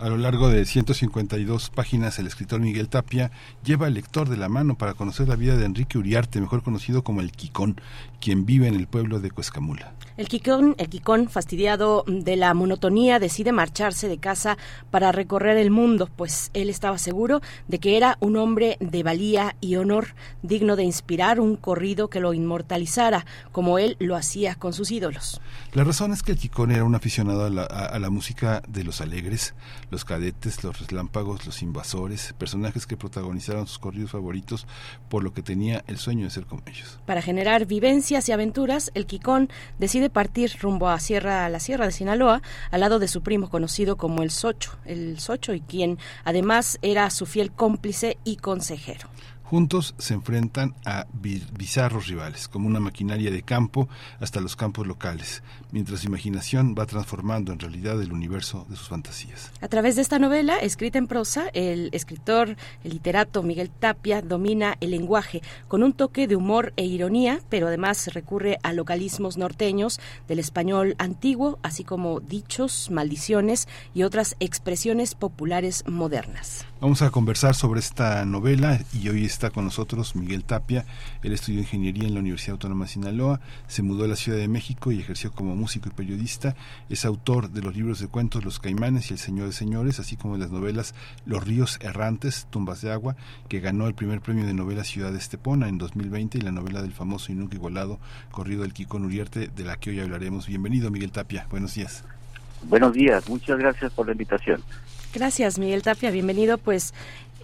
A 0.00 0.08
lo 0.08 0.16
largo 0.16 0.48
de 0.48 0.64
152 0.64 1.70
páginas, 1.70 2.18
el 2.18 2.26
escritor 2.26 2.60
Miguel 2.60 2.88
Tapia 2.88 3.30
lleva 3.64 3.86
al 3.86 3.94
lector 3.94 4.28
de 4.28 4.36
la 4.36 4.48
mano 4.48 4.76
para 4.76 4.94
conocer 4.94 5.28
la 5.28 5.36
vida 5.36 5.56
de 5.56 5.66
Enrique 5.66 5.98
Uriarte, 5.98 6.40
mejor 6.40 6.64
conocido 6.64 7.04
como 7.04 7.20
el 7.20 7.30
Quicón, 7.30 7.80
quien 8.20 8.44
vive 8.44 8.66
en 8.66 8.74
el 8.74 8.88
pueblo 8.88 9.20
de 9.20 9.30
Cuescamula. 9.30 9.94
El 10.16 10.28
Quicón, 10.28 10.76
el 10.78 10.88
Quicón, 10.88 11.28
fastidiado 11.28 12.04
de 12.06 12.36
la 12.36 12.54
monotonía, 12.54 13.18
decide 13.18 13.50
marcharse 13.50 14.06
de 14.06 14.18
casa 14.18 14.56
para 14.92 15.10
recorrer 15.10 15.56
el 15.56 15.72
mundo, 15.72 16.08
pues 16.14 16.52
él 16.54 16.70
estaba 16.70 16.98
seguro 16.98 17.40
de 17.66 17.80
que 17.80 17.96
era 17.96 18.16
un 18.20 18.36
hombre 18.36 18.76
de 18.78 19.02
valía 19.02 19.56
y 19.60 19.74
honor, 19.74 20.14
digno 20.42 20.76
de 20.76 20.84
inspirar 20.84 21.40
un 21.40 21.56
corrido 21.56 22.10
que 22.10 22.20
lo 22.20 22.32
inmortalizara, 22.32 23.26
como 23.50 23.80
él 23.80 23.96
lo 23.98 24.14
hacía 24.14 24.54
con 24.54 24.72
sus 24.72 24.92
ídolos. 24.92 25.40
La 25.72 25.82
razón 25.82 26.12
es 26.12 26.22
que 26.22 26.30
el 26.30 26.38
Quicón 26.38 26.70
era 26.70 26.84
un 26.84 26.94
aficionado 26.94 27.46
a 27.46 27.50
la, 27.50 27.62
a- 27.64 27.86
a 27.86 27.98
la 27.98 28.08
música 28.10 28.62
de 28.68 28.84
los 28.84 29.00
alegres, 29.00 29.54
los 29.90 30.04
cadetes, 30.04 30.62
los 30.62 30.78
relámpagos, 30.86 31.44
los 31.44 31.60
invasores, 31.60 32.34
personajes 32.38 32.86
que 32.86 32.96
protagonizaron 32.96 33.66
sus 33.66 33.80
corridos 33.80 34.12
favoritos, 34.12 34.68
por 35.08 35.24
lo 35.24 35.34
que 35.34 35.42
tenía 35.42 35.82
el 35.88 35.98
sueño 35.98 36.22
de 36.22 36.30
ser 36.30 36.46
como 36.46 36.62
ellos. 36.66 37.00
Para 37.04 37.20
generar 37.20 37.66
vivencias 37.66 38.28
y 38.28 38.32
aventuras, 38.32 38.92
el 38.94 39.06
Quicón 39.06 39.48
decide 39.80 40.03
partir 40.10 40.52
rumbo 40.60 40.88
a, 40.88 40.98
Sierra, 41.00 41.44
a 41.44 41.48
la 41.48 41.60
Sierra 41.60 41.86
de 41.86 41.92
Sinaloa, 41.92 42.42
al 42.70 42.80
lado 42.80 42.98
de 42.98 43.08
su 43.08 43.22
primo 43.22 43.50
conocido 43.50 43.96
como 43.96 44.22
el 44.22 44.30
Socho, 44.30 44.78
el 44.84 45.18
Socho, 45.20 45.52
y 45.54 45.60
quien 45.60 45.98
además 46.24 46.78
era 46.82 47.08
su 47.10 47.26
fiel 47.26 47.52
cómplice 47.52 48.18
y 48.24 48.36
consejero. 48.36 49.08
Juntos 49.54 49.94
se 49.98 50.14
enfrentan 50.14 50.74
a 50.84 51.06
bizarros 51.12 52.08
rivales, 52.08 52.48
como 52.48 52.66
una 52.66 52.80
maquinaria 52.80 53.30
de 53.30 53.44
campo 53.44 53.88
hasta 54.18 54.40
los 54.40 54.56
campos 54.56 54.84
locales, 54.84 55.44
mientras 55.70 56.00
su 56.00 56.08
imaginación 56.08 56.74
va 56.76 56.86
transformando 56.86 57.52
en 57.52 57.60
realidad 57.60 58.02
el 58.02 58.12
universo 58.12 58.66
de 58.68 58.74
sus 58.74 58.88
fantasías. 58.88 59.52
A 59.60 59.68
través 59.68 59.94
de 59.94 60.02
esta 60.02 60.18
novela, 60.18 60.58
escrita 60.58 60.98
en 60.98 61.06
prosa, 61.06 61.50
el 61.54 61.88
escritor, 61.92 62.56
el 62.82 62.90
literato 62.90 63.44
Miguel 63.44 63.70
Tapia 63.70 64.22
domina 64.22 64.76
el 64.80 64.90
lenguaje 64.90 65.40
con 65.68 65.84
un 65.84 65.92
toque 65.92 66.26
de 66.26 66.34
humor 66.34 66.72
e 66.74 66.84
ironía, 66.84 67.38
pero 67.48 67.68
además 67.68 68.12
recurre 68.12 68.58
a 68.64 68.72
localismos 68.72 69.36
norteños 69.36 70.00
del 70.26 70.40
español 70.40 70.96
antiguo, 70.98 71.60
así 71.62 71.84
como 71.84 72.18
dichos, 72.18 72.90
maldiciones 72.90 73.68
y 73.94 74.02
otras 74.02 74.34
expresiones 74.40 75.14
populares 75.14 75.84
modernas. 75.86 76.66
Vamos 76.80 77.02
a 77.02 77.10
conversar 77.10 77.54
sobre 77.54 77.80
esta 77.80 78.24
novela 78.24 78.80
y 78.92 79.08
hoy 79.08 79.24
está 79.24 79.43
con 79.50 79.64
nosotros 79.64 80.16
Miguel 80.16 80.44
Tapia. 80.44 80.84
Él 81.22 81.32
estudió 81.32 81.60
ingeniería 81.60 82.06
en 82.06 82.14
la 82.14 82.20
Universidad 82.20 82.52
Autónoma 82.52 82.84
de 82.84 82.92
Sinaloa, 82.92 83.40
se 83.66 83.82
mudó 83.82 84.04
a 84.04 84.08
la 84.08 84.16
Ciudad 84.16 84.38
de 84.38 84.48
México 84.48 84.92
y 84.92 85.00
ejerció 85.00 85.32
como 85.32 85.56
músico 85.56 85.88
y 85.88 85.92
periodista. 85.92 86.54
Es 86.88 87.04
autor 87.04 87.50
de 87.50 87.62
los 87.62 87.74
libros 87.74 88.00
de 88.00 88.08
cuentos 88.08 88.44
Los 88.44 88.60
Caimanes 88.60 89.10
y 89.10 89.14
El 89.14 89.18
Señor 89.18 89.46
de 89.46 89.52
Señores, 89.52 90.00
así 90.00 90.16
como 90.16 90.34
de 90.34 90.40
las 90.40 90.50
novelas 90.50 90.94
Los 91.26 91.44
Ríos 91.44 91.78
Errantes, 91.80 92.46
Tumbas 92.50 92.80
de 92.80 92.92
Agua, 92.92 93.16
que 93.48 93.60
ganó 93.60 93.86
el 93.86 93.94
primer 93.94 94.20
premio 94.20 94.46
de 94.46 94.54
novela 94.54 94.84
Ciudad 94.84 95.12
de 95.12 95.18
Estepona 95.18 95.68
en 95.68 95.78
2020 95.78 96.38
y 96.38 96.40
la 96.40 96.52
novela 96.52 96.82
del 96.82 96.92
famoso 96.92 97.32
y 97.32 97.34
nunca 97.34 97.56
igualado 97.56 97.98
Corrido 98.30 98.62
del 98.62 98.72
Kikón 98.72 99.04
Uriarte, 99.04 99.48
de 99.48 99.64
la 99.64 99.76
que 99.76 99.90
hoy 99.90 100.00
hablaremos. 100.00 100.46
Bienvenido, 100.46 100.90
Miguel 100.90 101.12
Tapia. 101.12 101.46
Buenos 101.50 101.74
días. 101.74 102.04
Buenos 102.64 102.94
días, 102.94 103.28
muchas 103.28 103.58
gracias 103.58 103.92
por 103.92 104.06
la 104.06 104.12
invitación. 104.12 104.62
Gracias, 105.14 105.60
Miguel 105.60 105.82
Tapia. 105.82 106.10
Bienvenido. 106.10 106.58
Pues 106.58 106.92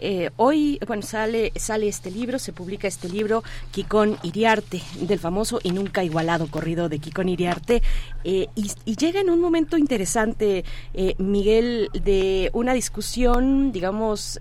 eh, 0.01 0.31
hoy, 0.37 0.79
bueno, 0.87 1.03
sale, 1.03 1.53
sale 1.57 1.89
este 1.89 2.11
libro, 2.11 2.39
se 2.39 2.53
publica 2.53 2.89
este 2.89 3.09
libro, 3.09 3.43
Kikón 3.71 4.19
Iriarte, 4.23 4.83
del 5.01 5.19
famoso 5.19 5.61
y 5.63 5.73
nunca 5.73 6.05
igualado 6.05 6.47
corrido 6.49 6.89
de 6.89 6.99
Kikón 6.99 7.29
Iriarte. 7.29 7.83
Eh, 8.25 8.49
y, 8.55 8.97
llega 8.97 9.21
en 9.21 9.31
un 9.31 9.41
momento 9.41 9.79
interesante, 9.79 10.65
eh, 10.95 11.15
Miguel, 11.19 11.89
de 11.93 12.51
una 12.53 12.75
discusión, 12.75 13.73
digamos, 13.73 14.41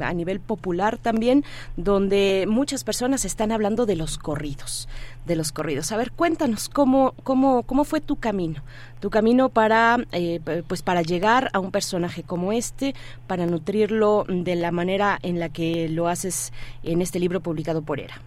a 0.00 0.12
nivel 0.12 0.40
popular 0.40 0.98
también, 0.98 1.44
donde 1.76 2.46
muchas 2.48 2.84
personas 2.84 3.24
están 3.24 3.52
hablando 3.52 3.86
de 3.86 3.96
los 3.96 4.18
corridos, 4.18 4.88
de 5.26 5.36
los 5.36 5.52
corridos. 5.52 5.92
A 5.92 5.96
ver, 5.96 6.12
cuéntanos 6.12 6.68
cómo, 6.68 7.14
cómo, 7.22 7.62
cómo 7.62 7.84
fue 7.84 8.00
tu 8.00 8.16
camino, 8.16 8.62
tu 9.00 9.10
camino 9.10 9.48
para, 9.48 9.98
eh, 10.12 10.40
pues 10.66 10.82
para 10.82 11.02
llegar 11.02 11.50
a 11.52 11.60
un 11.60 11.70
personaje 11.70 12.22
como 12.22 12.52
este, 12.52 12.94
para 13.26 13.46
nutrirlo 13.46 14.24
de 14.28 14.56
la 14.56 14.70
manera 14.70 15.18
en 15.22 15.40
la 15.40 15.48
que 15.48 15.88
lo 15.88 16.08
haces 16.08 16.52
en 16.82 17.02
este 17.02 17.18
libro 17.18 17.40
publicado 17.40 17.82
por 17.82 18.00
ERA. 18.00 18.20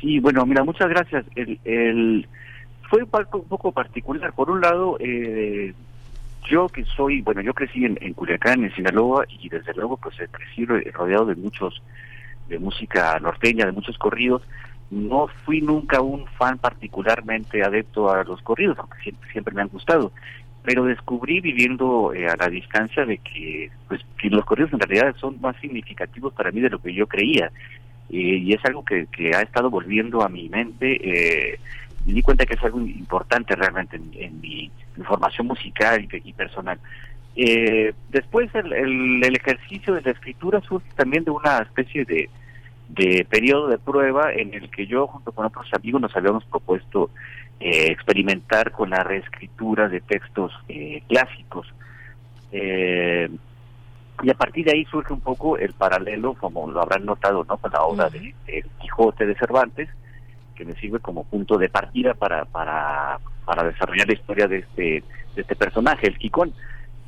Sí, 0.00 0.18
bueno, 0.20 0.44
mira, 0.44 0.64
muchas 0.64 0.88
gracias. 0.88 1.24
El, 1.34 1.58
el 1.64 2.28
fue 2.90 3.02
un 3.02 3.48
poco, 3.48 3.72
particular. 3.72 4.32
Por 4.34 4.50
un 4.50 4.60
lado, 4.60 4.96
eh, 5.00 5.72
yo 6.48 6.68
que 6.68 6.84
soy, 6.84 7.22
bueno, 7.22 7.40
yo 7.40 7.54
crecí 7.54 7.84
en, 7.84 7.98
en 8.00 8.12
Culiacán, 8.12 8.64
en 8.64 8.74
Sinaloa, 8.74 9.24
y 9.28 9.48
desde 9.48 9.72
luego 9.74 9.96
pues 9.96 10.16
crecí 10.30 10.64
rodeado 10.92 11.26
de 11.26 11.34
muchos, 11.34 11.82
de 12.48 12.58
música 12.58 13.18
norteña, 13.20 13.66
de 13.66 13.72
muchos 13.72 13.96
corridos, 13.98 14.42
no 14.90 15.28
fui 15.44 15.60
nunca 15.60 16.00
un 16.00 16.26
fan 16.38 16.58
particularmente 16.58 17.62
adepto 17.62 18.10
a 18.10 18.24
los 18.24 18.40
corridos, 18.42 18.78
aunque 18.78 18.98
siempre, 19.02 19.30
siempre 19.32 19.54
me 19.54 19.62
han 19.62 19.68
gustado, 19.68 20.12
pero 20.64 20.84
descubrí 20.84 21.40
viviendo 21.40 22.14
eh, 22.14 22.26
a 22.26 22.36
la 22.36 22.48
distancia 22.48 23.04
de 23.04 23.18
que, 23.18 23.70
pues, 23.86 24.00
que 24.18 24.30
los 24.30 24.44
corridos 24.44 24.72
en 24.72 24.80
realidad 24.80 25.14
son 25.16 25.40
más 25.40 25.56
significativos 25.60 26.32
para 26.32 26.50
mí 26.50 26.60
de 26.60 26.70
lo 26.70 26.78
que 26.78 26.94
yo 26.94 27.06
creía. 27.06 27.50
Eh, 28.10 28.38
y 28.38 28.52
es 28.52 28.64
algo 28.64 28.84
que, 28.84 29.06
que, 29.06 29.34
ha 29.34 29.42
estado 29.42 29.68
volviendo 29.68 30.22
a 30.22 30.28
mi 30.28 30.48
mente. 30.48 31.00
Eh, 31.02 31.58
me 32.06 32.14
di 32.14 32.22
cuenta 32.22 32.46
que 32.46 32.54
es 32.54 32.62
algo 32.62 32.80
importante 32.80 33.54
realmente 33.54 33.96
en, 33.96 34.40
mi, 34.40 34.70
formación 35.04 35.48
musical 35.48 36.06
y, 36.10 36.32
personal. 36.32 36.78
después 38.10 38.54
el, 38.54 38.72
el 39.24 39.36
ejercicio 39.36 39.94
de 39.94 40.02
la 40.02 40.12
escritura 40.12 40.60
surge 40.60 40.86
también 40.94 41.24
de 41.24 41.32
una 41.32 41.58
especie 41.58 42.04
de, 42.04 42.30
de 42.88 43.26
periodo 43.28 43.68
de 43.68 43.78
prueba 43.78 44.32
en 44.32 44.54
el 44.54 44.70
que 44.70 44.86
yo 44.86 45.06
junto 45.06 45.32
con 45.32 45.46
otros 45.46 45.66
amigos 45.72 46.00
nos 46.00 46.16
habíamos 46.16 46.44
propuesto 46.44 47.10
eh, 47.60 47.86
experimentar 47.90 48.72
con 48.72 48.90
la 48.90 49.02
reescritura 49.02 49.88
de 49.88 50.00
textos 50.00 50.52
eh, 50.68 51.02
clásicos. 51.08 51.66
Eh, 52.52 53.28
y 54.22 54.30
a 54.30 54.34
partir 54.34 54.66
de 54.66 54.72
ahí 54.72 54.84
surge 54.84 55.12
un 55.12 55.20
poco 55.20 55.58
el 55.58 55.72
paralelo, 55.72 56.34
como 56.34 56.70
lo 56.70 56.80
habrán 56.80 57.04
notado, 57.04 57.44
¿no? 57.48 57.56
con 57.56 57.72
la 57.72 57.82
obra 57.82 58.08
de, 58.10 58.34
Quijote 58.80 59.26
de 59.26 59.34
Cervantes, 59.34 59.88
que 60.54 60.64
me 60.64 60.74
sirve 60.74 61.00
como 61.00 61.24
punto 61.24 61.58
de 61.58 61.68
partida 61.68 62.14
para, 62.14 62.44
para, 62.44 63.18
para 63.44 63.64
desarrollar 63.64 64.06
la 64.06 64.14
historia 64.14 64.46
de 64.46 64.58
este, 64.58 65.02
de 65.34 65.42
este 65.42 65.56
personaje, 65.56 66.06
el 66.06 66.18
Quicón. 66.18 66.52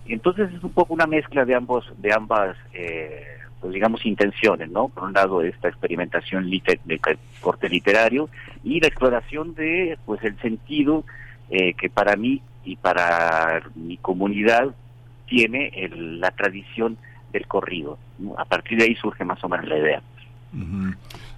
Entonces 0.07 0.53
es 0.53 0.63
un 0.63 0.73
poco 0.73 0.95
una 0.95 1.07
mezcla 1.07 1.45
de 1.45 1.55
ambos, 1.55 1.93
de 1.99 2.13
ambas 2.13 2.57
eh, 2.73 3.36
pues, 3.61 3.73
digamos, 3.73 4.05
intenciones, 4.05 4.71
¿no? 4.71 4.89
Por 4.89 5.05
un 5.05 5.13
lado, 5.13 5.43
esta 5.43 5.69
experimentación 5.69 6.49
de 6.51 7.01
corte 7.41 7.69
literario 7.69 8.29
y 8.63 8.81
la 8.81 8.89
exploración 8.89 9.55
de, 9.55 9.99
pues, 10.05 10.23
el 10.25 10.39
sentido 10.41 11.05
eh, 11.51 11.75
que 11.75 11.89
para 11.89 12.17
mí 12.17 12.43
y 12.65 12.77
para 12.77 13.63
mi 13.75 13.97
comunidad 13.97 14.75
tiene 15.27 15.73
la 15.95 16.31
tradición 16.33 16.99
del 17.33 17.47
corrido. 17.47 17.99
A 18.37 18.45
partir 18.45 18.79
de 18.79 18.85
ahí 18.85 18.95
surge 18.97 19.25
más 19.25 19.43
o 19.45 19.49
menos 19.49 19.67
la 19.67 19.79
idea. 19.79 20.03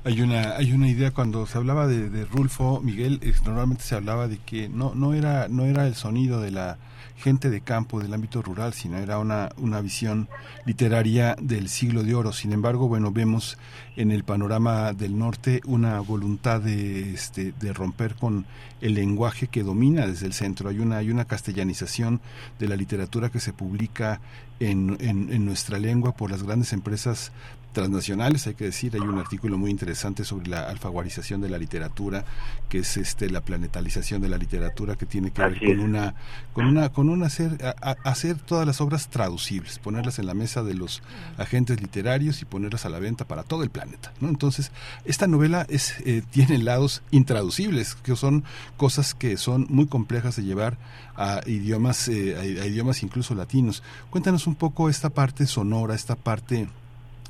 Hay 0.04 0.20
una 0.20 0.56
hay 0.56 0.72
una 0.72 0.88
idea 0.88 1.10
cuando 1.10 1.46
se 1.46 1.58
hablaba 1.58 1.86
de, 1.86 2.08
de 2.08 2.24
Rulfo 2.24 2.80
Miguel 2.80 3.20
normalmente 3.44 3.82
se 3.82 3.96
hablaba 3.96 4.28
de 4.28 4.38
que 4.38 4.68
no 4.68 4.94
no 4.94 5.12
era 5.12 5.48
no 5.48 5.64
era 5.64 5.86
el 5.86 5.94
sonido 5.94 6.40
de 6.40 6.52
la 6.52 6.78
gente 7.18 7.50
de 7.50 7.60
campo 7.60 8.00
del 8.00 8.14
ámbito 8.14 8.42
rural, 8.42 8.72
sino 8.72 8.98
era 8.98 9.18
una, 9.18 9.50
una 9.58 9.80
visión 9.80 10.28
literaria 10.64 11.36
del 11.40 11.68
siglo 11.68 12.02
de 12.02 12.14
oro. 12.14 12.32
Sin 12.32 12.52
embargo, 12.52 12.88
bueno, 12.88 13.10
vemos 13.12 13.58
en 13.96 14.10
el 14.10 14.24
panorama 14.24 14.92
del 14.92 15.18
norte 15.18 15.60
una 15.66 16.00
voluntad 16.00 16.60
de, 16.60 17.12
este, 17.12 17.52
de 17.52 17.72
romper 17.72 18.14
con 18.14 18.46
el 18.80 18.94
lenguaje 18.94 19.48
que 19.48 19.64
domina 19.64 20.06
desde 20.06 20.26
el 20.26 20.32
centro. 20.32 20.68
Hay 20.68 20.78
una, 20.78 20.98
hay 20.98 21.10
una 21.10 21.24
castellanización 21.24 22.20
de 22.58 22.68
la 22.68 22.76
literatura 22.76 23.30
que 23.30 23.40
se 23.40 23.52
publica 23.52 24.20
en, 24.60 24.96
en, 25.00 25.32
en 25.32 25.44
nuestra 25.44 25.78
lengua 25.78 26.12
por 26.16 26.30
las 26.30 26.42
grandes 26.42 26.72
empresas 26.72 27.32
transnacionales, 27.72 28.46
hay 28.46 28.54
que 28.54 28.64
decir, 28.64 28.94
hay 28.94 29.00
un 29.00 29.18
artículo 29.18 29.58
muy 29.58 29.70
interesante 29.70 30.24
sobre 30.24 30.48
la 30.48 30.68
alfaguarización 30.68 31.40
de 31.40 31.48
la 31.48 31.58
literatura, 31.58 32.24
que 32.68 32.78
es 32.78 32.96
este 32.96 33.30
la 33.30 33.40
planetalización 33.40 34.20
de 34.20 34.28
la 34.28 34.38
literatura 34.38 34.96
que 34.96 35.06
tiene 35.06 35.30
que 35.30 35.42
ver 35.42 35.58
con 35.58 35.80
una 35.80 36.14
con 36.52 36.66
una 36.66 36.88
con 36.88 37.08
un 37.08 37.22
hacer 37.22 37.58
hacer 38.04 38.38
todas 38.38 38.66
las 38.66 38.80
obras 38.80 39.08
traducibles, 39.08 39.78
ponerlas 39.78 40.18
en 40.18 40.26
la 40.26 40.34
mesa 40.34 40.62
de 40.62 40.74
los 40.74 41.02
agentes 41.36 41.80
literarios 41.80 42.42
y 42.42 42.44
ponerlas 42.44 42.86
a 42.86 42.88
la 42.88 42.98
venta 42.98 43.26
para 43.26 43.42
todo 43.42 43.62
el 43.62 43.70
planeta, 43.70 44.12
¿no? 44.20 44.28
Entonces, 44.28 44.72
esta 45.04 45.26
novela 45.26 45.66
es 45.68 45.96
eh, 46.04 46.22
tiene 46.30 46.58
lados 46.58 47.02
intraducibles, 47.10 47.94
que 47.94 48.16
son 48.16 48.44
cosas 48.76 49.14
que 49.14 49.36
son 49.36 49.66
muy 49.68 49.86
complejas 49.86 50.36
de 50.36 50.42
llevar 50.42 50.78
a 51.16 51.40
idiomas 51.46 52.08
eh, 52.08 52.36
a 52.38 52.66
idiomas 52.66 53.02
incluso 53.02 53.34
latinos. 53.34 53.82
Cuéntanos 54.10 54.46
un 54.46 54.54
poco 54.54 54.88
esta 54.88 55.10
parte 55.10 55.46
sonora, 55.46 55.94
esta 55.94 56.16
parte 56.16 56.68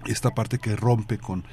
esta 0.07 0.31
parte 0.31 0.59
que 0.59 0.77
rompe 0.77 1.19
con, 1.19 1.45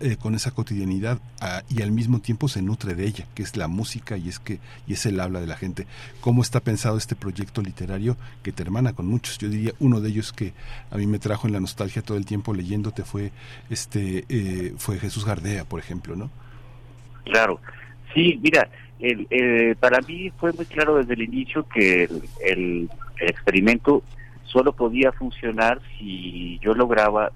eh, 0.00 0.16
con 0.16 0.34
esa 0.34 0.50
cotidianidad 0.50 1.18
ah, 1.40 1.62
y 1.68 1.82
al 1.82 1.90
mismo 1.90 2.20
tiempo 2.20 2.48
se 2.48 2.62
nutre 2.62 2.94
de 2.94 3.06
ella, 3.06 3.26
que 3.34 3.42
es 3.42 3.56
la 3.56 3.68
música 3.68 4.16
y 4.16 4.28
es 4.28 4.38
que 4.38 4.58
y 4.86 4.92
es 4.92 5.06
el 5.06 5.18
habla 5.20 5.40
de 5.40 5.46
la 5.46 5.56
gente. 5.56 5.86
¿Cómo 6.20 6.42
está 6.42 6.60
pensado 6.60 6.96
este 6.96 7.16
proyecto 7.16 7.62
literario 7.62 8.16
que 8.42 8.52
te 8.52 8.62
hermana 8.62 8.92
con 8.92 9.06
muchos? 9.06 9.38
Yo 9.38 9.48
diría 9.48 9.72
uno 9.78 10.00
de 10.00 10.10
ellos 10.10 10.32
que 10.32 10.52
a 10.90 10.96
mí 10.96 11.06
me 11.06 11.18
trajo 11.18 11.46
en 11.46 11.54
la 11.54 11.60
nostalgia 11.60 12.02
todo 12.02 12.18
el 12.18 12.26
tiempo 12.26 12.54
leyéndote 12.54 13.04
fue 13.04 13.32
este 13.70 14.24
eh, 14.28 14.74
fue 14.76 14.98
Jesús 14.98 15.24
Gardea, 15.24 15.64
por 15.64 15.80
ejemplo, 15.80 16.14
¿no? 16.14 16.30
Claro, 17.24 17.58
sí, 18.12 18.38
mira, 18.42 18.68
el, 19.00 19.76
para 19.76 20.00
mí 20.00 20.30
fue 20.38 20.52
muy 20.52 20.66
claro 20.66 20.96
desde 20.96 21.14
el 21.14 21.22
inicio 21.22 21.66
que 21.68 22.08
el 22.44 22.88
experimento 23.18 24.02
solo 24.44 24.72
podía 24.72 25.10
funcionar 25.12 25.80
si 25.98 26.58
yo 26.60 26.74
lograba 26.74 27.32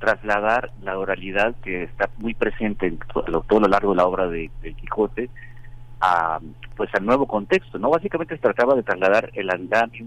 trasladar 0.00 0.72
la 0.82 0.98
oralidad 0.98 1.54
que 1.62 1.84
está 1.84 2.08
muy 2.16 2.34
presente 2.34 2.86
en 2.86 2.98
todo, 2.98 3.42
todo 3.42 3.60
lo 3.60 3.68
largo 3.68 3.90
de 3.90 3.96
la 3.96 4.06
obra 4.06 4.26
de, 4.26 4.50
Quijote 4.80 5.30
a 6.00 6.40
pues 6.74 6.88
al 6.94 7.04
nuevo 7.04 7.26
contexto 7.26 7.78
no 7.78 7.90
básicamente 7.90 8.34
se 8.34 8.40
trataba 8.40 8.74
de 8.74 8.82
trasladar 8.82 9.30
el 9.34 9.50
andamio 9.50 10.06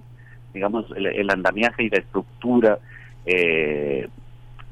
digamos 0.54 0.86
el, 0.96 1.30
andamiaje 1.30 1.84
y 1.84 1.90
la 1.90 2.00
estructura 2.00 2.80
eh, 3.26 4.10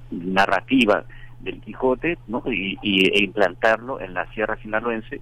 narrativa 0.09 1.03
del 1.39 1.61
Quijote 1.61 2.17
no 2.27 2.43
y, 2.47 2.77
e 2.81 3.23
implantarlo 3.23 4.01
en 4.01 4.15
la 4.15 4.25
Sierra 4.33 4.57
Sinaloense 4.57 5.21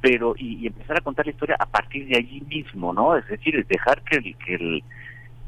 pero 0.00 0.34
y, 0.36 0.66
empezar 0.66 0.98
a 0.98 1.02
contar 1.02 1.26
la 1.26 1.32
historia 1.32 1.56
a 1.58 1.66
partir 1.66 2.08
de 2.08 2.16
allí 2.16 2.40
mismo 2.40 2.92
no 2.92 3.16
es 3.16 3.26
decir 3.28 3.64
dejar 3.66 4.02
que 4.02 4.16
el, 4.16 4.36
que 4.38 4.54
el 4.56 4.84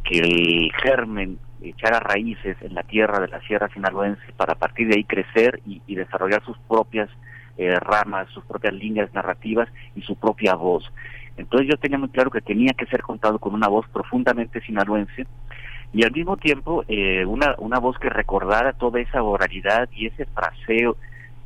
que 0.05 0.19
el 0.19 0.73
germen 0.83 1.39
echara 1.63 2.01
raíces 2.01 2.57
en 2.63 2.75
la 2.75 2.83
tierra 2.83 3.21
de 3.21 3.29
la 3.29 3.41
Sierra 3.41 3.69
Sinaloense 3.69 4.33
para 4.37 4.53
a 4.53 4.59
partir 4.59 4.89
de 4.89 4.97
ahí 4.97 5.05
crecer 5.05 5.61
y, 5.67 5.83
y 5.87 5.95
desarrollar 5.97 6.45
sus 6.45 6.57
propias 6.69 7.11
eh, 7.57 7.75
ramas, 7.81 8.29
sus 8.31 8.45
propias 8.45 8.73
líneas 8.75 9.13
narrativas 9.13 9.69
y 9.97 10.03
su 10.03 10.17
propia 10.17 10.55
voz. 10.55 10.85
Entonces 11.37 11.69
yo 11.69 11.77
tenía 11.77 11.99
muy 11.99 12.09
claro 12.09 12.31
que 12.31 12.41
tenía 12.41 12.73
que 12.73 12.87
ser 12.87 13.03
contado 13.03 13.39
con 13.39 13.55
una 13.55 13.69
voz 13.69 13.87
profundamente 13.89 14.61
sinaloense 14.61 15.27
y 15.93 16.05
al 16.05 16.13
mismo 16.13 16.37
tiempo 16.37 16.85
eh, 16.89 17.25
una, 17.25 17.55
una 17.59 17.79
voz 17.79 17.99
que 17.99 18.11
recordara 18.11 18.75
toda 18.75 19.01
esa 19.01 19.23
oralidad 19.23 19.89
y 19.93 20.07
ese 20.07 20.27
fraseo 20.27 20.97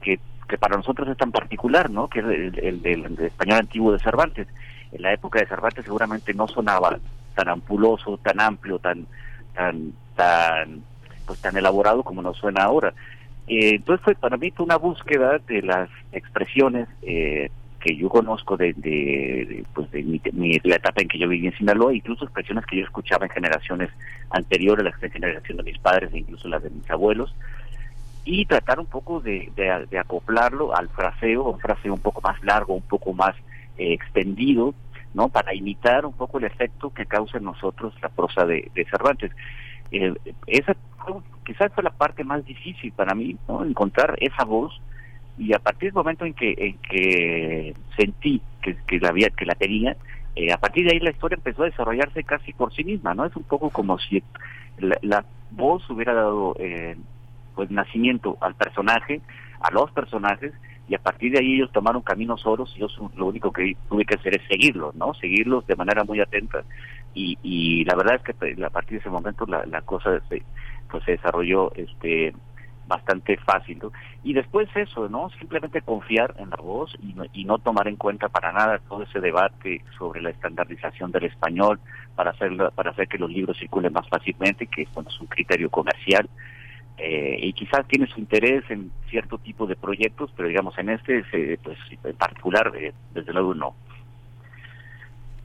que, 0.00 0.18
que 0.48 0.58
para 0.58 0.76
nosotros 0.76 1.08
es 1.08 1.16
tan 1.16 1.30
particular, 1.30 1.90
¿no? 1.90 2.08
Que 2.08 2.20
es 2.20 2.26
el, 2.26 2.82
del 2.82 3.18
español 3.20 3.60
antiguo 3.60 3.92
de 3.92 3.98
Cervantes. 3.98 4.48
En 4.90 5.02
la 5.02 5.12
época 5.12 5.40
de 5.40 5.46
Cervantes 5.46 5.84
seguramente 5.84 6.34
no 6.34 6.48
sonaba 6.48 6.98
tan 7.34 7.48
ampuloso, 7.48 8.18
tan 8.18 8.40
amplio, 8.40 8.78
tan 8.78 9.06
tan 9.54 9.92
tan 10.16 10.82
pues 11.26 11.40
tan 11.40 11.56
elaborado 11.56 12.02
como 12.02 12.22
nos 12.22 12.36
suena 12.36 12.64
ahora. 12.64 12.94
Eh, 13.46 13.76
entonces 13.76 14.04
fue 14.04 14.14
para 14.14 14.36
mí 14.36 14.50
fue 14.50 14.64
una 14.64 14.76
búsqueda 14.76 15.38
de 15.46 15.62
las 15.62 15.88
expresiones 16.12 16.88
eh, 17.02 17.50
que 17.82 17.96
yo 17.96 18.08
conozco 18.08 18.56
de, 18.56 19.64
pues 19.74 19.90
de 19.90 20.02
mi, 20.02 20.60
la 20.62 20.76
etapa 20.76 21.02
en 21.02 21.08
que 21.08 21.18
yo 21.18 21.28
viví 21.28 21.46
en 21.48 21.56
Sinaloa, 21.56 21.92
incluso 21.92 22.24
expresiones 22.24 22.64
que 22.66 22.76
yo 22.76 22.84
escuchaba 22.84 23.26
en 23.26 23.32
generaciones 23.32 23.90
anteriores, 24.30 24.84
la 24.84 25.08
generación 25.08 25.58
de 25.58 25.64
mis 25.64 25.78
padres 25.78 26.10
e 26.12 26.18
incluso 26.18 26.48
las 26.48 26.62
de 26.62 26.70
mis 26.70 26.88
abuelos, 26.90 27.34
y 28.24 28.46
tratar 28.46 28.78
un 28.78 28.86
poco 28.86 29.20
de, 29.20 29.50
de, 29.56 29.98
acoplarlo 29.98 30.76
al 30.76 30.88
fraseo, 30.90 31.50
un 31.50 31.58
fraseo 31.58 31.92
un 31.92 32.00
poco 32.00 32.20
más 32.20 32.42
largo, 32.44 32.74
un 32.74 32.82
poco 32.82 33.12
más 33.12 33.34
eh, 33.78 33.92
extendido, 33.92 34.74
¿no? 35.14 35.28
Para 35.28 35.54
imitar 35.54 36.06
un 36.06 36.12
poco 36.12 36.38
el 36.38 36.44
efecto 36.44 36.90
que 36.90 37.06
causa 37.06 37.38
en 37.38 37.44
nosotros 37.44 37.94
la 38.02 38.08
prosa 38.08 38.46
de, 38.46 38.70
Cervantes. 38.90 39.30
Eh, 39.90 40.14
esa 40.46 40.74
quizás 41.44 41.72
fue 41.74 41.82
la 41.82 41.90
parte 41.90 42.24
más 42.24 42.44
difícil 42.44 42.92
para 42.92 43.14
mí, 43.14 43.36
¿no? 43.48 43.64
Encontrar 43.64 44.16
esa 44.20 44.44
voz 44.44 44.80
y 45.38 45.54
a 45.54 45.58
partir 45.58 45.88
del 45.88 45.94
momento 45.94 46.24
en 46.24 46.34
que 46.34 46.54
en 46.56 46.78
que 46.78 47.74
sentí 47.96 48.40
que, 48.60 48.76
que 48.86 48.98
la 49.00 49.08
había 49.08 49.30
que 49.30 49.46
la 49.46 49.54
tenía 49.54 49.96
eh, 50.36 50.52
a 50.52 50.58
partir 50.58 50.86
de 50.86 50.92
ahí 50.92 51.00
la 51.00 51.10
historia 51.10 51.36
empezó 51.36 51.62
a 51.62 51.66
desarrollarse 51.66 52.22
casi 52.24 52.52
por 52.52 52.72
sí 52.74 52.84
misma 52.84 53.14
no 53.14 53.24
es 53.24 53.34
un 53.34 53.42
poco 53.44 53.70
como 53.70 53.98
si 53.98 54.22
la, 54.78 55.24
voz 55.50 55.88
hubiera 55.90 56.14
dado 56.14 56.54
eh, 56.58 56.96
pues 57.54 57.70
nacimiento 57.70 58.36
al 58.40 58.54
personaje 58.54 59.20
a 59.60 59.70
los 59.70 59.90
personajes 59.92 60.52
y 60.88 60.94
a 60.94 60.98
partir 60.98 61.32
de 61.32 61.40
ahí 61.40 61.54
ellos 61.54 61.72
tomaron 61.72 62.02
caminos 62.02 62.40
solos 62.40 62.72
y 62.76 62.80
yo 62.80 62.88
lo 63.16 63.26
único 63.26 63.52
que 63.52 63.76
tuve 63.88 64.04
que 64.04 64.14
hacer 64.14 64.36
es 64.36 64.46
seguirlos 64.48 64.94
no 64.94 65.14
seguirlos 65.14 65.66
de 65.66 65.76
manera 65.76 66.04
muy 66.04 66.20
atenta 66.20 66.64
y, 67.14 67.38
y 67.42 67.84
la 67.84 67.94
verdad 67.94 68.16
es 68.16 68.22
que 68.22 68.34
pues, 68.34 68.60
a 68.62 68.70
partir 68.70 68.92
de 68.92 68.98
ese 68.98 69.10
momento 69.10 69.46
la, 69.46 69.64
la 69.66 69.82
cosa 69.82 70.20
se, 70.28 70.42
pues 70.90 71.04
se 71.04 71.12
desarrolló 71.12 71.72
este 71.74 72.32
bastante 72.86 73.36
fácil. 73.38 73.80
Y 74.22 74.34
después 74.34 74.68
eso, 74.74 75.08
¿no? 75.08 75.30
Simplemente 75.38 75.80
confiar 75.80 76.34
en 76.38 76.50
la 76.50 76.56
voz 76.56 76.94
y 77.00 77.14
no, 77.14 77.24
y 77.32 77.44
no 77.44 77.58
tomar 77.58 77.88
en 77.88 77.96
cuenta 77.96 78.28
para 78.28 78.52
nada 78.52 78.80
todo 78.88 79.02
ese 79.02 79.20
debate 79.20 79.82
sobre 79.98 80.20
la 80.20 80.30
estandarización 80.30 81.10
del 81.10 81.24
español 81.24 81.80
para 82.14 82.30
hacer, 82.30 82.52
para 82.74 82.90
hacer 82.90 83.08
que 83.08 83.18
los 83.18 83.30
libros 83.30 83.58
circulen 83.58 83.92
más 83.92 84.08
fácilmente, 84.08 84.66
que 84.66 84.86
bueno, 84.94 85.08
es 85.08 85.20
un 85.20 85.26
criterio 85.26 85.70
comercial. 85.70 86.28
Eh, 87.04 87.36
y 87.42 87.52
quizás 87.52 87.84
tiene 87.88 88.06
su 88.06 88.20
interés 88.20 88.62
en 88.70 88.92
cierto 89.10 89.36
tipo 89.38 89.66
de 89.66 89.74
proyectos, 89.74 90.30
pero 90.36 90.48
digamos 90.48 90.78
en 90.78 90.90
este, 90.90 91.24
pues 91.60 91.76
en 92.04 92.16
particular, 92.16 92.72
eh, 92.76 92.92
desde 93.12 93.32
luego 93.32 93.54
no. 93.54 93.74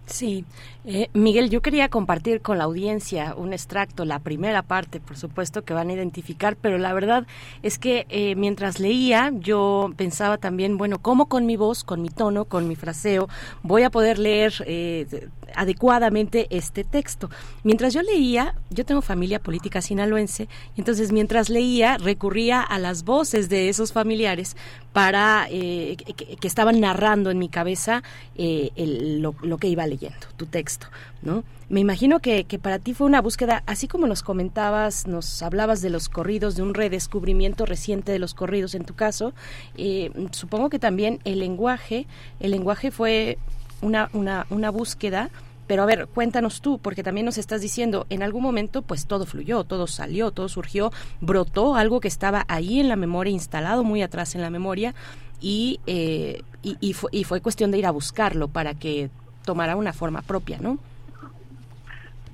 Sí, 0.08 0.46
eh, 0.86 1.10
Miguel, 1.12 1.50
yo 1.50 1.62
quería 1.62 1.90
compartir 1.90 2.42
con 2.42 2.58
la 2.58 2.64
audiencia 2.64 3.36
un 3.36 3.52
extracto, 3.52 4.06
la 4.06 4.20
primera 4.20 4.62
parte, 4.62 5.02
por 5.02 5.18
supuesto, 5.18 5.66
que 5.66 5.74
van 5.74 5.90
a 5.90 5.94
identificar, 5.94 6.56
pero 6.56 6.78
la 6.78 6.94
verdad 6.94 7.28
es 7.62 7.78
que 7.78 8.06
eh, 8.08 8.36
mientras 8.36 8.80
leía 8.80 9.34
yo 9.34 9.92
pensaba 9.98 10.38
también, 10.38 10.78
bueno, 10.78 11.00
¿cómo 11.00 11.28
con 11.28 11.46
mi 11.46 11.58
voz, 11.58 11.84
con 11.84 12.02
mi 12.02 12.08
tono, 12.08 12.46
con 12.46 12.70
mi 12.70 12.78
fraseo 12.78 13.28
voy 13.64 13.84
a 13.84 13.90
poder 13.90 14.18
leer 14.18 14.54
eh, 14.66 15.28
adecuadamente 15.54 16.48
este 16.52 16.86
texto? 16.86 17.30
Mientras 17.64 17.94
yo 17.94 18.02
leía, 18.02 18.56
yo 18.70 18.86
tengo 18.86 19.02
familia 19.02 19.40
política 19.40 19.82
sinaloense, 19.82 20.48
entonces 20.78 21.12
mientras 21.12 21.50
leía 21.50 21.98
recurría 21.98 22.62
a 22.62 22.80
las 22.80 23.04
voces 23.04 23.50
de 23.50 23.68
esos 23.68 23.92
familiares 23.92 24.56
para 24.98 25.45
que, 25.48 25.95
estaban 26.41 26.80
narrando 26.80 27.30
en 27.30 27.38
mi 27.38 27.49
cabeza 27.49 28.02
lo, 28.36 29.36
lo 29.44 29.57
que 29.60 29.68
iba 29.68 29.86
leer 29.86 30.14
tu 30.38 30.48
texto, 30.48 30.88
¿no? 31.22 31.44
Me 31.69 31.82
imagino 31.82 32.19
que, 32.19 32.45
que, 32.45 32.57
para 32.57 32.80
ti 32.80 32.95
fue 32.95 33.06
una 33.06 33.22
búsqueda, 33.22 33.61
así 33.68 33.88
como 33.88 34.07
nos 34.07 34.24
comentabas, 34.24 35.06
nos 35.06 35.44
hablabas 35.44 35.84
de 35.84 35.91
los 35.91 36.10
corridos, 36.10 36.56
de 36.56 36.64
un 36.64 36.74
redescubrimiento 36.74 37.68
reciente 37.68 38.11
de 38.11 38.18
los 38.18 38.34
corridos 38.34 38.74
en 38.74 38.86
tu 38.86 38.95
caso, 38.95 39.34
eh, 39.78 40.10
supongo 40.32 40.72
que 40.72 40.80
también 40.80 41.19
el 41.26 41.38
lenguaje, 41.38 42.07
el 42.40 42.49
lenguaje 42.49 42.90
fue 42.90 43.38
una, 43.82 44.10
una, 44.14 44.48
una 44.49 44.72
búsqueda 44.72 45.30
pero 45.68 45.84
a 45.84 45.85
ver, 45.85 46.07
cuéntanos 46.07 46.61
tú, 46.61 46.80
porque 46.80 47.03
también 47.03 47.26
nos 47.26 47.38
estás 47.38 47.61
diciendo, 47.61 48.07
en 48.10 48.23
algún 48.23 48.41
momento 48.41 48.81
pues 48.81 49.06
todo 49.06 49.26
fluyó, 49.26 49.64
todo 49.65 49.85
salió, 49.85 50.31
todo 50.31 50.49
surgió, 50.49 50.91
brotó 51.22 51.76
algo 51.76 51.99
que 51.99 52.07
estaba 52.07 52.45
ahí 52.48 52.80
en 52.80 52.89
la 52.89 52.95
memoria, 52.95 53.31
instalado 53.31 53.84
muy 53.84 54.02
atrás 54.02 54.34
en 54.35 54.41
la 54.41 54.49
memoria, 54.49 54.95
y, 55.39 55.80
eh, 55.85 56.41
y, 56.64 56.77
y, 56.80 56.94
fue, 56.94 57.10
y 57.14 57.23
fue 57.26 57.41
cuestión 57.41 57.69
de 57.72 57.77
ir 57.77 57.85
a 57.85 57.91
buscarlo 57.91 58.48
para 58.48 58.73
que 58.73 59.10
tomará 59.45 59.76
una 59.76 59.94
forma 59.94 60.22
propia, 60.22 60.57
¿no? 60.60 60.80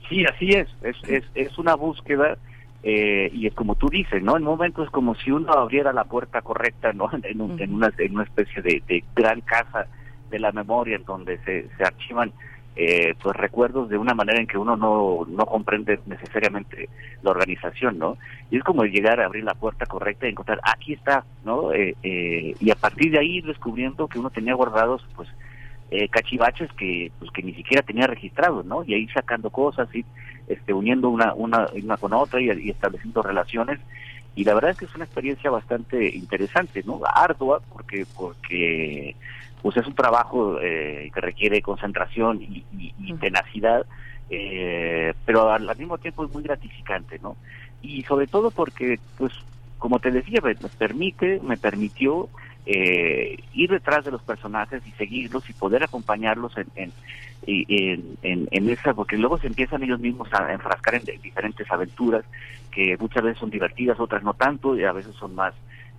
Sí, 0.10 0.23
así 0.26 0.49
es, 0.49 0.68
es, 0.84 0.95
es, 1.07 1.23
es 1.34 1.57
una 1.57 1.76
búsqueda 1.76 2.38
eh, 2.84 3.31
y 3.34 3.47
es 3.47 3.53
como 3.53 3.76
tú 3.76 3.88
dices, 3.89 4.22
¿no? 4.22 4.35
En 4.35 4.43
momentos 4.43 4.89
como 4.91 5.15
si 5.15 5.31
uno 5.31 5.53
abriera 5.53 5.93
la 5.93 6.03
puerta 6.03 6.41
correcta, 6.41 6.91
¿no? 6.91 7.10
En, 7.23 7.41
una, 7.41 7.91
en 7.97 8.14
una 8.14 8.23
especie 8.23 8.61
de, 8.61 9.03
gran 9.15 9.41
casa 9.41 9.88
de 10.30 10.39
la 10.39 10.51
memoria 10.51 10.97
en 10.97 11.05
donde 11.05 11.38
se, 11.45 11.69
se 11.77 11.84
archivan 11.84 12.34
eh, 12.76 13.14
pues 13.22 13.36
recuerdos 13.36 13.90
de 13.90 13.98
una 13.98 14.14
manera 14.14 14.40
en 14.40 14.48
que 14.48 14.58
uno 14.58 14.76
no, 14.76 15.26
no 15.28 15.45
comprende 15.45 16.00
necesariamente 16.06 16.90
la 17.22 17.32
organización, 17.32 18.00
¿no? 18.00 18.18
Y 18.50 18.58
es 18.58 18.64
como 18.64 18.84
llegar 18.86 19.20
a 19.20 19.26
abrir 19.26 19.44
la 19.44 19.54
puerta 19.54 19.86
correcta 19.86 20.26
y 20.26 20.32
encontrar, 20.32 20.60
aquí 20.64 20.94
está, 20.94 21.24
¿no? 21.45 21.72
Eh, 21.72 21.95
eh, 22.02 22.56
y 22.60 22.72
a 22.72 22.76
partir 22.76 23.12
de 23.12 23.20
ahí 23.20 23.41
descubriendo 23.41 24.08
que 24.08 24.20
uno 24.20 24.30
tenía 24.30 24.56
guardados, 24.56 25.06
pues, 25.16 25.30
eh, 25.91 26.08
cachivaches 26.10 26.72
que 26.74 27.12
pues 27.20 27.30
que 27.30 27.44
ni 27.44 27.54
siquiera 27.54 27.84
tenía 27.84 28.08
registrados, 28.08 28.66
¿no? 28.66 28.84
Y 28.84 28.95
ahí 28.95 29.08
sacando 29.10 29.52
cosas 29.52 29.88
y 29.94 30.04
este 30.48 30.74
uniendo 30.74 31.08
una 31.10 31.36
una, 31.36 31.68
una 31.72 31.98
con 31.98 32.14
otra 32.14 32.41
y, 32.41 32.50
estableciendo 32.72 33.22
relaciones 33.22 33.80
y 34.36 34.44
la 34.44 34.56
verdad 34.56 34.72
es 34.72 34.78
que 34.78 34.86
es 34.86 34.95
una 34.95 35.06
experiencia 35.06 35.52
bastante 35.52 36.10
interesante, 36.16 36.82
¿no? 36.84 37.00
Ardua 37.06 37.62
porque 37.72 38.08
porque 38.18 39.16
pues 39.64 39.77
es 39.77 39.88
un 39.88 39.95
trabajo 39.95 40.60
eh, 40.61 41.10
que 41.14 41.22
requiere 41.22 41.61
concentración 41.61 42.41
y, 42.41 43.14
tenacidad, 43.22 43.85
eh, 44.30 45.14
pero 45.26 45.49
al, 45.49 45.69
al, 45.69 45.77
mismo 45.77 45.98
tiempo 45.98 46.26
es 46.26 46.34
muy 46.34 46.44
gratificante, 46.44 47.18
¿no? 47.23 47.38
Y 47.81 48.03
sobre 48.03 48.27
todo 48.27 48.52
porque, 48.52 48.99
pues, 49.18 49.31
como 49.77 49.99
te 49.99 50.11
decía, 50.11 50.41
me 50.44 50.56
permite, 50.56 51.40
me 51.41 51.56
permitió 51.56 52.27
eh, 52.65 53.38
ir 53.53 53.69
detrás 53.69 54.03
de 54.03 54.11
los 54.11 54.22
personajes 54.23 54.85
y 54.85 54.91
seguirlos 54.91 55.49
y 55.49 55.53
poder 55.53 55.84
acompañarlos 55.84 56.57
en, 56.57 56.68
en, 56.76 56.91
en, 58.22 58.48
en, 58.52 58.69
esa, 58.69 58.94
porque 58.94 59.18
luego 59.18 59.38
se 59.38 59.48
empiezan 59.48 59.81
ellos 59.81 60.02
mismos 60.02 60.27
a 60.34 60.52
enfrascar 60.52 60.95
en 60.95 61.22
diferentes 61.22 61.72
aventuras 61.72 62.26
que 62.69 62.98
muchas 62.98 63.23
veces 63.23 63.40
son 63.40 63.49
divertidas, 63.49 63.98
otras 63.98 64.23
no 64.23 64.34
tanto, 64.34 64.77
y 64.77 64.84
a 64.84 64.91
veces 64.91 65.15
son 65.15 65.35
más 65.35 65.53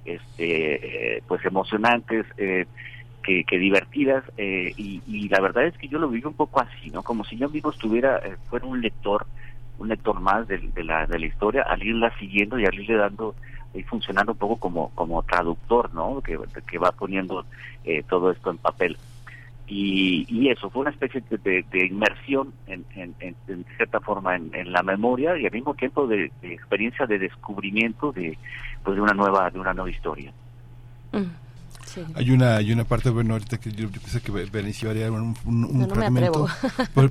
este 0.05 1.23
pues 1.27 1.43
emocionantes 1.47 2.27
eh, 2.36 2.66
que, 3.25 3.45
que, 3.45 3.59
divertidas 3.59 4.25
eh, 4.37 4.73
y, 4.77 5.03
y, 5.07 5.29
la 5.29 5.41
verdad 5.41 5.65
es 5.65 5.77
que 5.79 5.89
yo 5.89 5.99
lo 5.99 6.09
vivo 6.09 6.29
un 6.29 6.37
poco 6.37 6.61
así 6.61 6.91
no 6.91 7.03
como 7.03 7.25
si 7.25 7.37
yo 7.37 7.49
mismo 7.49 7.71
estuviera 7.71 8.19
eh, 8.19 8.37
fuera 8.49 8.67
un 8.67 8.81
lector 8.81 9.27
un 9.79 9.89
lector 9.89 10.21
más 10.21 10.47
de, 10.47 10.59
de, 10.59 10.85
la, 10.85 11.07
de 11.07 11.19
la 11.19 11.27
historia 11.27 11.63
al 11.63 11.83
irla 11.83 12.17
siguiendo 12.19 12.59
y 12.59 12.67
al 12.67 12.75
irle 12.75 12.97
dando 12.97 13.35
y 13.75 13.83
funcionando 13.83 14.33
un 14.33 14.39
poco 14.39 14.57
como, 14.57 14.91
como 14.91 15.23
traductor, 15.25 15.93
¿no? 15.95 16.21
Que, 16.23 16.39
que 16.67 16.79
va 16.79 16.93
poniendo 16.93 17.45
eh, 17.85 18.03
todo 18.09 18.31
esto 18.31 18.51
en 18.51 18.59
papel. 18.59 18.97
Y, 19.67 20.27
y 20.29 20.51
eso 20.51 20.69
fue 20.71 20.83
una 20.83 20.91
especie 20.91 21.23
de, 21.31 21.65
de, 21.71 21.87
inmersión 21.87 22.53
en, 22.67 22.85
en, 22.95 23.15
en, 23.21 23.65
cierta 23.77 23.99
forma 23.99 24.37
en, 24.37 24.55
en, 24.55 24.73
la 24.73 24.83
memoria 24.83 25.39
y 25.39 25.47
al 25.47 25.53
mismo 25.53 25.75
tiempo 25.75 26.07
de, 26.07 26.31
experiencia 26.43 27.07
de 27.07 27.19
descubrimiento 27.19 28.13
de 28.13 28.37
pues 28.83 28.97
de 28.97 29.01
una 29.01 29.15
nueva 29.15 29.51
de 29.51 29.59
una 29.59 29.73
nueva 29.73 29.91
historia 29.91 30.35
mm. 31.13 31.44
Hay 32.15 32.31
una 32.31 32.57
hay 32.57 32.73
una 32.73 32.85
parte, 32.85 33.11
bueno, 33.11 33.35
ahorita 33.35 33.59
que 33.59 33.73
yo, 33.73 33.91
pensé 33.91 34.21
que 34.21 34.31
Benicio 34.31 34.91
haría 34.91 35.11
un, 35.11 35.37
un, 35.45 35.89
fragmento, 35.89 36.47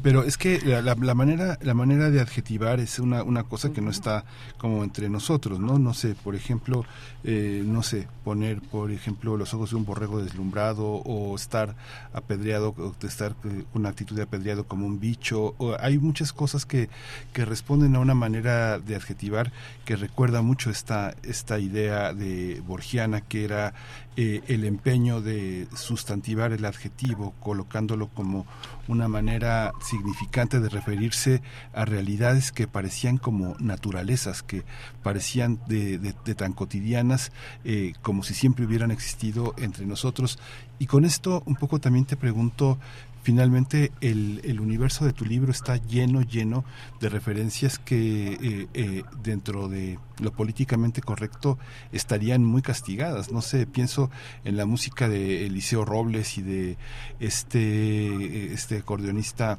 pero, 0.02 0.24
es 0.24 0.38
que 0.38 0.60
la, 0.82 0.96
manera 1.16 1.58
la 1.62 1.74
manera 1.74 2.10
de 2.10 2.22
adjetivar 2.22 2.80
es 2.80 3.00
una, 3.00 3.24
una 3.24 3.44
cosa 3.44 3.72
que 3.72 3.82
no 3.82 3.92
está 3.92 4.26
como 4.58 4.84
entre 4.84 5.10
nosotros, 5.10 5.60
¿no? 5.60 5.80
No 5.80 5.94
sé, 5.94 6.16
por 6.16 6.36
ejemplo, 6.36 6.86
eh, 7.24 7.64
no 7.66 7.84
sé, 7.84 8.08
poner, 8.24 8.62
por 8.62 8.92
ejemplo, 8.92 9.38
los 9.38 9.54
ojos 9.54 9.72
de 9.72 9.76
un 9.76 9.86
borrego 9.86 10.22
deslumbrado 10.22 10.86
o 10.86 11.36
estar 11.36 11.76
apedreado, 12.14 12.76
o 12.78 12.94
estar 13.06 13.36
con 13.36 13.66
una 13.74 13.90
actitud 13.90 14.16
de 14.16 14.24
apedreado 14.24 14.66
como 14.66 14.86
un 14.86 15.00
bicho. 15.00 15.56
O, 15.58 15.76
hay 15.80 15.98
muchas 15.98 16.34
cosas 16.34 16.66
que, 16.66 16.90
que 17.34 17.46
responden 17.46 17.96
a 17.96 18.00
una 18.00 18.14
manera 18.14 18.80
de 18.80 18.96
adjetivar 18.96 19.52
que 19.86 19.96
recuerda 19.96 20.42
mucho 20.42 20.70
esta, 20.70 21.16
esta 21.24 21.60
idea 21.60 22.14
de 22.14 22.62
Borgiana 22.66 23.22
que 23.22 23.44
era 23.44 23.74
eh, 24.16 24.42
el 24.48 24.64
empeño 24.64 25.22
de 25.22 25.68
sustantivar 25.76 26.52
el 26.52 26.66
adjetivo, 26.66 27.34
colocándolo 27.40 28.10
como 28.10 28.46
una 28.88 29.08
manera 29.08 29.72
significante 29.82 30.60
de 30.60 30.70
referirse 30.70 31.42
a 31.74 31.86
realidades 31.86 32.52
que 32.52 32.68
parecían 32.68 33.18
como 33.18 33.56
naturalezas, 33.60 34.44
que 34.44 34.64
parecían 35.02 35.60
de, 35.68 35.98
tan 36.36 36.54
cotidianas 36.54 37.32
eh, 37.64 37.94
como 38.02 38.24
si 38.24 38.34
siempre 38.34 38.66
hubieran 38.66 38.92
existido 38.92 39.56
entre 39.58 39.86
nosotros. 39.86 40.38
Y 40.78 40.86
con 40.86 41.06
esto 41.06 41.42
un 41.46 41.56
poco 41.56 41.80
también 41.80 42.06
te 42.06 42.16
pregunto, 42.16 42.78
finalmente 43.24 43.92
el, 44.02 44.42
el, 44.44 44.60
universo 44.60 45.06
de 45.06 45.14
tu 45.14 45.26
libro 45.26 45.52
está 45.52 45.78
lleno, 45.78 46.22
lleno 46.22 46.64
de 47.00 47.10
referencias 47.10 47.80
que 47.80 48.34
eh, 48.34 48.68
eh, 48.74 49.04
dentro 49.24 49.70
de 49.70 49.98
lo 50.20 50.32
políticamente 50.32 51.02
correcto 51.02 51.58
estarían 51.92 52.44
muy 52.44 52.62
castigadas. 52.62 53.32
No 53.32 53.42
sé, 53.42 53.66
pienso 53.66 54.12
en 54.44 54.58
la 54.58 54.66
música 54.66 55.10
de 55.10 55.48
Eliseo 55.48 55.86
Robles 55.86 56.38
y 56.38 56.42
de 56.42 56.78
este, 57.20 58.54
este 58.54 58.78
acordeonista 58.78 59.58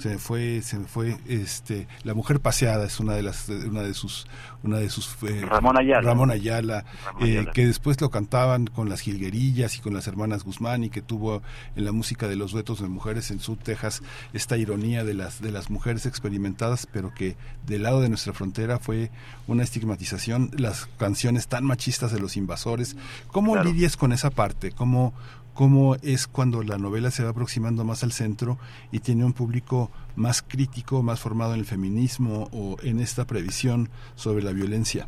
se 0.00 0.08
me 0.08 0.18
fue 0.18 0.62
se 0.62 0.78
me 0.78 0.86
fue 0.86 1.18
este 1.28 1.86
la 2.04 2.14
mujer 2.14 2.40
paseada 2.40 2.86
es 2.86 3.00
una 3.00 3.14
de 3.14 3.22
las 3.22 3.48
una 3.48 3.82
de 3.82 3.94
sus 3.94 4.26
una 4.62 4.78
de 4.78 4.90
sus 4.90 5.16
eh, 5.22 5.44
Ramón 5.46 5.78
Ayala. 5.78 6.02
Ramón 6.02 6.30
Ayala, 6.30 6.84
eh, 7.20 7.46
que 7.54 7.66
después 7.66 8.00
lo 8.00 8.10
cantaban 8.10 8.66
con 8.66 8.88
las 8.88 9.00
jilguerillas 9.00 9.76
y 9.76 9.80
con 9.80 9.94
las 9.94 10.06
hermanas 10.06 10.44
Guzmán 10.44 10.84
y 10.84 10.90
que 10.90 11.00
tuvo 11.00 11.42
en 11.76 11.84
la 11.84 11.92
música 11.92 12.28
de 12.28 12.36
los 12.36 12.52
duetos 12.52 12.80
de 12.80 12.88
mujeres 12.88 13.30
en 13.30 13.40
Sud 13.40 13.58
Texas 13.58 14.02
esta 14.32 14.56
ironía 14.56 15.04
de 15.04 15.14
las 15.14 15.40
de 15.40 15.50
las 15.50 15.70
mujeres 15.70 16.06
experimentadas 16.06 16.86
pero 16.86 17.12
que 17.14 17.36
del 17.66 17.82
lado 17.82 18.00
de 18.00 18.08
nuestra 18.08 18.32
frontera 18.32 18.78
fue 18.78 19.10
una 19.46 19.62
estigmatización. 19.62 20.50
Las 20.56 20.86
canciones 20.98 21.48
tan 21.48 21.64
machistas 21.64 22.12
de 22.12 22.20
los 22.20 22.36
invasores 22.36 22.96
cómo 23.28 23.56
lidias 23.56 23.96
con 23.96 24.12
esa 24.12 24.30
parte 24.30 24.72
cómo 24.72 25.14
cómo 25.54 25.96
es 25.96 26.26
cuando 26.26 26.62
la 26.62 26.78
novela 26.78 27.10
se 27.10 27.24
va 27.24 27.30
aproximando 27.30 27.84
más 27.84 28.02
al 28.02 28.12
centro 28.12 28.58
y 28.92 29.00
tiene 29.00 29.24
un 29.24 29.32
público 29.32 29.90
más 30.16 30.42
crítico, 30.42 31.02
más 31.02 31.20
formado 31.20 31.54
en 31.54 31.60
el 31.60 31.66
feminismo 31.66 32.48
o 32.52 32.76
en 32.82 33.00
esta 33.00 33.26
previsión 33.26 33.88
sobre 34.14 34.42
la 34.42 34.52
violencia. 34.52 35.06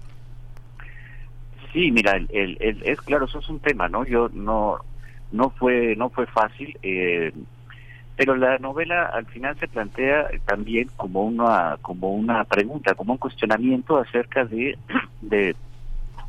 Sí, 1.73 1.91
mira, 1.91 2.17
el, 2.17 2.59
es 2.61 3.01
claro, 3.01 3.25
eso 3.25 3.39
es 3.39 3.49
un 3.49 3.61
tema, 3.61 3.89
¿no? 3.89 4.05
Yo 4.05 4.29
no 4.33 4.79
no 5.33 5.51
fue 5.51 5.97
no 5.97 6.11
fue 6.11 6.27
fácil, 6.27 6.77
eh, 6.83 7.33
pero 8.17 8.37
la 8.37 8.59
novela 8.59 9.07
al 9.07 9.25
final 9.27 9.59
se 9.59 9.69
plantea 9.69 10.29
también 10.45 10.91
como 10.97 11.25
una 11.25 11.79
como 11.81 12.15
una 12.15 12.45
pregunta, 12.45 12.95
como 12.95 13.15
un 13.15 13.19
cuestionamiento 13.19 13.97
acerca 13.97 14.45
de 14.45 14.77
de 15.23 15.57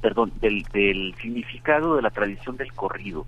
perdón 0.02 0.32
del, 0.40 0.64
del 0.74 1.14
significado 1.22 1.96
de 1.96 2.02
la 2.02 2.10
tradición 2.10 2.56
del 2.56 2.72
corrido 2.74 3.26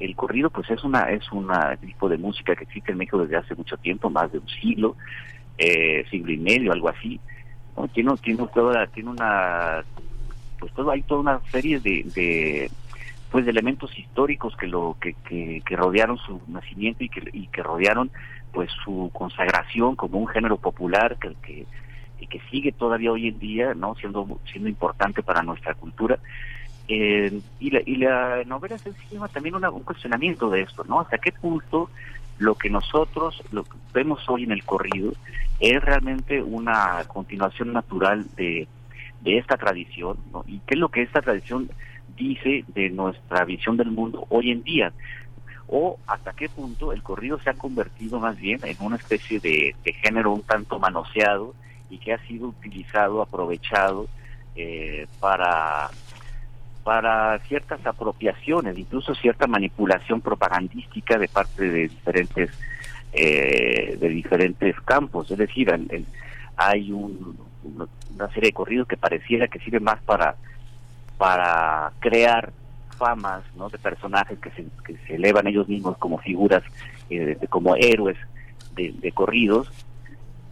el 0.00 0.16
corrido 0.16 0.50
pues 0.50 0.70
es 0.70 0.82
una 0.84 1.10
es 1.10 1.30
un 1.32 1.50
tipo 1.80 2.08
de 2.08 2.18
música 2.18 2.54
que 2.56 2.64
existe 2.64 2.92
en 2.92 2.98
México 2.98 3.18
desde 3.18 3.36
hace 3.36 3.54
mucho 3.54 3.76
tiempo 3.76 4.10
más 4.10 4.30
de 4.32 4.38
un 4.38 4.48
siglo 4.48 4.96
eh, 5.58 6.04
siglo 6.10 6.32
y 6.32 6.38
medio 6.38 6.72
algo 6.72 6.88
así 6.88 7.20
¿no? 7.76 7.88
tiene 7.88 8.14
tiene 8.18 8.46
toda 8.52 8.86
tiene 8.88 9.10
una 9.10 9.84
pues 10.58 10.72
todo 10.72 10.90
hay 10.90 11.02
toda 11.02 11.20
una 11.20 11.40
serie 11.50 11.78
de, 11.80 12.70
pues 13.30 13.44
de 13.44 13.50
elementos 13.50 13.96
históricos 13.98 14.56
que 14.56 14.66
lo 14.66 14.96
que, 15.00 15.14
que, 15.24 15.76
rodearon 15.76 16.18
su 16.18 16.40
nacimiento 16.48 17.04
y 17.04 17.08
que 17.08 17.22
y 17.32 17.46
que 17.48 17.62
rodearon 17.62 18.10
pues 18.52 18.70
su 18.84 19.10
consagración 19.12 19.96
como 19.96 20.18
un 20.18 20.26
género 20.28 20.56
popular 20.56 21.16
que, 21.18 21.34
que 21.42 21.66
que 22.26 22.40
sigue 22.50 22.72
todavía 22.72 23.12
hoy 23.12 23.28
en 23.28 23.38
día 23.38 23.74
no 23.74 23.94
siendo 23.96 24.40
siendo 24.50 24.68
importante 24.68 25.22
para 25.22 25.42
nuestra 25.42 25.74
cultura 25.74 26.18
eh, 26.88 27.40
y, 27.60 27.70
la, 27.70 27.80
y 27.86 27.96
la 27.96 28.44
novela 28.44 28.76
se 28.78 28.92
llama 29.10 29.28
también 29.28 29.54
un 29.54 29.82
cuestionamiento 29.82 30.50
de 30.50 30.62
esto, 30.62 30.84
¿no? 30.84 31.00
¿Hasta 31.00 31.18
qué 31.18 31.32
punto 31.32 31.90
lo 32.38 32.56
que 32.56 32.68
nosotros 32.68 33.42
lo 33.52 33.64
que 33.64 33.76
vemos 33.92 34.28
hoy 34.28 34.44
en 34.44 34.52
el 34.52 34.64
corrido 34.64 35.12
es 35.60 35.82
realmente 35.82 36.42
una 36.42 37.04
continuación 37.06 37.72
natural 37.72 38.26
de, 38.36 38.66
de 39.22 39.38
esta 39.38 39.56
tradición, 39.56 40.18
¿no? 40.32 40.44
Y 40.46 40.58
qué 40.66 40.74
es 40.74 40.80
lo 40.80 40.88
que 40.88 41.02
esta 41.02 41.22
tradición 41.22 41.70
dice 42.16 42.64
de 42.68 42.90
nuestra 42.90 43.44
visión 43.44 43.76
del 43.76 43.90
mundo 43.90 44.26
hoy 44.28 44.50
en 44.50 44.62
día? 44.62 44.92
o 45.66 45.98
hasta 46.06 46.34
qué 46.34 46.48
punto 46.48 46.92
el 46.92 47.02
corrido 47.02 47.38
se 47.40 47.50
ha 47.50 47.54
convertido 47.54 48.20
más 48.20 48.36
bien 48.38 48.60
en 48.64 48.76
una 48.80 48.96
especie 48.96 49.40
de, 49.40 49.74
de 49.82 49.92
género 49.94 50.32
un 50.32 50.42
tanto 50.42 50.78
manoseado 50.78 51.54
y 51.88 51.98
que 51.98 52.12
ha 52.12 52.18
sido 52.26 52.48
utilizado, 52.48 53.22
aprovechado 53.22 54.06
eh, 54.56 55.06
para 55.20 55.90
para 56.84 57.38
ciertas 57.40 57.84
apropiaciones, 57.86 58.78
incluso 58.78 59.14
cierta 59.14 59.46
manipulación 59.46 60.20
propagandística 60.20 61.18
de 61.18 61.28
parte 61.28 61.68
de 61.68 61.88
diferentes 61.88 62.50
eh, 63.14 63.96
de 63.98 64.08
diferentes 64.08 64.78
campos. 64.82 65.30
Es 65.30 65.38
decir, 65.38 65.72
hay 66.56 66.92
una 66.92 68.28
serie 68.34 68.50
de 68.50 68.52
corridos 68.52 68.86
que 68.86 68.96
pareciera 68.96 69.48
que 69.48 69.58
sirven 69.60 69.84
más 69.84 70.00
para 70.02 70.36
para 71.16 71.92
crear 72.00 72.52
famas 72.98 73.42
¿no? 73.56 73.70
de 73.70 73.78
personajes 73.78 74.38
que 74.38 74.50
se, 74.50 74.66
que 74.84 74.96
se 75.06 75.14
elevan 75.14 75.46
ellos 75.46 75.68
mismos 75.68 75.96
como 75.98 76.18
figuras, 76.18 76.62
eh, 77.08 77.38
como 77.48 77.76
héroes 77.76 78.16
de, 78.74 78.92
de 78.92 79.12
corridos, 79.12 79.70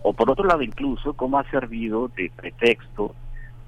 o 0.03 0.13
por 0.13 0.31
otro 0.31 0.45
lado 0.47 0.63
incluso 0.63 1.15
cómo 1.15 1.39
ha 1.39 1.51
servido 1.51 2.09
de 2.09 2.31
pretexto 2.35 3.15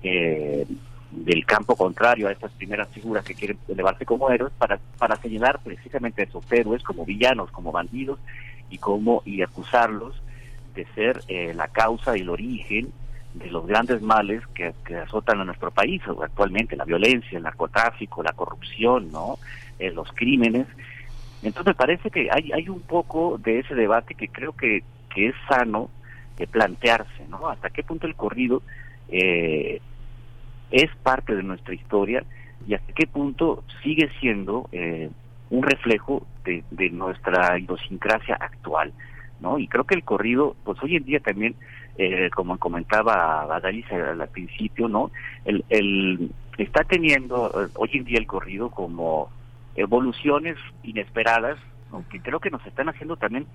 eh, 0.02 0.66
del 1.14 1.46
campo 1.46 1.76
contrario 1.76 2.28
a 2.28 2.32
estas 2.32 2.52
primeras 2.52 2.88
figuras 2.88 3.24
que 3.24 3.34
quieren 3.34 3.58
elevarse 3.68 4.04
como 4.04 4.30
héroes 4.30 4.52
para, 4.58 4.78
para 4.98 5.16
señalar 5.16 5.60
precisamente 5.62 6.22
a 6.22 6.24
esos 6.24 6.44
héroes 6.50 6.82
como 6.82 7.04
villanos, 7.04 7.50
como 7.50 7.72
bandidos 7.72 8.18
y 8.70 8.78
como 8.78 9.22
y 9.24 9.42
acusarlos 9.42 10.20
de 10.74 10.86
ser 10.94 11.22
eh, 11.28 11.54
la 11.54 11.68
causa 11.68 12.16
y 12.16 12.22
el 12.22 12.30
origen 12.30 12.92
de 13.34 13.50
los 13.50 13.66
grandes 13.66 14.00
males 14.02 14.42
que, 14.54 14.72
azotan 14.96 15.40
a 15.40 15.44
nuestro 15.44 15.70
país 15.70 16.02
actualmente, 16.22 16.76
la 16.76 16.84
violencia, 16.84 17.36
el 17.36 17.44
narcotráfico, 17.44 18.22
la 18.22 18.32
corrupción, 18.32 19.10
¿no? 19.10 19.38
Eh, 19.78 19.90
los 19.90 20.08
crímenes. 20.12 20.66
Entonces 21.42 21.74
parece 21.74 22.10
que 22.10 22.28
hay, 22.30 22.52
hay 22.52 22.68
un 22.68 22.80
poco 22.80 23.38
de 23.38 23.60
ese 23.60 23.74
debate 23.74 24.14
que 24.14 24.28
creo 24.28 24.52
que, 24.52 24.84
que 25.12 25.28
es 25.28 25.34
sano 25.48 25.90
de 26.36 26.46
plantearse, 26.46 27.26
¿no? 27.28 27.48
Hasta 27.48 27.70
qué 27.70 27.82
punto 27.82 28.06
el 28.06 28.14
corrido 28.14 28.62
eh, 29.08 29.80
es 30.70 30.90
parte 31.02 31.34
de 31.34 31.42
nuestra 31.42 31.74
historia 31.74 32.24
y 32.66 32.74
hasta 32.74 32.92
qué 32.92 33.06
punto 33.06 33.64
sigue 33.82 34.10
siendo 34.20 34.68
eh, 34.72 35.10
un 35.50 35.62
reflejo 35.62 36.26
de, 36.44 36.90
nuestra 36.90 37.58
idiosincrasia 37.58 38.34
actual, 38.34 38.92
¿no? 39.40 39.58
Y 39.58 39.66
creo 39.68 39.84
que 39.84 39.94
el 39.94 40.04
corrido, 40.04 40.56
pues 40.64 40.82
hoy 40.82 40.96
en 40.96 41.04
día 41.04 41.20
también, 41.20 41.54
eh, 41.96 42.30
como 42.34 42.58
comentaba 42.58 43.46
Badalisa 43.46 44.12
al 44.12 44.28
principio, 44.28 44.88
¿no? 44.88 45.10
El, 45.44 45.64
el, 45.68 46.30
está 46.58 46.84
teniendo 46.84 47.48
eh, 47.48 47.68
hoy 47.76 47.90
en 47.94 48.04
día 48.04 48.18
el 48.18 48.26
corrido 48.26 48.70
como 48.70 49.30
evoluciones 49.76 50.56
inesperadas, 50.82 51.58
que 52.10 52.20
creo 52.20 52.40
que 52.40 52.50
nos 52.50 52.64
están 52.66 52.88
haciendo 52.88 53.16
también 53.16 53.46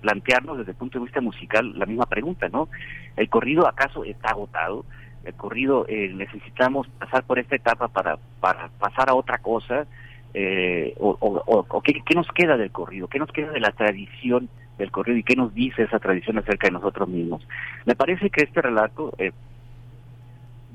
plantearnos 0.00 0.58
desde 0.58 0.70
el 0.70 0.78
punto 0.78 0.98
de 0.98 1.04
vista 1.04 1.20
musical 1.20 1.78
la 1.78 1.84
misma 1.84 2.06
pregunta, 2.06 2.48
¿no? 2.48 2.68
¿El 3.16 3.28
corrido 3.28 3.66
acaso 3.68 4.02
está 4.04 4.30
agotado? 4.30 4.86
El 5.26 5.34
corrido 5.34 5.86
eh, 5.88 6.10
necesitamos 6.14 6.86
pasar 6.98 7.24
por 7.24 7.38
esta 7.38 7.56
etapa 7.56 7.88
para, 7.88 8.16
para 8.40 8.68
pasar 8.78 9.10
a 9.10 9.14
otra 9.14 9.38
cosa, 9.38 9.86
eh, 10.34 10.94
o, 10.98 11.16
o, 11.20 11.82
¿qué, 11.82 12.14
nos 12.14 12.28
queda 12.28 12.56
del 12.56 12.70
corrido, 12.70 13.08
qué 13.08 13.18
nos 13.18 13.32
queda 13.32 13.50
de 13.50 13.60
la 13.60 13.72
tradición 13.72 14.48
del 14.78 14.90
corrido 14.90 15.18
y 15.18 15.22
qué 15.22 15.34
nos 15.34 15.54
dice 15.54 15.82
esa 15.82 15.98
tradición 15.98 16.38
acerca 16.38 16.68
de 16.68 16.72
nosotros 16.72 17.08
mismos. 17.08 17.46
Me 17.86 17.96
parece 17.96 18.30
que 18.30 18.44
este 18.44 18.62
relato 18.62 19.12
eh, 19.18 19.32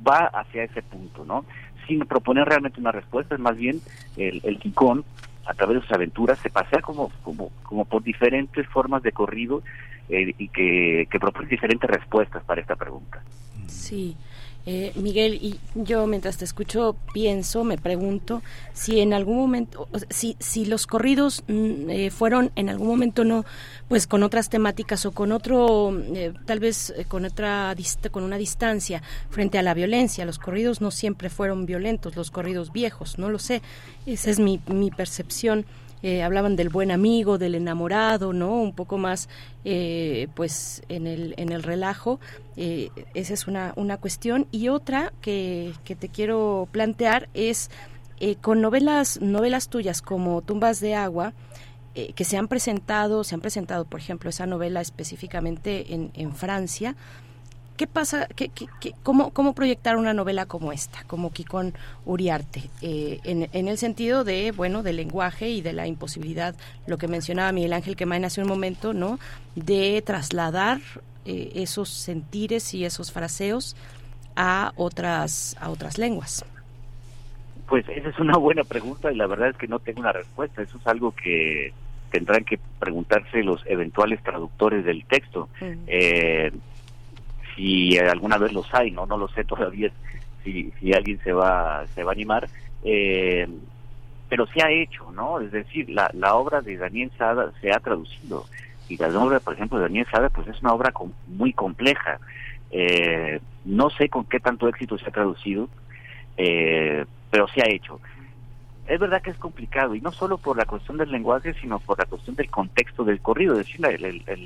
va 0.05 0.25
hacia 0.25 0.63
ese 0.63 0.81
punto, 0.81 1.23
¿no? 1.23 1.45
Sin 1.87 1.99
proponer 2.05 2.45
realmente 2.45 2.79
una 2.79 2.91
respuesta, 2.91 3.35
es 3.35 3.41
más 3.41 3.55
bien 3.55 3.79
el, 4.17 4.41
el 4.43 4.59
a 5.45 5.53
través 5.53 5.75
de 5.75 5.81
sus 5.81 5.91
aventuras, 5.91 6.39
se 6.39 6.49
pasea 6.49 6.81
como, 6.81 7.11
como, 7.23 7.51
como 7.63 7.85
por 7.85 8.03
diferentes 8.03 8.67
formas 8.67 9.03
de 9.03 9.11
corrido 9.11 9.63
y 10.09 10.49
que, 10.49 11.07
que 11.09 11.19
propone 11.19 11.47
diferentes 11.47 11.89
respuestas 11.89 12.43
para 12.43 12.59
esta 12.59 12.75
pregunta. 12.75 13.23
Sí. 13.67 14.17
Eh, 14.67 14.91
Miguel, 14.95 15.35
y 15.35 15.59
yo 15.73 16.05
mientras 16.05 16.37
te 16.37 16.45
escucho 16.45 16.95
pienso, 17.13 17.63
me 17.63 17.79
pregunto 17.79 18.43
si 18.73 18.99
en 18.99 19.11
algún 19.11 19.37
momento, 19.37 19.87
si, 20.11 20.37
si 20.39 20.65
los 20.65 20.85
corridos 20.85 21.43
mm, 21.47 21.89
eh, 21.89 22.11
fueron 22.11 22.51
en 22.55 22.69
algún 22.69 22.87
momento 22.87 23.23
no, 23.23 23.43
pues 23.87 24.05
con 24.05 24.21
otras 24.21 24.49
temáticas 24.49 25.05
o 25.07 25.13
con 25.13 25.31
otro, 25.31 25.91
eh, 26.13 26.33
tal 26.45 26.59
vez 26.59 26.93
con 27.07 27.25
otra, 27.25 27.75
con 28.11 28.23
una 28.23 28.37
distancia 28.37 29.01
frente 29.31 29.57
a 29.57 29.63
la 29.63 29.73
violencia. 29.73 30.25
Los 30.25 30.37
corridos 30.37 30.79
no 30.79 30.91
siempre 30.91 31.29
fueron 31.29 31.65
violentos, 31.65 32.15
los 32.15 32.29
corridos 32.29 32.71
viejos, 32.71 33.17
no 33.17 33.29
lo 33.29 33.39
sé. 33.39 33.63
Esa 34.05 34.29
es 34.29 34.39
mi, 34.39 34.61
mi 34.67 34.91
percepción. 34.91 35.65
Eh, 36.03 36.23
hablaban 36.23 36.55
del 36.55 36.69
buen 36.69 36.91
amigo, 36.91 37.37
del 37.37 37.55
enamorado, 37.55 38.33
¿no? 38.33 38.53
Un 38.61 38.73
poco 38.73 38.97
más, 38.97 39.29
eh, 39.65 40.27
pues, 40.33 40.81
en 40.89 41.05
el, 41.07 41.33
en 41.37 41.51
el 41.51 41.63
relajo. 41.63 42.19
Eh, 42.57 42.89
esa 43.13 43.33
es 43.33 43.47
una, 43.47 43.73
una 43.75 43.97
cuestión. 43.97 44.47
Y 44.51 44.69
otra 44.69 45.13
que, 45.21 45.73
que 45.83 45.95
te 45.95 46.09
quiero 46.09 46.67
plantear 46.71 47.29
es 47.33 47.69
con 48.41 48.61
novelas, 48.61 49.19
novelas 49.19 49.67
tuyas 49.67 50.03
como 50.03 50.43
Tumbas 50.43 50.79
de 50.79 50.93
Agua, 50.93 51.33
que 51.95 52.23
se 52.23 52.37
han 52.37 52.47
presentado, 52.47 53.23
se 53.23 53.33
han 53.33 53.41
presentado, 53.41 53.83
por 53.85 53.99
ejemplo, 53.99 54.29
esa 54.29 54.45
novela 54.45 54.79
específicamente 54.79 55.95
en, 55.95 56.11
en 56.13 56.35
Francia, 56.35 56.95
¿Qué 57.81 57.87
pasa? 57.87 58.27
Qué, 58.35 58.51
cómo, 59.01 59.33
¿Cómo 59.33 59.55
proyectar 59.55 59.97
una 59.97 60.13
novela 60.13 60.45
como 60.45 60.71
esta, 60.71 61.03
como 61.07 61.33
Kikón 61.33 61.73
Uriarte? 62.05 62.69
Eh, 62.83 63.19
en, 63.23 63.67
el 63.67 63.77
sentido 63.79 64.23
de, 64.23 64.51
bueno, 64.51 64.83
del 64.83 64.97
lenguaje 64.97 65.49
y 65.49 65.63
de 65.63 65.73
la 65.73 65.87
imposibilidad, 65.87 66.53
lo 66.85 66.99
que 66.99 67.07
mencionaba 67.07 67.51
Miguel 67.51 67.73
Ángel 67.73 67.95
Quemain 67.95 68.23
hace 68.23 68.39
un 68.39 68.47
momento, 68.47 68.93
¿no? 68.93 69.17
De 69.55 69.99
trasladar 70.05 70.77
eh, 71.25 71.53
esos 71.55 71.89
sentires 71.89 72.71
y 72.75 72.85
esos 72.85 73.11
fraseos 73.11 73.75
a 74.35 74.73
otras, 74.75 75.57
a 75.59 75.71
otras 75.71 75.97
lenguas. 75.97 76.45
Pues 77.67 77.89
esa 77.89 78.09
es 78.09 78.19
una 78.19 78.37
buena 78.37 78.63
pregunta 78.63 79.11
y 79.11 79.15
la 79.15 79.25
verdad 79.25 79.49
es 79.49 79.57
que 79.57 79.67
no 79.67 79.79
tengo 79.79 80.01
una 80.01 80.11
respuesta. 80.11 80.61
Eso 80.61 80.77
es 80.77 80.85
algo 80.85 81.15
que 81.15 81.73
tendrán 82.11 82.43
que 82.43 82.59
preguntarse 82.79 83.41
los 83.41 83.65
eventuales 83.65 84.21
traductores 84.21 84.85
del 84.85 85.03
texto. 85.05 85.49
Eh, 85.87 86.51
si 87.55 87.97
alguna 87.97 88.37
vez 88.37 88.53
los 88.53 88.73
hay, 88.73 88.91
no 88.91 89.05
no 89.05 89.17
lo 89.17 89.27
sé 89.29 89.43
todavía 89.43 89.91
si, 90.43 90.71
si 90.79 90.93
alguien 90.93 91.19
se 91.23 91.33
va 91.33 91.85
se 91.93 92.03
va 92.03 92.11
a 92.11 92.13
animar, 92.13 92.49
eh, 92.83 93.47
pero 94.29 94.47
se 94.47 94.63
ha 94.63 94.71
hecho, 94.71 95.11
¿no? 95.11 95.39
Es 95.39 95.51
decir, 95.51 95.89
la, 95.89 96.09
la 96.13 96.35
obra 96.35 96.61
de 96.61 96.77
Daniel 96.77 97.11
Sada 97.17 97.51
se 97.61 97.71
ha 97.71 97.79
traducido 97.79 98.45
y 98.91 98.97
la 98.97 99.07
obra, 99.07 99.39
por 99.39 99.53
ejemplo, 99.53 99.77
de 99.77 99.85
Daniel 99.85 100.07
Sada, 100.11 100.29
pues 100.29 100.47
es 100.49 100.61
una 100.61 100.73
obra 100.73 100.91
muy 101.27 101.53
compleja. 101.53 102.19
Eh, 102.71 103.39
no 103.63 103.89
sé 103.89 104.09
con 104.09 104.25
qué 104.25 104.41
tanto 104.41 104.67
éxito 104.67 104.97
se 104.97 105.07
ha 105.07 105.11
traducido, 105.11 105.69
eh, 106.35 107.05
pero 107.29 107.47
se 107.47 107.61
ha 107.61 107.69
hecho. 107.69 108.01
Es 108.87 108.99
verdad 108.99 109.21
que 109.21 109.29
es 109.29 109.37
complicado, 109.37 109.95
y 109.95 110.01
no 110.01 110.11
solo 110.11 110.37
por 110.37 110.57
la 110.57 110.65
cuestión 110.65 110.97
del 110.97 111.09
lenguaje, 111.09 111.53
sino 111.61 111.79
por 111.79 111.99
la 111.99 112.05
cuestión 112.05 112.35
del 112.35 112.49
contexto 112.49 113.05
del 113.05 113.21
corrido. 113.21 113.53
Es 113.53 113.65
decir, 113.65 113.79
la, 113.79 113.91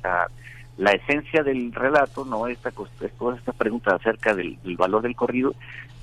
la 0.04 0.30
esencia 0.78 1.44
del 1.44 1.72
relato, 1.74 2.26
no 2.26 2.48
esta 2.48 2.72
toda 3.18 3.38
esta 3.38 3.54
pregunta 3.54 3.96
acerca 3.96 4.36
del, 4.36 4.58
valor 4.78 5.02
del 5.04 5.16
corrido, 5.16 5.56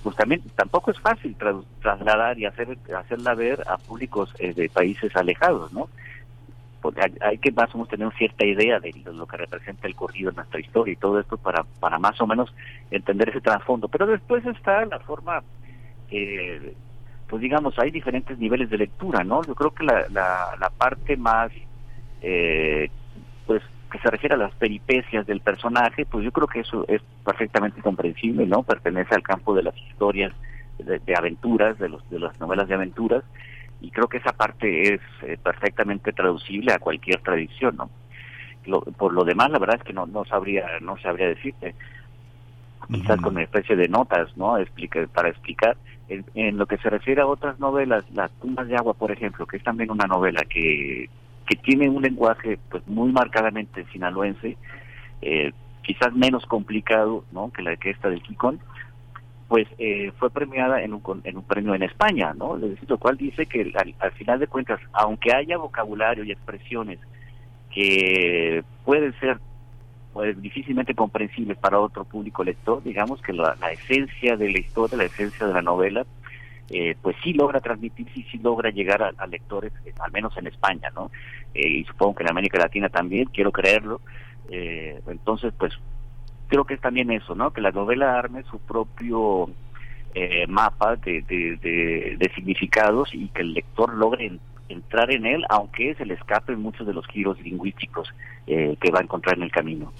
pues 0.02 0.16
también 0.16 0.42
tampoco 0.56 0.90
es 0.90 0.98
fácil 0.98 1.36
trasladar 1.80 2.38
y 2.38 2.46
hacer 2.46 2.78
hacerla 2.96 3.34
ver 3.34 3.62
a 3.68 3.76
públicos 3.76 4.34
eh, 4.38 4.54
de 4.54 4.68
países 4.68 5.14
alejados, 5.14 5.72
¿no? 5.72 5.88
Porque 6.80 7.00
hay, 7.20 7.38
que 7.38 7.52
más 7.52 7.72
o 7.74 7.78
menos 7.78 7.88
tener 7.90 8.12
cierta 8.14 8.44
idea 8.44 8.80
de 8.80 8.92
lo 9.12 9.26
que 9.26 9.36
representa 9.36 9.86
el 9.86 9.94
corrido 9.94 10.30
en 10.30 10.36
nuestra 10.36 10.58
historia 10.58 10.92
y 10.92 10.96
todo 10.96 11.20
esto 11.20 11.36
para 11.36 11.62
para 11.78 11.98
más 11.98 12.20
o 12.20 12.26
menos 12.26 12.52
entender 12.90 13.28
ese 13.28 13.40
trasfondo. 13.40 13.86
Pero 13.88 14.06
después 14.06 14.44
está 14.46 14.84
la 14.86 14.98
forma, 14.98 15.44
eh, 16.10 16.74
pues 17.28 17.40
digamos, 17.40 17.78
hay 17.78 17.92
diferentes 17.92 18.36
niveles 18.38 18.68
de 18.70 18.78
lectura, 18.78 19.22
¿no? 19.22 19.44
Yo 19.44 19.54
creo 19.54 19.70
que 19.72 19.84
la, 19.84 20.08
la, 20.08 20.56
la 20.58 20.70
parte 20.70 21.16
más 21.16 21.52
eh, 22.22 22.88
pues 23.46 23.62
que 23.92 23.98
se 23.98 24.10
refiere 24.10 24.34
a 24.34 24.38
las 24.38 24.54
peripecias 24.54 25.26
del 25.26 25.40
personaje, 25.40 26.06
pues 26.06 26.24
yo 26.24 26.32
creo 26.32 26.46
que 26.46 26.60
eso 26.60 26.86
es 26.88 27.02
perfectamente 27.24 27.82
comprensible, 27.82 28.46
¿no? 28.46 28.62
Pertenece 28.62 29.14
al 29.14 29.22
campo 29.22 29.54
de 29.54 29.62
las 29.64 29.76
historias 29.76 30.32
de, 30.78 31.14
aventuras, 31.14 31.78
de 31.78 31.90
los 31.90 32.08
de 32.10 32.18
las 32.18 32.40
novelas 32.40 32.66
de 32.68 32.74
aventuras, 32.74 33.22
y 33.82 33.90
creo 33.90 34.08
que 34.08 34.16
esa 34.16 34.32
parte 34.32 34.94
es 34.94 35.00
eh, 35.22 35.36
perfectamente 35.42 36.12
traducible 36.12 36.72
a 36.72 36.78
cualquier 36.78 37.20
tradición, 37.20 37.76
¿no? 37.76 37.90
por 38.96 39.12
lo 39.12 39.24
demás, 39.24 39.50
la 39.50 39.58
verdad 39.58 39.76
es 39.76 39.82
que 39.82 39.92
no 39.92 40.06
no 40.06 40.24
sabría 40.24 40.64
no 40.80 40.96
sabría 40.98 41.26
decirte, 41.26 41.74
quizás 42.88 43.20
con 43.20 43.34
una 43.34 43.42
especie 43.42 43.76
de 43.76 43.88
notas, 43.88 44.36
¿no? 44.36 44.56
Explique, 44.56 45.06
para 45.08 45.28
explicar. 45.28 45.76
En, 46.08 46.24
en, 46.34 46.58
lo 46.58 46.66
que 46.66 46.78
se 46.78 46.90
refiere 46.90 47.22
a 47.22 47.26
otras 47.26 47.58
novelas, 47.58 48.04
Las 48.12 48.30
tumbas 48.40 48.68
de 48.68 48.76
agua, 48.76 48.94
por 48.94 49.10
ejemplo, 49.10 49.46
que 49.46 49.56
es 49.56 49.62
también 49.62 49.90
una 49.90 50.06
novela 50.06 50.42
que 50.44 51.08
que 51.46 51.56
tiene 51.56 51.88
un 51.88 52.02
lenguaje 52.02 52.58
pues 52.70 52.86
muy 52.86 53.12
marcadamente 53.12 53.84
sinaloense, 53.92 54.56
eh, 55.20 55.52
quizás 55.82 56.12
menos 56.14 56.46
complicado 56.46 57.24
¿no? 57.32 57.52
que 57.52 57.62
la 57.62 57.76
que 57.76 57.90
esta 57.90 58.08
del 58.08 58.22
Kikón, 58.22 58.60
pues 59.48 59.68
eh, 59.78 60.12
fue 60.18 60.30
premiada 60.30 60.82
en 60.82 60.94
un, 60.94 61.02
en 61.24 61.36
un 61.36 61.44
premio 61.44 61.74
en 61.74 61.82
España, 61.82 62.32
¿no? 62.32 62.56
Lo 62.56 62.98
cual 62.98 63.18
dice 63.18 63.44
que 63.44 63.70
al, 64.00 64.12
final 64.12 64.38
de 64.38 64.46
cuentas, 64.46 64.80
aunque 64.94 65.34
haya 65.34 65.58
vocabulario 65.58 66.24
y 66.24 66.32
expresiones 66.32 66.98
que 67.70 68.64
pueden 68.86 69.12
ser 69.20 69.38
pues, 70.14 70.40
difícilmente 70.40 70.94
comprensibles 70.94 71.58
para 71.58 71.80
otro 71.80 72.04
público 72.04 72.42
lector, 72.42 72.82
digamos 72.82 73.20
que 73.20 73.34
la, 73.34 73.54
la 73.60 73.72
esencia 73.72 74.38
de 74.38 74.50
la 74.50 74.58
historia, 74.58 74.96
la 74.96 75.04
esencia 75.04 75.46
de 75.46 75.52
la 75.52 75.60
novela, 75.60 76.06
eh, 76.70 76.96
pues 77.02 77.16
sí 77.22 77.32
logra 77.34 77.60
transmitir, 77.60 78.06
sí, 78.14 78.24
sí 78.30 78.38
logra 78.38 78.70
llegar 78.70 79.02
a, 79.16 79.26
lectores, 79.26 79.72
eh, 79.84 79.92
al 80.00 80.12
menos 80.12 80.36
en 80.36 80.46
España, 80.46 80.90
¿no? 80.94 81.10
Eh, 81.54 81.68
y 81.68 81.84
supongo 81.84 82.14
que 82.14 82.22
en 82.22 82.30
América 82.30 82.58
Latina 82.58 82.88
también, 82.88 83.26
quiero 83.26 83.52
creerlo. 83.52 84.00
entonces, 84.48 85.52
pues 85.58 85.72
creo 86.48 86.64
que 86.64 86.74
es 86.74 86.80
también 86.80 87.10
eso, 87.10 87.34
¿no? 87.34 87.52
Que 87.52 87.60
la 87.60 87.70
novela 87.70 88.18
arme 88.18 88.42
su 88.44 88.58
propio 88.58 89.50
mapa 90.48 90.96
de, 90.96 91.22
de, 91.22 92.32
significados 92.34 93.14
y 93.14 93.28
que 93.28 93.40
el 93.40 93.54
lector 93.54 93.94
logre 93.94 94.38
entrar 94.68 95.10
en 95.10 95.24
él, 95.24 95.44
aunque 95.48 95.94
se 95.94 96.04
le 96.04 96.14
escapen 96.14 96.60
muchos 96.60 96.86
de 96.86 96.92
los 96.92 97.06
giros 97.06 97.40
lingüísticos 97.40 98.12
que 98.46 98.90
va 98.92 99.00
a 99.00 99.02
encontrar 99.02 99.36
en 99.36 99.44
el 99.44 99.50
camino. 99.50 99.92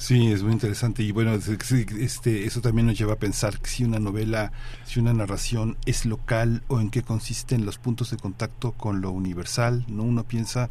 Sí, 0.00 0.32
es 0.32 0.42
muy 0.42 0.52
interesante 0.52 1.02
y 1.02 1.12
bueno, 1.12 1.34
este, 1.34 2.46
eso 2.46 2.62
también 2.62 2.86
nos 2.86 2.98
lleva 2.98 3.12
a 3.12 3.18
pensar 3.18 3.60
si 3.64 3.84
una 3.84 3.98
novela, 3.98 4.50
si 4.86 4.98
una 4.98 5.12
narración 5.12 5.76
es 5.84 6.06
local 6.06 6.62
o 6.68 6.80
en 6.80 6.88
qué 6.88 7.02
consisten 7.02 7.66
los 7.66 7.76
puntos 7.76 8.10
de 8.10 8.16
contacto 8.16 8.72
con 8.72 9.02
lo 9.02 9.10
universal, 9.10 9.84
¿no? 9.88 10.04
Uno 10.04 10.24
piensa 10.24 10.70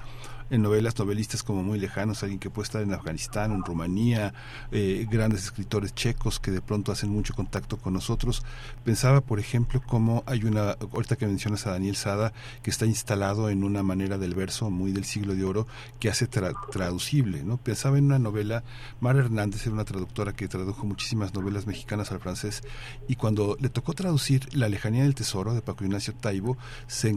en 0.49 0.61
novelas, 0.61 0.97
novelistas 0.97 1.43
como 1.43 1.63
muy 1.63 1.80
lejanos, 1.80 2.23
alguien 2.23 2.39
que 2.39 2.49
puede 2.49 2.65
estar 2.65 2.81
en 2.81 2.93
Afganistán, 2.93 3.51
en 3.51 3.63
Rumanía, 3.63 4.34
eh, 4.71 5.07
grandes 5.09 5.43
escritores 5.43 5.93
checos 5.93 6.39
que 6.39 6.51
de 6.51 6.61
pronto 6.61 6.91
hacen 6.91 7.09
mucho 7.09 7.34
contacto 7.34 7.77
con 7.77 7.93
nosotros. 7.93 8.43
Pensaba, 8.84 9.21
por 9.21 9.39
ejemplo, 9.39 9.81
cómo 9.85 10.23
hay 10.26 10.43
una, 10.43 10.71
ahorita 10.71 11.15
que 11.15 11.27
mencionas 11.27 11.67
a 11.67 11.71
Daniel 11.71 11.95
Sada, 11.95 12.34
que 12.63 12.69
está 12.69 12.85
instalado 12.85 13.49
en 13.49 13.63
una 13.63 13.84
manera 13.84 14.17
del 14.17 14.35
verso 14.35 14.69
muy 14.69 14.91
del 14.91 15.05
siglo 15.05 15.35
de 15.35 15.43
oro 15.43 15.67
que 15.99 16.09
hace 16.09 16.27
traducible, 16.27 17.43
¿no? 17.43 17.57
Pensaba 17.57 17.97
en 17.97 18.05
una 18.05 18.19
novela, 18.19 18.63
Mar 18.99 19.15
Hernández 19.17 19.65
era 19.65 19.73
una 19.73 19.85
traductora 19.85 20.34
que 20.34 20.47
tradujo 20.47 20.85
muchísimas 20.85 21.34
novelas 21.34 21.67
mexicanas 21.67 22.11
al 22.11 22.19
francés 22.19 22.63
y 23.07 23.15
cuando 23.15 23.57
le 23.59 23.69
tocó 23.69 23.93
traducir 23.93 24.47
La 24.53 24.69
lejanía 24.69 25.03
del 25.03 25.15
tesoro 25.15 25.53
de 25.53 25.61
Paco 25.61 25.84
Ignacio 25.84 26.13
Taibo 26.13 26.57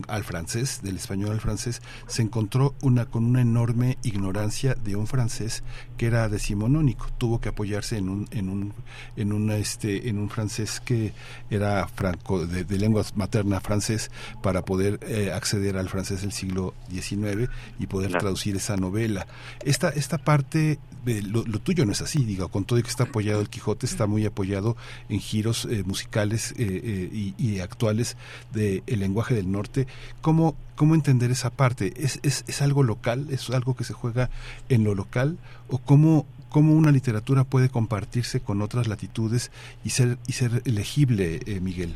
al 0.09 0.24
francés, 0.24 0.80
del 0.82 0.96
español 0.96 1.32
al 1.32 1.40
francés, 1.40 1.82
se 2.06 2.22
encontró 2.22 2.74
una 2.82 3.06
una 3.24 3.40
enorme 3.43 3.99
ignorancia 4.03 4.74
de 4.74 4.97
un 4.97 5.07
francés 5.07 5.62
que 5.97 6.07
era 6.07 6.28
decimonónico. 6.28 7.07
Tuvo 7.19 7.40
que 7.40 7.49
apoyarse 7.49 7.97
en 7.97 8.09
un, 8.09 8.28
en 8.31 8.49
un, 8.49 8.73
en 9.16 9.32
un, 9.32 9.51
este, 9.51 10.09
en 10.09 10.19
un 10.19 10.31
francés 10.31 10.81
que 10.81 11.12
era 11.51 11.86
franco, 11.89 12.47
de, 12.47 12.65
lengua 12.78 13.05
materna 13.15 13.61
francés, 13.61 14.11
para 14.43 14.65
poder 14.65 14.99
eh, 15.03 15.32
acceder 15.32 15.77
al 15.77 15.89
francés 15.89 16.23
del 16.23 16.32
siglo 16.32 16.74
XIX 16.90 17.51
y 17.78 17.86
poder 17.86 18.12
traducir 18.12 18.57
esa 18.57 18.77
novela. 18.77 19.27
Esta, 19.65 19.90
esta 19.90 20.19
parte, 20.19 20.78
lo, 21.05 21.44
tuyo 21.61 21.85
no 21.85 21.93
es 21.93 22.01
así, 22.01 22.24
digo, 22.24 22.49
con 22.49 22.65
todo 22.65 22.78
y 22.78 22.82
que 22.82 22.90
está 22.90 23.05
apoyado 23.05 23.40
el 23.40 23.49
Quijote, 23.49 23.86
está 23.86 24.07
muy 24.07 24.24
apoyado 24.27 24.77
en 25.09 25.20
giros 25.20 25.66
eh, 25.70 25.82
musicales 25.85 26.55
eh, 26.59 27.11
y, 27.12 27.35
y, 27.39 27.61
actuales 27.61 28.16
del 28.53 28.82
lenguaje 28.86 29.35
del 29.35 29.51
norte. 29.51 29.86
¿Cómo, 30.20 30.57
¿Cómo 30.74 30.94
entender 30.94 31.31
esa 31.31 31.51
parte? 31.51 31.93
¿Es, 31.97 32.19
es, 32.23 32.44
¿Es 32.49 32.62
algo 32.62 32.82
local? 32.82 33.11
¿Es 33.30 33.51
algo 33.51 33.74
que 33.76 33.84
se 33.84 33.93
juega 33.93 34.30
en 34.68 34.84
lo 34.84 34.94
local? 34.94 35.39
¿O 35.68 35.78
cómo, 35.78 36.26
cómo 36.48 36.72
una 36.72 36.90
literatura 36.90 37.44
puede 37.44 37.68
compartirse 37.68 38.40
con 38.40 38.62
otras 38.62 38.89
latitudes 38.89 39.51
y 39.84 39.90
ser, 39.90 40.18
y 40.26 40.32
ser 40.32 40.66
legible, 40.66 41.40
eh, 41.47 41.60
Miguel? 41.60 41.94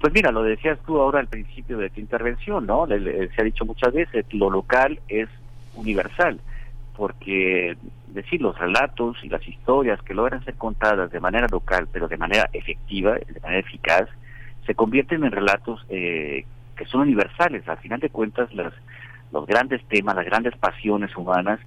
Pues 0.00 0.12
mira, 0.12 0.32
lo 0.32 0.42
decías 0.42 0.78
tú 0.84 0.98
ahora 0.98 1.20
al 1.20 1.28
principio 1.28 1.78
de 1.78 1.88
tu 1.90 2.00
intervención, 2.00 2.66
¿no? 2.66 2.86
se 2.88 3.40
ha 3.40 3.44
dicho 3.44 3.64
muchas 3.64 3.92
veces, 3.94 4.26
lo 4.32 4.50
local 4.50 4.98
es 5.06 5.28
universal, 5.76 6.40
porque 6.96 7.76
decir 8.08 8.42
los 8.42 8.58
relatos 8.58 9.16
y 9.22 9.28
las 9.28 9.46
historias 9.46 10.02
que 10.02 10.14
logran 10.14 10.44
ser 10.44 10.54
contadas 10.54 11.10
de 11.10 11.20
manera 11.20 11.46
local, 11.48 11.88
pero 11.92 12.08
de 12.08 12.16
manera 12.16 12.50
efectiva, 12.52 13.14
de 13.14 13.40
manera 13.40 13.60
eficaz, 13.60 14.08
se 14.66 14.74
convierten 14.74 15.24
en 15.24 15.32
relatos 15.32 15.84
eh, 15.88 16.44
que 16.76 16.84
son 16.86 17.02
universales. 17.02 17.66
Al 17.68 17.78
final 17.78 18.00
de 18.00 18.10
cuentas, 18.10 18.52
las, 18.54 18.72
los 19.32 19.46
grandes 19.46 19.82
temas, 19.88 20.14
las 20.14 20.26
grandes 20.26 20.56
pasiones 20.56 21.16
humanas 21.16 21.58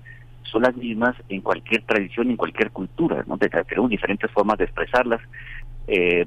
son 0.44 0.62
las 0.62 0.76
mismas 0.76 1.16
en 1.28 1.42
cualquier 1.42 1.82
tradición, 1.84 2.30
en 2.30 2.38
cualquier 2.38 2.72
cultura, 2.72 3.24
¿no? 3.28 3.38
tenemos 3.38 3.90
diferentes 3.90 4.32
formas 4.32 4.58
de 4.58 4.66
expresarlas, 4.66 5.22
eh, 5.88 6.26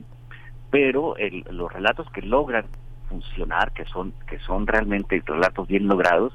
pero 0.71 1.15
los 1.51 1.73
relatos 1.73 2.11
que 2.11 2.23
logran 2.23 2.67
funcionar, 3.09 3.73
que 3.73 3.87
son 3.87 4.13
que 4.29 4.39
son 4.41 4.67
realmente 4.67 5.23
relatos 5.25 5.67
bien 5.67 5.87
logrados, 5.87 6.35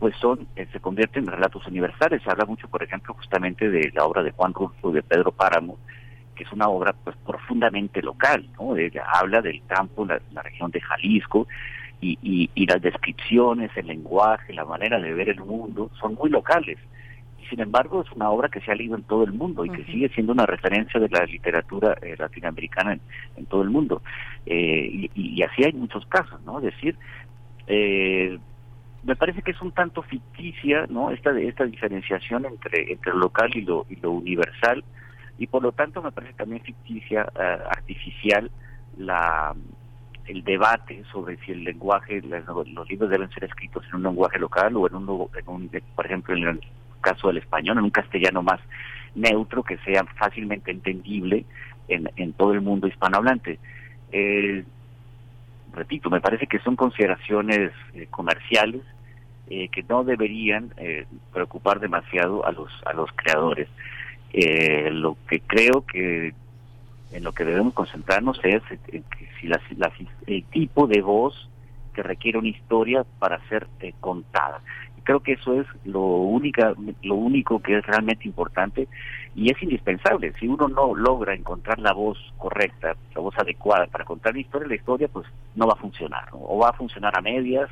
pues 0.00 0.16
son 0.16 0.48
eh, 0.56 0.66
se 0.72 0.80
convierten 0.80 1.24
en 1.24 1.32
relatos 1.32 1.64
universales. 1.68 2.20
Se 2.22 2.30
habla 2.30 2.46
mucho, 2.46 2.68
por 2.68 2.82
ejemplo, 2.82 3.14
justamente 3.14 3.70
de 3.70 3.92
la 3.94 4.04
obra 4.04 4.22
de 4.24 4.32
Juan 4.32 4.52
Rulfo 4.52 4.90
de 4.90 5.02
Pedro 5.02 5.30
Páramo, 5.30 5.78
que 6.34 6.42
es 6.42 6.52
una 6.52 6.68
obra 6.68 6.94
pues 7.04 7.16
profundamente 7.18 8.02
local, 8.02 8.48
¿no? 8.58 8.74
habla 9.06 9.40
del 9.40 9.62
campo, 9.68 10.04
la 10.04 10.42
región 10.42 10.70
de 10.72 10.80
Jalisco, 10.80 11.46
y, 12.00 12.18
y, 12.22 12.50
y, 12.54 12.66
las 12.66 12.80
descripciones, 12.80 13.70
el 13.76 13.86
lenguaje, 13.86 14.52
la 14.54 14.64
manera 14.64 14.98
de 14.98 15.12
ver 15.12 15.28
el 15.28 15.40
mundo 15.40 15.90
son 16.00 16.14
muy 16.14 16.30
locales 16.30 16.78
sin 17.50 17.60
embargo 17.60 18.02
es 18.02 18.12
una 18.12 18.30
obra 18.30 18.48
que 18.48 18.60
se 18.60 18.70
ha 18.70 18.74
leído 18.74 18.96
en 18.96 19.02
todo 19.02 19.24
el 19.24 19.32
mundo 19.32 19.64
y 19.64 19.70
que 19.70 19.84
sigue 19.84 20.08
siendo 20.10 20.32
una 20.32 20.46
referencia 20.46 21.00
de 21.00 21.08
la 21.08 21.24
literatura 21.26 21.98
eh, 22.00 22.14
latinoamericana 22.16 22.98
en, 23.36 23.46
todo 23.46 23.62
el 23.62 23.70
mundo. 23.70 24.02
Eh, 24.46 25.10
y, 25.14 25.42
así 25.42 25.64
hay 25.64 25.72
muchos 25.72 26.06
casos, 26.06 26.40
¿no? 26.44 26.58
Es 26.58 26.66
decir, 26.66 26.96
eh, 27.66 28.38
me 29.02 29.16
parece 29.16 29.42
que 29.42 29.50
es 29.50 29.60
un 29.60 29.72
tanto 29.72 30.02
ficticia, 30.02 30.86
¿no? 30.88 31.10
Esta 31.10 31.38
esta 31.38 31.64
diferenciación 31.64 32.46
entre 32.46 32.92
entre 32.92 33.12
lo 33.12 33.18
local 33.18 33.50
y 33.54 33.62
lo 33.62 33.86
y 33.90 33.96
lo 33.96 34.12
universal 34.12 34.84
y 35.38 35.46
por 35.46 35.62
lo 35.62 35.72
tanto 35.72 36.02
me 36.02 36.12
parece 36.12 36.34
también 36.34 36.62
ficticia, 36.62 37.22
artificial 37.70 38.50
la 38.98 39.54
el 40.26 40.44
debate 40.44 41.02
sobre 41.10 41.36
si 41.38 41.52
el 41.52 41.64
lenguaje, 41.64 42.22
los 42.22 42.88
libros 42.88 43.10
deben 43.10 43.30
ser 43.30 43.44
escritos 43.44 43.84
en 43.88 43.96
un 43.96 44.02
lenguaje 44.04 44.38
local 44.38 44.76
o 44.76 44.86
en 44.86 44.94
un, 44.94 45.28
en 45.36 45.48
un 45.48 45.70
por 45.94 46.06
ejemplo, 46.06 46.36
en 46.36 46.44
el 46.44 46.60
caso 47.00 47.28
del 47.28 47.38
español, 47.38 47.78
en 47.78 47.84
un 47.84 47.90
castellano 47.90 48.42
más 48.42 48.60
neutro, 49.14 49.62
que 49.62 49.78
sea 49.78 50.04
fácilmente 50.16 50.70
entendible 50.70 51.44
en, 51.88 52.08
en 52.16 52.32
todo 52.32 52.52
el 52.52 52.60
mundo 52.60 52.86
hispanohablante. 52.86 53.58
Eh, 54.12 54.64
repito, 55.72 56.10
me 56.10 56.20
parece 56.20 56.46
que 56.46 56.58
son 56.60 56.76
consideraciones 56.76 57.72
eh, 57.94 58.06
comerciales 58.10 58.82
eh, 59.48 59.68
que 59.68 59.82
no 59.88 60.04
deberían 60.04 60.72
preocupar 61.32 61.80
demasiado 61.80 62.46
a 62.46 62.52
los 62.52 62.70
a 62.86 62.92
los 62.92 63.10
creadores. 63.16 63.68
lo 64.92 65.16
que 65.28 65.40
creo 65.40 65.84
que 65.84 66.34
en 67.12 67.24
lo 67.24 67.32
que 67.32 67.44
debemos 67.44 67.74
concentrarnos 67.74 68.40
es 68.44 68.62
que 68.88 69.02
si 69.40 69.46
la, 69.48 69.60
el 70.26 70.44
tipo 70.44 70.86
de 70.86 71.02
voz 71.02 71.48
que 71.94 72.02
requiere 72.02 72.38
una 72.38 72.48
historia 72.48 73.04
para 73.18 73.40
ser 73.48 73.66
contada. 74.00 74.60
Creo 75.02 75.20
que 75.20 75.32
eso 75.32 75.60
es 75.60 75.66
lo 75.84 76.00
única 76.00 76.74
lo 77.02 77.14
único 77.14 77.60
que 77.60 77.78
es 77.78 77.86
realmente 77.86 78.28
importante 78.28 78.86
y 79.34 79.50
es 79.50 79.60
indispensable. 79.62 80.32
Si 80.38 80.46
uno 80.46 80.68
no 80.68 80.94
logra 80.94 81.34
encontrar 81.34 81.78
la 81.80 81.92
voz 81.92 82.18
correcta 82.38 82.94
la 83.14 83.20
voz 83.20 83.36
adecuada 83.38 83.86
para 83.86 84.04
contar 84.04 84.34
la 84.34 84.40
historia 84.40 84.68
la 84.68 84.74
historia 84.74 85.08
pues 85.08 85.26
no 85.56 85.66
va 85.66 85.72
a 85.72 85.80
funcionar 85.80 86.28
o 86.32 86.58
va 86.58 86.68
a 86.68 86.74
funcionar 86.74 87.16
a 87.16 87.22
medias 87.22 87.68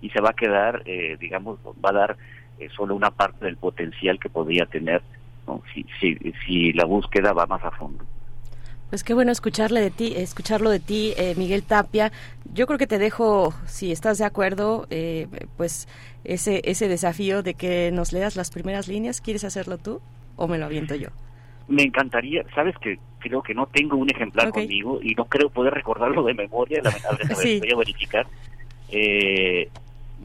y 0.00 0.10
se 0.10 0.20
va 0.20 0.30
a 0.30 0.34
quedar 0.34 0.82
eh, 0.84 1.16
digamos 1.18 1.58
va 1.82 1.90
a 1.90 1.92
dar 1.92 2.16
eh, 2.58 2.68
solo 2.76 2.94
una 2.94 3.10
parte 3.10 3.46
del 3.46 3.56
potencial 3.56 4.18
que 4.18 4.28
podría 4.28 4.66
tener 4.66 5.02
si, 5.72 5.86
si, 6.00 6.16
si 6.44 6.72
la 6.72 6.84
búsqueda 6.84 7.32
va 7.32 7.46
más 7.46 7.64
a 7.64 7.70
fondo 7.70 8.04
pues 8.94 9.02
qué 9.02 9.12
bueno 9.12 9.32
escucharle 9.32 9.80
de 9.80 9.90
ti, 9.90 10.12
escucharlo 10.14 10.70
de 10.70 10.78
ti, 10.78 11.14
eh, 11.16 11.34
Miguel 11.36 11.64
Tapia. 11.64 12.12
Yo 12.52 12.68
creo 12.68 12.78
que 12.78 12.86
te 12.86 12.98
dejo, 12.98 13.52
si 13.66 13.90
estás 13.90 14.18
de 14.18 14.24
acuerdo, 14.24 14.86
eh, 14.88 15.26
pues 15.56 15.88
ese 16.22 16.60
ese 16.62 16.86
desafío 16.86 17.42
de 17.42 17.54
que 17.54 17.90
nos 17.92 18.12
leas 18.12 18.36
las 18.36 18.52
primeras 18.52 18.86
líneas. 18.86 19.20
¿Quieres 19.20 19.42
hacerlo 19.42 19.78
tú 19.78 20.00
o 20.36 20.46
me 20.46 20.58
lo 20.58 20.66
aviento 20.66 20.94
yo? 20.94 21.08
Me 21.66 21.82
encantaría, 21.82 22.44
sabes 22.54 22.78
que 22.78 23.00
creo 23.18 23.42
que 23.42 23.52
no 23.52 23.66
tengo 23.66 23.96
un 23.96 24.08
ejemplar 24.08 24.52
conmigo 24.52 25.00
y 25.02 25.16
no 25.16 25.24
creo 25.24 25.50
poder 25.50 25.74
recordarlo 25.74 26.22
de 26.22 26.34
memoria, 26.34 26.80
lamentablemente 26.80 27.34
sí. 27.42 27.58
voy 27.58 27.72
a 27.72 27.76
verificar. 27.76 28.28
Eh, 28.90 29.70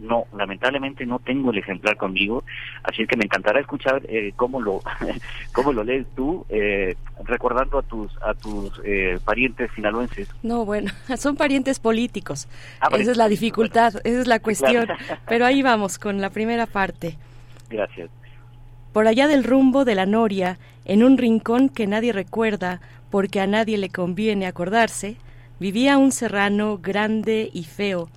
no, 0.01 0.25
lamentablemente 0.35 1.05
no 1.05 1.19
tengo 1.19 1.51
el 1.51 1.57
ejemplar 1.57 1.97
conmigo, 1.97 2.43
así 2.83 3.05
que 3.05 3.17
me 3.17 3.25
encantará 3.25 3.59
escuchar 3.59 4.01
eh, 4.07 4.33
cómo 4.35 4.61
lo 4.61 4.81
cómo 5.53 5.73
lo 5.73 5.83
lees 5.83 6.07
tú, 6.15 6.45
eh, 6.49 6.95
recordando 7.23 7.79
a 7.79 7.81
tus 7.83 8.11
a 8.21 8.33
tus 8.33 8.81
eh, 8.83 9.19
parientes 9.23 9.69
sinaloenses. 9.75 10.29
No, 10.43 10.65
bueno, 10.65 10.91
son 11.17 11.35
parientes 11.35 11.79
políticos. 11.79 12.47
Ah, 12.79 12.89
esa 12.97 13.11
es 13.11 13.17
la 13.17 13.27
dificultad, 13.27 13.93
esa 14.03 14.21
es 14.21 14.27
la 14.27 14.39
cuestión. 14.41 14.87
Pero 15.27 15.45
ahí 15.45 15.61
vamos 15.61 15.99
con 15.99 16.21
la 16.21 16.29
primera 16.29 16.65
parte. 16.65 17.17
Gracias. 17.69 18.09
Por 18.93 19.07
allá 19.07 19.27
del 19.27 19.43
rumbo 19.43 19.85
de 19.85 19.95
la 19.95 20.05
noria, 20.05 20.57
en 20.85 21.03
un 21.03 21.17
rincón 21.17 21.69
que 21.69 21.85
nadie 21.85 22.11
recuerda, 22.11 22.81
porque 23.11 23.39
a 23.39 23.47
nadie 23.47 23.77
le 23.77 23.89
conviene 23.89 24.47
acordarse, 24.47 25.15
vivía 25.59 25.97
un 25.97 26.11
serrano 26.11 26.79
grande 26.79 27.49
y 27.53 27.65
feo 27.65 28.09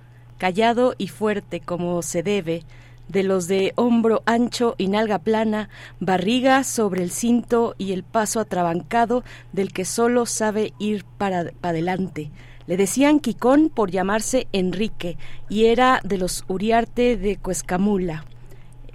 callado 0.43 0.93
y 0.97 1.07
fuerte 1.07 1.61
como 1.61 2.01
se 2.01 2.21
debe, 2.21 2.63
de 3.07 3.23
los 3.23 3.47
de 3.47 3.71
hombro 3.77 4.23
ancho 4.25 4.75
y 4.77 4.89
nalga 4.89 5.19
plana, 5.19 5.69
barriga 6.01 6.65
sobre 6.65 7.01
el 7.01 7.11
cinto 7.11 7.75
y 7.77 7.93
el 7.93 8.03
paso 8.03 8.41
atrabancado 8.41 9.23
del 9.53 9.71
que 9.71 9.85
solo 9.85 10.25
sabe 10.25 10.73
ir 10.79 11.05
para, 11.17 11.45
para 11.61 11.69
adelante. 11.69 12.29
Le 12.67 12.75
decían 12.75 13.21
Quicón 13.21 13.69
por 13.69 13.89
llamarse 13.89 14.49
Enrique 14.51 15.17
y 15.47 15.67
era 15.67 16.01
de 16.03 16.17
los 16.17 16.43
Uriarte 16.49 17.15
de 17.15 17.37
Cuescamula. 17.37 18.25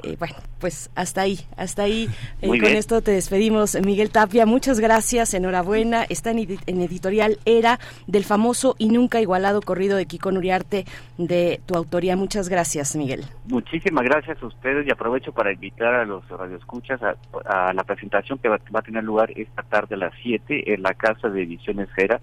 Eh, 0.03 0.16
bueno, 0.19 0.37
pues 0.61 0.91
hasta 0.95 1.23
ahí, 1.23 1.41
hasta 1.57 1.83
ahí. 1.83 2.09
Eh, 2.41 2.47
con 2.47 2.65
esto 2.65 3.03
te 3.03 3.11
despedimos, 3.11 3.77
Miguel 3.85 4.11
Tapia. 4.11 4.47
Muchas 4.47 4.81
gracias, 4.81 5.35
enhorabuena. 5.35 6.05
Está 6.05 6.31
en, 6.31 6.39
editorial 6.39 7.39
Era 7.45 7.79
del 8.07 8.25
famoso 8.25 8.77
y 8.79 8.89
nunca 8.89 9.20
igualado 9.20 9.61
corrido 9.61 9.97
de 9.97 10.07
Kiko 10.07 10.29
Uriarte 10.29 10.85
de 11.16 11.61
tu 11.66 11.75
autoría. 11.75 12.16
Muchas 12.16 12.49
gracias, 12.49 12.95
Miguel. 12.95 13.25
Muchísimas 13.47 14.05
gracias 14.05 14.41
a 14.43 14.47
ustedes 14.47 14.87
y 14.87 14.91
aprovecho 14.91 15.33
para 15.33 15.53
invitar 15.53 15.95
a 15.95 16.05
los 16.05 16.29
radioescuchas 16.29 17.01
a, 17.03 17.16
a 17.45 17.73
la 17.73 17.83
presentación 17.85 18.39
que 18.39 18.49
va, 18.49 18.61
a 18.73 18.83
tener 18.83 19.03
lugar 19.03 19.31
esta 19.33 19.62
tarde 19.62 19.97
a 19.97 19.99
las 19.99 20.12
7 20.23 20.75
en 20.75 20.83
la 20.83 20.95
Casa 20.95 21.29
de 21.29 21.43
Ediciones 21.43 21.89
Era 21.97 22.20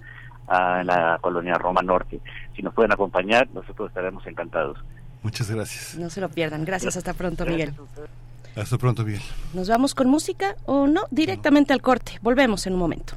en 0.80 0.88
la 0.88 1.18
colonia 1.22 1.56
Roma 1.56 1.82
Norte. 1.82 2.20
Si 2.56 2.62
nos 2.62 2.74
pueden 2.74 2.92
acompañar, 2.92 3.48
nosotros 3.54 3.90
estaremos 3.90 4.26
encantados. 4.28 4.78
Muchas 5.26 5.50
gracias. 5.50 5.96
No 5.96 6.12
se 6.12 6.22
lo 6.22 6.30
pierdan. 6.30 6.66
Gracias. 6.66 6.96
Hasta 6.98 7.16
pronto, 7.16 7.48
Miguel. 7.48 7.74
Hasta 8.56 8.78
pronto, 8.78 9.04
Miguel. 9.04 9.24
¿Nos 9.56 9.68
vamos 9.68 9.96
con 9.96 10.08
música 10.08 10.56
o 10.68 10.86
no? 10.86 11.08
Directamente 11.10 11.74
al 11.74 11.82
corte. 11.82 12.20
Volvemos 12.22 12.68
en 12.68 12.74
un 12.74 12.80
momento. 12.80 13.16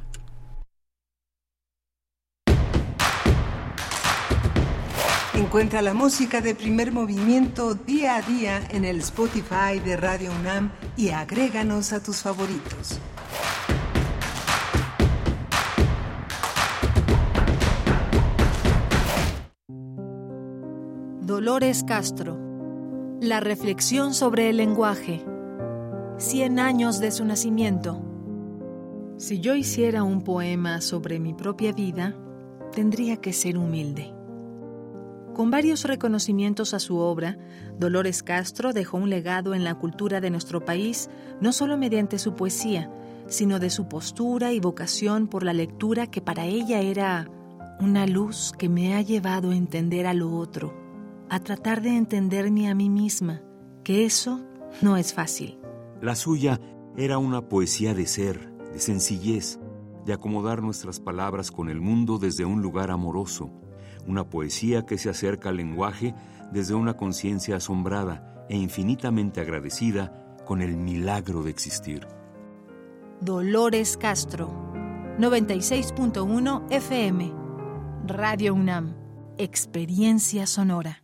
Encuentra 5.35 5.83
la 5.83 5.93
música 5.93 6.41
de 6.41 6.55
primer 6.55 6.91
movimiento 6.91 7.75
día 7.75 8.15
a 8.15 8.23
día 8.23 8.67
en 8.71 8.85
el 8.85 9.01
Spotify 9.01 9.79
de 9.85 9.95
Radio 9.95 10.31
UNAM 10.31 10.71
y 10.97 11.09
agréganos 11.09 11.93
a 11.93 12.01
tus 12.01 12.23
favoritos. 12.23 12.99
Dolores 21.29 21.83
Castro. 21.83 22.39
La 23.21 23.39
reflexión 23.39 24.15
sobre 24.15 24.49
el 24.49 24.57
lenguaje. 24.57 25.23
Cien 26.17 26.57
años 26.57 26.99
de 26.99 27.11
su 27.11 27.23
nacimiento. 27.23 28.01
Si 29.17 29.39
yo 29.39 29.53
hiciera 29.53 30.01
un 30.01 30.23
poema 30.23 30.81
sobre 30.81 31.19
mi 31.19 31.35
propia 31.35 31.71
vida, 31.71 32.15
tendría 32.71 33.17
que 33.17 33.31
ser 33.31 33.59
humilde. 33.59 34.11
Con 35.35 35.51
varios 35.51 35.83
reconocimientos 35.83 36.73
a 36.73 36.79
su 36.79 36.97
obra, 36.97 37.37
Dolores 37.77 38.23
Castro 38.23 38.73
dejó 38.73 38.97
un 38.97 39.11
legado 39.11 39.53
en 39.53 39.63
la 39.63 39.75
cultura 39.75 40.21
de 40.21 40.31
nuestro 40.31 40.65
país, 40.65 41.11
no 41.39 41.53
solo 41.53 41.77
mediante 41.77 42.17
su 42.17 42.33
poesía, 42.33 42.91
sino 43.27 43.59
de 43.59 43.69
su 43.69 43.87
postura 43.87 44.51
y 44.51 44.59
vocación 44.59 45.27
por 45.27 45.43
la 45.43 45.53
lectura 45.53 46.07
que 46.07 46.21
para 46.21 46.45
ella 46.45 46.79
era 46.79 47.29
una 47.79 48.07
luz 48.07 48.51
que 48.57 48.67
me 48.67 48.95
ha 48.95 49.03
llevado 49.03 49.51
a 49.51 49.55
entender 49.55 50.07
a 50.07 50.15
lo 50.15 50.35
otro 50.35 50.88
a 51.29 51.39
tratar 51.39 51.81
de 51.81 51.95
entenderme 51.95 52.69
a 52.69 52.75
mí 52.75 52.89
misma, 52.89 53.41
que 53.83 54.05
eso 54.05 54.41
no 54.81 54.97
es 54.97 55.13
fácil. 55.13 55.59
La 56.01 56.15
suya 56.15 56.59
era 56.97 57.17
una 57.17 57.47
poesía 57.47 57.93
de 57.93 58.07
ser, 58.07 58.51
de 58.73 58.79
sencillez, 58.79 59.59
de 60.05 60.13
acomodar 60.13 60.61
nuestras 60.61 60.99
palabras 60.99 61.51
con 61.51 61.69
el 61.69 61.81
mundo 61.81 62.17
desde 62.17 62.45
un 62.45 62.61
lugar 62.61 62.91
amoroso, 62.91 63.51
una 64.07 64.29
poesía 64.29 64.85
que 64.85 64.97
se 64.97 65.09
acerca 65.09 65.49
al 65.49 65.57
lenguaje 65.57 66.15
desde 66.51 66.73
una 66.73 66.95
conciencia 66.95 67.57
asombrada 67.57 68.45
e 68.49 68.57
infinitamente 68.57 69.41
agradecida 69.41 70.35
con 70.45 70.61
el 70.61 70.77
milagro 70.77 71.43
de 71.43 71.51
existir. 71.51 72.07
Dolores 73.21 73.97
Castro, 73.97 74.49
96.1 75.19 76.65
FM, 76.71 77.33
Radio 78.07 78.53
UNAM, 78.55 78.95
Experiencia 79.37 80.47
Sonora. 80.47 81.03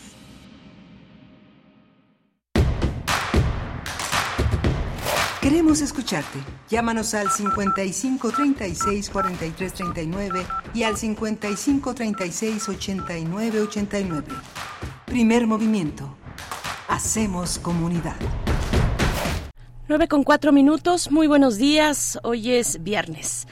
Queremos 5.41 5.81
escucharte. 5.81 6.37
Llámanos 6.69 7.15
al 7.15 7.31
55 7.31 8.31
36 8.31 9.09
43 9.09 9.73
39 9.73 10.45
y 10.75 10.83
al 10.83 10.95
55 10.95 11.95
36 11.95 12.69
89 12.69 13.61
89. 13.61 14.27
Primer 15.07 15.47
movimiento. 15.47 16.15
Hacemos 16.87 17.57
comunidad. 17.57 18.15
9 19.87 20.07
con 20.07 20.23
4 20.23 20.51
minutos. 20.51 21.09
Muy 21.09 21.25
buenos 21.25 21.57
días. 21.57 22.19
Hoy 22.21 22.51
es 22.51 22.83
viernes. 22.83 23.47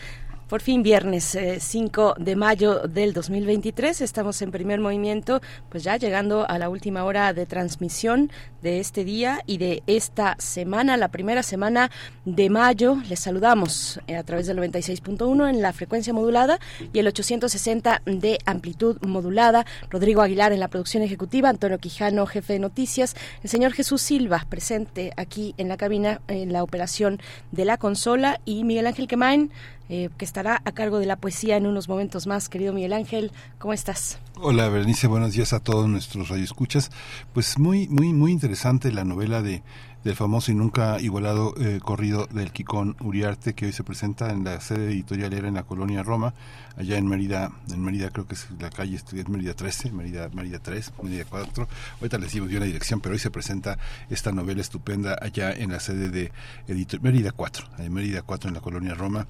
Por 0.50 0.62
fin 0.62 0.82
viernes 0.82 1.38
5 1.60 2.16
de 2.18 2.36
mayo 2.36 2.80
del 2.88 3.14
2023 3.14 4.02
estamos 4.02 4.42
en 4.42 4.50
primer 4.50 4.80
movimiento, 4.80 5.42
pues 5.70 5.84
ya 5.84 5.96
llegando 5.98 6.50
a 6.50 6.58
la 6.58 6.70
última 6.70 7.04
hora 7.04 7.34
de 7.34 7.46
transmisión 7.46 8.32
de 8.64 8.80
este 8.80 9.04
día 9.04 9.44
y 9.46 9.60
de 9.60 9.84
esta 9.86 10.36
semana, 10.40 10.98
la 10.98 11.10
primera 11.10 11.44
semana 11.44 11.92
de 12.26 12.50
mayo. 12.50 12.98
Les 13.08 13.20
saludamos 13.20 14.00
eh, 14.08 14.16
a 14.16 14.24
través 14.24 14.48
del 14.48 14.58
96.1 14.58 15.52
en 15.52 15.62
la 15.62 15.72
frecuencia 15.72 16.14
modulada 16.14 16.60
y 16.94 16.98
el 16.98 17.06
860 17.06 18.02
de 18.08 18.40
amplitud 18.48 18.98
modulada. 19.06 19.68
Rodrigo 19.92 20.24
Aguilar 20.24 20.52
en 20.52 20.62
la 20.62 20.68
producción 20.68 21.04
ejecutiva, 21.04 21.50
Antonio 21.50 21.78
Quijano, 21.78 22.26
jefe 22.26 22.54
de 22.54 22.60
noticias, 22.60 23.16
el 23.44 23.52
señor 23.52 23.74
Jesús 23.74 24.02
Silva 24.02 24.48
presente 24.50 25.14
aquí 25.16 25.54
en 25.58 25.68
la 25.68 25.78
cabina 25.78 26.22
en 26.28 26.52
la 26.52 26.64
operación 26.64 27.22
de 27.52 27.66
la 27.66 27.78
consola 27.78 28.42
y 28.46 28.64
Miguel 28.64 28.88
Ángel 28.88 29.08
Quemain 29.08 29.52
eh, 29.90 30.10
que 30.18 30.26
estará 30.26 30.62
a 30.64 30.72
cargo 30.72 31.00
de 31.00 31.06
la 31.06 31.16
poesía 31.18 31.58
en 31.58 31.66
unos 31.66 31.90
momentos 31.90 32.28
más. 32.28 32.48
Querido 32.48 32.74
Miguel 32.74 32.94
Ángel, 32.94 33.32
¿cómo 33.58 33.74
estás? 33.74 34.20
Hola, 34.36 34.70
Berenice, 34.70 35.08
buenos 35.08 35.34
días 35.34 35.52
a 35.52 35.60
todos 35.60 35.90
nuestros 35.90 36.30
radioescuchas. 36.30 36.92
Pues 37.34 37.60
muy, 37.60 37.88
muy, 37.88 38.14
muy 38.14 38.32
interesante 38.32 38.92
la 38.92 39.04
novela 39.04 39.42
de 39.42 39.64
del 40.04 40.16
famoso 40.16 40.52
y 40.52 40.56
nunca 40.56 41.00
igualado 41.02 41.54
eh, 41.60 41.80
corrido 41.84 42.26
del 42.28 42.52
Quicón 42.52 42.96
Uriarte 43.02 43.54
que 43.54 43.66
hoy 43.66 43.74
se 43.74 43.84
presenta 43.84 44.32
en 44.32 44.44
la 44.46 44.62
sede 44.62 44.92
editorial 44.92 45.34
era 45.34 45.48
en 45.48 45.56
la 45.56 45.64
colonia 45.64 46.04
Roma, 46.04 46.34
allá 46.78 46.98
en 46.98 47.08
Mérida, 47.08 47.52
en 47.70 47.84
Mérida 47.84 48.10
creo 48.10 48.26
que 48.26 48.36
es 48.36 48.48
la 48.60 48.70
calle 48.70 48.96
es 48.96 49.30
Mérida 49.30 49.54
13, 49.54 49.92
Mérida, 49.92 50.30
Mérida 50.30 50.60
3, 50.60 50.94
Mérida 51.04 51.26
4, 51.30 51.68
ahorita 52.00 52.18
les 52.18 52.28
decimos 52.28 52.50
bien 52.50 52.62
la 52.62 52.68
dirección, 52.68 53.02
pero 53.02 53.14
hoy 53.14 53.20
se 53.20 53.32
presenta 53.32 53.78
esta 54.10 54.32
novela 54.32 54.62
estupenda 54.62 55.18
allá 55.22 55.52
en 55.52 55.72
la 55.72 55.80
sede 55.80 56.10
de 56.10 56.32
editor 56.68 57.02
Mérida 57.02 57.32
4, 57.32 57.66
en 57.80 57.94
Mérida 57.94 58.22
4 58.22 58.48
en 58.48 58.54
la 58.54 58.62
colonia 58.62 58.94
Roma 58.94 59.28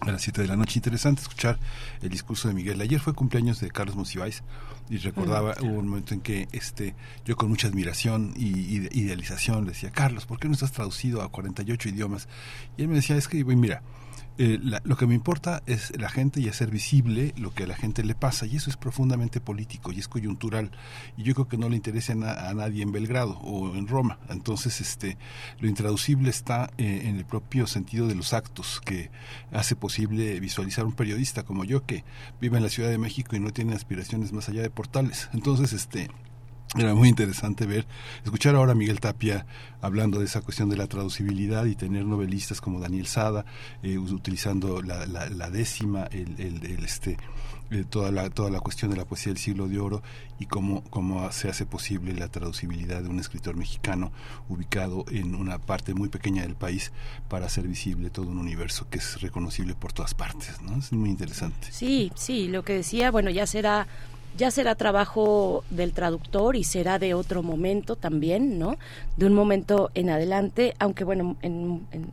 a 0.00 0.12
las 0.12 0.22
7 0.22 0.42
de 0.42 0.48
la 0.48 0.56
noche. 0.56 0.78
Interesante 0.78 1.22
escuchar 1.22 1.58
el 2.02 2.08
discurso 2.08 2.48
de 2.48 2.54
Miguel. 2.54 2.80
Ayer 2.80 3.00
fue 3.00 3.14
cumpleaños 3.14 3.60
de 3.60 3.70
Carlos 3.70 3.96
Monsiváis 3.96 4.42
y 4.88 4.98
recordaba, 4.98 5.54
hubo 5.60 5.78
un 5.78 5.88
momento 5.88 6.14
en 6.14 6.20
que 6.20 6.48
este 6.52 6.94
yo 7.24 7.36
con 7.36 7.48
mucha 7.48 7.68
admiración 7.68 8.32
y, 8.36 8.76
idealización 8.98 9.64
le 9.64 9.72
decía, 9.72 9.90
Carlos, 9.90 10.26
¿por 10.26 10.38
qué 10.38 10.48
no 10.48 10.54
estás 10.54 10.72
traducido 10.72 11.22
a 11.22 11.30
48 11.30 11.88
idiomas? 11.88 12.28
Y 12.76 12.82
él 12.82 12.88
me 12.88 12.96
decía, 12.96 13.16
es 13.16 13.28
que, 13.28 13.44
mira, 13.44 13.82
eh, 14.38 14.58
lo 14.84 14.96
que 14.96 15.06
me 15.06 15.14
importa 15.14 15.62
es 15.66 15.98
la 15.98 16.08
gente 16.08 16.40
y 16.40 16.48
hacer 16.48 16.70
visible 16.70 17.32
lo 17.36 17.54
que 17.54 17.64
a 17.64 17.66
la 17.66 17.76
gente 17.76 18.04
le 18.04 18.14
pasa 18.14 18.46
y 18.46 18.56
eso 18.56 18.68
es 18.68 18.76
profundamente 18.76 19.40
político 19.40 19.92
y 19.92 19.98
es 19.98 20.08
coyuntural 20.08 20.70
y 21.16 21.22
yo 21.22 21.34
creo 21.34 21.48
que 21.48 21.56
no 21.56 21.68
le 21.68 21.76
interesa 21.76 22.12
a, 22.12 22.52
nadie 22.54 22.82
en 22.82 22.92
Belgrado 22.92 23.38
o 23.38 23.74
en 23.74 23.88
Roma. 23.88 24.18
Entonces 24.28 24.80
este 24.80 25.16
lo 25.58 25.68
intraducible 25.68 26.30
está 26.30 26.70
eh, 26.76 27.02
en 27.04 27.16
el 27.16 27.24
propio 27.24 27.66
sentido 27.66 28.06
de 28.08 28.14
los 28.14 28.32
actos 28.32 28.80
que 28.84 29.10
hace 29.52 29.74
posible 29.74 30.38
visualizar 30.40 30.84
un 30.84 30.92
periodista 30.92 31.42
como 31.42 31.64
yo 31.64 31.86
que 31.86 32.04
vive 32.40 32.58
en 32.58 32.62
la 32.62 32.68
Ciudad 32.68 32.90
de 32.90 32.98
México 32.98 33.36
y 33.36 33.40
no 33.40 33.52
tiene 33.52 33.74
aspiraciones 33.74 34.32
más 34.32 34.48
allá 34.48 34.62
de 34.62 34.70
portales. 34.70 35.30
Entonces 35.32 35.72
este 35.72 36.10
era 36.74 36.94
muy 36.94 37.08
interesante 37.08 37.64
ver, 37.64 37.86
escuchar 38.24 38.56
ahora 38.56 38.72
a 38.72 38.74
Miguel 38.74 39.00
Tapia 39.00 39.46
hablando 39.80 40.18
de 40.18 40.24
esa 40.24 40.40
cuestión 40.40 40.68
de 40.68 40.76
la 40.76 40.88
traducibilidad 40.88 41.64
y 41.66 41.76
tener 41.76 42.04
novelistas 42.04 42.60
como 42.60 42.80
Daniel 42.80 43.06
Sada 43.06 43.44
eh, 43.82 43.98
utilizando 43.98 44.82
la, 44.82 45.06
la, 45.06 45.50
décima, 45.50 46.04
el, 46.10 46.34
el, 46.38 46.84
este, 46.84 47.18
eh, 47.70 47.84
toda 47.88 48.10
la 48.10 48.28
toda 48.30 48.50
la 48.50 48.60
cuestión 48.60 48.90
de 48.90 48.96
la 48.96 49.04
poesía 49.04 49.32
del 49.32 49.38
siglo 49.38 49.68
de 49.68 49.78
oro 49.78 50.02
y 50.38 50.46
cómo, 50.46 50.82
cómo 50.90 51.30
se 51.32 51.48
hace 51.48 51.66
posible 51.66 52.12
la 52.14 52.28
traducibilidad 52.28 53.02
de 53.02 53.08
un 53.08 53.20
escritor 53.20 53.56
mexicano 53.56 54.12
ubicado 54.48 55.04
en 55.10 55.34
una 55.34 55.58
parte 55.58 55.94
muy 55.94 56.08
pequeña 56.08 56.42
del 56.42 56.56
país 56.56 56.92
para 57.28 57.46
hacer 57.46 57.66
visible 57.66 58.10
todo 58.10 58.26
un 58.26 58.38
universo 58.38 58.88
que 58.90 58.98
es 58.98 59.20
reconocible 59.20 59.74
por 59.74 59.92
todas 59.92 60.14
partes, 60.14 60.60
¿no? 60.62 60.76
Es 60.78 60.92
muy 60.92 61.10
interesante. 61.10 61.68
Sí, 61.70 62.12
sí, 62.16 62.48
lo 62.48 62.64
que 62.64 62.74
decía, 62.74 63.10
bueno, 63.10 63.30
ya 63.30 63.46
será 63.46 63.86
ya 64.36 64.50
será 64.50 64.74
trabajo 64.74 65.64
del 65.70 65.92
traductor 65.92 66.56
y 66.56 66.64
será 66.64 66.98
de 66.98 67.14
otro 67.14 67.42
momento 67.42 67.96
también, 67.96 68.58
¿no? 68.58 68.76
De 69.16 69.26
un 69.26 69.32
momento 69.32 69.90
en 69.94 70.10
adelante, 70.10 70.74
aunque 70.78 71.04
bueno, 71.04 71.36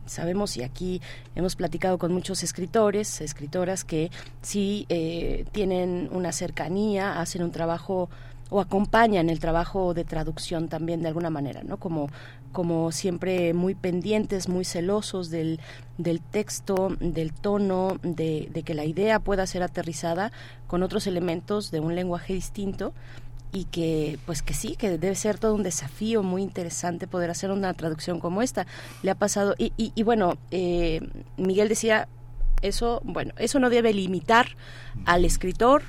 sabemos 0.06 0.56
y 0.56 0.62
aquí 0.62 1.00
hemos 1.34 1.56
platicado 1.56 1.98
con 1.98 2.12
muchos 2.12 2.42
escritores, 2.42 3.20
escritoras 3.20 3.84
que 3.84 4.10
sí 4.42 4.86
eh, 4.88 5.44
tienen 5.52 6.08
una 6.12 6.32
cercanía, 6.32 7.20
hacen 7.20 7.42
un 7.42 7.50
trabajo 7.50 8.08
o 8.50 8.60
acompañan 8.60 9.30
el 9.30 9.40
trabajo 9.40 9.94
de 9.94 10.04
traducción 10.04 10.68
también 10.68 11.02
de 11.02 11.08
alguna 11.08 11.30
manera, 11.30 11.62
¿no? 11.62 11.78
Como 11.78 12.08
como 12.54 12.90
siempre 12.92 13.52
muy 13.52 13.74
pendientes, 13.74 14.48
muy 14.48 14.64
celosos 14.64 15.28
del, 15.28 15.60
del 15.98 16.22
texto, 16.22 16.96
del 17.00 17.34
tono, 17.34 17.98
de, 18.02 18.48
de, 18.50 18.62
que 18.62 18.72
la 18.72 18.86
idea 18.86 19.20
pueda 19.20 19.46
ser 19.46 19.62
aterrizada 19.62 20.32
con 20.66 20.82
otros 20.82 21.06
elementos 21.06 21.70
de 21.70 21.80
un 21.80 21.94
lenguaje 21.94 22.32
distinto 22.32 22.94
y 23.52 23.64
que 23.64 24.18
pues 24.24 24.42
que 24.42 24.54
sí, 24.54 24.76
que 24.76 24.96
debe 24.96 25.14
ser 25.14 25.38
todo 25.38 25.54
un 25.54 25.62
desafío 25.62 26.22
muy 26.22 26.42
interesante 26.42 27.06
poder 27.06 27.30
hacer 27.30 27.50
una 27.50 27.74
traducción 27.74 28.20
como 28.20 28.40
esta. 28.40 28.66
Le 29.02 29.10
ha 29.10 29.14
pasado, 29.14 29.54
y, 29.58 29.72
y, 29.76 30.02
bueno, 30.02 30.38
eh, 30.50 31.00
Miguel 31.36 31.68
decía, 31.68 32.08
eso, 32.62 33.02
bueno, 33.04 33.34
eso 33.36 33.58
no 33.58 33.68
debe 33.68 33.92
limitar 33.92 34.46
al 35.04 35.24
escritor, 35.24 35.82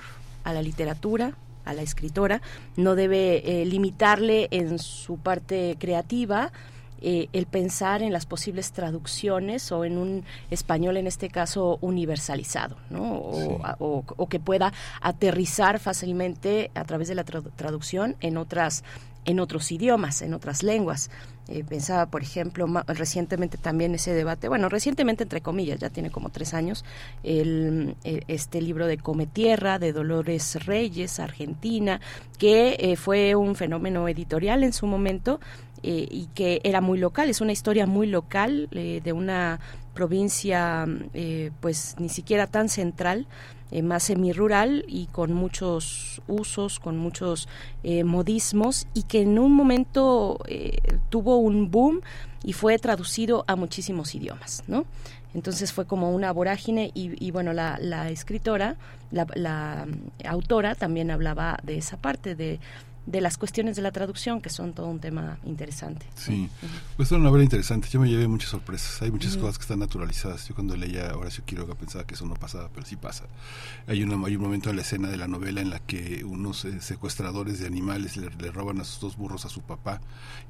a 0.43 0.53
la 0.53 0.61
literatura, 0.61 1.35
a 1.65 1.73
la 1.73 1.81
escritora, 1.81 2.41
no 2.77 2.95
debe 2.95 3.61
eh, 3.61 3.65
limitarle 3.65 4.47
en 4.51 4.79
su 4.79 5.17
parte 5.17 5.75
creativa 5.79 6.51
eh, 7.01 7.27
el 7.33 7.45
pensar 7.45 8.01
en 8.01 8.13
las 8.13 8.25
posibles 8.25 8.71
traducciones 8.71 9.71
o 9.71 9.83
en 9.83 9.97
un 9.97 10.23
español 10.49 10.97
en 10.97 11.07
este 11.07 11.29
caso 11.29 11.77
universalizado, 11.81 12.77
¿no? 12.89 13.03
o, 13.79 14.27
que 14.29 14.39
pueda 14.39 14.73
aterrizar 15.01 15.79
fácilmente 15.79 16.71
a 16.73 16.85
través 16.85 17.09
de 17.09 17.15
la 17.15 17.23
traducción 17.23 18.15
en 18.21 18.37
otras 18.37 18.83
en 19.25 19.39
otros 19.39 19.71
idiomas, 19.71 20.21
en 20.21 20.33
otras 20.33 20.63
lenguas. 20.63 21.09
Eh, 21.47 21.63
pensaba, 21.63 22.07
por 22.07 22.23
ejemplo, 22.23 22.65
recientemente 22.87 23.57
también 23.57 23.93
ese 23.93 24.13
debate, 24.13 24.47
bueno, 24.47 24.67
recientemente 24.67 25.23
entre 25.23 25.41
comillas, 25.41 25.79
ya 25.79 25.89
tiene 25.91 26.09
como 26.09 26.29
tres 26.29 26.55
años, 26.55 26.83
el, 27.23 27.95
eh, 28.03 28.21
este 28.27 28.61
libro 28.61 28.87
de 28.87 28.97
Come 28.97 29.27
Tierra, 29.27 29.77
de 29.77 29.93
Dolores 29.93 30.65
Reyes, 30.65 31.19
Argentina, 31.19 32.01
que 32.39 32.77
eh, 32.79 32.95
fue 32.95 33.35
un 33.35 33.55
fenómeno 33.55 34.07
editorial 34.07 34.63
en 34.63 34.73
su 34.73 34.87
momento 34.87 35.39
y 35.87 36.29
que 36.33 36.61
era 36.63 36.81
muy 36.81 36.97
local, 36.97 37.29
es 37.29 37.41
una 37.41 37.51
historia 37.51 37.85
muy 37.85 38.07
local 38.07 38.69
de 38.71 39.13
una 39.13 39.59
provincia 39.93 40.87
pues 41.59 41.95
ni 41.99 42.09
siquiera 42.09 42.47
tan 42.47 42.69
central 42.69 43.27
eh, 43.75 43.81
más 43.81 44.03
semi-rural 44.03 44.85
y 44.87 45.07
con 45.07 45.33
muchos 45.33 46.21
usos, 46.29 46.79
con 46.79 46.97
muchos 46.97 47.49
eh, 47.83 48.05
modismos 48.05 48.87
y 48.93 49.03
que 49.03 49.23
en 49.23 49.37
un 49.37 49.51
momento 49.51 50.39
eh, 50.47 50.77
tuvo 51.09 51.35
un 51.39 51.69
boom 51.71 51.99
y 52.41 52.53
fue 52.53 52.79
traducido 52.79 53.43
a 53.47 53.57
muchísimos 53.57 54.15
idiomas, 54.15 54.63
¿no? 54.67 54.85
Entonces 55.33 55.73
fue 55.73 55.85
como 55.85 56.15
una 56.15 56.31
vorágine 56.31 56.91
y, 56.93 57.31
bueno, 57.31 57.51
la, 57.51 58.09
escritora, 58.09 58.77
la, 59.11 59.27
la, 59.35 59.85
autora 60.23 60.75
también 60.75 61.11
hablaba 61.11 61.59
de 61.63 61.77
esa 61.77 61.97
parte, 61.97 62.33
de 62.33 62.61
de 63.05 63.21
las 63.21 63.37
cuestiones 63.37 63.75
de 63.75 63.81
la 63.81 63.91
traducción, 63.91 64.41
que 64.41 64.49
son 64.49 64.73
todo 64.73 64.87
un 64.87 64.99
tema 64.99 65.37
interesante. 65.45 66.05
Sí, 66.15 66.49
pues 66.95 67.09
es 67.09 67.11
una 67.11 67.25
novela 67.25 67.43
interesante. 67.43 67.87
Yo 67.89 67.99
me 67.99 68.09
llevé 68.09 68.27
muchas 68.27 68.49
sorpresas. 68.49 69.01
Hay 69.01 69.11
muchas 69.11 69.37
cosas 69.37 69.57
que 69.57 69.63
están 69.63 69.79
naturalizadas. 69.79 70.47
Yo 70.47 70.55
cuando 70.55 70.75
leía 70.75 71.15
Horacio 71.15 71.43
Quiroga 71.45 71.75
pensaba 71.75 72.05
que 72.05 72.15
eso 72.15 72.25
no 72.25 72.33
pasaba, 72.33 72.69
pero 72.73 72.85
sí 72.85 72.95
pasa. 72.95 73.25
Hay, 73.87 74.03
una, 74.03 74.25
hay 74.25 74.35
un 74.35 74.41
momento 74.41 74.69
en 74.69 74.77
la 74.77 74.81
escena 74.81 75.09
de 75.09 75.17
la 75.17 75.27
novela 75.27 75.61
en 75.61 75.69
la 75.69 75.79
que 75.79 76.23
unos 76.23 76.65
eh, 76.65 76.81
secuestradores 76.81 77.59
de 77.59 77.67
animales 77.67 78.17
le, 78.17 78.29
roban 78.51 78.79
a 78.79 78.83
sus 78.83 78.99
dos 78.99 79.17
burros 79.17 79.45
a 79.45 79.49
su 79.49 79.61
papá 79.61 80.01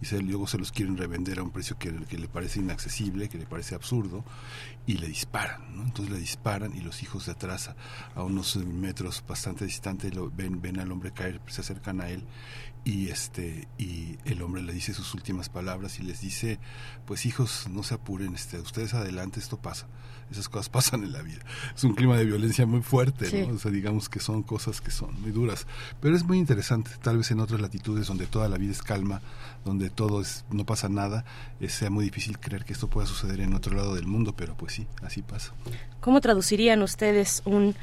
y 0.01 0.05
se, 0.05 0.21
luego 0.21 0.47
se 0.47 0.57
los 0.57 0.71
quieren 0.71 0.97
revender 0.97 1.39
a 1.39 1.43
un 1.43 1.51
precio 1.51 1.77
que, 1.77 1.91
que 2.05 2.17
le 2.17 2.27
parece 2.27 2.59
inaccesible, 2.59 3.27
que 3.29 3.37
le 3.37 3.45
parece 3.45 3.75
absurdo, 3.75 4.23
y 4.87 4.97
le 4.97 5.07
disparan. 5.07 5.75
¿no? 5.75 5.83
Entonces 5.83 6.13
le 6.13 6.19
disparan 6.19 6.75
y 6.75 6.81
los 6.81 7.01
hijos 7.03 7.25
de 7.25 7.33
atrás, 7.33 7.71
a, 8.15 8.23
unos 8.23 8.55
metros 8.57 9.23
bastante 9.27 9.65
distantes, 9.65 10.13
lo, 10.13 10.29
ven, 10.31 10.61
ven 10.61 10.79
al 10.79 10.91
hombre 10.91 11.11
caer, 11.11 11.41
se 11.47 11.61
acercan 11.61 12.01
a 12.01 12.09
él 12.09 12.23
y 12.85 13.09
este 13.09 13.67
y 13.79 14.17
el 14.25 14.43
hombre 14.43 14.61
le 14.61 14.71
dice 14.71 14.93
sus 14.93 15.15
últimas 15.15 15.49
palabras 15.49 15.99
y 15.99 16.03
les 16.03 16.21
dice 16.21 16.59
pues 17.07 17.25
hijos 17.25 17.67
no 17.67 17.81
se 17.81 17.95
apuren 17.95 18.35
este 18.35 18.59
ustedes 18.59 18.93
adelante 18.93 19.39
esto 19.39 19.57
pasa 19.57 19.87
esas 20.29 20.47
cosas 20.47 20.69
pasan 20.75 21.03
en 21.03 21.11
la 21.11 21.23
vida 21.23 21.41
es 21.75 21.83
un 21.83 21.95
clima 21.95 22.15
de 22.15 22.25
violencia 22.25 22.67
muy 22.67 22.83
fuerte 22.83 23.47
¿no? 23.47 23.55
o 23.55 23.57
sea 23.57 23.71
digamos 23.71 24.07
que 24.07 24.19
son 24.19 24.43
cosas 24.43 24.81
que 24.81 24.91
son 24.91 25.19
muy 25.19 25.31
duras 25.31 25.65
pero 25.99 26.15
es 26.15 26.23
muy 26.23 26.37
interesante 26.37 26.91
tal 27.01 27.17
vez 27.17 27.31
en 27.31 27.39
otras 27.39 27.59
latitudes 27.59 28.05
donde 28.05 28.27
toda 28.27 28.47
la 28.47 28.57
vida 28.57 28.71
es 28.71 28.83
calma 28.83 29.19
donde 29.65 29.89
todo 29.89 30.21
es 30.21 30.45
no 30.51 30.65
pasa 30.65 30.87
nada 30.87 31.25
eh, 31.59 31.67
sea 31.67 31.89
muy 31.89 32.05
difícil 32.05 32.39
creer 32.39 32.63
que 32.63 32.73
esto 32.73 32.87
pueda 32.87 33.07
suceder 33.07 33.41
en 33.41 33.53
otro 33.53 33.75
lado 33.75 33.95
del 33.95 34.07
mundo 34.07 34.33
pero 34.35 34.55
pues 34.55 34.73
sí 34.73 34.87
así 35.01 35.21
pasa 35.21 35.53
cómo 35.99 36.21
traducirían 36.21 36.81
ustedes 36.81 37.41
un 37.45 37.75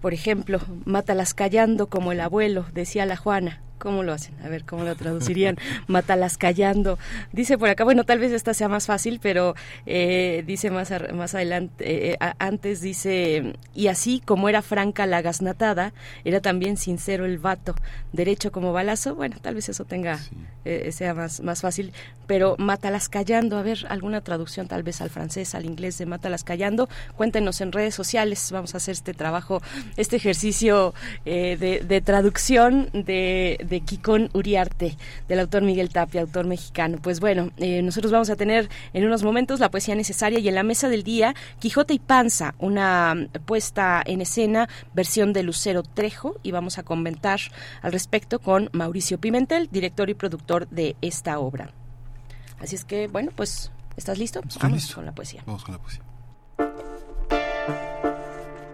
por 0.00 0.14
ejemplo, 0.14 0.60
mátalas 0.84 1.34
callando 1.34 1.88
como 1.88 2.12
el 2.12 2.20
abuelo, 2.20 2.66
decía 2.72 3.04
la 3.06 3.16
Juana. 3.16 3.60
¿Cómo 3.78 4.02
lo 4.02 4.12
hacen? 4.12 4.34
A 4.44 4.48
ver, 4.48 4.64
¿cómo 4.64 4.82
lo 4.82 4.96
traducirían? 4.96 5.56
Mátalas 5.86 6.36
callando. 6.36 6.98
Dice 7.32 7.56
por 7.58 7.68
acá, 7.68 7.84
bueno, 7.84 8.04
tal 8.04 8.18
vez 8.18 8.32
esta 8.32 8.52
sea 8.52 8.68
más 8.68 8.86
fácil, 8.86 9.20
pero 9.22 9.54
eh, 9.86 10.42
dice 10.46 10.70
más, 10.70 10.92
más 11.14 11.34
adelante, 11.34 12.12
eh, 12.12 12.18
antes 12.38 12.80
dice, 12.80 13.54
y 13.74 13.86
así 13.86 14.20
como 14.24 14.48
era 14.48 14.62
franca 14.62 15.06
la 15.06 15.22
gasnatada, 15.22 15.92
era 16.24 16.40
también 16.40 16.76
sincero 16.76 17.24
el 17.24 17.38
vato, 17.38 17.76
derecho 18.12 18.50
como 18.50 18.72
balazo. 18.72 19.14
Bueno, 19.14 19.36
tal 19.40 19.54
vez 19.54 19.68
eso 19.68 19.84
tenga, 19.84 20.18
eh, 20.64 20.90
sea 20.90 21.14
más, 21.14 21.40
más 21.40 21.60
fácil, 21.60 21.92
pero 22.26 22.56
mátalas 22.58 23.08
callando. 23.08 23.58
A 23.58 23.62
ver, 23.62 23.86
alguna 23.88 24.22
traducción 24.22 24.66
tal 24.66 24.82
vez 24.82 25.00
al 25.00 25.10
francés, 25.10 25.54
al 25.54 25.66
inglés 25.66 25.98
de 25.98 26.06
mátalas 26.06 26.42
callando. 26.42 26.88
Cuéntenos 27.16 27.60
en 27.60 27.70
redes 27.70 27.94
sociales, 27.94 28.50
vamos 28.50 28.74
a 28.74 28.78
hacer 28.78 28.92
este 28.92 29.14
trabajo, 29.14 29.62
este 29.96 30.16
ejercicio 30.16 30.94
de, 31.24 31.84
de 31.86 32.00
traducción 32.00 32.88
de 32.92 33.64
de 33.68 33.80
Kikón 33.80 34.30
Uriarte, 34.32 34.96
del 35.28 35.40
autor 35.40 35.62
Miguel 35.62 35.90
Tapia, 35.90 36.22
autor 36.22 36.46
mexicano. 36.46 36.98
Pues 37.00 37.20
bueno, 37.20 37.50
eh, 37.56 37.82
nosotros 37.82 38.12
vamos 38.12 38.30
a 38.30 38.36
tener 38.36 38.68
en 38.92 39.04
unos 39.04 39.22
momentos 39.22 39.60
la 39.60 39.70
poesía 39.70 39.94
necesaria 39.94 40.38
y 40.38 40.48
en 40.48 40.54
la 40.54 40.62
mesa 40.62 40.88
del 40.88 41.02
día 41.02 41.34
Quijote 41.58 41.94
y 41.94 41.98
Panza, 41.98 42.54
una 42.58 43.28
puesta 43.46 44.02
en 44.04 44.20
escena 44.20 44.68
versión 44.94 45.32
de 45.32 45.42
Lucero 45.42 45.82
Trejo 45.82 46.36
y 46.42 46.50
vamos 46.50 46.78
a 46.78 46.82
comentar 46.82 47.40
al 47.82 47.92
respecto 47.92 48.38
con 48.38 48.70
Mauricio 48.72 49.18
Pimentel, 49.18 49.68
director 49.70 50.10
y 50.10 50.14
productor 50.14 50.68
de 50.68 50.96
esta 51.00 51.38
obra. 51.38 51.70
Así 52.60 52.74
es 52.76 52.84
que, 52.84 53.08
bueno, 53.08 53.30
pues, 53.34 53.70
¿estás 53.96 54.18
listo? 54.18 54.40
vamos 54.60 54.94
con 54.94 55.06
la 55.06 55.14
poesía. 55.14 55.42
Vamos 55.46 55.64
con 55.64 55.74
la 55.74 55.80
poesía. 55.80 56.02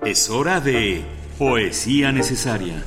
Es 0.04 0.28
hora 0.30 0.60
de 0.60 1.04
poesía 1.38 2.12
necesaria. 2.12 2.84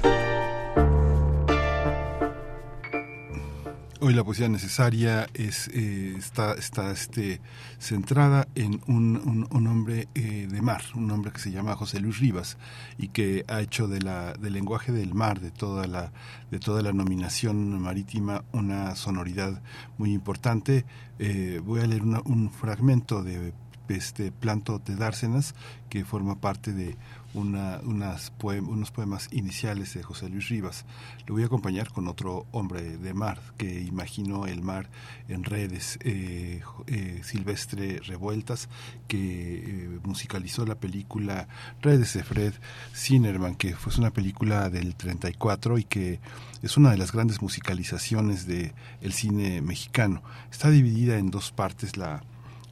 Hoy 4.00 4.14
la 4.14 4.24
poesía 4.24 4.48
necesaria 4.48 5.28
es, 5.34 5.70
eh, 5.70 6.14
está, 6.16 6.54
está 6.54 6.92
este, 6.92 7.42
centrada 7.80 8.48
en 8.54 8.80
un, 8.86 9.48
un, 9.50 9.68
hombre 9.68 10.08
eh, 10.14 10.48
de 10.48 10.62
mar, 10.62 10.84
un 10.94 11.10
hombre 11.10 11.32
que 11.32 11.40
se 11.40 11.50
llama 11.50 11.76
José 11.76 12.00
Luis 12.00 12.20
Rivas 12.20 12.60
y 13.00 13.08
que 13.08 13.44
ha 13.48 13.60
hecho 13.60 13.88
de 13.88 14.00
la, 14.00 14.34
del 14.34 14.54
lenguaje 14.54 14.92
del 14.92 15.16
mar, 15.16 15.40
de 15.40 15.50
toda, 15.50 15.88
la, 15.88 16.12
de 16.52 16.60
toda 16.60 16.84
la 16.84 16.94
nominación 16.94 17.82
marítima, 17.82 18.44
una 18.52 18.96
sonoridad 18.96 19.64
muy 19.98 20.14
importante. 20.14 20.86
Eh, 21.18 21.60
voy 21.66 21.82
a 21.82 21.88
leer 21.88 22.04
un 22.04 22.52
fragmento 22.52 23.24
de 23.24 23.52
este 23.90 24.32
Planto 24.32 24.80
de 24.80 24.96
Dársenas, 24.96 25.56
que 25.90 26.06
forma 26.06 26.40
parte 26.40 26.72
de 26.72 26.96
una, 27.38 27.80
unas 27.84 28.32
unos 28.42 28.92
poemas 28.92 29.30
iniciales 29.32 29.94
de 29.94 30.04
José 30.04 30.28
Luis 30.30 30.50
Rivas. 30.50 30.86
Lo 31.28 31.36
voy 31.36 31.44
a 31.44 31.46
acompañar 31.46 31.92
con 31.92 32.08
otro 32.08 32.46
hombre 32.52 32.98
de 32.98 33.14
mar 33.14 33.40
que 33.58 33.82
imaginó 33.82 34.48
el 34.48 34.62
mar 34.62 34.90
en 35.28 35.44
redes, 35.44 36.00
eh, 36.02 36.62
eh, 36.88 37.22
Silvestre 37.24 38.00
Revueltas, 38.00 38.70
que 39.08 39.18
eh, 39.18 40.00
musicalizó 40.04 40.66
la 40.66 40.76
película 40.76 41.48
Redes 41.82 42.14
de 42.14 42.24
Fred 42.24 42.54
Zinnerman, 42.94 43.56
que 43.56 43.76
fue 43.76 43.94
una 43.98 44.12
película 44.12 44.70
del 44.70 44.96
34 44.96 45.78
y 45.78 45.84
que 45.84 46.20
es 46.62 46.76
una 46.78 46.92
de 46.92 46.98
las 46.98 47.12
grandes 47.12 47.42
musicalizaciones 47.42 48.48
del 48.48 48.74
el 49.02 49.14
cine 49.14 49.62
mexicano. 49.62 50.24
Está 50.52 50.70
dividida 50.70 51.18
en 51.18 51.30
dos 51.30 51.52
partes 51.52 51.98
la, 51.98 52.24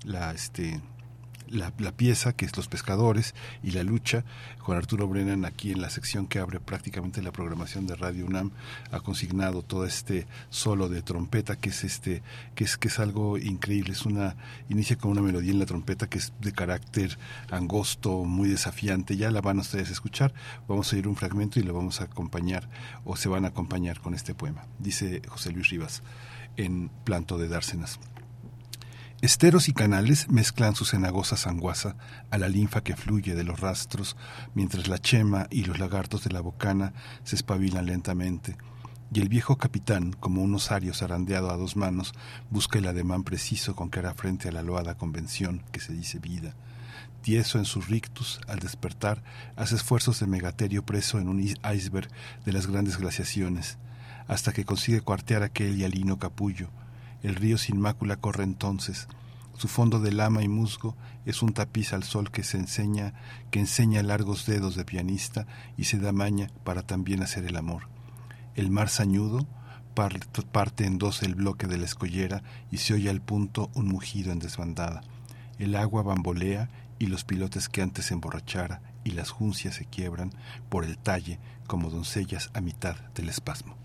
la 0.03 0.31
este 0.31 0.81
la, 1.49 1.71
pieza 1.91 2.33
que 2.33 2.45
es 2.45 2.55
Los 2.57 2.67
Pescadores 2.67 3.35
y 3.63 3.71
la 3.71 3.83
lucha. 3.83 4.23
con 4.59 4.77
Arturo 4.77 5.07
Brennan 5.07 5.45
aquí 5.45 5.71
en 5.71 5.81
la 5.81 5.89
sección 5.89 6.27
que 6.27 6.39
abre 6.39 6.59
prácticamente 6.59 7.21
la 7.21 7.31
programación 7.31 7.85
de 7.85 7.95
Radio 7.95 8.25
UNAM 8.25 8.51
ha 8.91 8.99
consignado 8.99 9.61
todo 9.61 9.85
este 9.85 10.25
solo 10.49 10.89
de 10.89 11.01
trompeta 11.01 11.55
que 11.55 11.69
es 11.69 11.83
este 11.83 12.23
que 12.55 12.63
es 12.63 12.77
que 12.77 12.87
es 12.87 12.99
algo 12.99 13.37
increíble. 13.37 13.93
Es 13.93 14.05
una 14.05 14.35
inicia 14.69 14.97
con 14.97 15.11
una 15.11 15.21
melodía 15.21 15.51
en 15.51 15.59
la 15.59 15.65
trompeta 15.65 16.07
que 16.07 16.17
es 16.17 16.33
de 16.41 16.51
carácter 16.51 17.17
angosto, 17.51 18.23
muy 18.23 18.49
desafiante. 18.49 19.17
Ya 19.17 19.31
la 19.31 19.41
van 19.41 19.59
ustedes 19.59 19.89
a 19.89 19.93
escuchar. 19.93 20.33
Vamos 20.67 20.91
a 20.91 20.95
oír 20.95 21.07
un 21.07 21.15
fragmento 21.15 21.59
y 21.59 21.63
lo 21.63 21.73
vamos 21.73 22.01
a 22.01 22.05
acompañar 22.05 22.69
o 23.03 23.15
se 23.15 23.29
van 23.29 23.45
a 23.45 23.49
acompañar 23.49 23.99
con 23.99 24.13
este 24.13 24.33
poema. 24.33 24.65
Dice 24.79 25.21
José 25.27 25.51
Luis 25.51 25.69
Rivas 25.69 26.03
en 26.57 26.89
Planto 27.03 27.37
de 27.37 27.47
Dársenas. 27.47 27.99
Esteros 29.21 29.69
y 29.69 29.73
canales 29.73 30.29
mezclan 30.29 30.75
su 30.75 30.83
cenagosa 30.83 31.37
sanguaza 31.37 31.95
a 32.31 32.37
la 32.37 32.49
linfa 32.49 32.83
que 32.83 32.97
fluye 32.97 33.33
de 33.33 33.45
los 33.45 33.61
rastros, 33.61 34.17
mientras 34.53 34.87
la 34.87 34.99
chema 34.99 35.47
y 35.49 35.63
los 35.63 35.79
lagartos 35.79 36.25
de 36.25 36.31
la 36.31 36.41
bocana 36.41 36.93
se 37.23 37.37
espabilan 37.37 37.85
lentamente, 37.85 38.57
y 39.13 39.21
el 39.21 39.29
viejo 39.29 39.57
capitán, 39.57 40.11
como 40.19 40.43
un 40.43 40.53
osario 40.53 40.93
zarandeado 40.93 41.49
a 41.49 41.55
dos 41.55 41.77
manos, 41.77 42.13
busca 42.49 42.77
el 42.77 42.87
ademán 42.87 43.23
preciso 43.23 43.73
con 43.73 43.89
que 43.89 43.99
hará 43.99 44.13
frente 44.13 44.49
a 44.49 44.51
la 44.51 44.63
loada 44.63 44.95
convención 44.95 45.63
que 45.71 45.79
se 45.79 45.93
dice 45.93 46.19
vida. 46.19 46.53
Tieso 47.21 47.57
en 47.57 47.65
sus 47.65 47.87
rictus, 47.87 48.41
al 48.47 48.59
despertar, 48.59 49.23
hace 49.55 49.75
esfuerzos 49.75 50.19
de 50.19 50.27
megaterio 50.27 50.85
preso 50.85 51.19
en 51.19 51.29
un 51.29 51.39
iceberg 51.39 52.09
de 52.45 52.51
las 52.51 52.67
grandes 52.67 52.97
glaciaciones, 52.97 53.77
hasta 54.27 54.51
que 54.51 54.65
consigue 54.65 55.01
cuartear 55.01 55.41
aquel 55.41 55.77
hialino 55.77 56.19
capullo, 56.19 56.69
el 57.25 57.35
río 57.35 57.57
sin 57.57 57.79
mácula 57.79 58.17
corre 58.17 58.43
entonces. 58.43 59.07
Su 59.57 59.67
fondo 59.67 59.99
de 59.99 60.11
lama 60.11 60.43
y 60.43 60.47
musgo 60.47 60.95
es 61.25 61.41
un 61.41 61.53
tapiz 61.53 61.91
al 61.93 62.03
sol 62.03 62.29
que 62.29 62.43
se 62.43 62.57
enseña, 62.57 63.13
que 63.49 63.59
enseña 63.59 64.03
largos 64.03 64.45
dedos 64.45 64.75
de 64.75 64.85
pianista 64.85 65.47
y 65.75 65.85
se 65.85 65.97
da 65.97 66.11
maña 66.11 66.51
para 66.63 66.83
también 66.83 67.23
hacer 67.23 67.45
el 67.45 67.55
amor. 67.55 67.87
El 68.55 68.69
mar 68.69 68.89
sañudo 68.89 69.47
parte 69.95 70.85
en 70.85 70.97
dos 70.97 71.23
el 71.23 71.35
bloque 71.35 71.67
de 71.67 71.77
la 71.77 71.85
escollera 71.85 72.43
y 72.69 72.77
se 72.77 72.93
oye 72.93 73.09
al 73.09 73.21
punto 73.21 73.71
un 73.73 73.87
mugido 73.87 74.31
en 74.31 74.39
desbandada. 74.39 75.01
El 75.57 75.75
agua 75.75 76.03
bambolea 76.03 76.69
y 76.99 77.07
los 77.07 77.23
pilotes 77.23 77.69
que 77.69 77.81
antes 77.81 78.11
emborrachara 78.11 78.81
y 79.03 79.11
las 79.11 79.31
juncias 79.31 79.75
se 79.75 79.85
quiebran 79.85 80.31
por 80.69 80.83
el 80.83 80.97
talle 80.97 81.39
como 81.65 81.89
doncellas 81.89 82.51
a 82.53 82.61
mitad 82.61 82.97
del 83.15 83.29
espasmo. 83.29 83.84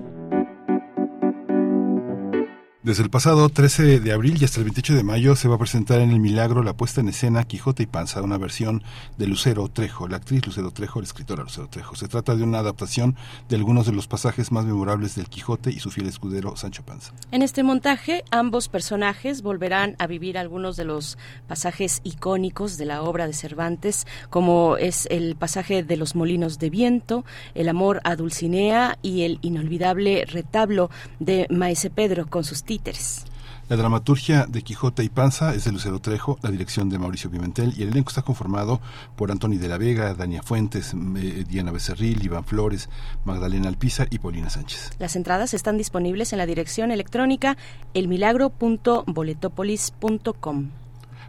Desde 2.83 3.03
el 3.03 3.11
pasado 3.11 3.47
13 3.47 3.99
de 3.99 4.11
abril 4.11 4.41
y 4.41 4.45
hasta 4.45 4.57
el 4.57 4.63
28 4.63 4.95
de 4.95 5.03
mayo 5.03 5.35
se 5.35 5.47
va 5.47 5.53
a 5.53 5.59
presentar 5.59 6.01
en 6.01 6.09
El 6.09 6.19
Milagro 6.19 6.63
la 6.63 6.73
puesta 6.73 6.99
en 6.99 7.09
escena 7.09 7.43
Quijote 7.43 7.83
y 7.83 7.85
Panza, 7.85 8.23
una 8.23 8.39
versión 8.39 8.81
de 9.19 9.27
Lucero 9.27 9.67
Trejo, 9.67 10.07
la 10.07 10.17
actriz 10.17 10.43
Lucero 10.47 10.71
Trejo, 10.71 10.99
la 10.99 11.05
escritora 11.05 11.43
Lucero 11.43 11.67
Trejo. 11.67 11.95
Se 11.95 12.07
trata 12.07 12.35
de 12.35 12.41
una 12.41 12.57
adaptación 12.57 13.15
de 13.49 13.55
algunos 13.55 13.85
de 13.85 13.91
los 13.91 14.07
pasajes 14.07 14.51
más 14.51 14.65
memorables 14.65 15.13
del 15.13 15.29
Quijote 15.29 15.69
y 15.69 15.79
su 15.79 15.91
fiel 15.91 16.07
escudero 16.07 16.55
Sancho 16.55 16.81
Panza. 16.81 17.13
En 17.29 17.43
este 17.43 17.61
montaje, 17.61 18.23
ambos 18.31 18.67
personajes 18.67 19.43
volverán 19.43 19.95
a 19.99 20.07
vivir 20.07 20.39
algunos 20.39 20.75
de 20.75 20.85
los 20.85 21.19
pasajes 21.47 22.01
icónicos 22.03 22.79
de 22.79 22.85
la 22.85 23.03
obra 23.03 23.27
de 23.27 23.33
Cervantes, 23.33 24.07
como 24.31 24.77
es 24.77 25.07
el 25.11 25.35
pasaje 25.35 25.83
de 25.83 25.97
los 25.97 26.15
molinos 26.15 26.57
de 26.57 26.71
viento, 26.71 27.25
el 27.53 27.69
amor 27.69 28.01
a 28.05 28.15
Dulcinea 28.15 28.97
y 29.03 29.21
el 29.21 29.37
inolvidable 29.43 30.25
retablo 30.25 30.89
de 31.19 31.45
Maese 31.51 31.91
Pedro 31.91 32.25
con 32.27 32.43
sus 32.43 32.63
títeres. 32.81 33.25
La 33.69 33.77
dramaturgia 33.77 34.47
de 34.47 34.63
Quijote 34.63 35.03
y 35.03 35.09
Panza 35.09 35.53
es 35.55 35.63
de 35.63 35.71
Lucero 35.71 36.01
Trejo, 36.01 36.37
la 36.41 36.51
dirección 36.51 36.89
de 36.89 36.99
Mauricio 36.99 37.31
Pimentel 37.31 37.73
y 37.77 37.83
el 37.83 37.89
elenco 37.89 38.09
está 38.09 38.21
conformado 38.21 38.81
por 39.15 39.31
Antoni 39.31 39.55
de 39.55 39.69
la 39.69 39.77
Vega, 39.77 40.13
Dania 40.13 40.43
Fuentes, 40.43 40.93
eh, 40.93 41.45
Diana 41.47 41.71
Becerril, 41.71 42.21
Iván 42.21 42.43
Flores, 42.43 42.89
Magdalena 43.23 43.69
Alpizar 43.69 44.09
y 44.11 44.19
Paulina 44.19 44.49
Sánchez. 44.49 44.89
Las 44.99 45.15
entradas 45.15 45.53
están 45.53 45.77
disponibles 45.77 46.33
en 46.33 46.39
la 46.39 46.45
dirección 46.45 46.91
electrónica 46.91 47.55
elmilagro.boletopolis.com. 47.93 50.71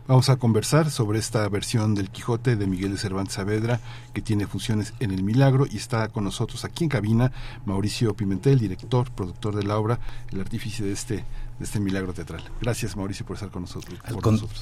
Vamos 0.09 0.31
a 0.31 0.37
conversar 0.37 0.91
sobre 0.91 1.21
esta 1.21 1.49
versión 1.49 1.95
del 1.95 2.11
Quijote 2.11 2.57
de 2.57 2.67
Miguel 2.67 2.91
de 2.91 2.99
Cervantes 2.99 3.35
Saavedra 3.35 3.79
que 4.13 4.21
tiene 4.21 4.49
funciones 4.49 4.95
en 4.99 5.13
El 5.13 5.23
Milagro 5.23 5.65
y 5.71 5.77
está 5.77 6.09
con 6.09 6.25
nosotros 6.25 6.65
aquí 6.65 6.83
en 6.83 6.91
cabina 6.91 7.31
Mauricio 7.67 8.13
Pimentel, 8.15 8.59
director, 8.59 9.13
productor 9.13 9.55
de 9.55 9.63
la 9.63 9.79
obra, 9.79 10.01
el 10.33 10.41
artífice 10.41 10.83
de 10.83 10.93
este 10.93 11.25
de 11.59 11.65
este 11.65 11.81
milagro 11.81 12.13
teatral. 12.13 12.43
Gracias 12.61 12.97
Mauricio 12.97 13.25
por 13.27 13.37
estar 13.37 13.51
con 13.51 13.63
nosotros. 13.63 13.99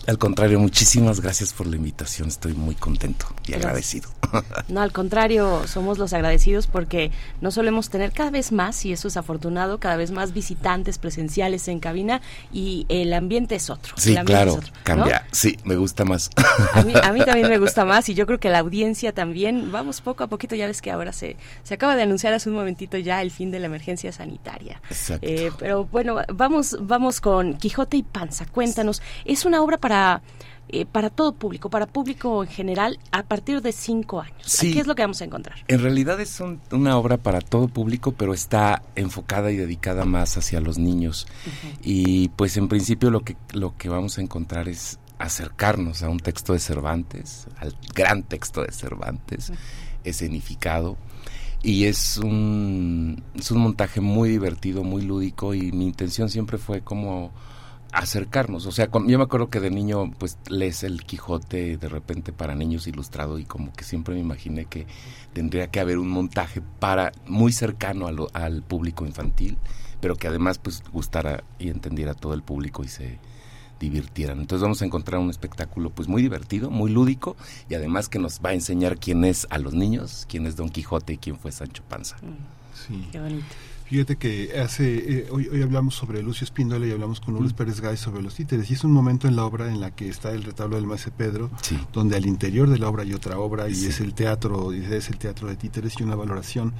Al, 0.06 0.18
contrario, 0.18 0.58
muchísimas 0.58 1.20
gracias 1.20 1.52
por 1.52 1.66
la 1.66 1.76
invitación. 1.76 2.28
Estoy 2.28 2.54
muy 2.54 2.74
contento 2.74 3.26
y 3.46 3.54
agradecido. 3.54 4.10
No, 4.68 4.80
al 4.80 4.92
contrario, 4.92 5.66
somos 5.66 5.98
los 5.98 6.12
agradecidos 6.12 6.66
porque 6.66 7.10
no 7.40 7.50
solemos 7.50 7.90
tener 7.90 8.12
cada 8.12 8.30
vez 8.30 8.52
más, 8.52 8.84
y 8.84 8.92
eso 8.92 9.08
es 9.08 9.16
afortunado, 9.16 9.80
cada 9.80 9.96
vez 9.96 10.10
más 10.12 10.32
visitantes 10.32 10.98
presenciales 10.98 11.66
en 11.68 11.80
cabina 11.80 12.20
y 12.52 12.86
el 12.88 13.12
ambiente 13.12 13.56
es 13.56 13.70
otro. 13.70 13.94
Sí, 13.96 14.14
claro, 14.24 14.60
cambia. 14.84 15.26
Sí, 15.32 15.56
me 15.64 15.76
gusta 15.76 16.04
más. 16.04 16.30
A 16.74 16.82
mí, 16.82 16.92
a 17.02 17.12
mí, 17.12 17.24
también 17.24 17.48
me 17.48 17.58
gusta 17.58 17.84
más 17.84 18.08
y 18.08 18.14
yo 18.14 18.26
creo 18.26 18.38
que 18.38 18.50
la 18.50 18.60
audiencia 18.60 19.12
también. 19.12 19.72
Vamos 19.72 20.00
poco 20.00 20.24
a 20.24 20.26
poquito, 20.28 20.54
ya 20.54 20.66
ves 20.66 20.80
que 20.80 20.90
ahora 20.90 21.12
se, 21.12 21.36
se 21.62 21.74
acaba 21.74 21.96
de 21.96 22.02
anunciar 22.02 22.32
hace 22.32 22.48
un 22.48 22.54
momentito 22.54 22.98
ya 22.98 23.22
el 23.22 23.30
fin 23.30 23.50
de 23.50 23.58
la 23.58 23.66
emergencia 23.66 24.12
sanitaria. 24.12 24.80
Exacto. 24.88 25.26
Eh, 25.26 25.50
pero 25.58 25.84
bueno, 25.86 26.18
vamos 26.32 26.76
vamos 26.90 27.22
con 27.22 27.54
Quijote 27.54 27.96
y 27.96 28.02
Panza. 28.02 28.44
Cuéntanos, 28.44 29.00
es 29.24 29.46
una 29.46 29.62
obra 29.62 29.78
para 29.78 30.20
eh, 30.72 30.86
para 30.86 31.10
todo 31.10 31.32
público, 31.32 31.68
para 31.68 31.86
público 31.86 32.44
en 32.44 32.48
general, 32.48 33.00
a 33.10 33.24
partir 33.24 33.60
de 33.60 33.72
cinco 33.72 34.20
años. 34.20 34.36
Sí. 34.44 34.72
¿Qué 34.72 34.78
es 34.78 34.86
lo 34.86 34.94
que 34.94 35.02
vamos 35.02 35.20
a 35.20 35.24
encontrar? 35.24 35.56
En 35.66 35.80
realidad 35.80 36.20
es 36.20 36.40
una 36.70 36.96
obra 36.96 37.16
para 37.16 37.40
todo 37.40 37.66
público, 37.66 38.12
pero 38.12 38.32
está 38.32 38.84
enfocada 38.94 39.50
y 39.50 39.56
dedicada 39.56 40.04
más 40.04 40.36
hacia 40.36 40.60
los 40.60 40.78
niños. 40.78 41.26
Y 41.82 42.28
pues 42.30 42.56
en 42.56 42.68
principio 42.68 43.10
lo 43.10 43.22
que, 43.22 43.36
lo 43.52 43.76
que 43.76 43.88
vamos 43.88 44.18
a 44.18 44.20
encontrar 44.20 44.68
es 44.68 45.00
acercarnos 45.18 46.04
a 46.04 46.08
un 46.08 46.20
texto 46.20 46.52
de 46.52 46.60
Cervantes, 46.60 47.48
al 47.58 47.74
gran 47.92 48.22
texto 48.22 48.62
de 48.62 48.70
Cervantes, 48.70 49.52
escenificado. 50.04 50.96
Y 51.62 51.84
es 51.84 52.16
un, 52.16 53.22
es 53.34 53.50
un 53.50 53.58
montaje 53.58 54.00
muy 54.00 54.30
divertido, 54.30 54.82
muy 54.82 55.02
lúdico 55.02 55.54
y 55.54 55.72
mi 55.72 55.84
intención 55.86 56.30
siempre 56.30 56.56
fue 56.56 56.80
como 56.80 57.32
acercarnos. 57.92 58.66
O 58.66 58.72
sea, 58.72 58.88
yo 58.90 59.18
me 59.18 59.24
acuerdo 59.24 59.50
que 59.50 59.60
de 59.60 59.70
niño 59.70 60.10
pues 60.18 60.38
lees 60.48 60.84
el 60.84 61.04
Quijote 61.04 61.76
de 61.76 61.88
repente 61.88 62.32
para 62.32 62.54
niños 62.54 62.86
ilustrado 62.86 63.38
y 63.38 63.44
como 63.44 63.72
que 63.72 63.84
siempre 63.84 64.14
me 64.14 64.20
imaginé 64.20 64.64
que 64.66 64.86
tendría 65.32 65.68
que 65.68 65.80
haber 65.80 65.98
un 65.98 66.08
montaje 66.08 66.62
para 66.78 67.12
muy 67.26 67.52
cercano 67.52 68.06
al 68.32 68.62
público 68.62 69.04
infantil, 69.04 69.58
pero 70.00 70.16
que 70.16 70.28
además 70.28 70.58
pues 70.58 70.82
gustara 70.92 71.44
y 71.58 71.68
entendiera 71.68 72.12
a 72.12 72.16
todo 72.16 72.34
el 72.34 72.42
público 72.42 72.84
y 72.84 72.88
se 72.88 73.18
divirtieran. 73.80 74.38
Entonces 74.38 74.62
vamos 74.62 74.80
a 74.82 74.84
encontrar 74.84 75.20
un 75.20 75.30
espectáculo 75.30 75.90
pues 75.90 76.06
muy 76.06 76.22
divertido, 76.22 76.70
muy 76.70 76.92
lúdico 76.92 77.36
y 77.68 77.74
además 77.74 78.08
que 78.08 78.20
nos 78.20 78.40
va 78.40 78.50
a 78.50 78.54
enseñar 78.54 78.98
quién 78.98 79.24
es 79.24 79.48
a 79.50 79.58
los 79.58 79.74
niños, 79.74 80.26
quién 80.28 80.46
es 80.46 80.54
Don 80.54 80.68
Quijote 80.68 81.14
y 81.14 81.18
quién 81.18 81.36
fue 81.36 81.50
Sancho 81.50 81.82
Panza. 81.88 82.16
Sí. 82.86 83.08
Qué 83.10 83.18
bonito. 83.18 83.46
Fíjate 83.90 84.14
que 84.14 84.56
hace 84.56 85.18
eh, 85.18 85.26
hoy, 85.32 85.48
hoy 85.48 85.62
hablamos 85.62 85.96
sobre 85.96 86.22
Lucio 86.22 86.44
Espíndola 86.44 86.86
y 86.86 86.92
hablamos 86.92 87.18
con 87.18 87.34
Lourdes 87.34 87.54
Pérez 87.54 87.80
Gay 87.80 87.96
sobre 87.96 88.22
los 88.22 88.36
títeres 88.36 88.70
y 88.70 88.74
es 88.74 88.84
un 88.84 88.92
momento 88.92 89.26
en 89.26 89.34
la 89.34 89.44
obra 89.44 89.66
en 89.66 89.80
la 89.80 89.90
que 89.90 90.08
está 90.08 90.30
el 90.30 90.44
retablo 90.44 90.76
del 90.76 90.86
Maese 90.86 91.10
Pedro, 91.10 91.50
donde 91.92 92.16
al 92.16 92.24
interior 92.24 92.70
de 92.70 92.78
la 92.78 92.88
obra 92.88 93.02
hay 93.02 93.14
otra 93.14 93.40
obra 93.40 93.68
y 93.68 93.72
es 93.72 93.98
el 93.98 94.14
teatro, 94.14 94.72
y 94.72 94.84
es 94.84 95.08
el 95.08 95.18
teatro 95.18 95.48
de 95.48 95.56
títeres 95.56 95.98
y 95.98 96.04
una 96.04 96.14
valoración 96.14 96.72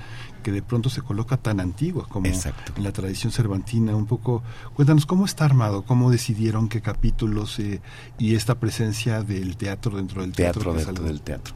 que 0.45 0.53
de 0.53 0.63
pronto 0.63 0.89
se 0.89 1.03
coloca 1.03 1.37
tan 1.37 1.59
antigua 1.59 2.07
como 2.09 2.29
en 2.29 2.85
la 2.85 2.93
tradición 2.93 3.33
cervantina. 3.33 3.97
Un 3.97 4.07
poco, 4.07 4.45
cuéntanos 4.75 5.05
cómo 5.05 5.25
está 5.25 5.45
armado, 5.45 5.83
cómo 5.83 6.13
decidieron 6.13 6.69
qué 6.69 6.81
capítulos 6.81 7.59
eh, 7.59 7.81
y 8.21 8.37
esta 8.37 8.61
presencia 8.61 9.25
del 9.25 9.57
teatro 9.57 9.97
dentro 9.97 10.23
del 10.23 10.31
teatro. 10.31 10.63
Teatro 10.63 10.85
dentro 10.85 11.05
del 11.07 11.23
teatro. 11.23 11.55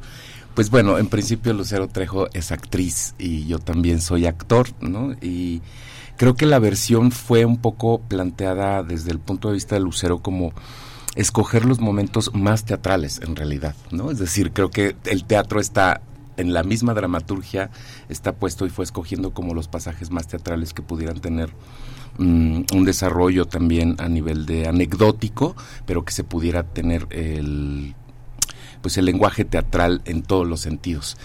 Pues 0.55 0.70
bueno, 0.70 0.99
en 0.99 1.08
principio 1.08 1.52
Lucero 1.52 1.89
Trejo 1.89 2.28
es 2.33 2.52
actriz 2.52 3.16
y 3.18 3.44
yo 3.47 3.58
también 3.58 4.00
soy 4.00 4.26
actor, 4.26 4.68
¿no? 4.81 5.12
Y 5.20 5.62
creo 6.16 6.36
que 6.36 6.47
la 6.47 6.60
versión 6.60 7.10
fue 7.10 7.44
un 7.44 7.57
poco 7.57 8.00
planteada 8.00 8.84
desde 8.84 9.10
el 9.10 9.18
punto 9.18 9.49
de 9.49 9.55
vista 9.55 9.74
de 9.74 9.81
Lucero 9.81 10.20
como 10.20 10.52
escoger 11.16 11.65
los 11.65 11.81
momentos 11.81 12.31
más 12.34 12.65
teatrales 12.65 13.20
en 13.20 13.34
realidad, 13.34 13.74
¿no? 13.91 14.12
Es 14.12 14.18
decir, 14.20 14.52
creo 14.52 14.70
que 14.70 14.94
el 15.07 15.24
teatro 15.24 15.58
está 15.58 16.02
en 16.36 16.52
la 16.52 16.62
misma 16.62 16.94
dramaturgia, 16.94 17.70
está 18.08 18.33
puesto 18.33 18.65
y 18.65 18.70
fue 18.70 18.84
escogiendo 18.84 19.33
como 19.33 19.55
los 19.55 19.66
pasajes 19.66 20.12
más 20.12 20.28
teatrales 20.28 20.73
que 20.73 20.83
pudieran 20.83 21.20
tener 21.20 21.50
mm, 22.18 22.62
un 22.73 22.84
desarrollo 22.84 23.47
también 23.47 23.97
a 23.99 24.08
nivel 24.08 24.47
de 24.47 24.68
anecdótico, 24.68 25.57
pero 25.84 26.05
que 26.05 26.12
se 26.12 26.23
pudiera 26.23 26.62
tener 26.62 27.08
el 27.10 27.97
pues 28.84 28.98
el 28.98 29.06
lenguaje 29.06 29.46
teatral 29.46 30.02
en 30.04 30.20
todos 30.20 30.46
los 30.46 30.60
sentidos. 30.60 31.16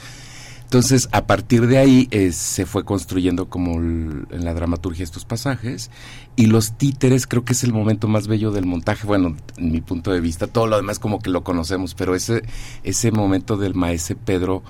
Entonces, 0.63 1.09
a 1.11 1.27
partir 1.27 1.67
de 1.67 1.77
ahí 1.77 2.07
eh, 2.09 2.31
se 2.31 2.65
fue 2.65 2.85
construyendo 2.85 3.49
como 3.49 3.73
en 3.73 4.45
la 4.45 4.53
dramaturgia 4.53 5.03
estos 5.03 5.25
pasajes 5.25 5.91
y 6.37 6.45
los 6.45 6.77
títeres 6.77 7.27
creo 7.27 7.43
que 7.43 7.51
es 7.51 7.65
el 7.65 7.73
momento 7.73 8.07
más 8.07 8.27
bello 8.27 8.51
del 8.51 8.65
montaje, 8.65 9.05
bueno, 9.05 9.35
en 9.57 9.71
mi 9.73 9.81
punto 9.81 10.13
de 10.13 10.21
vista, 10.21 10.47
todo 10.47 10.67
lo 10.67 10.77
demás 10.77 10.99
como 10.99 11.19
que 11.19 11.29
lo 11.29 11.43
conocemos, 11.43 11.95
pero 11.95 12.15
ese 12.15 12.43
ese 12.85 13.11
momento 13.11 13.57
del 13.57 13.75
maese 13.75 14.15
Pedro 14.15 14.63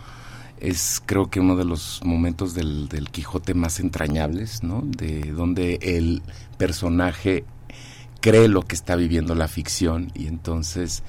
es 0.60 1.00
creo 1.06 1.30
que 1.30 1.40
uno 1.40 1.56
de 1.56 1.66
los 1.66 2.02
momentos 2.04 2.56
del, 2.56 2.90
del 2.90 3.12
Quijote 3.12 3.54
más 3.54 3.80
entrañables, 3.80 4.64
¿no? 4.64 4.82
De 4.84 5.32
donde 5.32 5.78
el 5.84 6.24
personaje 6.58 7.44
cree 8.20 8.48
lo 8.48 8.64
que 8.64 8.74
está 8.74 8.96
viviendo 8.96 9.36
la 9.36 9.48
ficción 9.48 10.12
y 10.16 10.26
entonces 10.26 11.04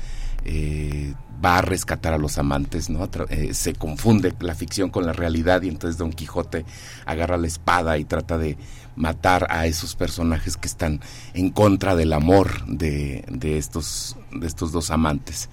eh, 0.44 1.14
va 1.44 1.58
a 1.58 1.62
rescatar 1.62 2.12
a 2.12 2.18
los 2.18 2.38
amantes, 2.38 2.90
¿no? 2.90 3.08
Eh, 3.28 3.54
se 3.54 3.74
confunde 3.74 4.34
la 4.40 4.54
ficción 4.54 4.90
con 4.90 5.06
la 5.06 5.12
realidad 5.12 5.62
y 5.62 5.68
entonces 5.68 5.98
Don 5.98 6.12
Quijote 6.12 6.64
agarra 7.06 7.36
la 7.36 7.46
espada 7.46 7.98
y 7.98 8.04
trata 8.04 8.38
de 8.38 8.56
matar 8.96 9.46
a 9.50 9.66
esos 9.66 9.96
personajes 9.96 10.56
que 10.56 10.68
están 10.68 11.00
en 11.34 11.50
contra 11.50 11.96
del 11.96 12.12
amor 12.12 12.66
de, 12.66 13.24
de, 13.28 13.58
estos, 13.58 14.16
de 14.32 14.46
estos 14.46 14.72
dos 14.72 14.90
amantes. 14.90 15.48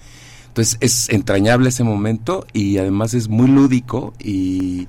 Entonces 0.48 0.76
es 0.80 1.08
entrañable 1.08 1.68
ese 1.68 1.84
momento 1.84 2.46
y 2.52 2.78
además 2.78 3.14
es 3.14 3.28
muy 3.28 3.48
lúdico 3.48 4.12
y, 4.18 4.88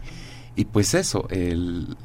y 0.56 0.66
pues 0.66 0.94
eso, 0.94 1.28
el, 1.30 1.96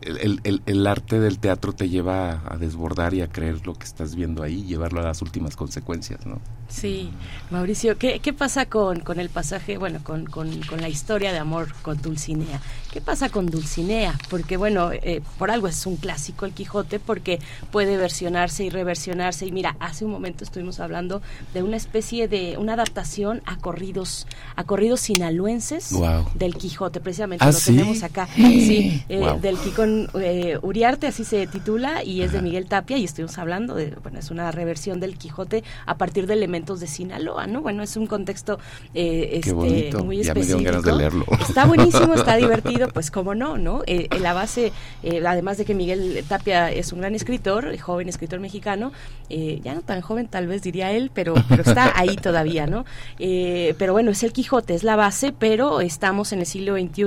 el, 0.00 0.40
el, 0.44 0.62
el, 0.66 0.86
arte 0.86 1.20
del 1.20 1.38
teatro 1.38 1.72
te 1.72 1.88
lleva 1.88 2.42
a 2.48 2.56
desbordar 2.56 3.14
y 3.14 3.20
a 3.20 3.28
creer 3.28 3.66
lo 3.66 3.74
que 3.74 3.84
estás 3.84 4.14
viendo 4.14 4.42
ahí, 4.42 4.64
llevarlo 4.64 5.00
a 5.00 5.04
las 5.04 5.22
últimas 5.22 5.54
consecuencias, 5.54 6.24
¿no? 6.26 6.40
Sí, 6.74 7.10
Mauricio, 7.50 7.96
¿qué, 7.98 8.18
qué 8.18 8.32
pasa 8.32 8.66
con, 8.66 8.98
con 8.98 9.20
el 9.20 9.28
pasaje, 9.28 9.78
bueno, 9.78 10.00
con, 10.02 10.24
con, 10.26 10.60
con, 10.62 10.80
la 10.80 10.88
historia 10.88 11.32
de 11.32 11.38
amor 11.38 11.72
con 11.82 12.02
Dulcinea? 12.02 12.60
¿Qué 12.92 13.00
pasa 13.00 13.28
con 13.28 13.46
Dulcinea? 13.46 14.18
Porque, 14.28 14.56
bueno, 14.56 14.90
eh, 14.92 15.22
por 15.38 15.52
algo 15.52 15.68
es 15.68 15.86
un 15.86 15.96
clásico 15.96 16.46
el 16.46 16.52
Quijote, 16.52 16.98
porque 16.98 17.38
puede 17.70 17.96
versionarse 17.96 18.64
y 18.64 18.70
reversionarse. 18.70 19.46
Y 19.46 19.52
mira, 19.52 19.76
hace 19.78 20.04
un 20.04 20.10
momento 20.10 20.42
estuvimos 20.42 20.80
hablando 20.80 21.22
de 21.54 21.62
una 21.62 21.76
especie 21.76 22.26
de, 22.26 22.56
una 22.58 22.72
adaptación 22.72 23.40
a 23.46 23.56
corridos, 23.58 24.26
a 24.56 24.64
corridos 24.64 24.98
sinaloenses 25.00 25.94
del 26.34 26.56
Quijote, 26.56 27.00
precisamente 27.00 27.44
¿Ah, 27.44 27.52
lo 27.52 27.58
¿sí? 27.58 27.66
tenemos 27.76 28.02
acá. 28.02 28.28
Sí, 28.36 29.02
eh, 29.08 29.18
Wow. 29.18 29.40
del 29.40 29.56
Quicón 29.58 30.08
eh, 30.20 30.58
Uriarte, 30.62 31.06
así 31.06 31.24
se 31.24 31.46
titula, 31.46 32.02
y 32.02 32.22
es 32.22 32.32
de 32.32 32.42
Miguel 32.42 32.66
Tapia, 32.66 32.96
y 32.96 33.04
estuvimos 33.04 33.38
hablando 33.38 33.74
de, 33.74 33.90
bueno, 34.02 34.18
es 34.18 34.30
una 34.30 34.50
reversión 34.50 34.98
del 35.00 35.16
Quijote 35.18 35.62
a 35.86 35.96
partir 35.98 36.26
de 36.26 36.32
elementos 36.34 36.63
de 36.64 36.86
Sinaloa, 36.86 37.46
¿no? 37.46 37.60
Bueno, 37.60 37.82
es 37.82 37.96
un 37.96 38.06
contexto 38.06 38.58
eh, 38.94 39.30
este, 39.34 39.52
muy 39.54 40.22
Ya 40.22 40.34
me 40.34 40.40
específico. 40.40 40.58
dieron 40.58 40.62
ganas 40.64 40.82
de 40.82 40.92
leerlo. 40.92 41.24
Está 41.40 41.66
buenísimo, 41.66 42.14
está 42.14 42.36
divertido, 42.44 42.88
pues 42.88 43.10
cómo 43.10 43.34
no, 43.34 43.58
¿no? 43.58 43.82
Eh, 43.86 44.08
en 44.10 44.22
la 44.22 44.32
base, 44.32 44.72
eh, 45.02 45.22
además 45.26 45.58
de 45.58 45.64
que 45.64 45.74
Miguel 45.74 46.24
Tapia 46.26 46.70
es 46.72 46.92
un 46.92 47.00
gran 47.00 47.14
escritor, 47.14 47.76
joven 47.78 48.08
escritor 48.08 48.40
mexicano, 48.40 48.92
eh, 49.28 49.60
ya 49.62 49.74
no 49.74 49.82
tan 49.82 50.00
joven 50.00 50.26
tal 50.28 50.46
vez 50.46 50.62
diría 50.62 50.90
él, 50.92 51.10
pero, 51.12 51.34
pero 51.48 51.62
está 51.62 51.92
ahí 51.98 52.16
todavía, 52.16 52.66
¿no? 52.66 52.84
Eh, 53.18 53.74
pero 53.78 53.92
bueno, 53.92 54.10
es 54.10 54.22
el 54.22 54.32
Quijote, 54.32 54.74
es 54.74 54.82
la 54.84 54.96
base, 54.96 55.32
pero 55.38 55.80
estamos 55.80 56.32
en 56.32 56.40
el 56.40 56.46
siglo 56.46 56.74
XXI 56.76 57.04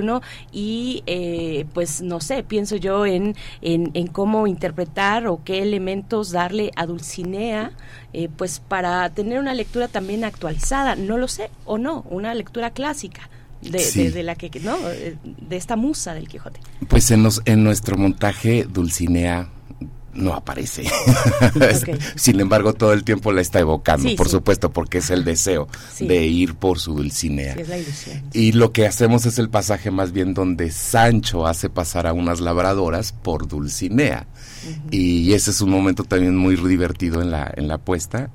y 0.52 1.04
eh, 1.08 1.66
pues 1.74 2.02
no 2.02 2.20
sé, 2.20 2.44
pienso 2.44 2.76
yo 2.76 3.06
en, 3.06 3.36
en, 3.62 3.92
en 3.94 4.08
cómo 4.08 4.48
interpretar 4.48 5.28
o 5.28 5.42
qué 5.44 5.62
elementos 5.62 6.32
darle 6.32 6.72
a 6.76 6.86
Dulcinea, 6.86 7.72
eh, 8.20 8.30
pues 8.36 8.60
para 8.60 9.08
tener 9.12 9.38
una 9.38 9.54
lectura 9.54 9.88
también 9.88 10.24
actualizada, 10.24 10.96
no 10.96 11.20
lo 11.20 11.28
sé, 11.28 11.52
o 11.66 11.78
no, 11.78 12.02
una 12.10 12.34
lectura 12.34 12.72
clásica. 12.72 13.30
De, 13.62 13.80
Sí. 13.80 14.04
de- 14.06 14.12
de 14.12 14.24
la 14.24 14.36
que, 14.36 14.50
no, 14.60 14.76
Eh, 14.90 15.18
de 15.24 15.56
esta 15.58 15.76
musa 15.76 16.14
del 16.14 16.28
Quijote. 16.28 16.60
Pues 16.88 17.10
en, 17.12 17.24
nuestro 17.64 17.98
montaje 17.98 18.66
Dulcinea 18.70 19.50
no 20.14 20.34
aparece. 20.34 20.84
Sin 22.16 22.40
embargo, 22.40 22.74
todo 22.74 22.94
el 22.94 23.04
tiempo 23.04 23.32
la 23.32 23.42
está 23.42 23.60
evocando, 23.60 24.10
por 24.16 24.30
supuesto, 24.30 24.72
porque 24.72 25.00
es 25.00 25.10
el 25.10 25.24
deseo 25.24 25.68
de 26.00 26.26
ir 26.26 26.56
por 26.56 26.80
su 26.80 26.94
Dulcinea. 26.96 27.56
y 28.34 28.52
lo 28.54 28.72
que 28.72 28.86
hacemos 28.88 29.26
es 29.26 29.38
el 29.40 29.50
pasaje 29.50 29.92
más 29.92 30.12
bien 30.12 30.34
donde 30.34 30.72
Sancho 30.72 31.46
hace 31.48 31.70
pasar 31.70 32.08
a 32.08 32.14
unas 32.14 32.40
labradoras 32.40 33.12
por 33.12 33.48
Dulcinea. 33.48 34.26
Y 34.92 35.34
ese 35.34 35.52
es 35.52 35.62
un 35.62 35.70
momento 35.70 36.04
también 36.04 36.36
muy 36.36 36.56
divertido 36.56 37.22
en 37.22 37.32
la, 37.32 37.52
en 37.56 37.68
la 37.68 37.78
puesta. 37.78 38.30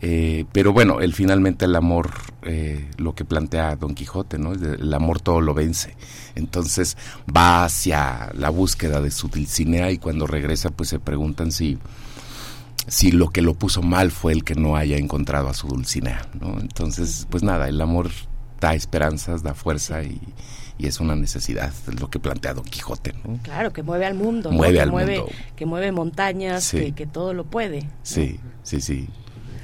Eh, 0.00 0.44
pero 0.52 0.72
bueno, 0.72 1.00
el, 1.00 1.12
finalmente 1.12 1.64
el 1.64 1.74
amor, 1.74 2.10
eh, 2.42 2.88
lo 2.98 3.14
que 3.14 3.24
plantea 3.24 3.74
Don 3.76 3.94
Quijote, 3.94 4.38
¿no? 4.38 4.52
El 4.52 4.94
amor 4.94 5.20
todo 5.20 5.40
lo 5.40 5.54
vence. 5.54 5.96
Entonces 6.34 6.96
va 7.34 7.64
hacia 7.64 8.30
la 8.34 8.50
búsqueda 8.50 9.00
de 9.00 9.10
su 9.10 9.28
Dulcinea 9.28 9.90
y 9.90 9.98
cuando 9.98 10.26
regresa 10.26 10.70
pues 10.70 10.88
se 10.88 11.00
preguntan 11.00 11.50
si, 11.50 11.78
si 12.86 13.10
lo 13.10 13.30
que 13.30 13.42
lo 13.42 13.54
puso 13.54 13.82
mal 13.82 14.12
fue 14.12 14.32
el 14.32 14.44
que 14.44 14.54
no 14.54 14.76
haya 14.76 14.96
encontrado 14.96 15.48
a 15.48 15.54
su 15.54 15.66
Dulcinea, 15.66 16.28
¿no? 16.40 16.60
Entonces, 16.60 17.26
pues 17.28 17.42
nada, 17.42 17.68
el 17.68 17.80
amor 17.80 18.10
da 18.60 18.74
esperanzas, 18.74 19.42
da 19.42 19.54
fuerza 19.54 20.04
y, 20.04 20.20
es 20.86 21.00
una 21.00 21.16
necesidad, 21.16 21.72
es 21.88 22.00
lo 22.00 22.08
que 22.08 22.18
plantea 22.18 22.54
Don 22.54 22.64
Quijote. 22.64 23.14
¿no? 23.24 23.38
Claro, 23.42 23.72
que 23.72 23.82
mueve 23.82 24.06
al 24.06 24.14
mundo, 24.14 24.50
mueve 24.50 24.74
que, 24.74 24.80
al 24.80 24.90
mueve, 24.90 25.18
mundo. 25.18 25.32
que 25.56 25.66
mueve 25.66 25.92
montañas, 25.92 26.70
que, 26.70 26.92
que, 26.92 27.06
todo 27.06 27.34
lo 27.34 27.44
puede. 27.44 27.88
Sí, 28.02 28.38
sí, 28.62 28.80
sí. 28.80 29.08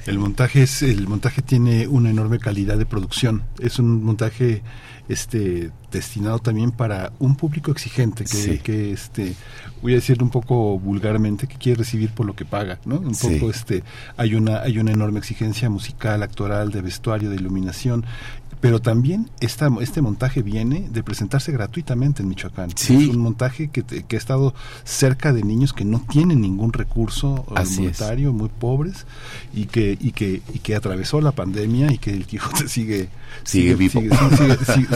El 0.05 0.19
montaje 0.19 0.61
es 0.63 0.83
el 0.83 1.07
montaje 1.07 1.41
tiene 1.41 1.87
una 1.87 2.11
enorme 2.11 2.37
calidad 2.37 2.77
de 2.77 2.85
producción. 2.85 3.43
Es 3.59 3.79
un 3.79 4.03
montaje 4.03 4.61
este 5.07 5.71
destinado 5.91 6.39
también 6.39 6.71
para 6.71 7.11
un 7.19 7.35
público 7.35 7.71
exigente 7.71 8.25
que, 8.25 8.59
que 8.59 8.91
este 8.91 9.35
voy 9.81 9.93
a 9.93 9.95
decirlo 9.95 10.25
un 10.25 10.31
poco 10.31 10.79
vulgarmente 10.79 11.47
que 11.47 11.57
quiere 11.57 11.79
recibir 11.79 12.09
por 12.09 12.25
lo 12.25 12.35
que 12.35 12.45
paga, 12.45 12.79
¿no? 12.85 12.99
Un 12.99 13.15
poco 13.15 13.49
este 13.49 13.83
hay 14.17 14.35
una 14.35 14.61
hay 14.61 14.79
una 14.79 14.91
enorme 14.91 15.19
exigencia 15.19 15.69
musical, 15.69 16.23
actoral, 16.23 16.71
de 16.71 16.81
vestuario, 16.81 17.29
de 17.29 17.35
iluminación 17.35 18.05
pero 18.65 18.81
también 18.81 19.29
esta, 19.41 19.69
este 19.79 20.01
montaje 20.01 20.41
viene 20.41 20.87
de 20.89 21.03
presentarse 21.03 21.51
gratuitamente 21.51 22.23
en 22.23 22.29
Michoacán. 22.29 22.71
Es 22.71 22.89
un 22.89 23.19
montaje 23.19 23.67
que, 23.69 23.83
que, 23.83 24.15
ha 24.15 24.17
estado 24.17 24.55
cerca 24.83 25.33
de 25.33 25.43
niños 25.43 25.71
que 25.71 25.85
no 25.85 26.03
tienen 26.09 26.41
ningún 26.41 26.73
recurso 26.73 27.45
monetario, 27.47 28.33
muy 28.33 28.49
pobres, 28.49 29.05
y 29.53 29.65
que, 29.65 29.95
y, 30.01 30.13
que, 30.13 30.41
y 30.51 30.57
que 30.57 30.75
atravesó 30.75 31.21
la 31.21 31.31
pandemia 31.31 31.93
y 31.93 31.99
que 31.99 32.09
el 32.09 32.25
Quijote 32.25 32.67
sigue, 32.67 33.09
sigue, 33.43 33.75
vivo. 33.75 34.01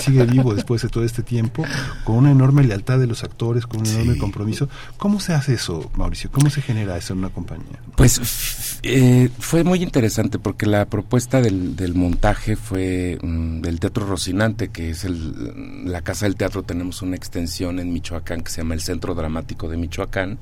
Sigue, 0.02 0.26
vivo 0.26 0.56
después 0.56 0.82
de 0.82 0.90
todo 0.90 1.04
este 1.04 1.22
tiempo, 1.22 1.64
con 2.06 2.16
una 2.16 2.32
enorme 2.32 2.64
lealtad 2.64 2.98
de 2.98 3.06
los 3.06 3.24
actores, 3.24 3.68
con 3.68 3.82
un 3.82 3.86
enorme 3.86 4.18
compromiso. 4.18 4.68
¿Cómo 4.98 5.20
se 5.20 5.34
hace 5.34 5.54
eso, 5.54 5.92
Mauricio? 5.96 6.32
¿Cómo 6.32 6.50
se 6.50 6.64
genera 6.64 6.98
eso 6.98 7.14
en 7.14 7.20
una 7.20 7.30
compañía? 7.30 7.80
Pues 7.96 8.80
eh, 8.82 9.30
fue 9.38 9.64
muy 9.64 9.84
interesante 9.84 10.40
porque 10.40 10.66
la 10.66 10.86
propuesta 10.86 11.40
del, 11.40 11.76
del 11.76 11.94
montaje 11.94 12.56
fue... 12.56 13.20
Mm, 13.22 13.59
del 13.62 13.80
Teatro 13.80 14.06
Rocinante, 14.06 14.70
que 14.70 14.90
es 14.90 15.04
el, 15.04 15.92
la 15.92 16.02
Casa 16.02 16.26
del 16.26 16.36
Teatro, 16.36 16.64
tenemos 16.64 17.02
una 17.02 17.16
extensión 17.16 17.80
en 17.80 17.94
Michoacán 17.94 18.42
que 18.42 18.52
se 18.52 18.62
llama 18.62 18.74
el 18.74 18.82
Centro 18.82 19.16
Dramático 19.16 19.68
de 19.68 19.78
Michoacán 19.78 20.40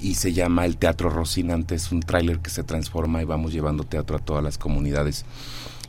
y 0.00 0.14
se 0.14 0.32
llama 0.32 0.64
el 0.66 0.76
Teatro 0.76 1.10
Rocinante, 1.10 1.74
es 1.74 1.92
un 1.92 2.00
tráiler 2.00 2.38
que 2.38 2.50
se 2.50 2.62
transforma 2.62 3.22
y 3.22 3.26
vamos 3.26 3.52
llevando 3.52 3.84
teatro 3.84 4.16
a 4.16 4.20
todas 4.20 4.42
las 4.42 4.56
comunidades 4.56 5.24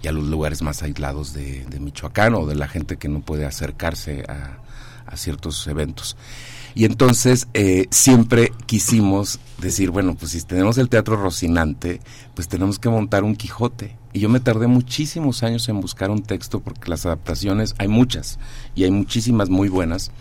y 0.02 0.08
a 0.08 0.12
los 0.12 0.26
lugares 0.26 0.62
más 0.62 0.84
aislados 0.84 1.34
de, 1.34 1.66
Michoacán 1.80 2.36
o 2.36 2.46
de 2.46 2.56
la 2.56 2.68
gente 2.68 2.98
que 2.98 3.08
no 3.08 3.22
puede 3.22 3.46
acercarse 3.46 4.24
a, 4.28 4.58
a 5.06 5.18
ciertos 5.18 5.66
eventos. 5.68 6.18
Y 6.74 6.86
entonces 6.86 7.48
eh, 7.54 7.88
siempre 7.92 8.52
quisimos 8.66 9.40
decir, 9.60 9.92
bueno, 9.92 10.16
pues 10.16 10.32
si 10.32 10.42
tenemos 10.42 10.78
el 10.78 10.90
teatro 10.90 11.18
Rocinante, 11.18 12.00
pues 12.34 12.48
tenemos 12.48 12.80
que 12.80 12.90
montar 12.90 13.24
un 13.24 13.36
Quijote. 13.36 13.98
Y 14.14 14.20
yo 14.20 14.30
me 14.30 14.40
tardé 14.40 14.68
muchísimos 14.68 15.44
años 15.44 15.68
en 15.70 15.80
buscar 15.80 16.10
un 16.12 16.24
texto 16.24 16.60
porque 16.60 16.90
las 16.90 17.06
adaptaciones 17.06 17.76
hay 17.78 17.88
muchas 17.88 18.40
y 18.76 18.84
hay 18.84 18.92
muchísimas 18.92 19.50
muy 19.50 19.70
buenas, 19.70 20.12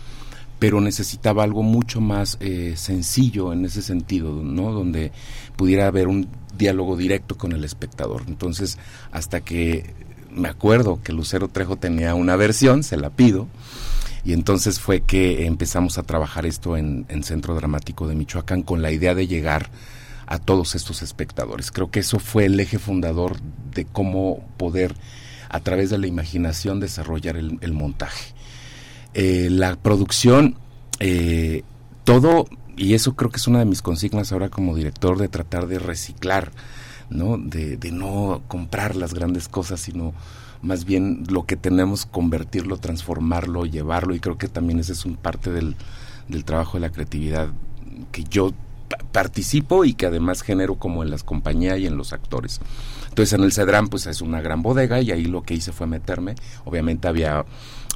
pero 0.59 0.79
necesitaba 0.79 1.43
algo 1.43 1.63
mucho 1.63 2.01
más 2.01 2.37
eh, 2.39 2.73
sencillo 2.77 3.51
en 3.51 3.65
ese 3.65 3.81
sentido, 3.81 4.31
¿no? 4.43 4.71
Donde 4.71 5.11
pudiera 5.55 5.87
haber 5.87 6.07
un 6.07 6.27
diálogo 6.57 6.95
directo 6.95 7.37
con 7.37 7.51
el 7.51 7.63
espectador. 7.63 8.23
Entonces, 8.27 8.77
hasta 9.11 9.41
que 9.41 9.93
me 10.31 10.47
acuerdo 10.47 11.01
que 11.03 11.13
Lucero 11.13 11.47
Trejo 11.47 11.75
tenía 11.77 12.15
una 12.15 12.35
versión, 12.35 12.83
se 12.83 12.97
la 12.97 13.09
pido, 13.09 13.47
y 14.23 14.33
entonces 14.33 14.79
fue 14.79 15.01
que 15.01 15.45
empezamos 15.45 15.97
a 15.97 16.03
trabajar 16.03 16.45
esto 16.45 16.77
en, 16.77 17.05
Centro 17.23 17.55
Dramático 17.55 18.07
de 18.07 18.15
Michoacán 18.15 18.61
con 18.61 18.81
la 18.81 18.91
idea 18.91 19.15
de 19.15 19.27
llegar 19.27 19.69
a 20.31 20.39
todos 20.39 20.75
estos 20.75 21.01
espectadores. 21.01 21.71
Creo 21.71 21.91
que 21.91 21.99
eso 21.99 22.17
fue 22.17 22.45
el 22.45 22.57
eje 22.57 22.79
fundador 22.79 23.35
de 23.75 23.83
cómo 23.83 24.47
poder 24.55 24.95
a 25.49 25.59
través 25.59 25.89
de 25.89 25.97
la 25.97 26.07
imaginación 26.07 26.79
desarrollar 26.79 27.35
el, 27.35 27.73
montaje. 27.73 28.33
Eh, 29.13 29.49
la 29.51 29.75
producción, 29.75 30.55
eh, 31.01 31.63
todo, 32.05 32.45
y 32.77 32.93
eso 32.93 33.17
creo 33.17 33.29
que 33.29 33.37
es 33.37 33.47
una 33.47 33.59
de 33.59 33.65
mis 33.65 33.81
consignas 33.81 34.31
ahora 34.31 34.47
como 34.47 34.73
director, 34.73 35.17
de 35.17 35.27
tratar 35.27 35.67
de 35.67 35.79
reciclar, 35.79 36.53
¿no? 37.09 37.37
De, 37.37 37.77
no 37.91 38.41
comprar 38.47 38.95
las 38.95 39.13
grandes 39.13 39.49
cosas, 39.49 39.81
sino 39.81 40.13
más 40.61 40.85
bien 40.85 41.25
lo 41.29 41.45
que 41.45 41.57
tenemos 41.57 42.05
convertirlo, 42.05 42.77
transformarlo, 42.77 43.65
llevarlo 43.65 44.15
y 44.15 44.21
creo 44.21 44.37
que 44.37 44.47
también 44.47 44.79
ese 44.79 44.93
es 44.93 45.03
un 45.03 45.17
parte 45.17 45.51
del, 45.51 45.75
del 46.29 46.45
trabajo 46.45 46.77
de 46.77 46.87
la 46.87 46.91
creatividad 46.93 47.49
que 48.13 48.23
yo 48.23 48.53
participo 49.11 49.85
y 49.85 49.93
que 49.93 50.05
además 50.05 50.41
genero 50.41 50.75
como 50.75 51.03
en 51.03 51.09
las 51.09 51.23
compañías 51.23 51.79
y 51.79 51.87
en 51.87 51.97
los 51.97 52.13
actores. 52.13 52.59
Entonces 53.09 53.33
en 53.33 53.43
el 53.43 53.51
Cedrán 53.51 53.87
pues 53.87 54.05
es 54.07 54.21
una 54.21 54.41
gran 54.41 54.61
bodega 54.61 55.01
y 55.01 55.11
ahí 55.11 55.25
lo 55.25 55.43
que 55.43 55.53
hice 55.53 55.71
fue 55.71 55.87
meterme. 55.87 56.35
Obviamente 56.65 57.07
había 57.07 57.45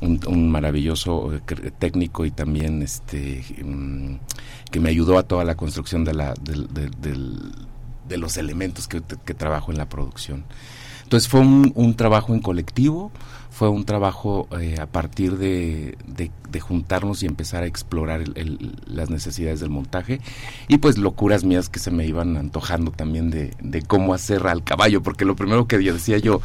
un, 0.02 0.52
maravilloso 0.52 1.34
eh, 1.34 1.72
técnico 1.78 2.26
y 2.26 2.32
también 2.32 2.82
este 2.82 3.44
mm, 3.64 4.16
que 4.72 4.80
me 4.80 4.90
ayudó 4.90 5.18
a 5.18 5.24
toda 5.24 5.46
la 5.46 5.56
construcción 5.56 6.04
de, 6.04 6.14
la, 6.14 6.34
de, 6.34 8.18
los 8.18 8.38
elementos 8.38 8.88
que, 8.88 9.02
que 9.02 9.34
trabajo 9.34 9.72
en 9.72 9.78
la 9.78 9.88
producción. 9.88 10.44
Entonces 11.06 11.30
fue 11.30 11.42
un, 11.42 11.94
trabajo 11.96 12.34
en 12.34 12.42
colectivo, 12.42 13.12
fue 13.56 13.70
un 13.70 13.86
trabajo 13.86 14.50
eh, 14.60 14.76
a 14.82 14.86
partir 14.86 15.38
de, 15.38 15.98
juntarnos 16.60 17.24
y 17.24 17.26
empezar 17.26 17.64
a 17.64 17.68
explorar 17.68 18.24
las 18.86 19.10
necesidades 19.10 19.60
del 19.60 19.70
montaje 19.70 20.22
y 20.70 20.78
pues 20.78 20.98
locuras 20.98 21.44
mías 21.44 21.68
que 21.68 21.80
se 21.80 21.92
me 21.92 22.06
iban 22.06 22.38
antojando 22.38 22.92
también 22.92 23.30
de, 23.30 23.84
cómo 23.88 24.14
hacer 24.14 24.46
al 24.48 24.64
caballo, 24.64 25.02
porque 25.02 25.24
lo 25.24 25.38
primero 25.38 25.68
que 25.68 25.78
decía 25.78 26.18
yo, 26.18 26.42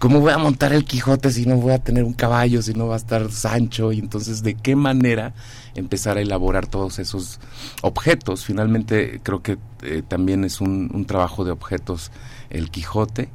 ¿cómo 0.00 0.20
voy 0.20 0.32
a 0.32 0.38
montar 0.38 0.72
el 0.72 0.84
Quijote 0.84 1.30
si 1.30 1.46
no 1.46 1.56
voy 1.56 1.72
a 1.72 1.78
tener 1.78 2.02
un 2.02 2.12
caballo, 2.12 2.60
si 2.60 2.72
no 2.74 2.88
va 2.88 2.94
a 2.94 2.98
estar 2.98 3.30
Sancho? 3.30 3.92
Y 3.92 4.00
entonces, 4.00 4.42
¿de 4.42 4.54
qué 4.54 4.74
manera 4.74 5.34
empezar 5.76 6.18
a 6.18 6.22
elaborar 6.22 6.66
todos 6.66 6.98
esos 6.98 7.38
objetos? 7.82 8.44
Finalmente 8.44 9.20
creo 9.22 9.42
que 9.42 9.58
eh, 9.82 10.02
también 10.06 10.44
es 10.44 10.60
un 10.60 11.04
trabajo 11.04 11.44
de 11.44 11.52
objetos 11.52 12.10
el 12.50 12.70
Quijote 12.70 13.28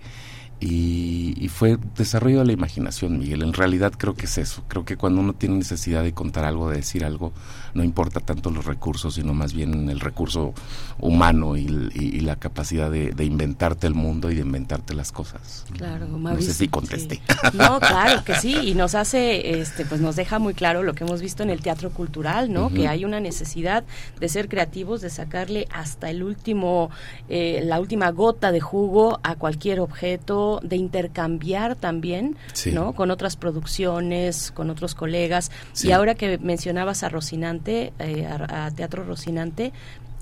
y, 0.66 1.50
fue 1.50 1.78
desarrollo 1.96 2.40
de 2.40 2.46
la 2.46 2.54
imaginación, 2.54 3.20
Miguel. 3.20 3.44
En 3.44 3.54
realidad 3.54 3.94
creo 3.98 4.16
que 4.16 4.26
es 4.26 4.38
eso. 4.38 4.64
Creo 4.68 4.86
que 4.86 4.98
cuando 4.98 5.22
uno 5.22 5.34
tiene 5.34 5.56
necesidad 5.56 6.04
de 6.04 6.14
contar 6.14 6.46
algo, 6.46 6.70
de 6.70 6.78
decir 6.78 7.06
algo, 7.06 7.34
no 7.74 7.84
importa 7.84 8.20
tanto 8.20 8.52
los 8.52 8.66
recursos, 8.66 9.16
sino 9.16 9.34
más 9.34 9.54
bien 9.54 9.90
el 9.90 10.00
recurso 10.00 10.54
humano 11.00 11.58
y, 11.58 11.64
la 12.24 12.36
capacidad 12.38 12.90
de, 12.90 13.24
inventarte 13.24 13.88
el 13.88 13.94
mundo 13.94 14.32
y 14.32 14.36
de 14.36 14.42
inventarte 14.42 14.94
las 14.94 15.12
cosas. 15.12 15.66
Claro, 15.74 16.08
No 16.08 16.42
sé 16.42 16.54
si 16.54 16.68
contesté. 16.68 17.22
No, 17.54 17.80
claro 17.80 18.24
que 18.24 18.36
sí. 18.36 18.56
Y 18.64 18.76
nos 18.76 18.96
hace, 18.96 19.60
este, 19.60 19.86
pues 19.86 20.00
nos 20.00 20.16
deja 20.16 20.40
muy 20.40 20.54
claro 20.54 20.84
lo 20.84 20.94
que 20.94 21.04
hemos 21.04 21.22
visto 21.22 21.44
en 21.44 21.50
el 21.50 21.62
teatro 21.62 21.92
cultural, 21.92 22.52
¿no? 22.54 22.70
Que 22.70 22.88
hay 22.88 23.04
una 23.04 23.20
necesidad 23.20 23.84
de 24.20 24.30
ser 24.30 24.48
creativos, 24.48 25.02
de 25.02 25.10
sacarle 25.10 25.68
hasta 25.74 26.10
el 26.10 26.24
último, 26.24 26.92
eh, 27.30 27.62
la 27.66 27.80
última 27.80 28.10
gota 28.12 28.52
de 28.52 28.62
jugo 28.62 29.20
a 29.24 29.36
cualquier 29.36 29.80
objeto 29.80 30.60
de 30.64 30.78
intercambiar 30.78 31.76
también, 31.76 32.38
¿no? 32.72 32.94
Con 32.94 33.12
otras 33.12 33.36
producciones, 33.36 34.52
con 34.52 34.70
otros 34.70 34.96
colegas. 34.96 35.52
Y 35.84 35.92
ahora 35.92 36.16
que 36.16 36.38
mencionabas 36.38 37.04
a 37.04 37.10
Rocinante, 37.10 37.63
eh, 37.68 38.26
a, 38.28 38.72
Teatro 38.72 39.04
Rocinante, 39.04 39.74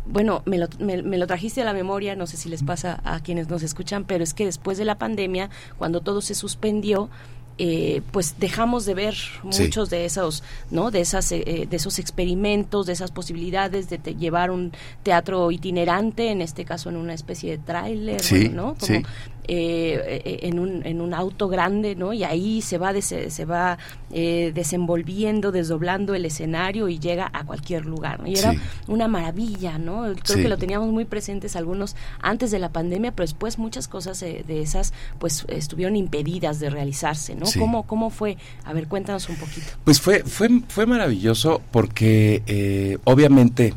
bueno, 0.05 0.41
me 0.45 0.57
lo, 0.57 0.67
me, 0.79 0.97
lo, 0.97 1.27
trajiste 1.27 1.61
a 1.61 1.65
la 1.65 1.73
memoria, 1.73 2.15
no 2.15 2.25
sé 2.25 2.35
si 2.35 2.49
les 2.49 2.63
pasa 2.63 2.99
a 3.03 3.19
quienes 3.19 3.49
nos 3.49 3.61
escuchan, 3.61 4.03
pero 4.03 4.23
es 4.23 4.33
que 4.33 4.45
después 4.45 4.77
de 4.77 4.85
la 4.85 4.97
pandemia, 4.97 5.49
cuando 5.77 6.01
todo 6.01 6.21
se 6.21 6.33
suspendió, 6.33 7.09
eh, 7.57 8.01
pues 8.11 8.35
dejamos 8.39 8.85
de 8.85 8.95
ver 8.95 9.15
muchos 9.43 9.91
de 9.91 10.05
esos, 10.05 10.41
¿no? 10.71 10.89
De 10.89 11.01
esas, 11.01 11.31
eh, 11.31 11.67
de 11.69 11.75
esos 11.75 11.99
experimentos, 11.99 12.87
de 12.87 12.93
esas 12.93 13.11
posibilidades 13.11 13.87
de 13.87 13.99
llevar 14.15 14.49
un 14.49 14.71
teatro 15.03 15.51
itinerante, 15.51 16.31
en 16.31 16.41
este 16.41 16.65
caso 16.65 16.89
en 16.89 16.95
una 16.95 17.13
especie 17.13 17.51
de 17.51 17.57
tráiler, 17.59 18.21
¿no? 18.51 18.75
Como, 18.79 19.01
eh, 19.47 20.39
en, 20.43 20.59
un, 20.59 20.85
en 20.85 21.01
un 21.01 21.13
auto 21.13 21.47
grande, 21.47 21.95
¿no? 21.95 22.13
Y 22.13 22.23
ahí 22.23 22.61
se 22.61 22.77
va, 22.77 22.93
se 23.01 23.45
va 23.45 23.77
desenvolviendo, 24.09 25.51
desdoblando 25.51 26.13
el 26.15 26.25
escenario 26.25 26.89
y 26.89 26.99
llega 26.99 27.29
a 27.31 27.45
cualquier 27.45 27.85
lugar, 27.85 28.21
Y 28.25 28.37
era 28.37 28.53
una 28.87 29.07
maravilla, 29.07 29.77
¿no? 29.77 30.13
Creo 30.23 30.37
que 30.37 30.49
lo 30.49 30.57
teníamos 30.57 30.89
muy 30.89 31.05
presentes 31.05 31.55
algunos 31.55 31.95
antes 32.21 32.51
de 32.51 32.59
la 32.59 32.69
pandemia, 32.69 33.11
pero 33.11 33.23
después 33.23 33.57
muchas 33.57 33.87
cosas 33.87 34.19
de 34.19 34.61
esas, 34.61 34.93
pues, 35.19 35.45
estuvieron 35.47 35.95
impedidas 35.95 36.59
de 36.59 36.69
realizarse, 36.69 37.35
¿no? 37.35 37.45
¿Cómo, 37.57 37.83
¿Cómo 37.83 38.09
fue? 38.09 38.37
A 38.65 38.73
ver, 38.73 38.87
cuéntanos 38.87 39.29
un 39.29 39.35
poquito. 39.37 39.67
Pues 39.83 40.01
fue, 40.01 40.23
fue, 40.23 40.49
fue 40.67 40.85
maravilloso 40.85 41.61
porque 41.71 42.43
eh, 42.47 42.97
obviamente 43.03 43.73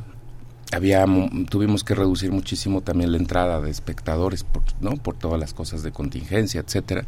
había 0.75 1.05
tuvimos 1.49 1.85
que 1.85 1.95
reducir 1.95 2.33
muchísimo 2.33 2.81
también 2.81 3.13
la 3.13 3.19
entrada 3.19 3.61
de 3.61 3.71
espectadores 3.71 4.45
por, 4.45 4.63
no 4.81 4.97
por 4.97 5.17
todas 5.17 5.41
las 5.41 5.55
cosas 5.55 5.83
de 5.83 5.93
contingencia 5.93 6.61
etcétera. 6.61 7.05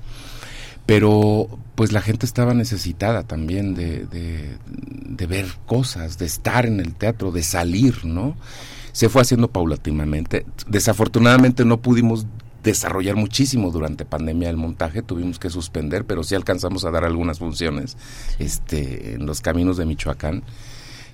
Pero 0.87 1.49
pues 1.75 1.91
la 1.93 2.01
gente 2.01 2.27
estaba 2.27 2.55
necesitada 2.55 3.25
también 3.25 3.75
de, 3.75 4.07
de, 4.07 4.57
de, 4.67 5.27
ver 5.27 5.47
cosas 5.67 6.17
de 6.17 6.27
estar 6.27 6.65
en 6.65 6.79
el 6.79 6.95
teatro 6.95 7.33
de 7.33 7.43
salir 7.43 8.05
no 8.05 8.37
se 8.93 9.09
fue 9.09 9.23
haciendo 9.23 9.49
paulatinamente. 9.49 10.47
Desafortunadamente 10.69 11.65
no 11.65 11.83
pudimos 11.83 12.25
desarrollar 12.67 13.15
muchísimo 13.15 13.71
durante 13.71 14.05
pandemia 14.05 14.51
el 14.51 14.57
montaje, 14.57 15.03
tuvimos 15.03 15.39
que 15.39 15.51
suspender, 15.51 16.05
pero 16.05 16.25
sí 16.25 16.35
alcanzamos 16.35 16.85
a 16.85 16.91
dar 16.91 17.05
algunas 17.05 17.39
funciones 17.39 17.97
este, 18.39 19.15
en 19.15 19.27
los 19.27 19.41
caminos 19.41 19.77
de 19.77 19.87
Michoacán 19.87 20.43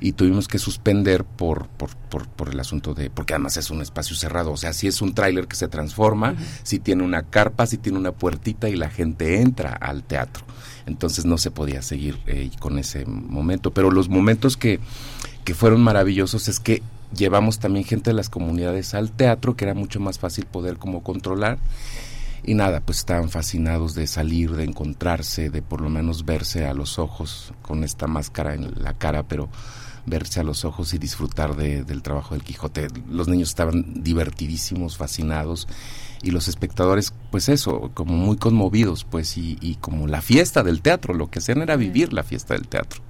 y 0.03 0.13
tuvimos 0.13 0.49
que 0.49 0.59
suspender 0.59 1.23
por, 1.23 1.69
por, 1.69 1.91
por, 2.27 2.49
el 2.49 2.59
asunto 2.59 2.93
de, 2.93 3.09
porque 3.09 3.35
además 3.35 3.57
es 3.57 3.71
un 3.71 3.81
espacio 3.81 4.17
cerrado, 4.17 4.51
o 4.51 4.57
sea, 4.57 4.73
si 4.73 4.89
es 4.89 5.01
un 5.01 5.15
tráiler 5.15 5.47
que 5.47 5.55
se 5.55 5.69
transforma, 5.69 6.35
si 6.65 6.81
tiene 6.81 7.05
una 7.05 7.23
carpa, 7.23 7.67
si 7.67 7.79
tiene 7.79 7.99
una 7.99 8.11
puertita 8.11 8.69
y 8.69 8.75
la 8.75 8.91
gente 8.91 9.41
entra 9.41 9.73
al 9.73 10.03
teatro. 10.03 10.45
Entonces 10.87 11.25
no 11.25 11.39
se 11.39 11.53
podía 11.53 11.83
seguir 11.83 12.19
eh, 12.27 12.51
con 12.59 12.79
ese 12.79 13.07
momento, 13.07 13.71
pero 13.71 13.93
los 13.93 14.09
momentos 14.09 14.57
que, 14.57 14.81
que 15.45 15.55
fueron 15.55 15.81
maravillosos 15.81 16.49
es 16.49 16.59
que 16.59 16.83
llevamos 17.17 17.61
también 17.61 17.85
gente 17.85 18.11
de 18.11 18.15
las 18.15 18.29
comunidades 18.29 18.95
al 18.95 19.13
teatro, 19.13 19.55
que 19.55 19.67
era 19.67 19.75
mucho 19.75 20.01
más 20.01 20.19
fácil 20.19 20.47
poder 20.47 20.79
como 20.79 21.05
controlar. 21.05 21.59
Y 22.45 22.55
nada, 22.55 22.81
pues 22.81 22.99
estaban 22.99 23.31
fascinados 23.31 23.95
de 23.95 24.09
salir, 24.09 24.57
de 24.57 24.65
encontrarse, 24.65 25.49
de 25.49 25.63
por 25.63 25.81
lo 25.81 25.89
menos 25.89 26.25
verse 26.25 26.67
a 26.67 26.75
los 26.75 26.99
ojos 26.99 27.55
con 27.63 27.85
esta 27.85 28.09
máscara 28.09 28.55
en 28.55 28.83
la 28.83 28.95
cara, 28.95 29.23
pero 29.23 29.49
verse 30.07 30.41
a 30.41 30.43
los 30.43 30.65
ojos 30.65 30.95
y 30.95 30.99
disfrutar 30.99 31.57
del 31.57 32.03
trabajo 32.03 32.35
del 32.35 32.43
Quijote. 32.43 32.89
Los 33.11 33.29
niños 33.29 33.51
estaban 33.51 34.03
divertidísimos, 34.03 34.97
fascinados 34.97 35.69
y 36.23 36.31
los 36.31 36.49
espectadores, 36.49 37.13
pues 37.31 37.49
eso, 37.49 37.91
como 37.95 38.15
muy 38.15 38.37
conmovidos, 38.37 39.05
pues 39.05 39.37
y, 39.37 39.59
y 39.61 39.77
como 39.77 40.07
la 40.07 40.23
fiesta 40.23 40.63
del 40.63 40.81
teatro, 40.81 41.15
lo 41.15 41.31
que 41.31 41.41
hacían 41.41 41.63
era 41.63 41.77
vivir 41.77 42.13
la 42.13 42.23
fiesta 42.23 42.55
del 42.55 42.69
teatro. 42.69 43.01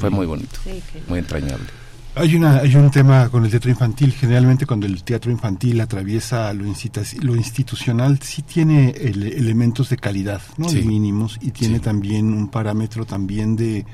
Fue 0.00 0.10
muy 0.10 0.26
bonito, 0.26 0.58
muy 1.08 1.20
entrañable. 1.20 1.66
Hay, 2.16 2.34
una, 2.34 2.58
hay 2.58 2.74
un 2.74 2.90
tema 2.90 3.28
con 3.28 3.44
el 3.44 3.50
teatro 3.50 3.70
infantil. 3.70 4.12
Generalmente 4.12 4.64
cuando 4.64 4.86
el 4.86 5.04
teatro 5.04 5.30
infantil 5.30 5.80
atraviesa 5.80 6.52
lo, 6.54 6.64
lo 6.64 7.36
institucional, 7.36 8.18
sí 8.22 8.42
tiene 8.42 8.90
elementos 8.90 9.90
de 9.90 9.98
calidad, 9.98 10.40
¿no? 10.56 10.70
De 10.70 10.82
mínimos, 10.82 11.38
y 11.42 11.50
tiene 11.50 11.78
también 11.78 12.32
un 12.32 12.48
parámetro 12.48 13.04
también 13.04 13.54
de 13.54 13.84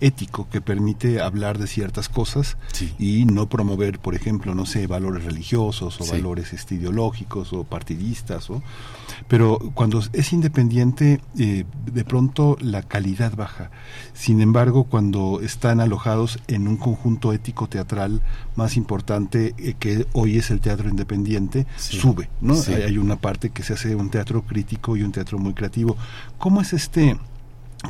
ético 0.00 0.48
que 0.50 0.60
permite 0.60 1.20
hablar 1.20 1.58
de 1.58 1.66
ciertas 1.66 2.08
cosas 2.08 2.56
y 2.98 3.24
no 3.24 3.48
promover, 3.48 3.98
por 3.98 4.14
ejemplo, 4.14 4.54
no 4.54 4.66
sé, 4.66 4.86
valores 4.86 5.24
religiosos 5.24 6.00
o 6.00 6.06
valores 6.06 6.52
este, 6.52 6.76
ideológicos 6.76 7.52
o 7.52 7.64
partidistas. 7.64 8.50
O, 8.50 8.62
pero 9.26 9.58
cuando 9.74 10.02
es 10.12 10.32
independiente, 10.32 11.20
eh, 11.38 11.64
de 11.92 12.04
pronto 12.04 12.56
la 12.60 12.82
calidad 12.82 13.34
baja. 13.34 13.70
Sin 14.14 14.40
embargo, 14.40 14.84
cuando 14.84 15.40
están 15.42 15.80
alojados 15.80 16.38
en 16.46 16.68
un 16.68 16.76
conjunto 16.76 17.32
ético 17.32 17.68
teatral 17.68 18.22
más 18.56 18.76
importante 18.76 19.54
eh, 19.58 19.74
que 19.78 20.06
hoy 20.12 20.38
es 20.38 20.50
el 20.50 20.60
teatro 20.60 20.88
independiente, 20.88 21.66
sube. 21.76 22.28
¿no? 22.40 22.54
Hay, 22.68 22.82
hay 22.82 22.98
una 22.98 23.16
parte 23.16 23.50
que 23.50 23.62
se 23.62 23.74
hace 23.74 23.94
un 23.94 24.10
teatro 24.10 24.42
crítico 24.42 24.96
y 24.96 25.02
un 25.02 25.12
teatro 25.12 25.38
muy 25.38 25.54
creativo. 25.54 25.96
¿Cómo 26.38 26.60
es 26.60 26.72
este? 26.72 27.16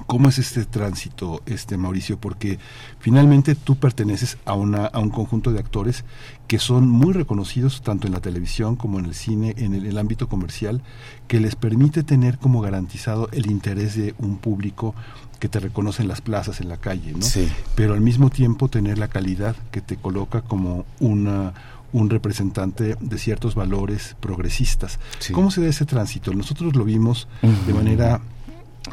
¿Cómo 0.06 0.28
es 0.28 0.38
este 0.38 0.66
tránsito, 0.66 1.42
este 1.46 1.78
Mauricio? 1.78 2.18
Porque 2.18 2.58
finalmente 2.98 3.54
tú 3.54 3.76
perteneces 3.76 4.36
a, 4.44 4.52
una, 4.52 4.86
a 4.86 4.98
un 4.98 5.08
conjunto 5.08 5.50
de 5.50 5.60
actores 5.60 6.04
que 6.46 6.58
son 6.58 6.88
muy 6.88 7.14
reconocidos 7.14 7.80
tanto 7.82 8.06
en 8.06 8.12
la 8.12 8.20
televisión 8.20 8.76
como 8.76 8.98
en 8.98 9.06
el 9.06 9.14
cine, 9.14 9.54
en 9.56 9.74
el, 9.74 9.96
ámbito 9.96 10.28
comercial, 10.28 10.82
que 11.26 11.40
les 11.40 11.56
permite 11.56 12.02
tener 12.02 12.38
como 12.38 12.60
garantizado 12.60 13.28
el 13.32 13.50
interés 13.50 13.96
de 13.96 14.14
un 14.18 14.36
público 14.36 14.94
que 15.40 15.48
te 15.48 15.58
reconoce 15.58 16.02
en 16.02 16.08
las 16.08 16.20
plazas, 16.20 16.60
en 16.60 16.68
la 16.68 16.76
calle, 16.76 17.12
¿no? 17.12 17.22
Sí. 17.22 17.48
Pero 17.74 17.94
al 17.94 18.00
mismo 18.00 18.28
tiempo 18.28 18.68
tener 18.68 18.98
la 18.98 19.08
calidad 19.08 19.56
que 19.70 19.80
te 19.80 19.96
coloca 19.96 20.42
como 20.42 20.84
una 21.00 21.54
un 21.90 22.10
representante 22.10 22.96
de 23.00 23.18
ciertos 23.18 23.54
valores 23.54 24.14
progresistas. 24.20 24.98
¿Cómo 25.32 25.50
se 25.50 25.62
da 25.62 25.68
ese 25.68 25.86
tránsito? 25.86 26.34
Nosotros 26.34 26.76
lo 26.76 26.84
vimos 26.84 27.28
de 27.66 27.72
manera 27.72 28.20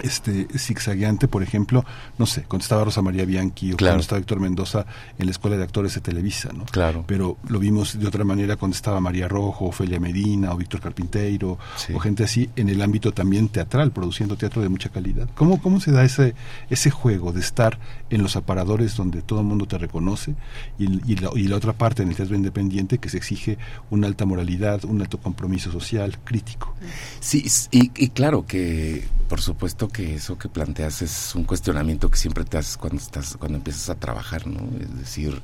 este 0.01 0.47
zigzagueante, 0.57 1.27
por 1.27 1.43
ejemplo, 1.43 1.85
no 2.17 2.25
sé, 2.25 2.43
cuando 2.43 2.63
estaba 2.63 2.83
Rosa 2.83 3.01
María 3.01 3.25
Bianchi 3.25 3.73
o 3.73 3.77
cuando 3.77 3.99
estaba 3.99 4.19
Héctor 4.19 4.39
Mendoza 4.39 4.85
en 5.17 5.25
la 5.25 5.31
Escuela 5.31 5.57
de 5.57 5.63
Actores 5.63 5.93
de 5.95 6.01
Televisa, 6.01 6.51
¿no? 6.53 6.65
Claro. 6.65 7.03
Pero 7.07 7.37
lo 7.47 7.59
vimos 7.59 7.99
de 7.99 8.07
otra 8.07 8.23
manera 8.23 8.55
cuando 8.55 8.75
estaba 8.75 8.99
María 8.99 9.27
Rojo, 9.27 9.65
Ofelia 9.65 9.99
Medina 9.99 10.53
o 10.53 10.57
Víctor 10.57 10.81
Carpinteiro 10.81 11.57
o 11.93 11.99
gente 11.99 12.23
así 12.23 12.49
en 12.55 12.69
el 12.69 12.81
ámbito 12.81 13.11
también 13.11 13.49
teatral, 13.49 13.91
produciendo 13.91 14.35
teatro 14.35 14.61
de 14.61 14.69
mucha 14.69 14.89
calidad. 14.89 15.29
¿Cómo, 15.35 15.61
cómo 15.61 15.79
se 15.79 15.91
da 15.91 16.03
ese, 16.03 16.35
ese 16.69 16.91
juego 16.91 17.31
de 17.31 17.39
estar 17.39 17.79
en 18.09 18.21
los 18.21 18.35
aparadores 18.35 18.95
donde 18.95 19.21
todo 19.21 19.39
el 19.39 19.45
mundo 19.45 19.65
te 19.65 19.77
reconoce 19.77 20.35
y, 20.77 21.15
la, 21.15 21.29
y 21.35 21.47
la 21.47 21.55
otra 21.55 21.73
parte 21.73 22.03
en 22.03 22.09
el 22.09 22.15
teatro 22.15 22.35
independiente 22.35 22.97
que 22.97 23.09
se 23.09 23.17
exige 23.17 23.57
una 23.89 24.07
alta 24.07 24.25
moralidad, 24.25 24.85
un 24.85 25.01
alto 25.01 25.19
compromiso 25.19 25.71
social, 25.71 26.17
crítico? 26.23 26.75
Sí, 27.19 27.45
y, 27.71 27.91
y 27.95 28.09
claro 28.09 28.45
que 28.45 29.05
por 29.27 29.41
supuesto 29.41 29.84
que 29.89 30.15
eso 30.15 30.37
que 30.37 30.49
planteas 30.49 31.01
es 31.01 31.35
un 31.35 31.43
cuestionamiento 31.43 32.09
que 32.09 32.17
siempre 32.17 32.43
te 32.43 32.57
haces 32.57 32.77
cuando 32.77 33.01
estás 33.01 33.37
cuando 33.37 33.57
empiezas 33.57 33.89
a 33.89 33.95
trabajar, 33.95 34.47
¿no? 34.47 34.59
Es 34.79 34.97
decir, 34.97 35.41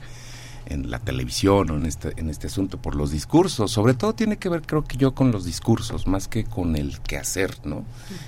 en 0.65 0.91
la 0.91 0.99
televisión 0.99 1.69
o 1.71 1.77
en 1.77 1.85
este 1.85 2.13
en 2.17 2.29
este 2.29 2.47
asunto 2.47 2.77
por 2.77 2.95
los 2.95 3.11
discursos, 3.11 3.71
sobre 3.71 3.93
todo 3.93 4.13
tiene 4.13 4.37
que 4.37 4.49
ver 4.49 4.61
creo 4.61 4.83
que 4.83 4.97
yo 4.97 5.13
con 5.13 5.31
los 5.31 5.45
discursos 5.45 6.07
más 6.07 6.27
que 6.27 6.43
con 6.43 6.75
el 6.75 6.99
quehacer, 7.01 7.57
¿no? 7.65 7.83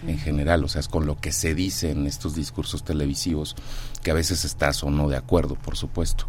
En 0.07 0.17
general, 0.17 0.63
o 0.63 0.67
sea, 0.67 0.81
es 0.81 0.87
con 0.87 1.05
lo 1.05 1.17
que 1.17 1.31
se 1.31 1.55
dice 1.55 1.91
en 1.91 2.07
estos 2.07 2.35
discursos 2.35 2.83
televisivos 2.83 3.55
que 4.01 4.11
a 4.11 4.15
veces 4.15 4.45
estás 4.45 4.83
o 4.83 4.89
no 4.89 5.09
de 5.09 5.17
acuerdo, 5.17 5.55
por 5.55 5.77
supuesto. 5.77 6.27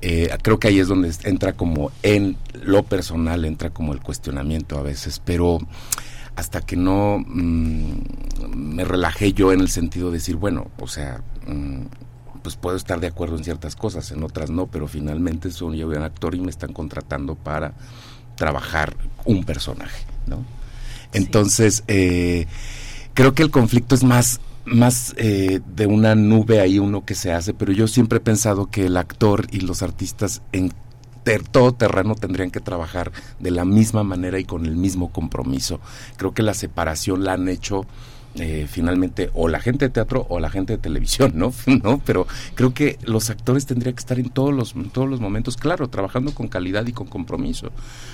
Eh, 0.00 0.28
creo 0.42 0.58
que 0.58 0.68
ahí 0.68 0.80
es 0.80 0.88
donde 0.88 1.12
entra 1.22 1.54
como 1.54 1.90
en 2.02 2.36
lo 2.52 2.82
personal 2.82 3.44
entra 3.44 3.70
como 3.70 3.92
el 3.92 4.00
cuestionamiento 4.00 4.76
a 4.76 4.82
veces, 4.82 5.20
pero 5.24 5.60
hasta 6.36 6.60
que 6.60 6.76
no 6.76 7.18
mm, 7.24 7.92
me 8.56 8.84
relajé 8.84 9.32
yo 9.32 9.52
en 9.52 9.60
el 9.60 9.68
sentido 9.68 10.10
de 10.10 10.18
decir, 10.18 10.36
bueno, 10.36 10.70
o 10.78 10.88
sea, 10.88 11.22
mm, 11.46 11.82
pues 12.42 12.56
puedo 12.56 12.76
estar 12.76 13.00
de 13.00 13.06
acuerdo 13.06 13.36
en 13.36 13.44
ciertas 13.44 13.76
cosas, 13.76 14.10
en 14.10 14.22
otras 14.22 14.50
no, 14.50 14.66
pero 14.66 14.86
finalmente 14.86 15.50
soy 15.50 15.78
yo 15.78 15.88
un 15.88 16.02
actor 16.02 16.34
y 16.34 16.40
me 16.40 16.50
están 16.50 16.72
contratando 16.72 17.34
para 17.34 17.72
trabajar 18.36 18.96
un 19.24 19.44
personaje, 19.44 20.04
¿no? 20.26 20.44
Entonces, 21.12 21.84
eh, 21.86 22.46
creo 23.14 23.34
que 23.34 23.42
el 23.42 23.50
conflicto 23.50 23.94
es 23.94 24.04
más 24.04 24.40
más 24.64 25.14
eh, 25.18 25.60
de 25.74 25.86
una 25.86 26.14
nube 26.14 26.60
ahí 26.60 26.78
uno 26.78 27.04
que 27.04 27.14
se 27.14 27.32
hace, 27.32 27.52
pero 27.52 27.72
yo 27.72 27.86
siempre 27.86 28.18
he 28.18 28.20
pensado 28.20 28.70
que 28.70 28.86
el 28.86 28.96
actor 28.96 29.46
y 29.50 29.60
los 29.60 29.82
artistas 29.82 30.42
en 30.52 30.72
todo 31.50 31.72
terreno 31.72 32.14
tendrían 32.14 32.50
que 32.50 32.60
trabajar 32.60 33.12
de 33.40 33.50
la 33.50 33.64
misma 33.64 34.02
manera 34.02 34.38
y 34.38 34.44
con 34.44 34.66
el 34.66 34.76
mismo 34.76 35.10
compromiso. 35.10 35.80
Creo 36.16 36.34
que 36.34 36.42
la 36.42 36.54
separación 36.54 37.24
la 37.24 37.34
han 37.34 37.48
hecho 37.48 37.86
eh, 38.36 38.66
finalmente 38.68 39.30
o 39.32 39.46
la 39.46 39.60
gente 39.60 39.84
de 39.84 39.90
teatro 39.90 40.26
o 40.28 40.40
la 40.40 40.50
gente 40.50 40.72
de 40.72 40.78
televisión, 40.78 41.32
¿no? 41.34 41.52
¿no? 41.82 42.00
Pero 42.04 42.26
creo 42.54 42.74
que 42.74 42.98
los 43.04 43.30
actores 43.30 43.64
tendrían 43.64 43.94
que 43.94 44.00
estar 44.00 44.18
en 44.18 44.28
todos 44.28 44.52
los, 44.52 44.74
todos 44.92 45.08
los 45.08 45.20
momentos, 45.20 45.56
claro, 45.56 45.88
trabajando 45.88 46.34
con 46.34 46.48
calidad 46.48 46.86
y 46.86 46.92
con 46.92 47.06
compromiso. 47.06 47.70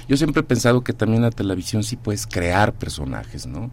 Yo 0.09 0.17
siempre 0.17 0.41
he 0.41 0.45
pensado 0.45 0.83
que 0.83 0.93
también 0.93 1.23
la 1.23 1.31
televisión 1.31 1.83
sí 1.83 1.97
puedes 1.97 2.27
crear 2.27 2.75
personajes, 2.75 3.47
¿no? 3.47 3.71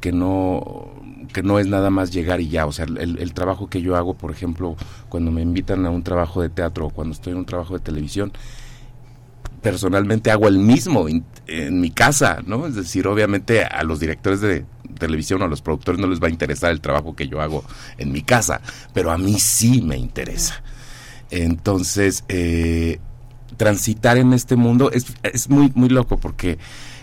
que 0.00 0.12
no 0.12 0.92
que 1.32 1.42
no 1.42 1.58
es 1.58 1.66
nada 1.66 1.90
más 1.90 2.12
llegar 2.12 2.40
y 2.40 2.48
ya, 2.48 2.66
o 2.66 2.72
sea, 2.72 2.84
el, 2.84 3.34
trabajo 3.34 3.68
que 3.68 3.82
yo 3.82 3.96
hago, 3.96 4.14
por 4.14 4.30
ejemplo, 4.30 4.76
cuando 5.08 5.30
me 5.30 5.42
invitan 5.42 5.84
a 5.86 5.90
un 5.90 6.02
trabajo 6.02 6.40
de 6.40 6.48
teatro 6.48 6.86
o 6.86 6.90
cuando 6.90 7.14
estoy 7.14 7.32
en 7.32 7.38
un 7.40 7.46
trabajo 7.46 7.74
de 7.74 7.80
televisión, 7.80 8.32
personalmente 9.62 10.30
hago 10.30 10.48
el 10.48 10.58
mismo 10.58 11.06
en, 11.08 11.24
mi 11.80 11.90
casa, 11.90 12.42
¿no? 12.44 12.66
Es 12.66 12.74
decir, 12.74 13.06
obviamente 13.06 13.64
a 13.64 13.82
los 13.84 14.00
directores 14.00 14.40
de, 14.40 14.64
televisión 14.98 15.42
o 15.42 15.44
a 15.44 15.48
los 15.48 15.62
productores 15.62 16.00
no 16.00 16.06
les 16.06 16.22
va 16.22 16.28
a 16.28 16.30
interesar 16.30 16.70
el 16.70 16.80
trabajo 16.80 17.14
que 17.14 17.28
yo 17.28 17.40
hago 17.40 17.64
en 17.98 18.12
mi 18.12 18.22
casa, 18.22 18.62
pero 18.94 19.10
a 19.10 19.18
mí 19.18 19.38
sí 19.38 19.82
me 19.82 19.96
interesa. 19.98 20.62
Entonces, 21.30 22.24
eh, 22.28 22.98
transitar 23.56 24.16
en 24.16 24.32
este 24.32 24.56
mundo 24.56 24.90
es, 24.90 25.06
es 25.22 25.50
muy, 25.50 25.70
muy 25.74 25.88
loco 25.88 26.16
porque 26.16 26.58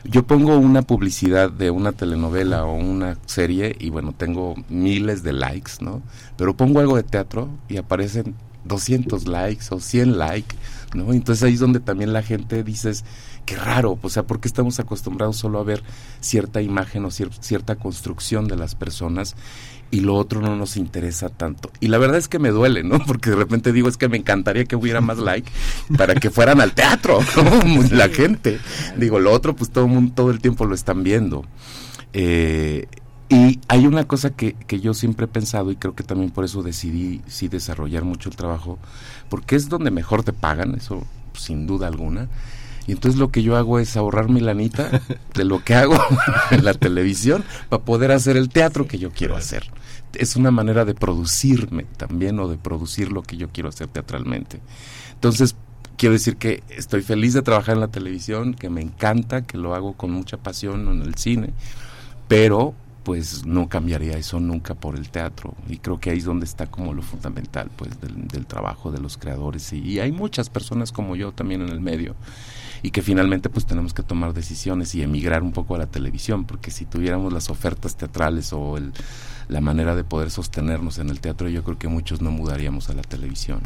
yo 0.06 0.24
pongo 0.24 0.58
una 0.58 0.82
publicidad 0.82 1.50
de 1.50 1.72
una 1.72 1.94
telenovela 1.94 2.66
o 2.66 2.74
una 2.74 3.18
serie 3.26 3.76
y 3.80 3.90
bueno, 3.90 4.14
tengo 4.16 4.56
miles 4.70 5.24
de 5.24 5.34
likes, 5.34 5.74
¿no? 5.80 6.02
Pero 6.36 6.58
pongo 6.58 6.80
algo 6.80 6.98
de 6.98 7.04
teatro 7.04 7.50
y 7.70 7.78
aparecen 7.78 8.36
200 8.66 9.28
likes 9.28 9.66
o 9.72 9.80
100 9.80 10.18
likes, 10.18 10.56
¿no? 10.94 11.14
Entonces 11.14 11.44
ahí 11.44 11.54
es 11.54 11.60
donde 11.60 11.80
también 11.80 12.14
la 12.14 12.24
gente 12.24 12.64
dices, 12.64 13.04
qué 13.46 13.56
raro, 13.56 13.98
o 14.02 14.10
sea, 14.10 14.24
porque 14.24 14.48
estamos 14.48 14.80
acostumbrados 14.80 15.38
solo 15.38 15.60
a 15.60 15.64
ver 15.64 15.84
cierta 16.20 16.62
imagen 16.62 17.06
o 17.06 17.12
cierta 17.12 17.76
construcción 17.76 18.48
de 18.48 18.56
las 18.56 18.76
personas 18.76 19.36
y 19.94 20.00
lo 20.00 20.16
otro 20.16 20.42
no 20.42 20.56
nos 20.56 20.76
interesa 20.76 21.30
tanto. 21.30 21.72
Y 21.80 21.88
la 21.88 22.00
verdad 22.00 22.18
es 22.18 22.28
que 22.28 22.40
me 22.40 22.50
duele, 22.50 22.84
¿no? 22.84 22.98
Porque 23.06 23.30
de 23.30 23.36
repente 23.36 23.72
digo, 23.72 23.88
es 23.88 23.96
que 23.96 24.10
me 24.10 24.18
encantaría 24.18 24.66
que 24.66 24.76
hubiera 24.76 25.02
más 25.02 25.20
like 25.20 25.52
para 25.96 26.16
que 26.16 26.32
fueran 26.32 26.62
al 26.62 26.74
teatro, 26.74 27.20
¿no? 27.38 27.84
la 27.92 28.10
gente. 28.10 28.60
Digo, 28.98 29.20
lo 29.20 29.32
otro, 29.32 29.56
pues 29.56 29.70
todo 29.70 29.86
el 29.86 29.92
mundo, 29.92 30.14
todo 30.16 30.32
el 30.32 30.40
tiempo 30.40 30.66
lo 30.66 30.74
están 30.74 31.04
viendo. 31.04 31.46
Eh, 32.12 32.88
y 33.30 33.60
hay 33.68 33.88
una 33.88 34.06
cosa 34.06 34.30
que, 34.32 34.54
que, 34.54 34.80
yo 34.80 34.94
siempre 34.94 35.26
he 35.26 35.30
pensado 35.30 35.72
y 35.72 35.76
creo 35.76 35.96
que 35.96 36.04
también 36.04 36.32
por 36.32 36.46
eso 36.46 36.62
decidí 36.62 37.22
sí 37.28 37.48
desarrollar 37.48 38.04
mucho 38.04 38.30
el 38.30 38.36
trabajo, 38.36 38.78
porque 39.30 39.56
es 39.56 39.70
donde 39.70 39.92
mejor 39.92 40.24
te 40.24 40.34
pagan, 40.34 40.76
eso 40.76 41.04
sin 41.34 41.66
duda 41.66 41.88
alguna. 41.88 42.28
Y 42.86 42.92
entonces 42.92 43.18
lo 43.18 43.32
que 43.32 43.44
yo 43.44 43.56
hago 43.56 43.80
es 43.80 43.96
ahorrar 43.96 44.30
mi 44.30 44.42
lanita 44.42 45.02
de 45.34 45.46
lo 45.46 45.64
que 45.64 45.74
hago 45.74 45.98
en 46.52 46.66
la 46.66 46.74
televisión 46.74 47.44
para 47.70 47.84
poder 47.84 48.12
hacer 48.12 48.38
el 48.38 48.50
teatro 48.50 48.88
que 48.88 49.00
yo 49.00 49.12
quiero 49.12 49.36
hacer 49.36 49.72
es 50.16 50.36
una 50.36 50.52
manera 50.52 50.86
de 50.86 50.94
producirme 50.94 51.86
también 51.98 52.40
o 52.40 52.48
de 52.48 52.58
producir 52.58 53.12
lo 53.12 53.24
que 53.24 53.38
yo 53.38 53.50
quiero 53.50 53.70
hacer 53.70 53.88
teatralmente. 53.88 54.60
Entonces, 55.14 55.56
quiero 55.98 56.14
decir 56.14 56.38
que 56.38 56.64
estoy 56.70 57.02
feliz 57.02 57.34
de 57.34 57.42
trabajar 57.42 57.76
en 57.76 57.82
la 57.82 57.88
televisión, 57.88 58.54
que 58.54 58.70
me 58.70 58.82
encanta, 58.82 59.44
que 59.44 59.58
lo 59.58 59.76
hago 59.76 59.94
con 59.94 60.12
mucha 60.12 60.38
pasión 60.38 60.88
en 60.88 61.02
el 61.02 61.16
cine, 61.16 61.54
pero 62.28 62.76
pues 63.04 63.46
no 63.46 63.68
cambiaría 63.68 64.18
eso 64.18 64.40
nunca 64.40 64.76
por 64.76 64.96
el 64.96 65.10
teatro 65.10 65.56
y 65.68 65.78
creo 65.78 66.00
que 66.00 66.10
ahí 66.10 66.20
es 66.20 66.24
donde 66.24 66.46
está 66.46 66.68
como 66.68 66.94
lo 66.94 67.02
fundamental 67.02 67.70
pues 67.76 67.92
del, 68.00 68.46
trabajo 68.46 68.92
de 68.92 69.00
los 69.00 69.18
creadores 69.18 69.74
y, 69.74 70.00
hay 70.00 70.12
muchas 70.12 70.50
personas 70.50 70.92
como 70.92 71.16
yo 71.16 71.32
también 71.32 71.62
en 71.62 71.70
el 71.70 71.82
medio 71.82 72.16
y 72.82 72.92
que 72.92 73.02
finalmente 73.02 73.50
pues 73.50 73.66
tenemos 73.66 73.94
que 73.94 74.04
tomar 74.04 74.34
decisiones 74.34 74.96
y 74.96 75.02
emigrar 75.02 75.44
un 75.44 75.52
poco 75.52 75.76
a 75.76 75.78
la 75.78 75.88
televisión 75.88 76.46
porque 76.46 76.72
si 76.72 76.86
tuviéramos 76.86 77.32
las 77.32 77.50
ofertas 77.50 77.96
teatrales 77.96 78.52
o 78.54 78.78
la 79.48 79.62
manera 79.62 79.96
de 79.96 80.04
poder 80.04 80.32
sostenernos 80.32 80.98
en 81.00 81.10
el 81.10 81.20
teatro, 81.20 81.48
yo 81.50 81.64
creo 81.64 81.78
que 81.78 81.88
muchos 81.88 82.22
no 82.22 82.32
mudaríamos 82.32 82.90
a 82.90 82.94
la 82.94 83.02
televisión. 83.02 83.62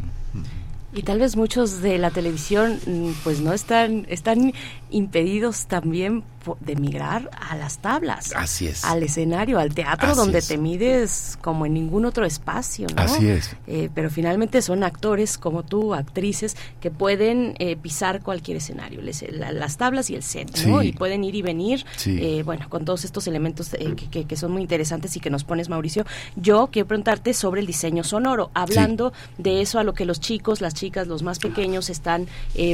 Y 0.92 1.02
tal 1.02 1.18
vez 1.18 1.36
muchos 1.36 1.82
de 1.82 1.98
la 1.98 2.10
televisión 2.10 2.78
mm, 2.86 3.10
pues 3.22 3.40
no 3.40 3.52
están 3.52 4.06
están 4.08 4.52
impedidos 4.90 5.66
también 5.66 6.24
de 6.60 6.76
migrar 6.76 7.30
a 7.38 7.56
las 7.56 7.78
tablas. 7.78 8.32
Así 8.34 8.66
es. 8.68 8.84
Al 8.84 9.02
escenario, 9.02 9.58
al 9.58 9.74
teatro, 9.74 10.14
donde 10.14 10.40
te 10.42 10.56
mides 10.56 11.38
como 11.40 11.66
en 11.66 11.74
ningún 11.74 12.04
otro 12.04 12.24
espacio, 12.24 12.86
¿no? 12.94 13.02
Así 13.02 13.28
es. 13.28 13.56
Eh, 13.66 13.90
pero 13.94 14.10
finalmente 14.10 14.62
son 14.62 14.82
actores 14.84 15.38
como 15.38 15.62
tú, 15.62 15.94
actrices, 15.94 16.56
que 16.80 16.90
pueden 16.90 17.54
eh, 17.58 17.76
pisar 17.76 18.22
cualquier 18.22 18.58
escenario, 18.58 19.00
las 19.02 19.76
tablas 19.76 20.10
y 20.10 20.14
el 20.14 20.22
set, 20.22 20.66
¿no? 20.66 20.82
Y 20.82 20.92
pueden 20.92 21.24
ir 21.24 21.34
y 21.34 21.42
venir, 21.42 21.84
eh, 22.06 22.42
bueno, 22.44 22.68
con 22.68 22.84
todos 22.84 23.04
estos 23.04 23.26
elementos 23.26 23.70
que, 24.10 24.24
que, 24.24 24.36
son 24.36 24.52
muy 24.52 24.62
interesantes 24.62 25.16
y 25.16 25.20
que 25.20 25.30
nos 25.30 25.44
pones, 25.44 25.68
Mauricio. 25.68 26.04
Yo 26.36 26.68
quiero 26.72 26.88
preguntarte 26.88 27.34
sobre 27.34 27.60
el 27.60 27.66
diseño 27.66 28.04
sonoro, 28.04 28.50
hablando 28.54 29.12
de 29.36 29.60
eso 29.60 29.78
a 29.78 29.84
lo 29.84 29.94
que 29.94 30.04
los 30.04 30.20
chicos, 30.20 30.60
las 30.60 30.74
chicas, 30.74 31.06
los 31.06 31.22
más 31.22 31.38
pequeños 31.38 31.90
están, 31.90 32.26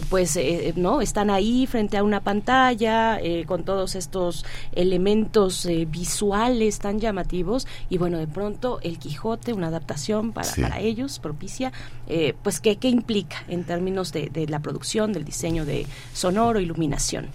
pues, 0.08 0.38
¿no? 0.76 1.00
Están 1.00 1.30
ahí 1.30 1.66
frente 1.66 1.96
a 1.96 2.02
una 2.02 2.20
pantalla, 2.20 3.18
con 3.46 3.64
todos 3.65 3.94
estos 3.94 4.44
elementos 4.73 5.67
eh, 5.67 5.86
visuales 5.91 6.78
tan 6.78 7.01
llamativos 7.01 7.67
y 7.89 7.99
bueno, 7.99 8.18
de 8.18 8.26
pronto 8.26 8.78
el 8.83 8.99
Quijote, 8.99 9.52
una 9.52 9.68
adaptación 9.68 10.33
para, 10.33 10.51
para 10.60 10.81
ellos, 10.81 11.18
propicia, 11.18 11.73
eh, 12.07 12.34
pues 12.43 12.60
¿qué, 12.60 12.76
¿qué, 12.76 12.89
implica 12.89 13.44
en 13.49 13.65
términos 13.65 14.12
de, 14.12 14.28
de, 14.28 14.47
la 14.47 14.60
producción, 14.60 15.12
del 15.12 15.25
diseño 15.25 15.65
de 15.65 15.86
sonoro, 16.12 16.60
iluminación? 16.60 17.28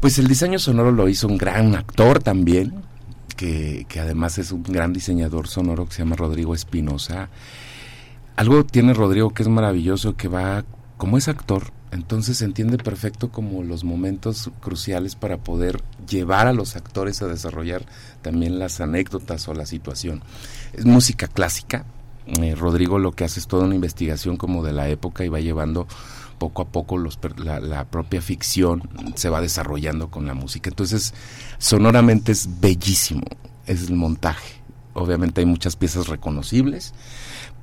Pues 0.00 0.18
el 0.18 0.26
diseño 0.26 0.58
sonoro 0.58 0.92
lo 0.92 1.08
hizo 1.08 1.26
un 1.26 1.38
gran 1.38 1.74
actor 1.74 2.22
también, 2.22 2.74
que, 3.36 3.86
que 3.88 4.00
además 4.00 4.38
es 4.38 4.52
un 4.52 4.62
gran 4.62 4.92
diseñador 4.92 5.48
sonoro 5.48 5.86
que 5.86 5.92
se 5.92 6.02
llama 6.02 6.16
Rodrigo 6.16 6.54
Espinosa. 6.54 7.30
Algo 8.36 8.64
tiene 8.64 8.94
Rodrigo 8.94 9.30
que 9.30 9.42
es 9.42 9.48
maravilloso, 9.48 10.16
que 10.16 10.28
va, 10.28 10.64
como 11.00 11.16
es 11.16 11.28
actor, 11.28 11.72
entonces 11.92 12.42
entiende 12.42 12.76
perfecto 12.76 13.30
como 13.30 13.62
los 13.62 13.84
momentos 13.84 14.50
cruciales 14.60 15.14
para 15.14 15.38
poder 15.38 15.82
llevar 16.06 16.46
a 16.46 16.52
los 16.52 16.76
actores 16.76 17.22
a 17.22 17.26
desarrollar 17.26 17.86
también 18.20 18.58
las 18.58 18.82
anécdotas 18.82 19.48
o 19.48 19.54
la 19.54 19.64
situación. 19.64 20.22
Es 20.74 20.84
música 20.84 21.26
clásica. 21.26 21.86
Eh, 22.26 22.54
Rodrigo 22.54 22.98
lo 22.98 23.12
que 23.12 23.24
hace 23.24 23.40
es 23.40 23.46
toda 23.46 23.64
una 23.64 23.74
investigación 23.74 24.36
como 24.36 24.62
de 24.62 24.74
la 24.74 24.90
época 24.90 25.24
y 25.24 25.30
va 25.30 25.40
llevando 25.40 25.88
poco 26.36 26.60
a 26.60 26.68
poco 26.68 26.98
los, 26.98 27.18
la, 27.38 27.86
propia 27.86 28.20
ficción 28.20 28.82
se 29.14 29.30
va 29.30 29.40
desarrollando 29.40 30.10
con 30.10 30.26
la 30.26 30.34
música. 30.34 30.68
Entonces, 30.68 31.14
sonoramente 31.56 32.30
es 32.30 32.60
bellísimo, 32.60 33.24
es 33.64 33.88
el 33.88 33.96
montaje. 33.96 34.60
Obviamente 34.92 35.40
hay 35.40 35.46
muchas 35.46 35.76
piezas 35.76 36.08
reconocibles, 36.08 36.92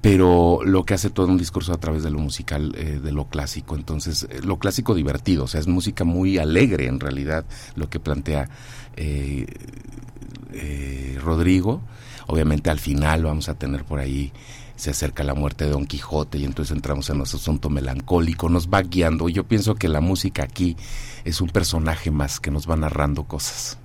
pero 0.01 0.59
lo 0.63 0.85
que 0.85 0.93
hace 0.93 1.09
todo 1.09 1.27
un 1.27 1.37
discurso 1.37 1.73
a 1.73 1.79
través 1.79 2.03
de 2.03 2.11
lo 2.11 2.19
musical, 2.19 2.73
eh, 2.77 2.99
de 3.03 3.11
lo 3.11 3.25
clásico. 3.29 3.75
Entonces, 3.75 4.27
eh, 4.29 4.41
lo 4.43 4.57
clásico 4.59 4.93
divertido, 4.93 5.45
o 5.45 5.47
sea, 5.47 5.59
es 5.59 5.67
música 5.67 6.03
muy 6.03 6.37
alegre 6.37 6.87
en 6.87 6.99
realidad 6.99 7.45
lo 7.75 7.89
que 7.89 7.99
plantea 7.99 8.49
eh, 8.95 9.45
Rodrigo. 11.21 11.81
Obviamente 12.27 12.69
al 12.69 12.79
final 12.79 13.23
vamos 13.23 13.49
a 13.49 13.55
tener 13.55 13.85
por 13.85 13.99
ahí, 13.99 14.33
se 14.75 14.91
acerca 14.91 15.23
la 15.23 15.33
muerte 15.33 15.65
de 15.65 15.71
Don 15.71 15.87
Quijote 15.87 16.37
y 16.37 16.45
entonces 16.45 16.75
entramos 16.75 17.09
en 17.09 17.17
nuestro 17.17 17.39
asunto 17.39 17.69
melancólico, 17.69 18.49
nos 18.49 18.67
va 18.69 18.81
guiando. 18.81 19.29
Yo 19.29 19.45
pienso 19.45 19.75
que 19.75 19.87
la 19.87 20.01
música 20.01 20.43
aquí 20.43 20.75
es 21.23 21.41
un 21.41 21.49
personaje 21.49 22.11
más 22.11 22.39
que 22.39 22.51
nos 22.51 22.69
va 22.69 22.75
narrando 22.75 23.23
cosas. 23.23 23.79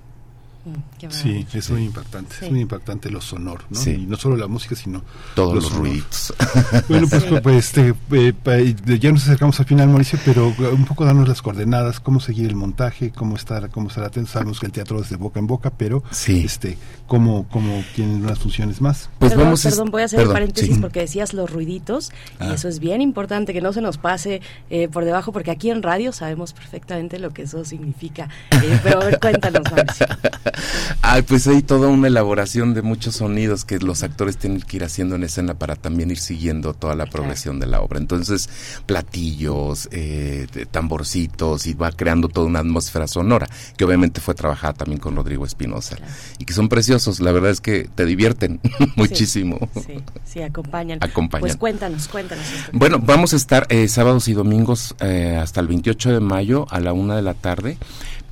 Mm, 0.65 1.11
sí, 1.11 1.45
es 1.53 1.71
muy 1.71 1.85
impactante, 1.87 2.37
es 2.41 2.51
muy 2.51 2.61
impactante 2.61 3.11
lo 3.11 3.21
sonoro, 3.21 3.65
¿no? 3.69 3.83
Y 3.83 4.07
no 4.07 4.17
solo 4.17 4.37
la 4.37 4.47
música, 4.47 4.77
sino 4.77 5.03
todos 5.35 5.55
los, 5.55 5.73
ruiditos. 5.73 6.33
Bueno, 6.89 7.09
pues, 7.09 7.25
pues 7.43 7.57
este, 7.57 7.95
eh, 8.13 8.75
ya 9.01 9.11
nos 9.11 9.25
acercamos 9.25 9.59
al 9.59 9.67
final, 9.67 9.89
Mauricio, 9.89 10.21
pero 10.25 10.55
un 10.73 10.85
poco 10.85 11.05
darnos 11.05 11.29
las 11.29 11.43
coordenadas, 11.43 11.99
cómo 11.99 12.21
seguir 12.21 12.47
el 12.47 12.55
montaje, 12.55 13.11
cómo 13.11 13.35
estar, 13.35 13.71
cómo 13.71 13.89
estar 13.89 14.05
atentos. 14.05 14.33
Sabemos 14.33 14.61
que 14.61 14.67
el 14.67 14.73
teatro 14.73 15.01
es 15.01 15.11
de 15.11 15.17
boca 15.17 15.41
en 15.41 15.49
boca, 15.49 15.71
pero 15.71 16.05
este, 16.29 16.79
cómo, 17.09 17.49
cómo 17.51 17.83
tienen 17.97 18.25
unas 18.25 18.39
funciones 18.39 18.81
más. 18.81 19.11
Pues 19.19 19.33
perdón, 19.33 19.47
vamos 19.47 19.63
perdón, 19.63 19.91
voy 19.91 20.03
a 20.03 20.05
hacer 20.05 20.27
un 20.27 20.33
paréntesis 20.33 20.79
porque 20.79 21.01
decías 21.01 21.35
los 21.35 21.51
ruiditos 21.51 22.11
y 22.41 22.45
ah. 22.45 22.55
eso 22.55 22.69
es 22.69 22.79
bien 22.79 23.01
importante 23.01 23.53
que 23.53 23.61
no 23.61 23.73
se 23.73 23.81
nos 23.81 23.99
pase 23.99 24.41
eh, 24.71 24.89
por 24.89 25.05
debajo, 25.05 25.33
porque 25.33 25.51
aquí 25.51 25.71
en 25.71 25.83
radio 25.83 26.13
sabemos 26.13 26.53
perfectamente 26.53 27.19
lo 27.19 27.31
que 27.31 27.43
eso 27.43 27.65
significa. 27.65 28.29
Eh, 28.53 28.79
pero 28.83 29.03
a 29.03 29.05
ver, 29.07 29.19
cuéntanos, 29.19 29.63
Mauricio. 29.71 30.07
Ay, 31.03 31.23
pues 31.23 31.47
hay 31.47 31.63
toda 31.63 31.89
una 31.89 32.09
elaboración 32.09 32.75
de 32.75 32.83
muchos 32.83 33.17
sonidos 33.17 33.65
que 33.65 33.79
los 33.79 34.03
actores 34.03 34.37
tienen 34.37 34.61
que 34.61 34.77
ir 34.77 34.85
haciendo 34.85 35.17
en 35.17 35.25
escena 35.25 35.55
para 35.55 35.77
también 35.77 36.11
ir 36.11 36.19
siguiendo 36.19 36.75
toda 36.75 36.95
la 36.95 37.07
progresión 37.07 37.61
de 37.61 37.67
la 37.67 37.81
obra. 37.81 37.99
Entonces, 37.99 38.49
platillos, 38.87 39.89
eh, 39.93 40.47
tamborcitos, 40.71 41.67
y 41.67 41.75
va 41.75 41.93
creando 41.93 42.29
toda 42.29 42.47
una 42.47 42.61
atmósfera 42.61 43.07
sonora, 43.07 43.49
que 43.77 43.85
obviamente 43.85 44.21
fue 44.21 44.35
trabajada 44.35 44.75
también 44.75 45.01
con 45.01 45.17
Rodrigo 45.17 45.45
Espinosa, 45.45 45.97
y 46.39 46.45
que 46.45 46.53
son 46.53 46.69
preciosos, 46.69 47.21
la 47.21 47.33
verdad 47.33 47.51
es 47.51 47.61
que 47.61 47.89
te 47.95 48.05
divierten 48.05 48.61
muchísimo. 48.97 49.69
Sí, 49.87 50.03
sí, 50.25 50.43
acompañan. 50.43 50.99
acompañan. 51.01 51.43
Pues 51.43 51.57
cuéntanos, 51.57 52.09
cuéntanos. 52.09 52.45
Bueno, 52.73 52.99
vamos 52.99 53.33
a 53.33 53.37
estar 53.37 53.67
eh, 53.69 53.89
sábados 53.89 54.29
y 54.29 54.35
domingos 54.35 54.95
eh, 55.01 55.39
hasta 55.41 55.61
el 55.61 55.69
28 55.69 56.13
de 56.13 56.21
mayo 56.21 56.67
a 56.71 56.81
la 56.81 56.93
una 56.93 57.17
de 57.17 57.23
la 57.23 57.35
tarde 57.35 57.79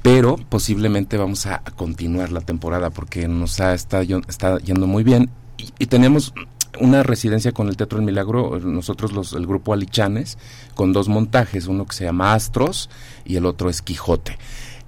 pero 0.03 0.37
posiblemente 0.49 1.17
vamos 1.17 1.47
a, 1.47 1.63
continuar 1.77 2.33
la 2.33 2.41
temporada 2.41 2.91
porque 2.91 3.29
nos 3.29 3.61
ha, 3.61 3.75
está, 3.75 4.03
yendo 4.03 4.87
muy 4.87 5.05
bien 5.05 5.31
y, 5.79 5.87
tenemos 5.87 6.33
una 6.81 7.03
residencia 7.03 7.53
con 7.53 7.69
el 7.69 7.77
Teatro 7.77 7.99
del 7.99 8.07
Milagro, 8.07 8.59
nosotros 8.61 9.13
los, 9.13 9.35
el 9.35 9.47
grupo 9.47 9.75
Alichanes, 9.75 10.39
con 10.75 10.93
dos 10.93 11.09
montajes, 11.09 11.67
uno 11.67 11.85
que 11.85 11.95
se 11.95 12.05
llama 12.05 12.33
Astros 12.33 12.89
y 13.25 13.37
el 13.37 13.45
otro 13.45 13.69
es 13.69 13.83
Quijote. 13.83 14.39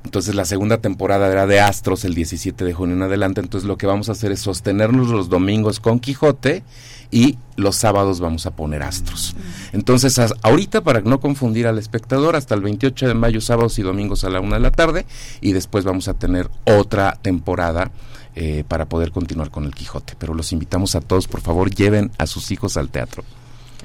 Entonces 0.05 0.35
la 0.35 0.45
segunda 0.45 0.79
temporada 0.79 1.31
era 1.31 1.47
de 1.47 1.61
Astros 1.61 2.05
el 2.05 2.15
17 2.15 2.65
de 2.65 2.73
junio 2.73 2.97
en 2.97 3.03
adelante. 3.03 3.41
Entonces 3.41 3.69
lo 3.69 3.77
que 3.77 3.87
vamos 3.87 4.09
a 4.09 4.13
hacer 4.13 4.33
es 4.33 4.41
sostenernos 4.41 5.09
los 5.09 5.29
domingos 5.29 5.81
con 5.81 6.01
Quijote 6.01 6.65
y 7.13 7.39
los 7.57 7.77
sábados 7.77 8.19
vamos 8.19 8.47
a 8.47 8.57
poner 8.57 8.83
Astros. 8.83 9.37
Entonces 9.73 10.19
ahorita 10.43 10.81
para 10.81 11.03
no 11.03 11.21
confundir 11.21 11.69
al 11.69 11.79
espectador 11.79 12.35
hasta 12.35 12.57
el 12.57 12.63
28 12.63 13.07
de 13.07 13.15
mayo 13.15 13.41
sábados 13.41 13.79
y 13.79 13.83
domingos 13.83 14.25
a 14.25 14.31
la 14.31 14.41
una 14.41 14.57
de 14.57 14.63
la 14.63 14.73
tarde 14.73 15.07
y 15.41 15.53
después 15.53 15.85
vamos 15.85 16.09
a 16.09 16.15
tener 16.15 16.51
otra 16.65 17.19
temporada 17.23 17.93
eh, 18.35 18.65
para 18.67 18.87
poder 18.87 19.13
continuar 19.13 19.51
con 19.51 19.65
el 19.65 19.75
Quijote. 19.75 20.15
Pero 20.19 20.35
los 20.35 20.53
invitamos 20.53 20.95
a 20.95 21.03
todos, 21.03 21.29
por 21.29 21.43
favor, 21.43 21.71
lleven 21.71 22.11
a 22.17 22.27
sus 22.27 22.51
hijos 22.51 22.79
al 22.79 22.89
teatro. 22.89 23.23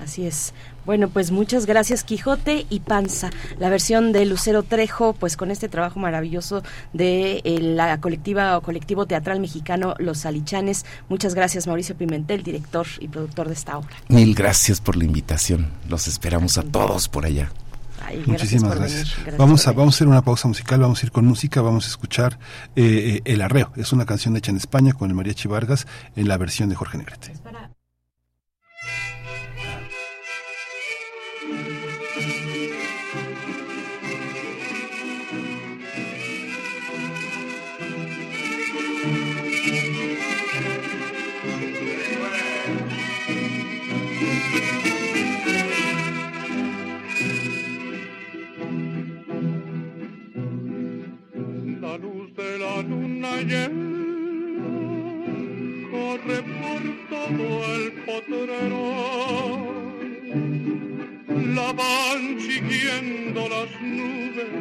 Así 0.01 0.25
es. 0.25 0.53
Bueno, 0.87 1.09
pues 1.09 1.31
muchas 1.31 1.65
gracias 1.65 2.05
Quijote 2.05 2.65
y 2.69 2.79
Panza, 2.79 3.29
la 3.59 3.67
versión 3.67 4.13
de 4.13 4.25
Lucero 4.25 4.63
Trejo, 4.63 5.11
pues 5.11 5.35
con 5.35 5.51
este 5.51 5.67
trabajo 5.67 5.99
maravilloso 5.99 6.63
de 6.93 7.41
eh, 7.43 7.59
la 7.59 7.99
colectiva 7.99 8.57
o 8.57 8.61
colectivo 8.61 9.05
teatral 9.05 9.41
mexicano 9.41 9.95
Los 9.99 10.25
Alichanes. 10.25 10.85
Muchas 11.09 11.35
gracias 11.35 11.67
Mauricio 11.67 11.97
Pimentel, 11.97 12.41
director 12.41 12.87
y 13.01 13.09
productor 13.09 13.49
de 13.49 13.53
esta 13.55 13.77
obra. 13.77 13.97
Mil 14.07 14.33
gracias 14.33 14.79
por 14.79 14.95
la 14.95 15.03
invitación. 15.03 15.71
Los 15.89 16.07
esperamos 16.07 16.57
a 16.57 16.63
todos 16.63 17.09
por 17.09 17.25
allá. 17.25 17.51
Muchísimas 18.25 18.73
gracias. 18.77 19.13
vamos 19.37 19.67
a 19.67 19.73
vamos 19.73 19.93
a 19.93 19.97
hacer 19.97 20.07
una 20.07 20.21
pausa 20.21 20.47
musical, 20.47 20.79
vamos 20.79 21.03
a 21.03 21.05
ir 21.05 21.11
con 21.11 21.25
música, 21.25 21.61
vamos 21.61 21.83
a 21.85 21.89
escuchar 21.89 22.39
eh, 22.77 23.17
eh, 23.17 23.21
El 23.25 23.41
Arreo. 23.41 23.73
Es 23.75 23.91
una 23.91 24.05
canción 24.05 24.37
hecha 24.37 24.51
en 24.51 24.57
España 24.57 24.93
con 24.93 25.09
el 25.09 25.15
Mariachi 25.17 25.49
Vargas 25.49 25.85
en 26.15 26.29
la 26.29 26.37
versión 26.37 26.69
de 26.69 26.75
Jorge 26.75 26.97
Negrete. 26.97 27.33
Corre 55.91 56.39
por 56.59 56.81
todo 57.09 57.45
el 57.75 57.83
potrero. 58.07 58.85
La 61.55 61.69
van 61.73 62.39
siguiendo 62.39 63.39
las 63.47 63.69
nubes 63.81 64.51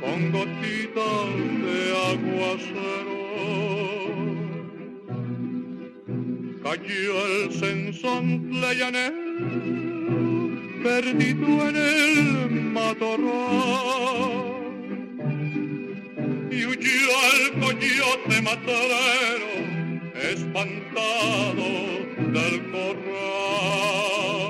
con 0.00 0.18
gotitas 0.32 1.26
de 1.64 1.78
aguacero. 2.10 3.22
Cayó 6.62 7.14
el 7.26 7.52
sensón 7.52 8.50
llanero 8.72 9.24
perdido 10.82 11.68
en 11.68 11.76
el 11.76 12.62
matorral 12.72 14.63
y 16.54 16.66
huyó 16.66 17.10
al 17.32 17.52
coyote 17.60 18.42
matadero 18.42 19.46
espantado 20.14 21.64
del 22.32 22.70
corral. 22.70 24.43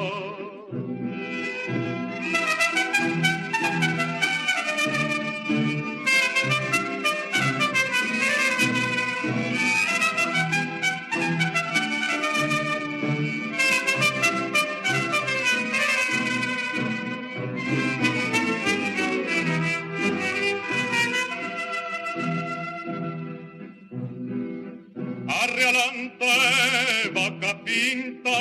Vaca 27.15 27.65
pinta, 27.65 28.39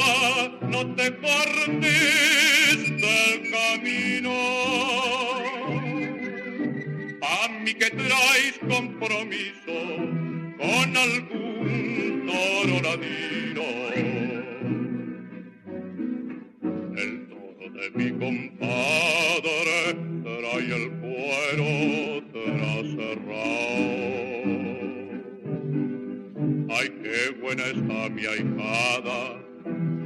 no 0.61 0.95
te 0.95 1.15
cortes 1.17 2.77
del 3.03 3.51
camino. 3.51 4.33
A 7.21 7.47
mí 7.63 7.73
que 7.73 7.89
traes 7.89 8.59
compromiso 8.67 9.77
con 10.57 10.97
algún 10.97 12.25
toro 12.27 12.81
ladino. 12.81 13.65
El 16.95 17.27
toro 17.27 17.65
de 17.79 17.85
mi 17.95 18.09
compadre 18.11 19.79
trae 20.23 20.73
el 20.79 20.85
cuero 21.01 21.71
traserrado. 22.31 23.73
Ay, 26.75 26.89
qué 27.03 27.29
buena 27.39 27.65
está 27.67 28.09
mi 28.09 28.25
ahijada, 28.25 29.39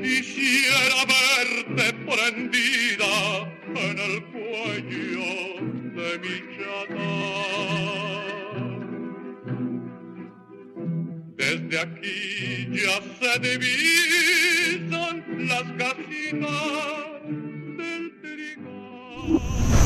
Quisiera 0.02 1.06
verte 1.16 1.88
prendida 2.10 3.14
en 3.76 3.96
el 4.08 4.16
cuello 4.32 5.32
de 5.98 6.10
mi 6.24 6.38
chata. 6.56 7.12
Desde 11.38 11.76
aquí 11.80 12.18
ya 12.72 12.98
se 13.20 13.32
divisan 13.40 14.39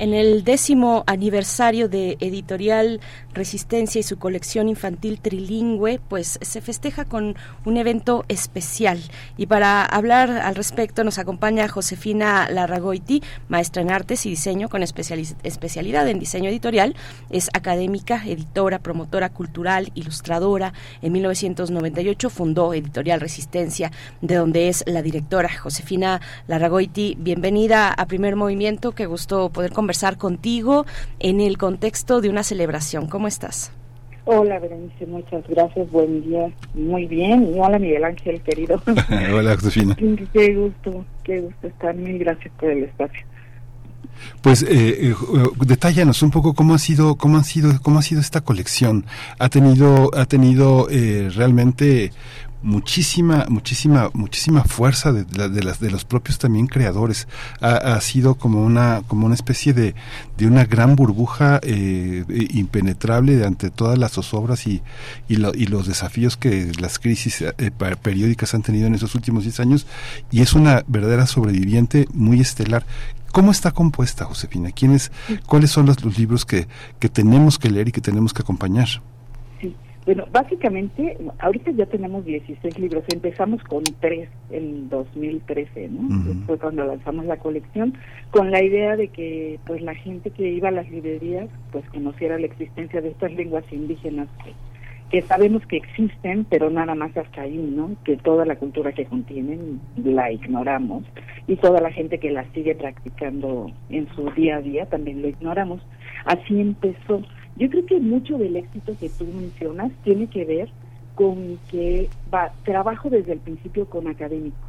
En 0.00 0.14
el 0.14 0.44
décimo 0.44 1.02
aniversario 1.08 1.88
de 1.88 2.16
Editorial 2.20 3.00
Resistencia 3.34 3.98
y 3.98 4.04
su 4.04 4.16
colección 4.16 4.68
infantil 4.68 5.20
trilingüe, 5.20 5.98
pues 6.08 6.38
se 6.40 6.60
festeja 6.60 7.04
con 7.04 7.34
un 7.64 7.76
evento 7.76 8.24
especial. 8.28 9.00
Y 9.36 9.46
para 9.46 9.84
hablar 9.84 10.30
al 10.30 10.54
respecto 10.54 11.02
nos 11.02 11.18
acompaña 11.18 11.66
Josefina 11.66 12.48
Larragoiti, 12.48 13.24
maestra 13.48 13.82
en 13.82 13.90
artes 13.90 14.24
y 14.26 14.30
diseño 14.30 14.68
con 14.68 14.82
especiali- 14.82 15.34
especialidad 15.42 16.08
en 16.08 16.20
diseño 16.20 16.48
editorial. 16.48 16.94
Es 17.28 17.48
académica, 17.52 18.22
editora, 18.24 18.78
promotora 18.78 19.30
cultural, 19.30 19.90
ilustradora. 19.96 20.74
En 21.02 21.10
1998 21.12 22.30
fundó 22.30 22.72
Editorial 22.72 23.20
Resistencia, 23.20 23.90
de 24.20 24.36
donde 24.36 24.68
es 24.68 24.84
la 24.86 25.02
directora. 25.02 25.48
Josefina 25.58 26.20
Larragoiti, 26.46 27.16
bienvenida 27.18 27.88
a 27.90 28.06
Primer 28.06 28.36
Movimiento. 28.36 28.92
Qué 28.92 29.06
gusto 29.06 29.48
poder 29.48 29.72
conversar 29.72 29.87
contigo 30.18 30.84
en 31.18 31.40
el 31.40 31.56
contexto 31.58 32.20
de 32.20 32.28
una 32.28 32.42
celebración. 32.42 33.08
¿Cómo 33.08 33.26
estás? 33.26 33.72
Hola, 34.24 34.58
Berenice, 34.58 35.06
muchas 35.06 35.42
gracias. 35.48 35.90
Buen 35.90 36.22
día. 36.22 36.50
Muy 36.74 37.06
bien. 37.06 37.54
Y 37.54 37.58
hola, 37.58 37.78
Miguel 37.78 38.04
Ángel, 38.04 38.42
querido. 38.42 38.82
hola, 39.34 39.54
Josefina. 39.54 39.96
Qué 40.32 40.54
gusto, 40.54 41.04
qué 41.24 41.40
gusto 41.40 41.66
estar. 41.66 41.94
Mil 41.94 42.18
gracias 42.18 42.52
por 42.60 42.70
el 42.70 42.84
espacio. 42.84 43.26
Pues 44.42 44.62
eh, 44.62 45.10
eh, 45.10 45.14
detállanos 45.64 46.22
un 46.22 46.30
poco 46.30 46.54
cómo 46.54 46.74
ha 46.74 46.78
sido, 46.78 47.16
cómo 47.16 47.38
ha 47.38 47.44
sido, 47.44 47.80
cómo 47.82 47.98
ha 47.98 48.02
sido 48.02 48.20
esta 48.20 48.42
colección. 48.42 49.06
Ha 49.38 49.48
tenido, 49.48 50.10
ha 50.14 50.26
tenido 50.26 50.88
eh, 50.90 51.30
realmente 51.34 52.12
muchísima, 52.62 53.46
muchísima, 53.48 54.10
muchísima 54.12 54.64
fuerza 54.64 55.12
de, 55.12 55.24
de, 55.24 55.62
las, 55.62 55.80
de 55.80 55.90
los 55.90 56.04
propios 56.04 56.38
también 56.38 56.66
creadores. 56.66 57.28
Ha, 57.60 58.00
sido 58.00 58.34
como 58.34 58.64
una, 58.64 59.02
como 59.06 59.26
una 59.26 59.34
especie 59.34 59.72
de, 59.72 59.94
de 60.36 60.46
una 60.46 60.64
gran 60.64 60.96
burbuja 60.96 61.60
eh, 61.62 62.24
impenetrable 62.50 63.44
ante 63.44 63.70
todas 63.70 63.98
las 63.98 64.12
zozobras 64.12 64.66
y, 64.66 64.82
y, 65.28 65.34
y, 65.34 65.66
los 65.66 65.86
desafíos 65.86 66.36
que 66.36 66.72
las 66.80 66.98
crisis 66.98 67.42
eh, 67.42 67.70
periódicas 68.02 68.54
han 68.54 68.62
tenido 68.62 68.86
en 68.86 68.94
esos 68.94 69.14
últimos 69.14 69.44
10 69.44 69.60
años 69.60 69.86
y 70.30 70.40
es 70.40 70.52
una 70.52 70.84
verdadera 70.86 71.26
sobreviviente 71.26 72.06
muy 72.12 72.40
estelar. 72.40 72.84
¿Cómo 73.32 73.50
está 73.50 73.72
compuesta, 73.72 74.24
Josefina? 74.24 74.70
¿Quiénes, 74.72 75.12
¿Cuáles 75.46 75.70
son 75.70 75.86
los, 75.86 76.02
los 76.02 76.18
libros 76.18 76.46
que, 76.46 76.66
que 76.98 77.08
tenemos 77.08 77.58
que 77.58 77.70
leer 77.70 77.88
y 77.88 77.92
que 77.92 78.00
tenemos 78.00 78.32
que 78.32 78.42
acompañar? 78.42 78.88
Bueno, 80.08 80.24
básicamente, 80.32 81.18
ahorita 81.38 81.70
ya 81.72 81.84
tenemos 81.84 82.24
16 82.24 82.78
libros. 82.78 83.04
Empezamos 83.12 83.62
con 83.64 83.84
tres 84.00 84.30
en 84.48 84.88
2013, 84.88 85.90
¿no? 85.90 86.46
Fue 86.46 86.56
cuando 86.56 86.86
lanzamos 86.86 87.26
la 87.26 87.36
colección, 87.36 87.92
con 88.30 88.50
la 88.50 88.62
idea 88.62 88.96
de 88.96 89.08
que 89.08 89.60
pues 89.66 89.82
la 89.82 89.94
gente 89.94 90.30
que 90.30 90.48
iba 90.48 90.68
a 90.70 90.72
las 90.72 90.90
librerías 90.90 91.50
pues 91.72 91.84
conociera 91.90 92.38
la 92.38 92.46
existencia 92.46 93.02
de 93.02 93.10
estas 93.10 93.34
lenguas 93.34 93.70
indígenas 93.70 94.28
que, 95.10 95.20
sabemos 95.20 95.66
que 95.66 95.76
existen, 95.76 96.46
pero 96.48 96.70
nada 96.70 96.94
más 96.94 97.14
hasta 97.14 97.42
ahí, 97.42 97.58
¿no? 97.58 97.90
Que 98.04 98.16
toda 98.16 98.46
la 98.46 98.56
cultura 98.56 98.92
que 98.92 99.04
contienen 99.04 99.78
la 100.02 100.32
ignoramos 100.32 101.04
y 101.46 101.56
toda 101.56 101.82
la 101.82 101.92
gente 101.92 102.18
que 102.18 102.30
la 102.30 102.50
sigue 102.54 102.74
practicando 102.74 103.70
en 103.90 104.08
su 104.14 104.30
día 104.30 104.56
a 104.56 104.62
día 104.62 104.86
también 104.86 105.20
lo 105.20 105.28
ignoramos. 105.28 105.82
Así 106.24 106.58
empezó 106.58 107.22
yo 107.58 107.68
creo 107.68 107.86
que 107.86 108.00
mucho 108.00 108.38
del 108.38 108.56
éxito 108.56 108.94
que 108.98 109.08
tú 109.08 109.24
mencionas 109.24 109.90
tiene 110.04 110.28
que 110.28 110.44
ver 110.44 110.68
con 111.14 111.58
que 111.70 112.08
va, 112.32 112.52
trabajo 112.64 113.10
desde 113.10 113.32
el 113.32 113.40
principio 113.40 113.86
con 113.86 114.06
académicos. 114.06 114.60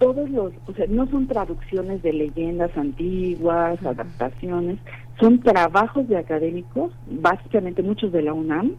Todos 0.00 0.28
los, 0.30 0.52
o 0.66 0.72
sea, 0.72 0.86
no 0.88 1.06
son 1.06 1.28
traducciones 1.28 2.02
de 2.02 2.12
leyendas 2.12 2.76
antiguas, 2.76 3.80
adaptaciones, 3.84 4.78
son 5.20 5.40
trabajos 5.40 6.08
de 6.08 6.16
académicos, 6.16 6.90
básicamente 7.08 7.82
muchos 7.82 8.10
de 8.10 8.22
la 8.22 8.32
UNAM, 8.32 8.72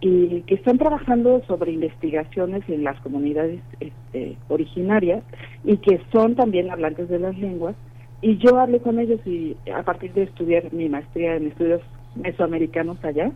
y 0.00 0.42
que 0.42 0.56
están 0.56 0.76
trabajando 0.76 1.42
sobre 1.46 1.72
investigaciones 1.72 2.68
en 2.68 2.84
las 2.84 3.00
comunidades 3.00 3.60
este, 3.80 4.36
originarias 4.48 5.22
y 5.64 5.78
que 5.78 6.00
son 6.12 6.34
también 6.34 6.70
hablantes 6.70 7.08
de 7.08 7.18
las 7.18 7.38
lenguas. 7.38 7.74
Y 8.20 8.36
yo 8.38 8.58
hablé 8.58 8.80
con 8.80 8.98
ellos 8.98 9.20
y 9.26 9.56
a 9.74 9.82
partir 9.82 10.12
de 10.12 10.24
estudiar 10.24 10.70
mi 10.72 10.88
maestría 10.88 11.36
en 11.36 11.46
estudios 11.46 11.80
mesoamericanos 12.16 13.02
allá, 13.04 13.30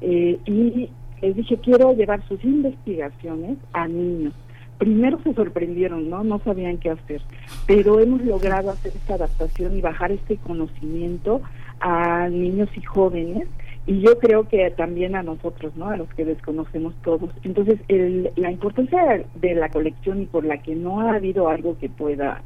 eh, 0.00 0.38
y 0.44 0.90
les 1.22 1.36
dije, 1.36 1.58
quiero 1.58 1.94
llevar 1.94 2.26
sus 2.28 2.42
investigaciones 2.44 3.58
a 3.72 3.88
niños. 3.88 4.34
Primero 4.78 5.18
se 5.22 5.32
sorprendieron, 5.32 6.10
¿no? 6.10 6.22
No 6.22 6.38
sabían 6.40 6.76
qué 6.78 6.90
hacer, 6.90 7.22
pero 7.66 7.98
hemos 7.98 8.22
logrado 8.22 8.70
hacer 8.70 8.92
esta 8.94 9.14
adaptación 9.14 9.76
y 9.76 9.80
bajar 9.80 10.12
este 10.12 10.36
conocimiento 10.36 11.40
a 11.80 12.28
niños 12.28 12.68
y 12.76 12.82
jóvenes 12.82 13.48
y 13.86 14.00
yo 14.00 14.18
creo 14.18 14.48
que 14.48 14.68
también 14.72 15.14
a 15.14 15.22
nosotros, 15.22 15.74
¿no? 15.76 15.88
A 15.88 15.96
los 15.96 16.08
que 16.14 16.24
desconocemos 16.24 16.94
todos. 17.02 17.30
Entonces, 17.44 17.78
el, 17.86 18.30
la 18.34 18.50
importancia 18.50 19.24
de 19.36 19.54
la 19.54 19.68
colección 19.68 20.22
y 20.22 20.26
por 20.26 20.44
la 20.44 20.58
que 20.58 20.74
no 20.74 21.00
ha 21.00 21.14
habido 21.14 21.48
algo 21.48 21.78
que 21.78 21.88
pueda, 21.88 22.42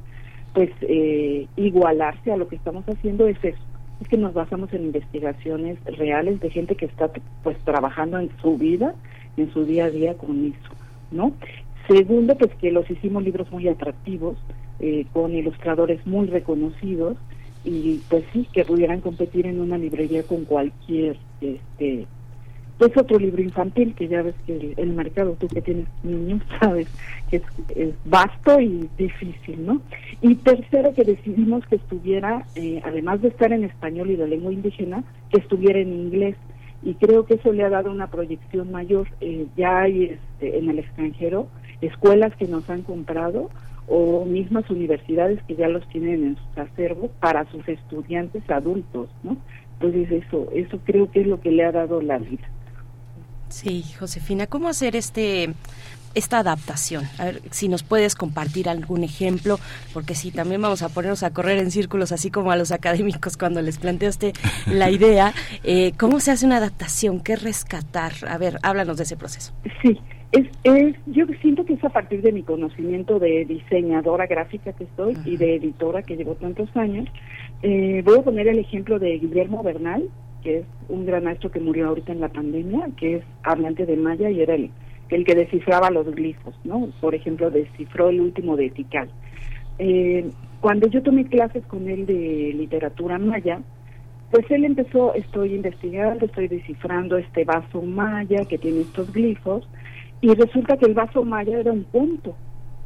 pues, 0.53 0.71
eh, 0.83 1.47
igualarse 1.57 2.31
a 2.31 2.37
lo 2.37 2.47
que 2.47 2.57
estamos 2.57 2.85
haciendo 2.87 3.27
es 3.27 3.43
eso, 3.43 3.63
es 4.01 4.09
que 4.09 4.17
nos 4.17 4.35
basamos 4.35 4.73
en 4.73 4.85
investigaciones 4.85 5.79
reales 5.85 6.41
de 6.41 6.51
gente 6.51 6.75
que 6.75 6.87
está 6.87 7.11
pues 7.43 7.59
trabajando 7.65 8.19
en 8.19 8.31
su 8.41 8.57
vida, 8.57 8.95
en 9.37 9.53
su 9.53 9.65
día 9.65 9.87
a 9.87 9.91
día 9.91 10.15
con 10.15 10.47
eso, 10.47 10.75
¿no? 11.11 11.33
Segundo, 11.87 12.37
pues 12.37 12.55
que 12.57 12.71
los 12.71 12.89
hicimos 12.91 13.23
libros 13.25 13.51
muy 13.51 13.69
atractivos, 13.69 14.39
eh, 14.79 15.07
con 15.13 15.35
ilustradores 15.35 16.07
muy 16.07 16.29
reconocidos 16.29 17.17
y 17.65 18.01
pues 18.09 18.25
sí, 18.33 18.49
que 18.53 18.65
pudieran 18.65 19.01
competir 19.01 19.47
en 19.47 19.61
una 19.61 19.77
librería 19.77 20.23
con 20.23 20.45
cualquier 20.45 21.19
este 21.41 22.07
es 22.87 22.97
otro 22.97 23.19
libro 23.19 23.43
infantil 23.43 23.95
que 23.95 24.09
ya 24.09 24.23
ves 24.23 24.35
que 24.47 24.75
el, 24.77 24.93
mercado, 24.93 25.37
tú 25.39 25.49
que 25.49 25.61
tienes 25.61 25.87
niños, 26.03 26.43
sabes 26.61 26.89
que 27.31 27.43
es, 27.75 27.95
vasto 28.05 28.61
y 28.61 28.89
difícil, 28.97 29.67
¿no? 29.67 29.81
Y 30.23 30.35
tercero, 30.37 30.95
que 30.95 31.05
decidimos 31.05 31.67
que 31.67 31.77
estuviera, 31.77 32.47
eh, 32.55 32.81
además 32.85 33.23
de 33.23 33.29
estar 33.29 33.53
en 33.53 33.65
español 33.65 34.11
y 34.11 34.17
de 34.17 34.29
lengua 34.29 34.53
indígena, 34.53 35.05
que 35.31 35.39
estuviera 35.39 35.79
en 35.79 35.93
inglés. 35.93 36.37
Y 36.83 36.95
creo 36.95 37.27
que 37.27 37.35
eso 37.35 37.53
le 37.53 37.65
ha 37.65 37.69
dado 37.69 37.91
una 37.91 38.07
proyección 38.07 38.73
mayor. 38.73 39.09
Eh, 39.21 39.47
ya 39.57 39.81
hay 39.83 40.05
este, 40.05 40.59
en 40.59 40.71
el 40.71 40.79
extranjero 40.79 41.49
escuelas 41.81 42.35
que 42.37 42.47
nos 42.47 42.69
han 42.69 42.83
comprado 42.83 43.51
o 43.89 44.25
mismas 44.25 44.69
universidades 44.71 45.43
que 45.45 45.57
ya 45.57 45.69
los 45.69 45.87
tienen 45.89 46.25
en 46.25 46.37
sus 46.37 46.59
acervos 46.59 47.11
para 47.21 47.45
sus 47.51 47.67
estudiantes 47.69 48.49
adultos, 48.49 49.09
¿no? 49.23 49.37
Entonces 49.75 50.25
eso, 50.25 50.49
eso 50.55 50.79
creo 50.85 51.11
que 51.11 51.23
es 51.23 51.27
lo 51.27 51.41
que 51.41 51.51
le 51.51 51.65
ha 51.65 51.73
dado 51.73 52.01
la 52.01 52.19
vida. 52.19 52.47
Sí, 53.51 53.85
Josefina, 53.99 54.47
¿cómo 54.47 54.69
hacer 54.69 54.97
este 54.97 55.51
esta 56.15 56.39
adaptación? 56.39 57.05
A 57.19 57.27
ver 57.27 57.41
si 57.51 57.69
nos 57.69 57.83
puedes 57.83 58.15
compartir 58.15 58.69
algún 58.69 59.05
ejemplo, 59.05 59.59
porque 59.93 60.15
sí, 60.15 60.31
también 60.31 60.63
vamos 60.63 60.83
a 60.83 60.89
ponernos 60.89 61.23
a 61.23 61.33
correr 61.33 61.59
en 61.59 61.71
círculos, 61.71 62.13
así 62.13 62.31
como 62.31 62.53
a 62.53 62.57
los 62.57 62.73
académicos 62.73 63.37
cuando 63.37 63.61
les 63.61 63.79
planteaste 63.79 64.33
la 64.67 64.91
idea. 64.91 65.33
Eh, 65.65 65.93
¿Cómo 65.99 66.21
se 66.21 66.31
hace 66.31 66.47
una 66.47 66.57
adaptación? 66.57 67.21
¿Qué 67.21 67.37
rescatar? 67.37 68.13
A 68.29 68.39
ver, 68.39 68.59
háblanos 68.63 68.97
de 68.97 69.03
ese 69.03 69.17
proceso. 69.17 69.53
Sí, 69.83 69.99
es, 70.33 70.47
es, 70.63 70.97
yo 71.07 71.27
siento 71.43 71.65
que 71.65 71.75
es 71.75 71.85
a 71.85 71.89
partir 71.89 72.23
de 72.23 72.33
mi 72.33 72.45
conocimiento 72.45 73.19
de 73.19 73.45
diseñadora 73.45 74.27
gráfica 74.27 74.73
que 74.73 74.87
soy 74.97 75.17
y 75.25 75.37
de 75.37 75.57
editora 75.57 76.03
que 76.03 76.17
llevo 76.17 76.37
tantos 76.37 76.69
años. 76.77 77.09
Eh, 77.63 78.03
voy 78.05 78.19
a 78.19 78.23
poner 78.23 78.47
el 78.47 78.61
ejemplo 78.61 79.01
de 79.01 79.19
Guillermo 79.19 79.63
Bernal, 79.63 80.09
que 80.43 80.59
es 80.59 80.67
un 80.89 81.07
gran 81.07 81.25
maestro 81.25 81.51
que 81.51 81.61
murió 81.61 81.89
ahorita 81.89 82.13
en 82.13 82.21
la 82.21 82.29
pandemia, 82.29 82.89
que 82.97 83.17
es 83.17 83.25
hablante 83.43 83.87
de 83.87 83.97
maya 83.97 84.31
y 84.31 84.41
era 84.41 84.55
el, 84.55 84.71
el 85.11 85.25
que 85.25 85.35
descifraba 85.35 85.91
los 85.91 86.07
glifos, 86.15 86.55
¿no? 86.65 86.89
Por 87.01 87.15
ejemplo, 87.15 87.51
descifró 87.51 88.09
el 88.09 88.21
último 88.21 88.57
de 88.57 88.71
Tikal. 88.71 89.11
Eh, 89.79 90.31
cuando 90.61 90.89
yo 90.89 91.03
tomé 91.03 91.25
clases 91.27 91.65
con 91.67 91.89
él 91.89 92.07
de 92.07 92.53
literatura 92.55 93.19
maya, 93.19 93.61
pues 94.31 94.49
él 94.51 94.65
empezó, 94.65 95.15
estoy 95.15 95.55
investigando, 95.55 96.27
estoy 96.27 96.49
descifrando 96.49 97.17
este 97.17 97.45
vaso 97.45 97.83
maya 97.83 98.45
que 98.45 98.59
tiene 98.59 98.83
estos 98.83 99.13
glifos, 99.13 99.69
y 100.21 100.35
resulta 100.35 100.77
que 100.77 100.87
el 100.87 100.95
vaso 100.95 101.25
maya 101.25 101.59
era 101.59 101.73
un 101.73 101.85
punto, 101.85 102.37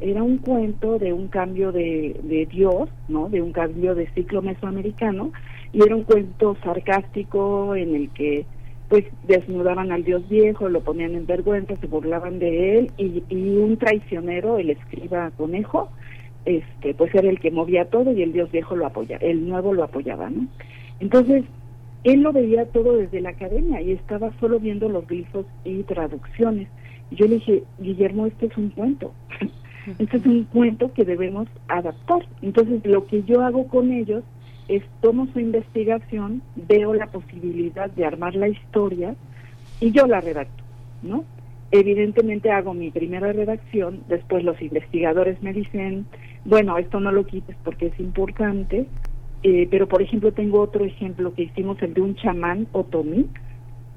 era 0.00 0.22
un 0.22 0.38
cuento 0.38 0.98
de 0.98 1.12
un 1.12 1.28
cambio 1.28 1.72
de, 1.72 2.18
de 2.22 2.46
Dios, 2.46 2.88
¿no? 3.08 3.28
De 3.28 3.42
un 3.42 3.52
cambio 3.52 3.94
de 3.94 4.08
ciclo 4.12 4.40
mesoamericano, 4.40 5.32
y 5.74 5.82
era 5.82 5.96
un 5.96 6.04
cuento 6.04 6.56
sarcástico 6.62 7.74
en 7.74 7.96
el 7.96 8.10
que 8.10 8.46
pues 8.88 9.04
desnudaban 9.26 9.90
al 9.90 10.04
dios 10.04 10.28
viejo, 10.28 10.68
lo 10.68 10.82
ponían 10.82 11.16
en 11.16 11.26
vergüenza, 11.26 11.74
se 11.76 11.86
burlaban 11.88 12.38
de 12.38 12.78
él 12.78 12.92
y, 12.96 13.24
y 13.28 13.56
un 13.56 13.76
traicionero, 13.76 14.58
el 14.58 14.70
escriba 14.70 15.32
conejo, 15.36 15.88
este 16.44 16.94
pues 16.94 17.12
era 17.14 17.28
el 17.28 17.40
que 17.40 17.50
movía 17.50 17.86
todo 17.86 18.12
y 18.12 18.22
el 18.22 18.32
dios 18.32 18.52
viejo 18.52 18.76
lo 18.76 18.86
apoyaba, 18.86 19.24
el 19.24 19.48
nuevo 19.48 19.72
lo 19.72 19.82
apoyaba, 19.82 20.30
¿no? 20.30 20.46
Entonces, 21.00 21.44
él 22.04 22.20
lo 22.20 22.32
veía 22.32 22.66
todo 22.66 22.96
desde 22.96 23.20
la 23.20 23.30
academia 23.30 23.80
y 23.80 23.92
estaba 23.92 24.30
solo 24.38 24.60
viendo 24.60 24.88
los 24.88 25.06
glifos 25.06 25.46
y 25.64 25.82
traducciones. 25.82 26.68
Y 27.10 27.16
yo 27.16 27.26
le 27.26 27.36
dije, 27.36 27.64
Guillermo, 27.78 28.26
este 28.26 28.46
es 28.46 28.56
un 28.56 28.68
cuento. 28.70 29.12
este 29.98 30.18
es 30.18 30.26
un 30.26 30.44
cuento 30.44 30.92
que 30.92 31.04
debemos 31.04 31.48
adaptar. 31.66 32.26
Entonces, 32.42 32.84
lo 32.84 33.06
que 33.06 33.22
yo 33.24 33.40
hago 33.40 33.66
con 33.66 33.90
ellos 33.90 34.22
es 34.68 34.82
tomo 35.00 35.26
su 35.32 35.40
investigación, 35.40 36.42
veo 36.56 36.94
la 36.94 37.06
posibilidad 37.06 37.90
de 37.90 38.04
armar 38.04 38.34
la 38.34 38.48
historia 38.48 39.14
y 39.80 39.92
yo 39.92 40.06
la 40.06 40.20
redacto, 40.20 40.62
¿no? 41.02 41.24
Evidentemente 41.70 42.50
hago 42.50 42.72
mi 42.72 42.90
primera 42.90 43.32
redacción, 43.32 44.04
después 44.08 44.44
los 44.44 44.60
investigadores 44.62 45.42
me 45.42 45.52
dicen, 45.52 46.06
bueno, 46.44 46.78
esto 46.78 47.00
no 47.00 47.10
lo 47.10 47.24
quites 47.24 47.56
porque 47.64 47.86
es 47.86 48.00
importante, 48.00 48.86
eh, 49.42 49.68
pero 49.70 49.88
por 49.88 50.00
ejemplo 50.00 50.32
tengo 50.32 50.60
otro 50.60 50.84
ejemplo 50.84 51.34
que 51.34 51.42
hicimos, 51.42 51.82
el 51.82 51.94
de 51.94 52.00
un 52.00 52.14
chamán 52.14 52.66
otomí, 52.72 53.26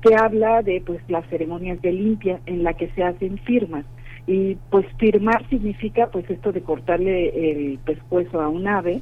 que 0.01 0.15
habla 0.15 0.61
de 0.61 0.81
pues 0.85 1.01
las 1.07 1.27
ceremonias 1.29 1.81
de 1.81 1.91
limpia 1.91 2.39
en 2.45 2.63
la 2.63 2.73
que 2.73 2.89
se 2.89 3.03
hacen 3.03 3.37
firmas 3.39 3.85
y 4.27 4.55
pues 4.69 4.85
firmar 4.97 5.47
significa 5.49 6.09
pues 6.11 6.29
esto 6.29 6.51
de 6.51 6.61
cortarle 6.61 7.51
el 7.51 7.79
pescuezo 7.79 8.41
a 8.41 8.49
un 8.49 8.67
ave 8.67 9.01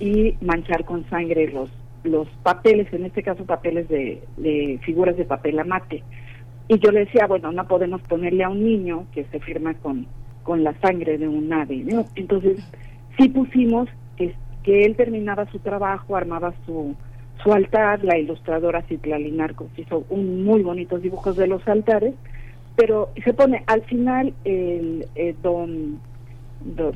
y 0.00 0.36
manchar 0.40 0.84
con 0.84 1.08
sangre 1.08 1.50
los, 1.52 1.70
los 2.02 2.28
papeles, 2.42 2.92
en 2.92 3.06
este 3.06 3.22
caso 3.22 3.44
papeles 3.44 3.88
de, 3.88 4.22
de 4.36 4.80
figuras 4.84 5.16
de 5.16 5.24
papel 5.24 5.58
amate. 5.58 6.02
y 6.68 6.78
yo 6.78 6.90
le 6.90 7.00
decía, 7.00 7.26
bueno, 7.26 7.52
no 7.52 7.66
podemos 7.66 8.00
ponerle 8.02 8.44
a 8.44 8.48
un 8.48 8.64
niño 8.64 9.06
que 9.12 9.24
se 9.24 9.40
firma 9.40 9.74
con, 9.74 10.06
con 10.42 10.64
la 10.64 10.74
sangre 10.80 11.18
de 11.18 11.28
un 11.28 11.52
ave, 11.52 11.76
¿no? 11.84 12.06
Entonces, 12.14 12.58
sí 13.18 13.28
pusimos 13.28 13.88
que, 14.16 14.34
que 14.62 14.84
él 14.84 14.96
terminaba 14.96 15.46
su 15.50 15.58
trabajo, 15.58 16.16
armaba 16.16 16.54
su, 16.64 16.94
su 17.42 17.52
altar, 17.52 18.02
la 18.04 18.18
ilustradora 18.18 18.82
Citlali 18.82 19.30
Narcos 19.30 19.68
hizo 19.76 20.04
un 20.08 20.44
muy 20.44 20.62
bonitos 20.62 21.02
dibujos 21.02 21.36
de 21.36 21.46
los 21.46 21.66
altares, 21.68 22.14
pero 22.76 23.10
se 23.22 23.32
pone 23.34 23.62
al 23.66 23.82
final 23.82 24.34
el 24.44 25.06
eh, 25.14 25.34
don, 25.42 26.00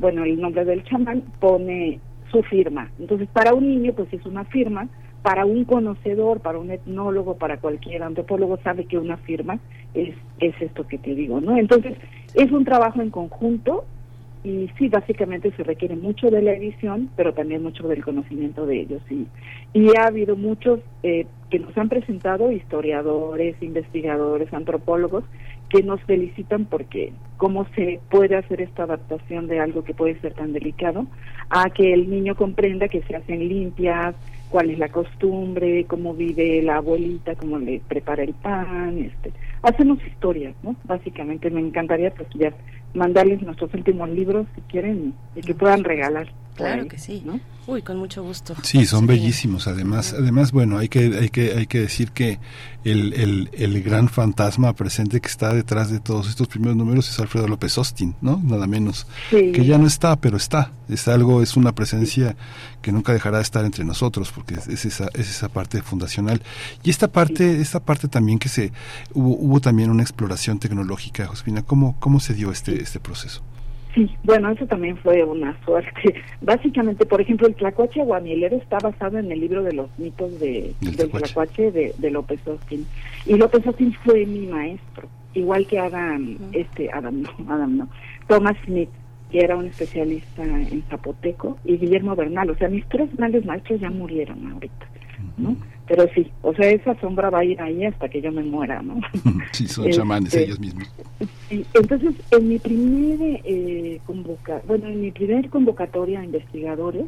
bueno, 0.00 0.24
el 0.24 0.40
nombre 0.40 0.64
del 0.64 0.82
chamán 0.84 1.22
pone 1.40 2.00
su 2.30 2.42
firma. 2.42 2.90
Entonces, 2.98 3.28
para 3.32 3.54
un 3.54 3.68
niño, 3.68 3.92
pues 3.94 4.12
es 4.12 4.24
una 4.26 4.44
firma, 4.44 4.88
para 5.22 5.44
un 5.44 5.64
conocedor, 5.64 6.40
para 6.40 6.58
un 6.58 6.70
etnólogo, 6.70 7.36
para 7.36 7.58
cualquier 7.58 8.02
antropólogo, 8.02 8.58
sabe 8.58 8.84
que 8.84 8.98
una 8.98 9.16
firma 9.16 9.58
es, 9.94 10.14
es 10.40 10.54
esto 10.60 10.86
que 10.86 10.98
te 10.98 11.14
digo, 11.14 11.40
¿no? 11.40 11.56
Entonces, 11.56 11.96
es 12.34 12.52
un 12.52 12.64
trabajo 12.64 13.02
en 13.02 13.10
conjunto 13.10 13.84
y 14.44 14.70
sí, 14.78 14.88
básicamente 14.88 15.50
se 15.56 15.64
requiere 15.64 15.96
mucho 15.96 16.30
de 16.30 16.42
la 16.42 16.52
edición, 16.52 17.10
pero 17.16 17.34
también 17.34 17.62
mucho 17.62 17.88
del 17.88 18.04
conocimiento 18.04 18.66
de 18.66 18.80
ellos. 18.80 19.02
Y, 19.10 19.26
y 19.74 19.88
ha 19.98 20.06
habido 20.06 20.36
muchos 20.36 20.80
eh, 21.02 21.26
que 21.50 21.58
nos 21.58 21.76
han 21.76 21.88
presentado, 21.88 22.52
historiadores, 22.52 23.60
investigadores, 23.60 24.52
antropólogos, 24.54 25.24
que 25.68 25.82
nos 25.82 26.00
felicitan 26.02 26.64
porque 26.64 27.12
cómo 27.36 27.66
se 27.74 28.00
puede 28.10 28.36
hacer 28.36 28.60
esta 28.60 28.84
adaptación 28.84 29.46
de 29.46 29.60
algo 29.60 29.84
que 29.84 29.94
puede 29.94 30.18
ser 30.20 30.34
tan 30.34 30.52
delicado 30.52 31.06
a 31.50 31.70
que 31.70 31.92
el 31.92 32.08
niño 32.10 32.34
comprenda 32.34 32.88
que 32.88 33.02
se 33.02 33.16
hacen 33.16 33.48
limpias, 33.48 34.14
cuál 34.48 34.70
es 34.70 34.78
la 34.78 34.88
costumbre, 34.88 35.84
cómo 35.84 36.14
vive 36.14 36.62
la 36.62 36.76
abuelita, 36.76 37.34
cómo 37.36 37.58
le 37.58 37.80
prepara 37.86 38.22
el 38.22 38.34
pan, 38.34 38.98
este, 38.98 39.32
hacemos 39.62 39.98
historias, 40.06 40.54
¿no? 40.62 40.76
Básicamente 40.84 41.50
me 41.50 41.60
encantaría 41.60 42.12
pues 42.14 42.28
ya 42.34 42.52
mandarles 42.94 43.42
nuestros 43.42 43.72
últimos 43.74 44.08
libros 44.10 44.46
si 44.54 44.60
quieren 44.62 45.14
y 45.34 45.40
que 45.40 45.54
puedan 45.54 45.84
regalar. 45.84 46.28
Claro 46.54 46.88
que 46.88 46.98
sí. 46.98 47.22
¿no? 47.24 47.38
Uy, 47.68 47.82
con 47.82 47.98
mucho 47.98 48.22
gusto. 48.22 48.54
Sí, 48.62 48.86
son 48.86 49.06
bellísimos. 49.06 49.68
Además, 49.68 50.14
además, 50.18 50.52
bueno, 50.52 50.78
hay 50.78 50.88
que, 50.88 51.18
hay 51.18 51.28
que, 51.28 51.52
hay 51.52 51.66
que 51.66 51.80
decir 51.80 52.10
que 52.10 52.40
el, 52.82 53.12
el, 53.12 53.50
el 53.52 53.82
gran 53.82 54.08
fantasma 54.08 54.72
presente 54.72 55.20
que 55.20 55.28
está 55.28 55.52
detrás 55.52 55.90
de 55.90 56.00
todos 56.00 56.28
estos 56.28 56.48
primeros 56.48 56.76
números 56.76 57.10
es 57.10 57.20
Alfredo 57.20 57.46
López 57.46 57.76
Austin, 57.76 58.16
¿no? 58.22 58.40
Nada 58.42 58.66
menos. 58.66 59.06
Que 59.30 59.64
ya 59.66 59.76
no 59.76 59.86
está, 59.86 60.16
pero 60.16 60.36
está. 60.36 60.72
Es 60.88 61.06
algo, 61.08 61.42
es 61.42 61.56
una 61.56 61.74
presencia 61.74 62.36
que 62.80 62.90
nunca 62.90 63.12
dejará 63.12 63.36
de 63.36 63.42
estar 63.42 63.64
entre 63.64 63.84
nosotros, 63.84 64.32
porque 64.32 64.54
es 64.54 64.84
esa, 64.86 65.10
es 65.12 65.28
esa 65.28 65.50
parte 65.50 65.82
fundacional. 65.82 66.40
Y 66.82 66.90
esta 66.90 67.08
parte, 67.08 67.60
esta 67.60 67.80
parte 67.80 68.08
también 68.08 68.38
que 68.38 68.48
se, 68.48 68.72
hubo, 69.12 69.34
hubo 69.48 69.60
también 69.60 69.90
una 69.90 70.02
exploración 70.02 70.58
tecnológica, 70.58 71.26
Josefina. 71.26 71.62
¿Cómo, 71.62 71.96
cómo 71.98 72.20
se 72.20 72.34
dio 72.34 72.52
este, 72.52 72.82
este 72.82 73.00
proceso? 73.00 73.42
Sí, 73.94 74.10
bueno, 74.22 74.50
eso 74.50 74.66
también 74.66 74.98
fue 74.98 75.24
una 75.24 75.58
suerte. 75.64 76.14
Básicamente, 76.42 77.06
por 77.06 77.22
ejemplo, 77.22 77.46
el 77.46 77.54
Tlacuache 77.54 78.04
Guamilero 78.04 78.56
está 78.58 78.76
basado 78.78 79.18
en 79.18 79.32
el 79.32 79.40
libro 79.40 79.62
de 79.62 79.72
los 79.72 79.88
mitos 79.98 80.38
de, 80.38 80.74
del 80.82 81.10
Tlacuache 81.10 81.72
de, 81.72 81.94
de, 81.96 82.10
López 82.10 82.40
Austin. 82.46 82.86
Y 83.24 83.36
López 83.36 83.66
Austin 83.66 83.94
fue 84.04 84.26
mi 84.26 84.46
maestro, 84.46 85.08
igual 85.32 85.66
que 85.66 85.78
Adam, 85.78 86.36
este, 86.52 86.90
Adam 86.92 87.22
no, 87.22 87.30
Adam 87.48 87.78
no, 87.78 87.88
Thomas 88.26 88.56
Smith, 88.66 88.90
que 89.30 89.40
era 89.40 89.56
un 89.56 89.64
especialista 89.66 90.44
en 90.44 90.82
zapoteco, 90.90 91.56
y 91.64 91.78
Guillermo 91.78 92.14
Bernal. 92.14 92.50
O 92.50 92.54
sea, 92.56 92.68
mis 92.68 92.86
tres 92.90 93.08
grandes 93.16 93.46
maestros 93.46 93.80
ya 93.80 93.88
murieron 93.88 94.52
ahorita, 94.52 94.86
¿no? 95.38 95.56
Pero 95.88 96.06
sí, 96.14 96.30
o 96.42 96.54
sea, 96.54 96.68
esa 96.70 96.94
sombra 97.00 97.30
va 97.30 97.38
a 97.38 97.44
ir 97.44 97.60
ahí 97.60 97.84
hasta 97.84 98.08
que 98.08 98.20
yo 98.20 98.30
me 98.30 98.42
muera, 98.42 98.82
¿no? 98.82 99.00
sí, 99.52 99.66
son 99.66 99.90
chamanes 99.90 100.34
este, 100.34 100.44
ellos 100.44 100.60
mismos. 100.60 100.92
Sí, 101.48 101.64
entonces, 101.72 102.14
en 102.30 102.48
mi 102.48 102.58
primer 102.58 103.40
eh, 103.44 103.98
convoca, 104.04 104.60
bueno, 104.66 104.88
en 104.88 105.00
mi 105.00 105.10
primer 105.10 105.48
convocatoria 105.48 106.20
a 106.20 106.24
investigadores, 106.24 107.06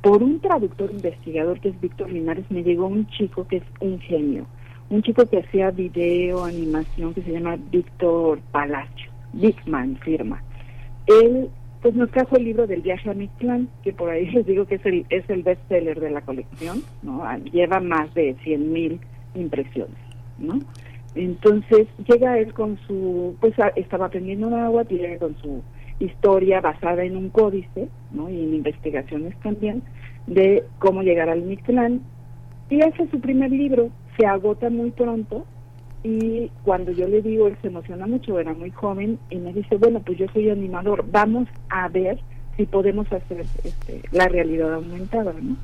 por 0.00 0.22
un 0.22 0.40
traductor 0.40 0.90
investigador 0.90 1.60
que 1.60 1.68
es 1.68 1.80
Víctor 1.80 2.10
Linares, 2.10 2.44
me 2.50 2.62
llegó 2.62 2.86
un 2.86 3.06
chico 3.08 3.46
que 3.46 3.58
es 3.58 3.62
un 3.80 4.00
genio, 4.00 4.46
un 4.88 5.02
chico 5.02 5.26
que 5.26 5.38
hacía 5.38 5.70
video, 5.70 6.44
animación, 6.44 7.12
que 7.14 7.22
se 7.22 7.32
llama 7.32 7.56
Víctor 7.70 8.40
Palacio, 8.50 9.10
Bigman 9.34 9.96
firma. 9.98 10.42
Él 11.06 11.50
pues 11.82 11.94
nos 11.96 12.10
trajo 12.10 12.36
el 12.36 12.44
libro 12.44 12.66
del 12.66 12.80
viaje 12.80 13.10
a 13.10 13.14
Mictlán, 13.14 13.68
que 13.82 13.92
por 13.92 14.08
ahí 14.08 14.26
les 14.30 14.46
digo 14.46 14.66
que 14.66 14.76
es 14.76 14.86
el, 14.86 15.04
es 15.10 15.28
el 15.28 15.42
bestseller 15.42 16.00
de 16.00 16.10
la 16.10 16.22
colección, 16.22 16.82
¿no? 17.02 17.24
Ah, 17.24 17.38
lleva 17.38 17.80
más 17.80 18.14
de 18.14 18.36
100.000 18.36 19.00
impresiones, 19.34 19.98
¿no? 20.38 20.60
Entonces 21.14 21.88
llega 22.08 22.38
él 22.38 22.54
con 22.54 22.78
su, 22.86 23.36
pues 23.40 23.58
ah, 23.58 23.72
estaba 23.76 24.06
aprendiendo 24.06 24.54
agua, 24.56 24.84
llega 24.84 25.18
con 25.18 25.36
su 25.38 25.62
historia 25.98 26.60
basada 26.60 27.04
en 27.04 27.16
un 27.16 27.28
códice, 27.28 27.88
¿no? 28.12 28.30
Y 28.30 28.40
en 28.42 28.54
investigaciones 28.54 29.38
también, 29.40 29.82
de 30.26 30.64
cómo 30.78 31.02
llegar 31.02 31.28
al 31.28 31.42
Mictlán, 31.42 32.00
y 32.70 32.80
hace 32.80 33.08
su 33.10 33.20
primer 33.20 33.50
libro, 33.50 33.90
se 34.16 34.24
agota 34.24 34.70
muy 34.70 34.92
pronto, 34.92 35.44
y 36.04 36.50
cuando 36.64 36.90
yo 36.92 37.06
le 37.06 37.22
digo, 37.22 37.46
él 37.46 37.56
se 37.62 37.68
emociona 37.68 38.06
mucho, 38.06 38.38
era 38.38 38.54
muy 38.54 38.70
joven, 38.70 39.18
y 39.30 39.36
me 39.36 39.52
dice, 39.52 39.76
bueno, 39.76 40.00
pues 40.00 40.18
yo 40.18 40.26
soy 40.32 40.50
animador, 40.50 41.04
vamos 41.10 41.48
a 41.68 41.88
ver 41.88 42.18
si 42.56 42.66
podemos 42.66 43.10
hacer 43.12 43.40
este, 43.64 44.02
la 44.10 44.28
realidad 44.28 44.74
aumentada, 44.74 45.32
¿no? 45.40 45.56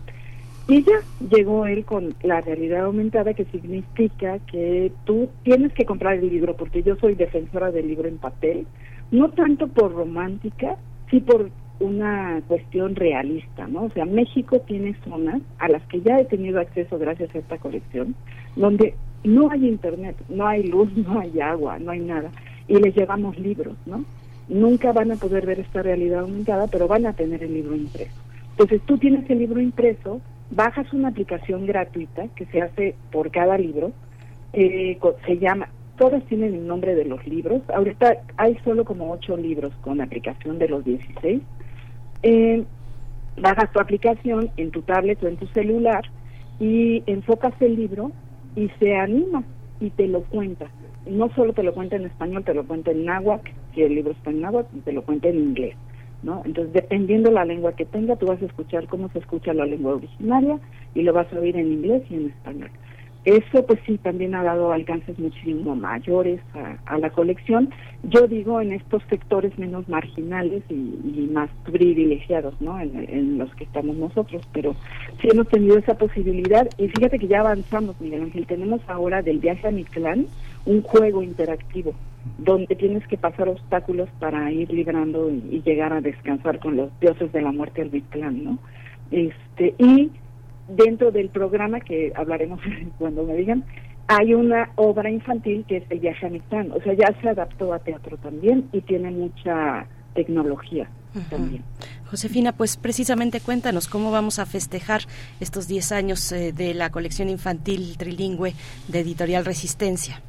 Y 0.68 0.83
ya 0.83 1.00
llegó 1.31 1.67
él 1.67 1.84
con 1.84 2.15
la 2.23 2.42
realidad 2.42 2.84
aumentada, 2.84 3.33
que 3.33 3.47
significa 3.47 4.39
que 4.41 4.92
tú 5.05 5.31
tienes 5.42 5.73
que 5.73 5.86
comprar 5.86 6.15
el 6.18 6.28
libro, 6.28 6.57
porque 6.57 6.83
yo 6.83 6.94
soy 6.97 7.15
defensora 7.15 7.70
del 7.70 7.89
libro 7.89 8.07
en 8.07 8.18
papel, 8.18 8.67
no 9.10 9.31
tanto 9.31 9.67
por 9.68 9.92
romántica, 9.92 10.76
sí 11.10 11.20
por 11.20 11.50
una 11.81 12.42
cuestión 12.49 12.97
realista, 12.97 13.67
¿no? 13.67 13.84
O 13.84 13.91
sea, 13.91 14.05
México 14.05 14.60
tiene 14.60 14.94
zonas 15.05 15.41
a 15.58 15.68
las 15.68 15.83
que 15.84 16.00
ya 16.02 16.18
he 16.18 16.25
tenido 16.25 16.60
acceso 16.60 16.99
gracias 16.99 17.34
a 17.34 17.39
esta 17.39 17.58
colección, 17.58 18.15
donde 18.57 18.94
no 19.24 19.50
hay 19.50 19.66
internet, 19.66 20.16
no 20.28 20.47
hay 20.47 20.64
luz, 20.64 20.90
no 20.97 21.20
hay 21.20 21.40
agua, 21.40 21.78
no 21.78 21.90
hay 21.90 22.00
nada. 22.00 22.30
Y 22.66 22.76
les 22.76 22.94
llevamos 22.94 23.38
libros, 23.38 23.76
¿no? 23.86 24.05
Nunca 24.48 24.92
van 24.92 25.12
a 25.12 25.16
poder 25.16 25.47
ver 25.47 25.60
esta 25.60 25.82
realidad 25.82 26.20
aumentada, 26.20 26.66
pero 26.68 26.88
van 26.88 27.06
a 27.06 27.12
tener 27.12 27.42
el 27.42 27.55
libro 27.55 27.76
impreso. 27.76 28.14
Entonces 28.50 28.80
tú 28.86 28.98
tienes 28.98 29.28
el 29.30 29.38
libro 29.38 29.60
impreso, 29.60 30.20
bajas 30.50 30.92
una 30.92 31.08
aplicación 31.08 31.66
gratuita 31.66 32.28
que 32.34 32.47
se 32.47 32.62
hace 32.62 32.94
por 33.12 33.30
cada 33.30 33.58
libro, 33.58 33.92
eh, 34.52 34.98
se 35.26 35.38
llama, 35.38 35.68
todas 35.97 36.24
tienen 36.24 36.55
el 36.55 36.66
nombre 36.66 36.94
de 36.94 37.05
los 37.05 37.26
libros, 37.26 37.62
ahorita 37.72 38.16
hay 38.36 38.56
solo 38.64 38.84
como 38.84 39.12
ocho 39.12 39.36
libros 39.36 39.72
con 39.82 40.00
aplicación 40.00 40.58
de 40.58 40.68
los 40.68 40.84
16. 40.84 41.42
Eh, 42.22 42.64
bajas 43.40 43.70
tu 43.72 43.80
aplicación 43.80 44.50
en 44.56 44.70
tu 44.70 44.82
tablet 44.82 45.22
o 45.22 45.28
en 45.28 45.36
tu 45.36 45.47
celular 45.48 46.02
y 46.58 47.02
enfocas 47.06 47.55
el 47.60 47.76
libro 47.76 48.12
y 48.57 48.68
se 48.78 48.97
anima 48.97 49.44
y 49.81 49.91
te 49.91 50.07
lo 50.09 50.23
cuenta. 50.23 50.67
No 51.07 51.31
solo 51.35 51.52
te 51.52 51.62
lo 51.62 51.73
cuenta 51.73 51.97
en 51.97 52.07
español, 52.07 52.44
te 52.44 52.55
lo 52.55 52.67
cuenta 52.67 52.91
en 52.91 53.05
náhuatl, 53.05 53.51
si 53.75 53.83
el 53.83 53.94
libro 53.94 54.12
está 54.12 54.31
en 54.31 54.41
náhuatl, 54.41 54.78
te 54.81 54.93
lo 54.93 55.02
cuenta 55.02 55.28
en 55.28 55.36
inglés. 55.36 55.75
¿no? 56.23 56.43
Entonces, 56.44 56.73
dependiendo 56.73 57.31
la 57.31 57.44
lengua 57.44 57.73
que 57.73 57.85
tenga, 57.85 58.17
tú 58.17 58.27
vas 58.27 58.43
a 58.43 58.47
escuchar 58.47 58.86
cómo 58.89 59.09
se 59.10 59.20
escucha 59.20 59.55
la 59.55 59.67
lengua 59.67 59.94
originaria 59.94 60.59
y 60.94 61.02
lo 61.02 61.12
vas 61.12 61.33
a 61.33 61.39
oír 61.39 61.57
en 61.57 61.73
inglés 61.73 62.02
y 62.10 62.15
en 62.15 62.27
español. 62.27 62.70
Eso 63.28 63.62
pues 63.66 63.78
sí, 63.84 63.98
también 63.98 64.34
ha 64.34 64.42
dado 64.42 64.73
alcances 64.73 65.18
muchísimo 65.18 65.76
mayores 65.76 66.40
a, 66.86 66.97
la 66.97 67.10
colección. 67.10 67.68
Yo 68.05 68.26
digo 68.26 68.58
en 68.62 68.73
estos 68.73 69.02
sectores 69.10 69.58
menos 69.58 69.86
marginales 69.86 70.62
y, 70.70 71.28
más 71.31 71.50
privilegiados, 71.70 72.58
¿no? 72.62 72.81
En, 72.81 73.36
los 73.36 73.55
que 73.55 73.65
estamos 73.65 73.97
nosotros, 73.97 74.48
pero 74.55 74.74
sí 75.20 75.28
hemos 75.31 75.47
tenido 75.48 75.76
esa 75.76 75.98
posibilidad 75.98 76.66
y 76.78 76.89
fíjate 76.89 77.18
que 77.18 77.28
ya 77.28 77.40
avanzamos, 77.40 78.00
Miguel 78.00 78.23
Ángel. 78.23 78.47
Tenemos 78.47 78.81
ahora 78.89 79.20
del 79.20 79.40
viaje 79.40 79.68
a 79.68 79.73
Mictlán 79.73 80.24
un 80.65 80.81
juego 80.81 81.23
interactivo 81.23 81.92
donde 82.39 82.76
tienes 82.76 83.07
que 83.08 83.18
pasar 83.18 83.50
obstáculos 83.50 84.08
para 84.20 84.50
ir 84.52 84.73
librando 84.73 85.31
y, 85.31 85.60
llegar 85.66 85.92
a 85.92 86.00
descansar 86.00 86.60
con 86.60 86.78
los 86.78 86.98
dioses 86.98 87.31
de 87.31 87.42
la 87.42 87.52
muerte 87.52 87.82
del 87.82 87.92
Mictlán, 87.92 88.42
¿no? 88.42 88.58
Este, 89.10 89.74
y 89.76 90.12
dentro 90.68 91.10
del 91.10 91.28
programa 91.30 91.80
que 91.80 92.12
hablaremos 92.14 92.60
cuando 92.98 93.24
me 93.24 93.34
digan, 93.34 93.64
hay 94.06 94.34
una 94.34 94.70
obra 94.76 95.10
infantil 95.10 95.64
que 95.68 95.78
es 95.78 95.84
El 95.90 96.00
viaje 96.00 96.26
a. 96.26 96.72
O 96.72 96.80
sea, 96.82 96.94
ya 96.94 97.14
se 97.20 97.28
adaptó 97.28 97.72
a 97.74 97.78
teatro 97.78 98.16
también 98.16 98.68
y 98.72 98.80
tiene 98.80 99.10
mucha 99.10 99.86
tecnología 100.14 100.88
también. 101.30 101.62
Josefina, 102.10 102.52
pues 102.52 102.76
precisamente 102.76 103.40
cuéntanos 103.40 103.88
cómo 103.88 104.10
vamos 104.10 104.38
a 104.38 104.47
festejar 104.47 105.02
estos 105.40 105.68
10 105.68 105.92
años 105.92 106.32
eh, 106.32 106.52
de 106.52 106.74
la 106.74 106.90
colección 106.90 107.28
infantil 107.28 107.97
trilingüe 107.98 108.55
de 108.88 109.00
Editorial 109.00 109.44
Resistencia. 109.44 110.22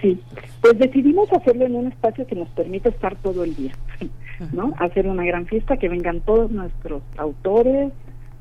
Sí, 0.00 0.20
pues 0.60 0.78
decidimos 0.78 1.32
hacerlo 1.32 1.66
en 1.66 1.76
un 1.76 1.86
espacio 1.88 2.26
que 2.26 2.34
nos 2.34 2.48
permita 2.50 2.90
estar 2.90 3.16
todo 3.16 3.42
el 3.42 3.54
día, 3.56 3.72
¿no? 4.52 4.74
Hacer 4.78 5.06
una 5.06 5.24
gran 5.24 5.46
fiesta, 5.46 5.76
que 5.76 5.88
vengan 5.88 6.20
todos 6.20 6.50
nuestros 6.50 7.02
autores, 7.16 7.92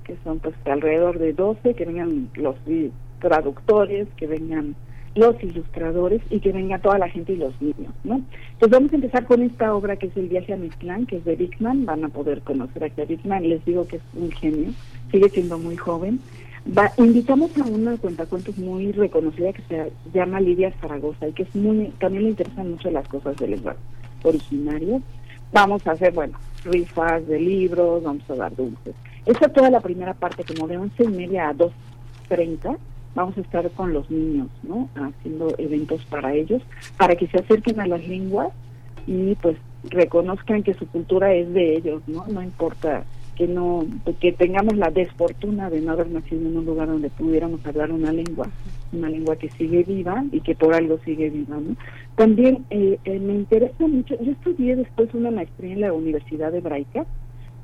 que 0.03 0.15
son 0.23 0.39
pues 0.39 0.55
alrededor 0.65 1.19
de 1.19 1.33
12, 1.33 1.73
que 1.73 1.85
vengan 1.85 2.29
los 2.35 2.55
traductores, 3.19 4.07
que 4.17 4.27
vengan 4.27 4.75
los 5.15 5.41
ilustradores 5.43 6.21
y 6.29 6.39
que 6.39 6.51
venga 6.51 6.79
toda 6.79 6.97
la 6.97 7.09
gente 7.09 7.33
y 7.33 7.37
los 7.37 7.59
niños, 7.61 7.93
¿no? 8.03 8.21
Entonces 8.53 8.69
vamos 8.71 8.91
a 8.91 8.95
empezar 8.95 9.25
con 9.25 9.43
esta 9.43 9.75
obra 9.75 9.95
que 9.95 10.07
es 10.07 10.17
El 10.17 10.27
viaje 10.27 10.53
a 10.53 10.57
Mictlán, 10.57 11.05
que 11.05 11.17
es 11.17 11.25
de 11.25 11.35
Bigman, 11.35 11.85
van 11.85 12.03
a 12.03 12.09
poder 12.09 12.41
conocer 12.41 12.83
aquí 12.83 13.01
a 13.01 13.05
Bigman, 13.05 13.47
les 13.47 13.63
digo 13.65 13.87
que 13.87 13.97
es 13.97 14.01
un 14.15 14.31
genio, 14.31 14.71
sigue 15.11 15.29
siendo 15.29 15.59
muy 15.59 15.77
joven. 15.77 16.19
Va, 16.65 16.91
invitamos 16.97 17.55
a 17.57 17.65
una 17.65 17.97
cuentacuentos 17.97 18.57
muy 18.57 18.91
reconocida 18.93 19.51
que 19.51 19.61
se 19.63 19.91
llama 20.13 20.39
Lidia 20.39 20.71
Zaragoza 20.79 21.27
y 21.27 21.33
que 21.33 21.43
es 21.43 21.55
muy, 21.55 21.89
también 21.99 22.23
le 22.23 22.29
interesan 22.29 22.71
mucho 22.71 22.89
las 22.89 23.07
cosas 23.07 23.35
del 23.35 23.51
lenguaje 23.51 23.79
originarias. 24.23 25.01
Vamos 25.51 25.85
a 25.85 25.91
hacer, 25.91 26.13
bueno, 26.13 26.39
rifas 26.63 27.27
de 27.27 27.39
libros, 27.39 28.03
vamos 28.03 28.27
a 28.29 28.35
dar 28.35 28.55
dulces. 28.55 28.95
Esa 29.25 29.45
es 29.45 29.53
toda 29.53 29.69
la 29.69 29.79
primera 29.79 30.13
parte, 30.13 30.43
como 30.43 30.67
de 30.67 30.77
once 30.77 31.03
y 31.03 31.07
media 31.07 31.49
a 31.49 31.53
dos 31.53 31.71
treinta, 32.27 32.75
vamos 33.15 33.37
a 33.37 33.41
estar 33.41 33.69
con 33.71 33.93
los 33.93 34.09
niños, 34.09 34.47
¿no? 34.63 34.89
Haciendo 34.95 35.53
eventos 35.57 36.03
para 36.05 36.33
ellos, 36.33 36.61
para 36.97 37.15
que 37.15 37.27
se 37.27 37.37
acerquen 37.37 37.79
a 37.79 37.87
las 37.87 38.05
lenguas 38.07 38.49
y 39.07 39.35
pues 39.35 39.57
reconozcan 39.83 40.63
que 40.63 40.73
su 40.73 40.87
cultura 40.87 41.33
es 41.33 41.53
de 41.53 41.75
ellos, 41.75 42.01
¿no? 42.07 42.25
No 42.27 42.41
importa 42.41 43.03
que 43.35 43.47
no 43.47 43.85
que 44.19 44.31
tengamos 44.31 44.77
la 44.77 44.91
desfortuna 44.91 45.69
de 45.69 45.81
no 45.81 45.93
haber 45.93 46.07
nacido 46.09 46.47
en 46.47 46.57
un 46.57 46.65
lugar 46.65 46.87
donde 46.87 47.09
pudiéramos 47.09 47.65
hablar 47.65 47.91
una 47.91 48.11
lengua, 48.11 48.47
una 48.91 49.09
lengua 49.09 49.35
que 49.35 49.49
sigue 49.51 49.83
viva 49.83 50.23
y 50.31 50.41
que 50.41 50.53
por 50.53 50.73
algo 50.73 50.99
sigue 51.03 51.29
viva, 51.29 51.57
¿no? 51.57 51.75
También 52.15 52.65
eh, 52.69 52.99
eh, 53.05 53.19
me 53.19 53.33
interesa 53.33 53.87
mucho, 53.87 54.15
yo 54.21 54.31
estudié 54.31 54.75
después 54.75 55.13
una 55.13 55.31
maestría 55.31 55.73
en 55.73 55.81
la 55.81 55.93
Universidad 55.93 56.53
Hebraica 56.53 57.05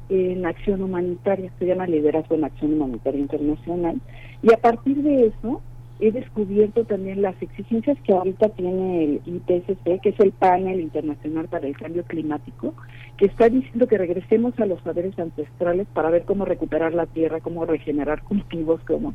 en 0.10 0.46
acción 0.46 0.82
humanitaria, 0.82 1.52
se 1.60 1.66
llama 1.66 1.88
Liderazgo 1.88 2.36
en 2.36 2.44
Acción 2.44 2.74
Humanitaria 2.74 3.22
Internacional, 3.22 4.02
y 4.42 4.54
a 4.54 4.58
partir 4.58 4.98
de 4.98 5.28
eso 5.28 5.62
he 6.00 6.12
descubierto 6.12 6.86
también 6.86 7.22
las 7.22 7.40
exigencias 7.42 7.98
que 8.06 8.14
ahorita 8.14 8.50
tiene 8.50 9.04
el 9.04 9.22
IPCC, 9.26 10.02
que 10.02 10.10
es 10.10 10.20
el 10.20 10.32
panel 10.32 10.80
internacional 10.80 11.48
para 11.50 11.68
el 11.68 11.78
cambio 11.78 12.04
climático, 12.04 12.74
que 13.18 13.26
está 13.26 13.50
diciendo 13.50 13.86
que 13.86 13.98
regresemos 13.98 14.58
a 14.60 14.66
los 14.66 14.82
saberes 14.82 15.18
ancestrales 15.20 15.88
para 15.94 16.10
ver 16.10 16.24
cómo 16.24 16.46
recuperar 16.46 16.94
la 16.94 17.06
tierra, 17.06 17.42
cómo 17.42 17.66
regenerar 17.66 18.24
cultivos, 18.24 18.80
cómo... 18.88 19.14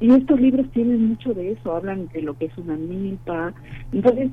Y 0.00 0.12
estos 0.12 0.40
libros 0.40 0.68
tienen 0.72 1.06
mucho 1.06 1.34
de 1.34 1.52
eso, 1.52 1.72
hablan 1.72 2.08
de 2.08 2.22
lo 2.22 2.36
que 2.36 2.46
es 2.46 2.58
una 2.58 2.76
milpa. 2.76 3.54
Entonces, 3.92 4.30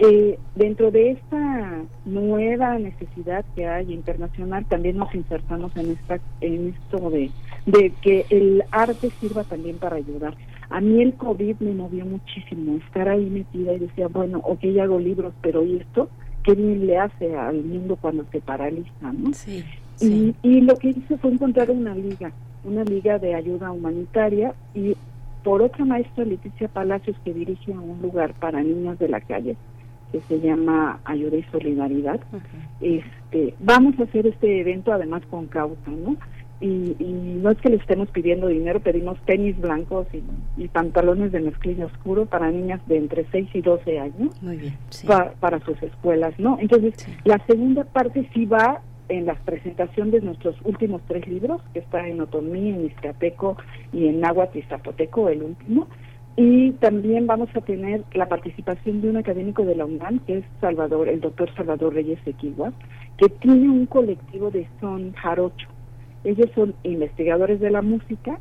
eh, 0.00 0.38
dentro 0.54 0.92
de 0.92 1.10
esta 1.12 1.82
nueva 2.04 2.78
necesidad 2.78 3.44
que 3.56 3.66
hay 3.66 3.92
internacional, 3.92 4.64
también 4.66 4.96
nos 4.96 5.12
insertamos 5.12 5.76
en 5.76 5.90
esta 5.90 6.20
en 6.40 6.68
esto 6.68 7.10
de, 7.10 7.30
de 7.66 7.92
que 8.00 8.24
el 8.30 8.62
arte 8.70 9.10
sirva 9.20 9.42
también 9.42 9.76
para 9.78 9.96
ayudar. 9.96 10.34
A 10.70 10.80
mí 10.80 11.02
el 11.02 11.14
COVID 11.14 11.56
me 11.60 11.74
movió 11.74 12.04
muchísimo, 12.04 12.76
estar 12.76 13.08
ahí 13.08 13.28
metida 13.28 13.72
y 13.72 13.80
decía, 13.80 14.06
bueno, 14.08 14.40
ok, 14.44 14.64
hago 14.80 15.00
libros, 15.00 15.34
pero 15.40 15.64
¿y 15.64 15.78
esto? 15.78 16.08
¿Qué 16.44 16.54
bien 16.54 16.86
le 16.86 16.98
hace 16.98 17.34
al 17.36 17.64
mundo 17.64 17.96
cuando 17.96 18.24
se 18.30 18.40
paraliza? 18.40 19.12
¿no? 19.12 19.32
Sí, 19.32 19.64
Y, 20.00 20.34
y 20.42 20.60
lo 20.60 20.76
que 20.76 20.90
hice 20.90 21.16
fue 21.16 21.32
encontrar 21.32 21.70
una 21.70 21.94
liga, 21.94 22.30
una 22.64 22.84
liga 22.84 23.18
de 23.18 23.34
ayuda 23.34 23.72
humanitaria 23.72 24.54
y 24.74 24.94
por 25.42 25.62
otra 25.62 25.84
maestra 25.84 26.24
Leticia 26.24 26.68
Palacios 26.68 27.16
que 27.24 27.32
dirige 27.32 27.72
a 27.72 27.80
un 27.80 28.00
lugar 28.02 28.34
para 28.34 28.62
niños 28.62 28.98
de 28.98 29.08
la 29.08 29.20
calle 29.20 29.56
que 30.12 30.20
se 30.22 30.40
llama 30.40 31.00
Ayuda 31.04 31.36
y 31.36 31.42
Solidaridad. 31.44 32.20
Este, 32.80 33.54
vamos 33.60 33.98
a 33.98 34.04
hacer 34.04 34.26
este 34.26 34.60
evento 34.60 34.92
además 34.92 35.22
con 35.30 35.46
causa, 35.46 35.90
¿no? 35.90 36.16
Y, 36.60 36.96
y 36.98 37.38
no 37.40 37.50
es 37.50 37.58
que 37.58 37.68
le 37.68 37.76
estemos 37.76 38.08
pidiendo 38.10 38.48
dinero, 38.48 38.80
pedimos 38.80 39.16
tenis 39.26 39.56
blancos 39.60 40.08
y, 40.12 40.22
y 40.60 40.66
pantalones 40.68 41.30
de 41.30 41.38
mezclilla 41.40 41.86
oscuro 41.86 42.26
para 42.26 42.50
niñas 42.50 42.80
de 42.88 42.96
entre 42.96 43.26
6 43.30 43.48
y 43.54 43.60
12 43.60 44.00
años 44.00 44.42
Muy 44.42 44.56
bien. 44.56 44.74
sí. 44.90 45.06
pa- 45.06 45.32
para 45.38 45.60
sus 45.60 45.80
escuelas, 45.82 46.34
¿no? 46.38 46.58
Entonces, 46.60 46.94
la 47.24 47.38
segunda 47.46 47.84
parte 47.84 48.28
sí 48.34 48.44
va 48.44 48.80
en 49.08 49.26
la 49.26 49.34
presentación 49.36 50.10
de 50.10 50.20
nuestros 50.20 50.56
últimos 50.64 51.00
tres 51.06 51.26
libros, 51.28 51.62
que 51.72 51.78
está 51.78 52.06
en 52.08 52.20
Otomí, 52.20 52.70
en 52.70 52.86
Izcateco 52.86 53.56
y 53.92 54.08
en 54.08 54.20
Náhuatl 54.20 54.58
y 54.58 54.62
Zapoteco, 54.62 55.28
el 55.28 55.44
último. 55.44 55.86
Y 56.40 56.70
también 56.74 57.26
vamos 57.26 57.48
a 57.56 57.60
tener 57.62 58.04
la 58.12 58.28
participación 58.28 59.00
de 59.00 59.10
un 59.10 59.16
académico 59.16 59.64
de 59.64 59.74
la 59.74 59.84
UNAM, 59.84 60.20
que 60.20 60.38
es 60.38 60.44
Salvador, 60.60 61.08
el 61.08 61.20
doctor 61.20 61.52
Salvador 61.56 61.92
Reyes 61.92 62.20
Equigua, 62.24 62.72
que 63.16 63.28
tiene 63.28 63.68
un 63.68 63.86
colectivo 63.86 64.48
de 64.52 64.68
son 64.80 65.14
jarocho. 65.14 65.66
Ellos 66.22 66.48
son 66.54 66.76
investigadores 66.84 67.58
de 67.58 67.70
la 67.70 67.82
música 67.82 68.38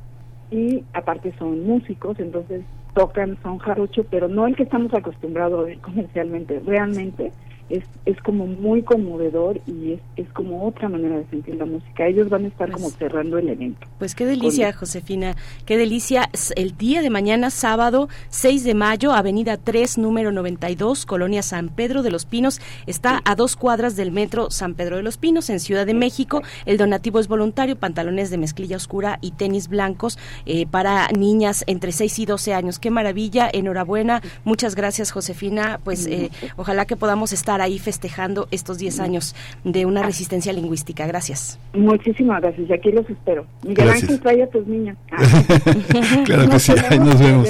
y 0.52 0.84
aparte 0.94 1.34
son 1.40 1.66
músicos, 1.66 2.20
entonces 2.20 2.62
tocan 2.94 3.36
son 3.42 3.58
jarocho, 3.58 4.06
pero 4.12 4.28
no 4.28 4.46
el 4.46 4.56
que 4.56 4.64
estamos 4.64 4.94
acostumbrados 4.94 5.60
a 5.60 5.64
ver 5.64 5.80
comercialmente, 5.80 6.62
realmente 6.68 7.32
es, 7.70 7.84
es 8.06 8.20
como 8.22 8.48
muy 8.48 8.82
conmovedor 8.84 9.60
y 9.66 9.94
es, 9.94 10.02
es 10.16 10.28
como 10.30 10.66
otra 10.66 10.90
manera 10.90 11.18
de 11.18 11.26
sentir 11.28 11.56
la 11.56 11.66
música. 11.66 12.08
Ellos 12.08 12.30
van 12.30 12.46
a 12.46 12.48
estar 12.48 12.72
como 12.72 12.90
cerrando 12.90 13.38
el 13.38 13.50
evento. 13.50 13.88
Pues 14.00 14.16
qué 14.16 14.26
delicia, 14.26 14.72
Josefina, 14.74 15.36
qué 15.66 15.78
delicia. 15.78 16.30
El 16.56 16.78
día 16.78 17.02
de 17.02 17.10
mañana, 17.10 17.50
sábado 17.50 18.10
6 18.30 18.64
de 18.64 18.74
mayo, 18.74 19.12
Avenida 19.14 19.58
3, 19.58 19.98
número 19.98 20.32
92, 20.32 21.06
Colonia 21.06 21.44
San 21.44 21.70
Pedro 21.70 22.04
de 22.04 22.12
los 22.12 22.26
Pinos. 22.26 22.62
Está 22.86 23.22
a 23.26 23.36
dos 23.36 23.56
cuadras 23.56 23.96
del 23.96 24.12
metro 24.12 24.50
San 24.52 24.74
Pedro 24.76 24.98
de 24.98 25.04
los 25.04 25.18
Pinos, 25.18 25.50
en 25.50 25.60
Ciudad 25.60 25.86
de 25.86 25.94
México. 25.94 26.44
El 26.66 26.78
donativo 26.78 27.20
es 27.20 27.28
voluntario, 27.28 27.76
pantalones 27.76 28.30
de 28.30 28.38
mezclilla 28.38 28.78
oscura 28.78 29.20
y 29.22 29.32
tenis 29.32 29.68
blancos 29.68 30.18
eh, 30.46 30.66
para 30.68 31.08
niñas 31.10 31.64
entre 31.68 31.92
6 31.92 32.20
y 32.20 32.26
12 32.26 32.54
años. 32.54 32.80
Qué 32.80 32.92
maravilla, 32.92 33.50
enhorabuena. 33.52 34.22
Muchas 34.44 34.76
gracias, 34.76 35.12
Josefina. 35.12 35.80
Pues 35.84 36.06
eh, 36.08 36.32
ojalá 36.56 36.86
que 36.86 36.96
podamos 36.96 37.34
estar 37.34 37.57
ahí 37.62 37.80
festejando 37.80 38.48
estos 38.52 38.78
10 38.78 39.00
años 39.00 39.36
de 39.64 39.86
una 39.86 40.04
resistencia 40.04 40.54
lingüística. 40.54 41.06
Gracias. 41.08 41.60
Muchísimas 41.74 42.42
gracias 42.42 42.70
y 42.70 42.74
aquí 42.74 42.92
los 42.92 43.10
espero. 43.10 43.46
Miguel 43.64 43.86
Gracias. 43.86 44.04
Ángel, 44.04 44.20
trae 44.22 44.44
a 44.44 44.48
tus 44.50 44.68
niñas. 44.68 44.98
Claro 46.26 46.50
que 46.50 46.60
sí, 46.60 46.74
ahí 46.90 47.00
nos 47.00 47.20
vemos. 47.20 47.48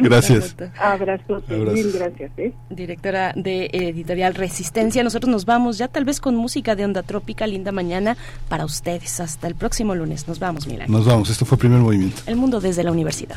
Gracias. 0.00 0.56
Abrazos, 0.78 1.42
Abrazos. 1.48 1.72
mil 1.74 1.92
gracias. 1.92 2.30
¿eh? 2.38 2.52
directora 2.70 3.32
de 3.36 3.68
Editorial 3.72 4.34
Resistencia. 4.34 5.02
Nosotros 5.02 5.30
nos 5.30 5.44
vamos 5.44 5.78
ya 5.78 5.88
tal 5.88 6.04
vez 6.04 6.20
con 6.20 6.36
música 6.36 6.74
de 6.76 6.84
onda 6.84 7.02
trópica, 7.02 7.46
linda 7.46 7.72
mañana 7.72 8.16
para 8.48 8.64
ustedes. 8.64 9.20
Hasta 9.20 9.46
el 9.46 9.54
próximo 9.54 9.94
lunes. 9.94 10.28
Nos 10.28 10.38
vamos, 10.38 10.66
Milán. 10.66 10.90
Nos 10.90 11.06
vamos, 11.06 11.30
esto 11.30 11.44
fue 11.44 11.58
primer 11.58 11.80
movimiento. 11.80 12.22
El 12.26 12.36
mundo 12.36 12.60
desde 12.60 12.82
la 12.84 12.92
universidad. 12.92 13.36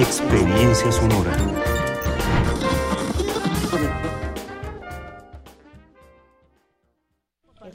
Experiencia 0.00 0.92
sonora. 0.92 1.67